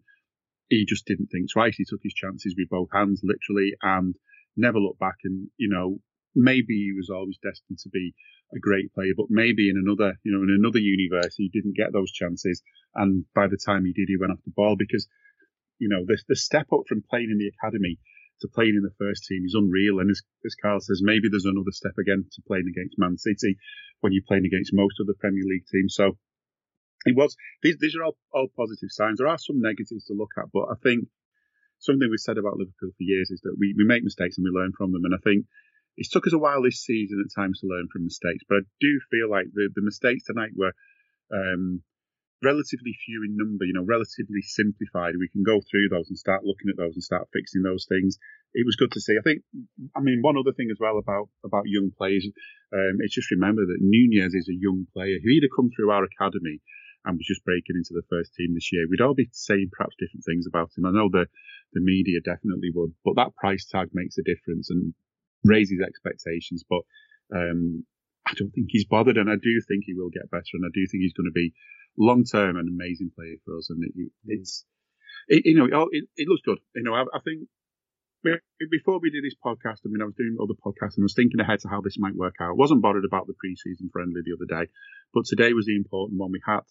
he 0.69 0.85
just 0.87 1.05
didn't 1.05 1.27
think 1.27 1.51
twice. 1.51 1.75
He 1.75 1.85
took 1.89 1.99
his 2.03 2.13
chances 2.13 2.55
with 2.57 2.69
both 2.69 2.89
hands, 2.93 3.21
literally, 3.23 3.73
and 3.81 4.15
never 4.55 4.79
looked 4.79 4.99
back. 4.99 5.17
And, 5.23 5.49
you 5.57 5.69
know, 5.69 5.97
maybe 6.35 6.73
he 6.73 6.93
was 6.95 7.09
always 7.09 7.37
destined 7.41 7.79
to 7.79 7.89
be 7.89 8.13
a 8.55 8.59
great 8.59 8.93
player, 8.93 9.13
but 9.15 9.27
maybe 9.29 9.69
in 9.69 9.77
another, 9.77 10.13
you 10.23 10.31
know, 10.31 10.43
in 10.43 10.55
another 10.57 10.79
universe, 10.79 11.35
he 11.35 11.49
didn't 11.49 11.75
get 11.75 11.93
those 11.93 12.11
chances. 12.11 12.61
And 12.95 13.25
by 13.33 13.47
the 13.47 13.57
time 13.57 13.85
he 13.85 13.93
did, 13.93 14.07
he 14.07 14.17
went 14.17 14.31
off 14.31 14.45
the 14.45 14.53
ball 14.55 14.75
because, 14.77 15.07
you 15.79 15.89
know, 15.89 16.05
the, 16.05 16.17
the 16.27 16.35
step 16.35 16.67
up 16.71 16.81
from 16.87 17.03
playing 17.09 17.29
in 17.31 17.37
the 17.37 17.49
academy 17.49 17.97
to 18.41 18.47
playing 18.47 18.75
in 18.75 18.83
the 18.83 18.97
first 18.99 19.25
team 19.25 19.43
is 19.45 19.55
unreal. 19.55 19.99
And 19.99 20.11
as, 20.11 20.21
as 20.45 20.55
Karl 20.55 20.79
says, 20.79 21.01
maybe 21.03 21.29
there's 21.29 21.45
another 21.45 21.71
step 21.71 21.97
again 21.99 22.25
to 22.31 22.41
playing 22.45 22.67
against 22.69 22.99
Man 22.99 23.17
City 23.17 23.57
when 24.01 24.13
you're 24.13 24.27
playing 24.27 24.45
against 24.45 24.73
most 24.73 24.99
of 24.99 25.07
the 25.07 25.15
Premier 25.19 25.43
League 25.45 25.65
teams. 25.71 25.95
So 25.95 26.17
it 27.05 27.15
was 27.15 27.35
these 27.61 27.77
these 27.79 27.95
are 27.95 28.03
all, 28.03 28.17
all 28.33 28.47
positive 28.55 28.89
signs. 28.89 29.17
There 29.17 29.27
are 29.27 29.37
some 29.37 29.59
negatives 29.59 30.05
to 30.05 30.13
look 30.13 30.31
at, 30.37 30.51
but 30.53 30.67
I 30.71 30.75
think 30.81 31.07
something 31.79 32.07
we've 32.09 32.19
said 32.19 32.37
about 32.37 32.57
Liverpool 32.57 32.91
for 32.95 33.03
years 33.03 33.29
is 33.29 33.41
that 33.41 33.55
we, 33.59 33.75
we 33.77 33.83
make 33.83 34.03
mistakes 34.03 34.37
and 34.37 34.45
we 34.45 34.57
learn 34.57 34.71
from 34.77 34.91
them. 34.91 35.03
And 35.03 35.13
I 35.13 35.21
think 35.23 35.45
it's 35.97 36.09
took 36.09 36.27
us 36.27 36.33
a 36.33 36.39
while 36.41 36.63
this 36.63 36.83
season 36.83 37.23
at 37.23 37.33
times 37.33 37.59
to 37.59 37.67
learn 37.67 37.87
from 37.91 38.05
mistakes, 38.05 38.43
but 38.47 38.57
I 38.57 38.61
do 38.79 38.99
feel 39.11 39.29
like 39.29 39.47
the, 39.53 39.69
the 39.75 39.81
mistakes 39.81 40.23
tonight 40.25 40.51
were 40.55 40.73
um, 41.33 41.81
relatively 42.43 42.93
few 43.05 43.23
in 43.23 43.37
number, 43.37 43.65
you 43.65 43.73
know, 43.73 43.85
relatively 43.85 44.41
simplified. 44.41 45.15
We 45.15 45.31
can 45.31 45.43
go 45.43 45.61
through 45.61 45.89
those 45.89 46.09
and 46.09 46.17
start 46.17 46.43
looking 46.43 46.69
at 46.69 46.77
those 46.77 46.95
and 46.95 47.03
start 47.03 47.29
fixing 47.31 47.63
those 47.63 47.85
things. 47.87 48.17
It 48.53 48.65
was 48.65 48.75
good 48.75 48.91
to 48.93 49.01
see. 49.01 49.15
I 49.17 49.23
think, 49.23 49.41
I 49.95 50.01
mean, 50.01 50.19
one 50.21 50.37
other 50.37 50.53
thing 50.53 50.69
as 50.69 50.77
well 50.79 50.99
about, 50.99 51.29
about 51.45 51.71
young 51.71 51.91
players, 51.95 52.27
um, 52.73 52.99
it's 52.99 53.15
just 53.15 53.31
remember 53.31 53.65
that 53.65 53.81
Nunez 53.81 54.33
is 54.33 54.49
a 54.49 54.59
young 54.59 54.85
player 54.93 55.17
who 55.23 55.29
either 55.29 55.49
come 55.55 55.69
through 55.71 55.91
our 55.91 56.03
academy 56.03 56.59
and 57.05 57.17
was 57.17 57.27
just 57.27 57.43
breaking 57.43 57.75
into 57.75 57.93
the 57.93 58.07
first 58.09 58.33
team 58.35 58.53
this 58.53 58.71
year, 58.71 58.87
we'd 58.89 59.01
all 59.01 59.13
be 59.13 59.27
saying 59.31 59.69
perhaps 59.71 59.95
different 59.99 60.23
things 60.23 60.47
about 60.47 60.71
him. 60.77 60.85
I 60.85 60.91
know 60.91 61.09
the 61.11 61.27
the 61.73 61.81
media 61.81 62.21
definitely 62.23 62.69
would, 62.73 62.93
but 63.03 63.15
that 63.15 63.35
price 63.35 63.65
tag 63.65 63.89
makes 63.93 64.17
a 64.17 64.23
difference 64.23 64.69
and 64.69 64.93
raises 65.43 65.81
expectations. 65.81 66.63
But 66.67 66.81
um, 67.33 67.85
I 68.27 68.33
don't 68.37 68.51
think 68.51 68.67
he's 68.69 68.85
bothered, 68.85 69.17
and 69.17 69.29
I 69.29 69.35
do 69.35 69.61
think 69.67 69.83
he 69.85 69.93
will 69.93 70.09
get 70.09 70.31
better, 70.31 70.53
and 70.53 70.65
I 70.65 70.71
do 70.73 70.85
think 70.87 71.03
he's 71.03 71.13
going 71.13 71.29
to 71.29 71.35
be 71.35 71.53
long 71.97 72.23
term 72.23 72.57
an 72.57 72.67
amazing 72.67 73.11
player 73.15 73.35
for 73.45 73.57
us. 73.57 73.69
And 73.69 73.83
it, 73.83 74.11
it's 74.25 74.65
it, 75.27 75.45
you 75.45 75.55
know 75.55 75.87
it, 75.91 76.05
it, 76.15 76.27
looks 76.27 76.41
good. 76.45 76.59
You 76.75 76.83
know, 76.83 76.93
I, 76.93 77.03
I 77.13 77.19
think 77.23 77.47
before 78.71 78.99
we 78.99 79.11
did 79.11 79.23
this 79.23 79.35
podcast, 79.35 79.83
I 79.85 79.91
mean, 79.91 80.01
I 80.01 80.05
was 80.05 80.15
doing 80.15 80.37
other 80.39 80.55
podcasts 80.55 80.95
and 80.95 81.03
I 81.03 81.11
was 81.11 81.13
thinking 81.13 81.39
ahead 81.39 81.59
to 81.59 81.67
how 81.67 81.81
this 81.81 81.99
might 81.99 82.15
work 82.15 82.35
out. 82.39 82.51
I 82.51 82.55
wasn't 82.55 82.81
bothered 82.81 83.03
about 83.03 83.27
the 83.27 83.35
preseason 83.35 83.91
friendly 83.91 84.21
the 84.23 84.35
other 84.35 84.47
day, 84.47 84.71
but 85.13 85.25
today 85.25 85.51
was 85.51 85.65
the 85.65 85.75
important 85.75 86.19
one. 86.19 86.31
We 86.31 86.41
had 86.45 86.63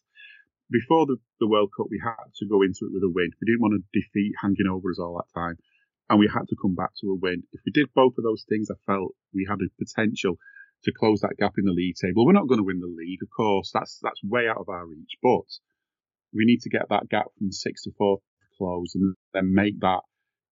before 0.71 1.05
the, 1.05 1.17
the 1.39 1.47
World 1.47 1.71
Cup, 1.77 1.87
we 1.91 2.01
had 2.03 2.33
to 2.41 2.47
go 2.49 2.63
into 2.63 2.89
it 2.89 2.93
with 2.97 3.05
a 3.05 3.13
win. 3.13 3.31
We 3.41 3.47
didn't 3.47 3.61
want 3.61 3.75
a 3.75 3.85
defeat 3.93 4.33
hanging 4.41 4.67
over 4.71 4.91
us 4.91 4.99
all 4.99 5.21
that 5.21 5.39
time. 5.39 5.59
And 6.13 6.21
we 6.21 6.29
had 6.29 6.45
to 6.53 6.61
come 6.61 6.75
back 6.75 6.93
to 7.01 7.09
a 7.09 7.17
win. 7.17 7.43
If 7.57 7.63
we 7.65 7.73
did 7.73 7.89
both 7.95 8.13
of 8.19 8.25
those 8.25 8.45
things, 8.45 8.69
I 8.69 8.77
felt 8.85 9.17
we 9.33 9.49
had 9.49 9.65
a 9.65 9.73
potential 9.81 10.37
to 10.85 10.93
close 10.93 11.25
that 11.25 11.41
gap 11.41 11.57
in 11.57 11.65
the 11.65 11.73
league 11.73 11.97
table. 11.97 12.27
We're 12.27 12.37
not 12.37 12.49
going 12.49 12.61
to 12.61 12.69
win 12.69 12.85
the 12.85 12.97
league, 13.01 13.25
of 13.25 13.31
course. 13.35 13.71
That's 13.73 13.99
that's 14.03 14.21
way 14.23 14.45
out 14.45 14.61
of 14.61 14.69
our 14.69 14.85
reach. 14.85 15.17
But 15.23 15.49
we 16.37 16.45
need 16.45 16.61
to 16.69 16.69
get 16.69 16.91
that 16.91 17.09
gap 17.09 17.33
from 17.39 17.51
six 17.51 17.85
to 17.85 17.93
four 17.97 18.19
closed, 18.59 18.95
and 18.95 19.17
then 19.33 19.55
make 19.55 19.81
that 19.81 20.05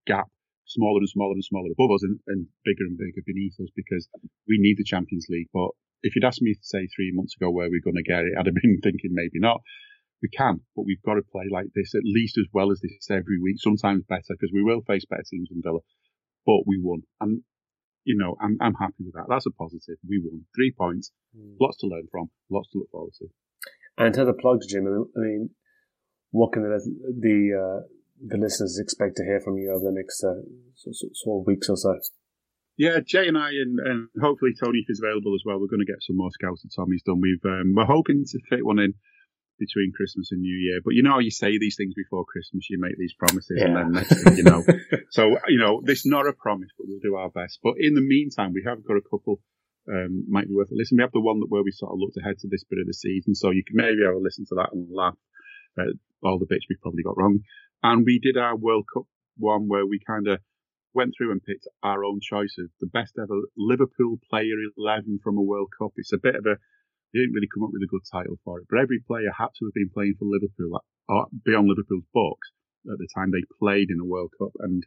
gap 0.07 0.33
smaller 0.65 1.05
and 1.05 1.13
smaller 1.13 1.37
and 1.37 1.45
smaller 1.45 1.69
above 1.77 1.93
us 1.93 2.05
and, 2.05 2.19
and 2.29 2.47
bigger 2.65 2.89
and 2.89 2.97
bigger 2.97 3.21
beneath 3.27 3.61
us 3.61 3.69
because 3.77 4.09
we 4.49 4.57
need 4.57 4.79
the 4.79 4.89
Champions 4.89 5.27
League. 5.29 5.53
But 5.53 5.77
if 6.03 6.17
you'd 6.17 6.25
asked 6.25 6.41
me 6.41 6.57
say 6.63 6.89
three 6.89 7.13
months 7.13 7.37
ago 7.37 7.51
where 7.51 7.69
we're 7.69 7.85
going 7.85 8.01
to 8.01 8.03
get 8.03 8.25
it, 8.25 8.33
I'd 8.39 8.47
have 8.47 8.57
been 8.57 8.81
thinking 8.83 9.13
maybe 9.13 9.45
not 9.45 9.61
we 10.23 10.29
can, 10.29 10.61
but 10.77 10.85
we've 10.87 11.03
got 11.03 11.15
to 11.15 11.23
play 11.23 11.45
like 11.51 11.67
this 11.75 11.95
at 11.95 12.05
least 12.05 12.39
as 12.39 12.47
well 12.53 12.71
as 12.71 12.81
this 12.81 13.11
every 13.11 13.41
week, 13.41 13.57
sometimes 13.59 14.05
better 14.09 14.35
because 14.37 14.51
we 14.53 14.63
will 14.63 14.83
face 14.83 15.05
better 15.09 15.25
teams 15.29 15.49
than 15.49 15.63
Villa. 15.63 15.81
But 16.47 16.67
we 16.67 16.79
won, 16.81 17.03
and 17.21 17.43
you 18.05 18.17
know 18.17 18.37
I'm 18.41 18.57
I'm 18.61 18.75
happy 18.75 19.05
with 19.05 19.15
that. 19.15 19.27
That's 19.29 19.47
a 19.47 19.51
positive. 19.51 19.97
We 20.09 20.21
won 20.25 20.45
three 20.55 20.73
points, 20.77 21.13
mm. 21.37 21.57
lots 21.61 21.79
to 21.79 21.87
learn 21.87 22.09
from, 22.11 22.31
lots 22.51 22.71
to 22.71 22.79
look 22.79 22.91
forward 22.91 23.13
to. 23.19 23.29
And 23.99 24.15
to 24.15 24.25
the 24.25 24.33
plugs, 24.33 24.67
Jim. 24.67 24.87
I 24.87 25.21
mean, 25.21 25.51
what 26.31 26.53
can 26.53 26.63
the 26.63 26.81
the, 27.05 27.39
uh, 27.53 27.81
the 28.27 28.39
listeners 28.39 28.79
expect 28.81 29.17
to 29.17 29.25
hear 29.25 29.41
from 29.41 29.59
you 29.59 29.71
over 29.71 29.85
the 29.85 29.97
next 29.97 30.25
uh, 30.25 30.41
sort, 30.77 31.15
sort 31.15 31.43
of 31.43 31.47
weeks 31.47 31.69
or 31.69 31.77
so? 31.77 31.99
Yeah, 32.77 33.01
Jay 33.05 33.29
and 33.29 33.37
I, 33.37 33.51
and, 33.51 33.79
and 33.79 34.09
hopefully 34.23 34.53
Tony, 34.57 34.79
if 34.79 34.87
he's 34.89 35.03
available 35.05 35.35
as 35.35 35.43
well, 35.45 35.61
we're 35.61 35.69
going 35.69 35.85
to 35.85 35.93
get 35.93 36.01
some 36.01 36.17
more 36.17 36.31
scouts 36.33 36.63
that 36.63 36.73
Tommy's 36.75 37.03
done. 37.03 37.21
We've 37.21 37.45
um, 37.45 37.75
we're 37.77 37.85
hoping 37.85 38.25
to 38.25 38.39
fit 38.49 38.65
one 38.65 38.79
in 38.79 38.95
between 39.61 39.93
Christmas 39.95 40.33
and 40.33 40.41
New 40.41 40.57
Year. 40.57 40.81
But 40.85 40.95
you 40.95 41.03
know 41.03 41.13
how 41.13 41.19
you 41.21 41.31
say 41.31 41.59
these 41.59 41.77
things 41.77 41.95
before 41.95 42.25
Christmas, 42.25 42.69
you 42.69 42.81
make 42.81 42.97
these 42.99 43.15
promises, 43.15 43.59
yeah. 43.61 43.67
and 43.67 43.77
then 43.77 43.93
next 43.93 44.25
thing 44.25 44.37
you 44.37 44.43
know. 44.43 44.65
so 45.11 45.37
you 45.47 45.59
know, 45.59 45.81
this 45.85 46.01
is 46.01 46.07
not 46.07 46.27
a 46.27 46.33
promise, 46.33 46.71
but 46.77 46.89
we'll 46.89 46.99
do 46.99 47.15
our 47.15 47.31
best. 47.31 47.61
But 47.63 47.75
in 47.79 47.95
the 47.95 48.01
meantime, 48.01 48.53
we 48.53 48.65
have 48.67 48.83
got 48.85 48.97
a 48.97 49.09
couple. 49.09 49.41
Um, 49.89 50.25
might 50.29 50.49
be 50.49 50.55
worth 50.55 50.71
a 50.71 50.75
listen. 50.75 50.99
We 50.99 51.03
have 51.03 51.13
the 51.13 51.21
one 51.21 51.41
that 51.41 51.51
where 51.51 51.63
we 51.63 51.73
sort 51.73 51.93
of 51.93 51.99
looked 51.99 52.17
ahead 52.17 52.39
to 52.41 52.49
this 52.49 52.65
bit 52.65 52.81
of 52.81 52.87
the 52.87 52.95
season, 52.95 53.35
so 53.35 53.51
you 53.51 53.63
can 53.65 53.77
maybe 53.77 54.03
have 54.05 54.15
a 54.15 54.19
listen 54.19 54.45
to 54.47 54.57
that 54.57 54.73
and 54.73 54.89
laugh 54.91 55.17
at 55.79 55.95
all 56.23 56.39
the 56.39 56.47
bits 56.49 56.67
we've 56.69 56.81
probably 56.81 57.03
got 57.03 57.17
wrong. 57.17 57.41
And 57.83 58.05
we 58.05 58.19
did 58.19 58.37
our 58.37 58.57
World 58.57 58.87
Cup 58.93 59.05
one 59.41 59.69
where 59.69 59.87
we 59.87 59.99
kind 60.07 60.29
of 60.29 60.39
went 60.93 61.15
through 61.17 61.33
and 61.33 61.43
picked 61.43 61.67
our 61.83 62.05
own 62.05 62.21
choices. 62.21 62.71
The 62.81 62.87
best 62.87 63.19
ever 63.19 63.35
Liverpool 63.57 64.19
player 64.29 64.57
11 64.77 65.21
from 65.23 65.39
a 65.39 65.43
World 65.43 65.71
Cup. 65.77 65.93
It's 65.97 66.13
a 66.13 66.19
bit 66.19 66.35
of 66.35 66.47
a, 66.47 66.57
they 67.13 67.21
didn't 67.21 67.35
really 67.35 67.51
come 67.53 67.65
up 67.65 67.71
with 67.73 67.83
a 67.83 67.91
good 67.91 68.07
title 68.07 68.39
for 68.45 68.61
it, 68.61 68.67
but 68.71 68.79
every 68.79 69.01
player 69.03 69.31
had 69.35 69.51
to 69.59 69.67
have 69.67 69.75
been 69.75 69.91
playing 69.93 70.15
for 70.19 70.27
Liverpool, 70.27 70.79
or 71.09 71.27
beyond 71.45 71.69
Liverpool's 71.69 72.07
books 72.15 72.49
at 72.87 72.99
the 72.99 73.09
time 73.15 73.31
they 73.31 73.45
played 73.59 73.91
in 73.91 74.01
a 74.01 74.07
World 74.07 74.33
Cup. 74.39 74.53
And 74.61 74.85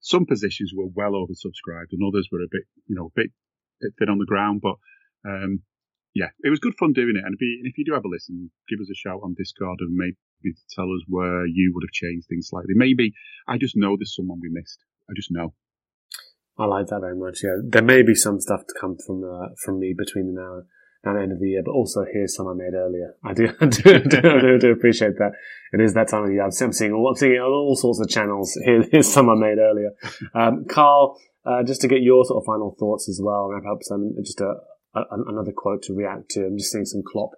some 0.00 0.24
positions 0.26 0.72
were 0.74 0.86
well 0.86 1.12
oversubscribed 1.12 1.92
and 1.92 2.02
others 2.06 2.28
were 2.30 2.40
a 2.40 2.50
bit, 2.50 2.62
you 2.86 2.94
know, 2.94 3.06
a 3.06 3.16
bit, 3.16 3.30
thin 3.98 4.08
on 4.08 4.18
the 4.18 4.24
ground. 4.24 4.62
But, 4.62 4.76
um, 5.28 5.60
yeah, 6.14 6.30
it 6.40 6.50
was 6.50 6.60
good 6.60 6.78
fun 6.78 6.92
doing 6.92 7.16
it. 7.16 7.24
And 7.24 7.34
if 7.34 7.40
you, 7.40 7.60
if 7.64 7.76
you 7.76 7.84
do 7.84 7.94
have 7.94 8.04
a 8.04 8.08
listen, 8.08 8.50
give 8.68 8.80
us 8.80 8.90
a 8.90 8.94
shout 8.94 9.20
on 9.22 9.34
Discord 9.36 9.78
and 9.80 9.94
maybe 9.94 10.16
tell 10.74 10.86
us 10.86 11.02
where 11.06 11.46
you 11.46 11.72
would 11.74 11.84
have 11.84 11.92
changed 11.92 12.28
things 12.28 12.48
slightly. 12.48 12.74
Maybe 12.74 13.12
I 13.46 13.58
just 13.58 13.76
know 13.76 13.96
there's 13.96 14.14
someone 14.14 14.38
we 14.40 14.48
missed. 14.50 14.78
I 15.10 15.12
just 15.16 15.30
know. 15.30 15.54
I 16.58 16.64
like 16.64 16.86
that 16.88 17.00
very 17.00 17.16
much. 17.16 17.40
Yeah, 17.44 17.56
there 17.62 17.82
may 17.82 18.02
be 18.02 18.14
some 18.14 18.40
stuff 18.40 18.62
to 18.66 18.74
come 18.80 18.96
from 19.04 19.22
uh, 19.22 19.54
from 19.64 19.78
me 19.78 19.94
between 19.96 20.34
now 20.34 20.62
and 21.04 21.16
the 21.16 21.22
end 21.22 21.32
of 21.32 21.40
the 21.40 21.48
year, 21.48 21.62
but 21.64 21.72
also 21.72 22.04
here's 22.12 22.34
some 22.34 22.48
I 22.48 22.54
made 22.54 22.74
earlier. 22.74 23.14
I 23.24 23.32
do, 23.32 23.48
I 23.60 23.66
do, 23.66 24.00
do, 24.00 24.20
do, 24.20 24.58
do 24.58 24.72
appreciate 24.72 25.16
that. 25.18 25.32
It 25.72 25.80
is 25.80 25.94
that 25.94 26.08
time 26.08 26.24
of 26.24 26.30
year. 26.30 26.42
I'm 26.42 26.50
seeing 26.50 26.92
all, 26.92 27.08
I'm 27.08 27.16
seeing 27.16 27.38
all 27.40 27.76
sorts 27.76 28.00
of 28.00 28.08
channels. 28.08 28.58
Here, 28.64 28.82
here's 28.90 29.12
some 29.12 29.28
I 29.28 29.34
made 29.34 29.58
earlier. 29.58 29.90
Um, 30.34 30.64
Karl, 30.68 31.20
uh, 31.44 31.62
just 31.62 31.80
to 31.82 31.88
get 31.88 32.02
your 32.02 32.24
sort 32.24 32.42
of 32.42 32.46
final 32.46 32.74
thoughts 32.78 33.08
as 33.08 33.20
well, 33.22 33.48
wrap 33.48 33.64
up 33.70 33.82
some 33.82 34.14
just 34.24 34.40
a, 34.40 34.54
a, 34.94 35.02
another 35.26 35.52
quote 35.56 35.82
to 35.84 35.94
react 35.94 36.30
to. 36.30 36.46
I'm 36.46 36.58
just 36.58 36.72
seeing 36.72 36.86
some 36.86 37.02
Klopp 37.06 37.30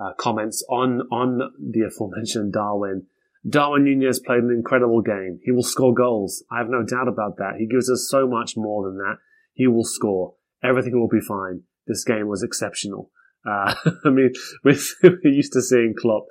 uh, 0.00 0.12
comments 0.18 0.64
on 0.70 1.02
on 1.12 1.38
the 1.58 1.82
aforementioned 1.82 2.52
Darwin 2.52 3.06
Darwin 3.48 3.84
Nunez 3.84 4.20
played 4.20 4.42
an 4.42 4.50
incredible 4.50 5.02
game. 5.02 5.40
He 5.44 5.52
will 5.52 5.62
score 5.62 5.92
goals. 5.92 6.42
I 6.50 6.58
have 6.58 6.68
no 6.68 6.82
doubt 6.82 7.08
about 7.08 7.36
that. 7.36 7.56
He 7.58 7.66
gives 7.66 7.90
us 7.90 8.08
so 8.10 8.26
much 8.26 8.56
more 8.56 8.88
than 8.88 8.96
that. 8.98 9.16
He 9.52 9.66
will 9.66 9.84
score. 9.84 10.34
Everything 10.62 10.98
will 10.98 11.08
be 11.08 11.20
fine. 11.20 11.62
This 11.86 12.04
game 12.04 12.28
was 12.28 12.42
exceptional. 12.42 13.10
Uh, 13.46 13.74
I 14.04 14.10
mean, 14.10 14.32
we're, 14.64 14.76
used 15.24 15.52
to 15.52 15.62
seeing 15.62 15.94
Klopp 15.98 16.26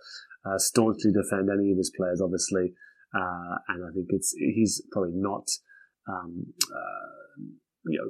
uh, 0.46 0.58
staunchly 0.58 1.12
defend 1.12 1.50
any 1.50 1.72
of 1.72 1.78
his 1.78 1.92
players, 1.96 2.22
obviously, 2.22 2.74
uh, 3.14 3.56
and 3.68 3.86
I 3.86 3.94
think 3.94 4.08
it's 4.10 4.34
he's 4.38 4.82
probably 4.92 5.14
not, 5.14 5.48
um, 6.10 6.48
uh, 6.64 7.42
you 7.86 8.00
know, 8.00 8.10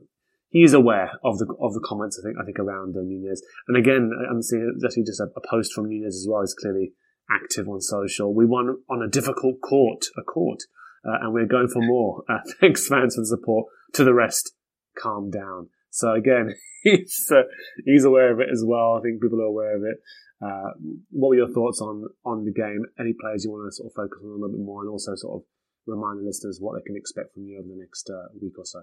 he 0.49 0.63
is 0.63 0.73
aware 0.73 1.11
of 1.23 1.39
the 1.39 1.45
of 1.59 1.73
the 1.73 1.83
comments. 1.85 2.19
I 2.19 2.25
think 2.25 2.37
I 2.41 2.45
think 2.45 2.59
around 2.59 2.95
Nunez, 2.95 3.41
and 3.67 3.75
again, 3.75 4.11
I'm 4.29 4.41
seeing 4.41 4.79
actually 4.85 5.03
just 5.03 5.19
a, 5.19 5.27
a 5.35 5.41
post 5.49 5.73
from 5.73 5.89
Nunez 5.89 6.15
as 6.15 6.27
well. 6.29 6.41
He's 6.41 6.53
clearly 6.53 6.93
active 7.29 7.67
on 7.67 7.81
social. 7.81 8.33
We 8.33 8.45
won 8.45 8.77
on 8.89 9.01
a 9.01 9.09
difficult 9.09 9.61
court, 9.61 10.05
a 10.17 10.21
court, 10.21 10.59
uh, 11.05 11.17
and 11.21 11.33
we're 11.33 11.47
going 11.47 11.67
for 11.67 11.81
more. 11.81 12.23
Uh, 12.29 12.39
thanks, 12.61 12.87
fans, 12.87 13.15
for 13.15 13.21
the 13.21 13.27
support. 13.27 13.67
To 13.95 14.03
the 14.03 14.13
rest, 14.13 14.53
calm 14.97 15.29
down. 15.29 15.69
So 15.93 16.11
again, 16.11 16.55
he's 16.83 17.29
uh, 17.31 17.45
he's 17.85 18.03
aware 18.03 18.33
of 18.33 18.39
it 18.39 18.49
as 18.51 18.65
well. 18.65 18.97
I 18.97 19.01
think 19.01 19.21
people 19.21 19.39
are 19.39 19.53
aware 19.53 19.77
of 19.77 19.83
it. 19.85 20.01
Uh, 20.41 20.73
what 21.11 21.29
were 21.29 21.35
your 21.37 21.53
thoughts 21.53 21.79
on 21.81 22.09
on 22.25 22.45
the 22.45 22.51
game? 22.51 22.81
Any 22.99 23.13
players 23.13 23.45
you 23.45 23.51
want 23.51 23.69
to 23.69 23.75
sort 23.77 23.93
of 23.93 23.95
focus 23.95 24.19
on 24.25 24.29
a 24.29 24.33
little 24.41 24.57
bit 24.57 24.65
more, 24.65 24.81
and 24.81 24.89
also 24.89 25.13
sort 25.13 25.37
of 25.37 25.41
remind 25.85 26.19
the 26.19 26.25
listeners 26.25 26.57
what 26.59 26.73
they 26.75 26.83
can 26.83 26.97
expect 26.97 27.33
from 27.33 27.45
you 27.45 27.59
over 27.61 27.69
the 27.69 27.77
next 27.77 28.09
uh, 28.09 28.33
week 28.41 28.57
or 28.57 28.65
so? 28.65 28.81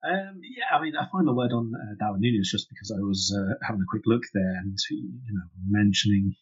Um, 0.00 0.40
yeah, 0.40 0.72
I 0.72 0.80
mean, 0.80 0.96
I 0.96 1.04
find 1.12 1.28
the 1.28 1.36
word 1.36 1.52
on 1.52 1.72
uh, 1.76 1.94
Darwin 2.00 2.22
Nunez 2.22 2.48
just 2.50 2.68
because 2.70 2.90
I 2.90 3.00
was 3.04 3.28
uh, 3.36 3.60
having 3.66 3.82
a 3.82 3.90
quick 3.92 4.06
look 4.06 4.24
there 4.32 4.56
and 4.64 4.78
you 4.90 5.34
know 5.36 5.48
mentioning 5.68 6.34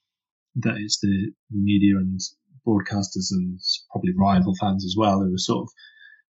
that 0.63 0.79
it's 0.79 1.01
the 1.03 1.35
media 1.51 1.97
and 1.99 2.21
broadcasters 2.63 3.35
and 3.35 3.59
probably 3.91 4.15
rival 4.17 4.55
fans 4.61 4.85
as 4.85 4.95
well 4.97 5.21
who 5.21 5.35
are 5.35 5.39
sort 5.39 5.67
of 5.67 5.69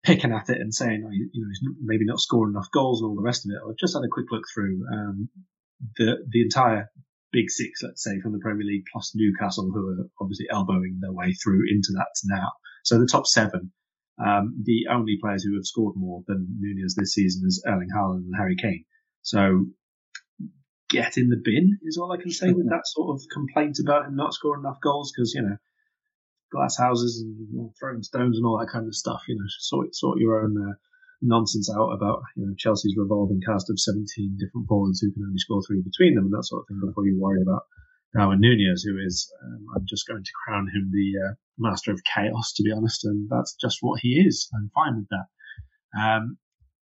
picking 0.04 0.32
at 0.32 0.50
it 0.50 0.58
and 0.60 0.74
saying, 0.74 1.04
oh, 1.06 1.10
you, 1.10 1.30
know, 1.34 1.48
he's 1.48 1.60
maybe 1.82 2.04
not 2.04 2.20
scoring 2.20 2.54
enough 2.54 2.70
goals 2.72 3.00
and 3.00 3.08
all 3.08 3.16
the 3.16 3.22
rest 3.22 3.46
of 3.46 3.50
it. 3.50 3.60
I've 3.68 3.76
just 3.76 3.94
had 3.94 4.04
a 4.04 4.10
quick 4.10 4.26
look 4.30 4.44
through 4.52 4.84
um, 4.92 5.28
the 5.96 6.16
the 6.28 6.42
entire 6.42 6.90
big 7.32 7.50
six, 7.50 7.82
let's 7.82 8.02
say, 8.02 8.20
from 8.20 8.32
the 8.32 8.40
Premier 8.40 8.66
League 8.66 8.84
plus 8.92 9.12
Newcastle, 9.14 9.70
who 9.72 9.88
are 9.88 10.06
obviously 10.20 10.46
elbowing 10.50 10.98
their 11.00 11.12
way 11.12 11.32
through 11.32 11.62
into 11.70 11.92
that 11.94 12.08
now. 12.24 12.48
So 12.84 12.98
the 12.98 13.06
top 13.06 13.26
seven 13.26 13.72
um, 14.18 14.62
the 14.62 14.86
only 14.90 15.18
players 15.20 15.42
who 15.42 15.54
have 15.54 15.64
scored 15.64 15.96
more 15.96 16.22
than 16.26 16.46
Nunez 16.60 16.94
this 16.94 17.14
season 17.14 17.46
is 17.46 17.64
Erling 17.66 17.88
Haaland 17.94 18.24
and 18.24 18.36
Harry 18.36 18.56
Kane. 18.56 18.84
So 19.22 19.66
get 20.90 21.16
in 21.16 21.28
the 21.28 21.40
bin 21.42 21.78
is 21.82 21.96
all 21.96 22.12
I 22.12 22.20
can 22.20 22.30
say 22.30 22.52
with 22.52 22.68
that 22.70 22.86
sort 22.86 23.14
of 23.14 23.22
complaint 23.32 23.78
about 23.82 24.06
him 24.06 24.16
not 24.16 24.34
scoring 24.34 24.62
enough 24.64 24.80
goals 24.82 25.12
because, 25.14 25.32
you 25.34 25.42
know, 25.42 25.56
glass 26.52 26.76
houses 26.78 27.20
and 27.20 27.48
you 27.50 27.58
know, 27.58 27.72
throwing 27.80 28.02
stones 28.02 28.36
and 28.36 28.46
all 28.46 28.58
that 28.58 28.70
kind 28.70 28.86
of 28.86 28.94
stuff, 28.94 29.22
you 29.26 29.34
know, 29.34 29.44
sort, 29.58 29.94
sort 29.94 30.20
your 30.20 30.44
own 30.44 30.54
uh, 30.56 30.74
nonsense 31.22 31.70
out 31.70 31.90
about, 31.90 32.22
you 32.36 32.46
know, 32.46 32.54
Chelsea's 32.58 32.96
revolving 32.96 33.40
cast 33.40 33.70
of 33.70 33.80
17 33.80 34.36
different 34.38 34.68
forwards 34.68 35.00
who 35.00 35.12
can 35.12 35.24
only 35.24 35.38
score 35.38 35.62
three 35.66 35.82
between 35.82 36.14
them 36.14 36.26
and 36.26 36.32
that 36.32 36.44
sort 36.44 36.62
of 36.62 36.68
thing 36.68 36.80
before 36.84 37.06
you 37.06 37.18
worry 37.18 37.40
about 37.42 37.62
Darwin 38.14 38.40
Nunez, 38.40 38.82
who 38.82 38.98
is, 38.98 39.32
um, 39.42 39.66
I'm 39.74 39.86
just 39.88 40.06
going 40.06 40.22
to 40.22 40.38
crown 40.44 40.68
him 40.68 40.90
the 40.92 41.30
uh, 41.30 41.34
master 41.58 41.92
of 41.92 42.02
chaos, 42.04 42.52
to 42.54 42.62
be 42.62 42.72
honest, 42.72 43.04
and 43.04 43.28
that's 43.30 43.54
just 43.54 43.78
what 43.80 44.00
he 44.00 44.20
is. 44.20 44.50
I'm 44.54 44.70
fine 44.74 44.96
with 44.96 45.08
that. 45.08 45.26
Um, 45.98 46.36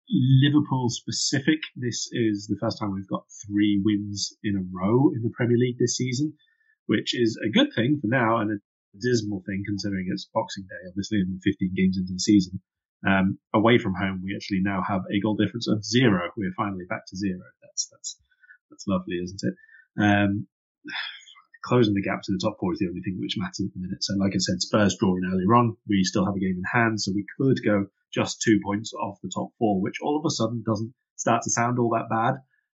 Liverpool 0.07 0.89
specific, 0.89 1.59
this 1.75 2.09
is 2.11 2.45
the 2.45 2.57
first 2.61 2.77
time 2.79 2.93
we've 2.93 3.07
got 3.07 3.25
three 3.47 3.81
wins 3.83 4.37
in 4.43 4.55
a 4.55 4.65
row 4.71 5.09
in 5.15 5.23
the 5.23 5.31
Premier 5.35 5.57
League 5.57 5.79
this 5.79 5.97
season, 5.97 6.33
which 6.85 7.17
is 7.17 7.39
a 7.43 7.49
good 7.49 7.69
thing 7.73 7.97
for 7.99 8.07
now 8.07 8.37
and 8.37 8.51
a 8.51 8.55
dismal 8.99 9.43
thing 9.45 9.63
considering 9.65 10.07
it's 10.09 10.30
Boxing 10.34 10.63
Day, 10.63 10.89
obviously, 10.89 11.19
and 11.19 11.31
we're 11.31 11.51
15 11.51 11.73
games 11.76 11.97
into 11.97 12.13
the 12.13 12.19
season. 12.19 12.61
Um, 13.05 13.38
away 13.53 13.77
from 13.77 13.93
home, 13.93 14.22
we 14.23 14.35
actually 14.35 14.61
now 14.61 14.81
have 14.88 15.01
a 15.11 15.19
goal 15.22 15.35
difference 15.35 15.67
of 15.67 15.84
zero. 15.84 16.31
We're 16.38 16.57
finally 16.57 16.85
back 16.89 17.05
to 17.07 17.15
zero. 17.15 17.45
That's 17.61 17.88
that's 17.91 18.17
that's 18.69 18.88
lovely, 18.88 19.17
isn't 19.22 19.41
it? 19.43 19.55
Um, 20.01 20.47
closing 21.63 21.93
the 21.93 22.01
gap 22.01 22.22
to 22.23 22.31
the 22.31 22.39
top 22.41 22.57
four 22.59 22.73
is 22.73 22.80
the 22.80 22.88
only 22.88 23.01
thing 23.01 23.17
which 23.19 23.38
matters 23.38 23.65
at 23.65 23.73
the 23.73 23.81
minute. 23.81 24.03
So, 24.03 24.13
like 24.15 24.34
I 24.34 24.39
said, 24.39 24.61
Spurs 24.61 24.97
drawing 24.99 25.23
earlier 25.26 25.53
on, 25.55 25.77
we 25.88 26.03
still 26.03 26.26
have 26.26 26.35
a 26.35 26.39
game 26.39 26.57
in 26.57 26.63
hand, 26.72 27.01
so 27.01 27.11
we 27.13 27.26
could 27.38 27.57
go 27.63 27.88
just 28.13 28.41
two 28.41 28.59
points 28.63 28.93
off 28.93 29.19
the 29.22 29.31
top 29.34 29.49
four, 29.59 29.81
which 29.81 30.01
all 30.01 30.17
of 30.17 30.26
a 30.26 30.34
sudden 30.34 30.63
doesn't 30.65 30.93
start 31.15 31.43
to 31.43 31.49
sound 31.49 31.80
all 31.80 31.89
that 31.91 32.09
bad. 32.09 32.35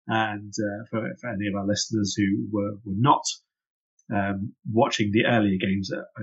And 0.08 0.52
uh, 0.56 0.84
for, 0.90 1.04
for, 1.20 1.28
any 1.30 1.48
of 1.48 1.54
our 1.54 1.66
listeners 1.66 2.14
who 2.16 2.48
were, 2.50 2.72
were 2.84 2.96
not 2.96 3.22
um, 4.14 4.54
watching 4.70 5.10
the 5.12 5.26
earlier 5.26 5.58
games, 5.60 5.90
I, 5.92 6.22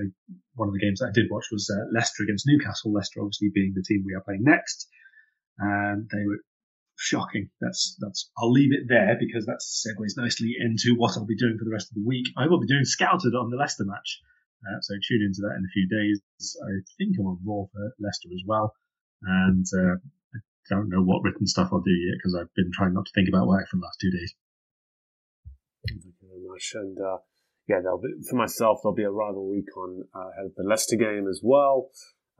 one 0.55 0.67
of 0.67 0.73
the 0.73 0.79
games 0.79 0.99
that 0.99 1.09
I 1.09 1.11
did 1.13 1.29
watch 1.29 1.45
was 1.51 1.69
uh, 1.69 1.85
Leicester 1.93 2.23
against 2.23 2.47
Newcastle. 2.47 2.91
Leicester, 2.91 3.21
obviously, 3.21 3.49
being 3.53 3.73
the 3.75 3.83
team 3.83 4.03
we 4.05 4.15
are 4.15 4.21
playing 4.21 4.43
next, 4.43 4.87
and 5.59 6.09
they 6.11 6.25
were 6.25 6.39
shocking. 6.97 7.49
That's 7.61 7.95
that's. 7.99 8.31
I'll 8.37 8.51
leave 8.51 8.73
it 8.73 8.87
there 8.89 9.17
because 9.19 9.45
that 9.45 9.61
segues 9.61 10.17
nicely 10.17 10.55
into 10.59 10.95
what 10.97 11.15
I'll 11.15 11.25
be 11.25 11.37
doing 11.37 11.57
for 11.57 11.65
the 11.65 11.71
rest 11.71 11.91
of 11.91 11.95
the 11.95 12.07
week. 12.07 12.25
I 12.37 12.47
will 12.47 12.59
be 12.59 12.67
doing 12.67 12.85
scouted 12.85 13.35
on 13.35 13.51
the 13.51 13.57
Leicester 13.57 13.85
match, 13.85 14.21
uh, 14.65 14.81
so 14.81 14.95
tune 15.07 15.21
into 15.21 15.41
that 15.41 15.55
in 15.57 15.65
a 15.65 15.73
few 15.73 15.87
days. 15.87 16.21
I 16.65 16.81
think 16.97 17.17
I'm 17.19 17.27
on 17.27 17.39
Raw 17.45 17.65
for 17.71 17.93
Leicester 17.99 18.29
as 18.33 18.41
well, 18.47 18.73
and 19.21 19.65
uh, 19.77 19.95
I 20.33 20.39
don't 20.69 20.89
know 20.89 21.03
what 21.03 21.21
written 21.23 21.45
stuff 21.45 21.69
I'll 21.71 21.81
do 21.81 21.91
yet 21.91 22.17
because 22.17 22.33
I've 22.33 22.53
been 22.55 22.71
trying 22.73 22.93
not 22.93 23.05
to 23.05 23.11
think 23.13 23.29
about 23.29 23.47
work 23.47 23.67
for 23.69 23.77
the 23.77 23.85
last 23.85 23.99
two 24.01 24.09
days. 24.09 24.33
Thank 25.87 26.03
you 26.03 26.13
very 26.19 26.41
much, 26.49 26.73
and 26.73 26.97
uh, 26.99 27.17
yeah, 27.67 27.79
there'll 27.81 28.01
be 28.01 28.09
for 28.29 28.35
myself. 28.35 28.79
There'll 28.83 28.95
be 28.95 29.03
a 29.03 29.11
rival 29.11 29.47
recon 29.47 30.03
uh, 30.15 30.29
ahead 30.31 30.45
of 30.45 30.55
the 30.55 30.63
Leicester 30.63 30.95
game 30.95 31.27
as 31.27 31.41
well 31.43 31.89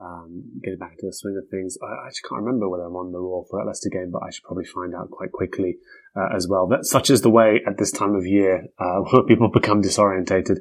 um, 0.00 0.60
getting 0.62 0.78
back 0.78 0.98
to 0.98 1.06
the 1.06 1.12
swing 1.12 1.40
of 1.42 1.48
things. 1.50 1.78
I 1.82 2.06
actually 2.06 2.28
can't 2.28 2.42
remember 2.42 2.68
whether 2.68 2.84
I'm 2.84 2.96
on 2.96 3.12
the 3.12 3.20
Raw 3.20 3.42
for 3.48 3.60
that 3.60 3.66
Leicester 3.66 3.88
game, 3.90 4.10
but 4.10 4.22
I 4.22 4.30
should 4.30 4.44
probably 4.44 4.66
find 4.66 4.94
out 4.94 5.10
quite 5.10 5.32
quickly 5.32 5.76
uh, 6.14 6.28
as 6.34 6.46
well. 6.48 6.66
That 6.66 6.84
such 6.84 7.08
is 7.08 7.22
the 7.22 7.30
way 7.30 7.60
at 7.66 7.78
this 7.78 7.92
time 7.92 8.14
of 8.14 8.26
year 8.26 8.66
uh, 8.78 9.00
where 9.10 9.22
people 9.22 9.48
become 9.48 9.82
disorientated, 9.82 10.58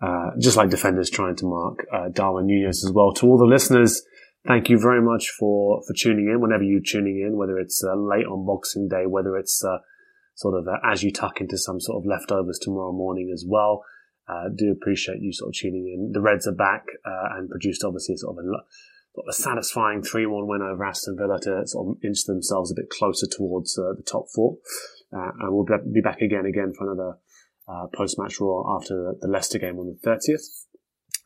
uh, 0.00 0.30
just 0.38 0.56
like 0.56 0.70
defenders 0.70 1.10
trying 1.10 1.36
to 1.36 1.46
mark 1.46 1.86
uh, 1.92 2.08
Darwin 2.08 2.46
Nunez 2.46 2.84
as 2.84 2.92
well. 2.92 3.12
To 3.14 3.26
all 3.26 3.38
the 3.38 3.44
listeners, 3.44 4.02
thank 4.46 4.70
you 4.70 4.78
very 4.78 5.02
much 5.02 5.30
for 5.38 5.82
for 5.86 5.94
tuning 5.94 6.30
in. 6.32 6.40
Whenever 6.40 6.62
you're 6.62 6.80
tuning 6.80 7.20
in, 7.20 7.36
whether 7.36 7.58
it's 7.58 7.84
uh, 7.84 7.94
late 7.94 8.26
on 8.26 8.46
Boxing 8.46 8.88
Day, 8.88 9.04
whether 9.06 9.36
it's 9.36 9.62
uh, 9.62 9.78
sort 10.34 10.54
of 10.54 10.66
as 10.82 11.02
you 11.02 11.12
tuck 11.12 11.42
into 11.42 11.58
some 11.58 11.78
sort 11.78 12.02
of 12.02 12.06
leftovers 12.06 12.58
tomorrow 12.58 12.92
morning 12.92 13.30
as 13.34 13.44
well. 13.46 13.84
Uh, 14.28 14.50
do 14.54 14.70
appreciate 14.70 15.22
you 15.22 15.32
sort 15.32 15.48
of 15.48 15.54
tuning 15.54 15.88
in. 15.88 16.12
The 16.12 16.20
Reds 16.20 16.46
are 16.46 16.54
back 16.54 16.84
uh, 17.04 17.36
and 17.36 17.48
produced 17.48 17.82
obviously 17.82 18.16
sort 18.16 18.36
of 18.36 18.44
a, 18.44 18.48
sort 19.14 19.26
of 19.26 19.30
a 19.30 19.32
satisfying 19.32 20.02
3-1 20.02 20.46
win 20.46 20.60
over 20.60 20.84
Aston 20.84 21.16
Villa 21.16 21.40
to 21.40 21.66
sort 21.66 21.88
of 21.88 22.04
inch 22.04 22.24
themselves 22.24 22.70
a 22.70 22.74
bit 22.74 22.90
closer 22.90 23.26
towards 23.26 23.78
uh, 23.78 23.94
the 23.96 24.02
top 24.02 24.26
four. 24.34 24.58
Uh, 25.12 25.30
and 25.40 25.54
we'll 25.54 25.64
be 25.64 26.02
back 26.02 26.20
again 26.20 26.44
again 26.44 26.74
for 26.76 26.92
another 26.92 27.16
uh, 27.66 27.86
post-match 27.94 28.38
Raw 28.38 28.76
after 28.76 29.14
the, 29.18 29.28
Leicester 29.28 29.58
game 29.58 29.78
on 29.78 29.86
the 29.86 30.08
30th. 30.08 30.42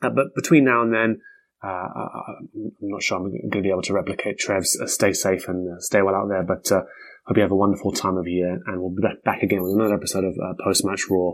Uh, 0.01 0.09
but 0.09 0.33
between 0.33 0.63
now 0.63 0.81
and 0.81 0.93
then, 0.93 1.19
I'm 1.61 2.49
not 2.81 3.03
sure 3.03 3.17
I'm 3.17 3.23
going 3.23 3.51
to 3.51 3.61
be 3.61 3.69
able 3.69 3.81
to 3.83 3.93
replicate 3.93 4.37
Trev's 4.37 4.77
stay 4.87 5.13
safe 5.13 5.47
and 5.47 5.81
stay 5.81 6.01
well 6.01 6.15
out 6.15 6.27
there, 6.27 6.43
but 6.43 6.67
hope 6.69 7.37
you 7.37 7.41
have 7.41 7.51
a 7.51 7.55
wonderful 7.55 7.93
time 7.93 8.17
of 8.17 8.27
year 8.27 8.59
and 8.65 8.81
we'll 8.81 8.89
be 8.89 9.01
back 9.23 9.43
again 9.43 9.63
with 9.63 9.73
another 9.73 9.95
episode 9.95 10.25
of 10.25 10.35
post-match 10.63 11.03
Raw 11.09 11.33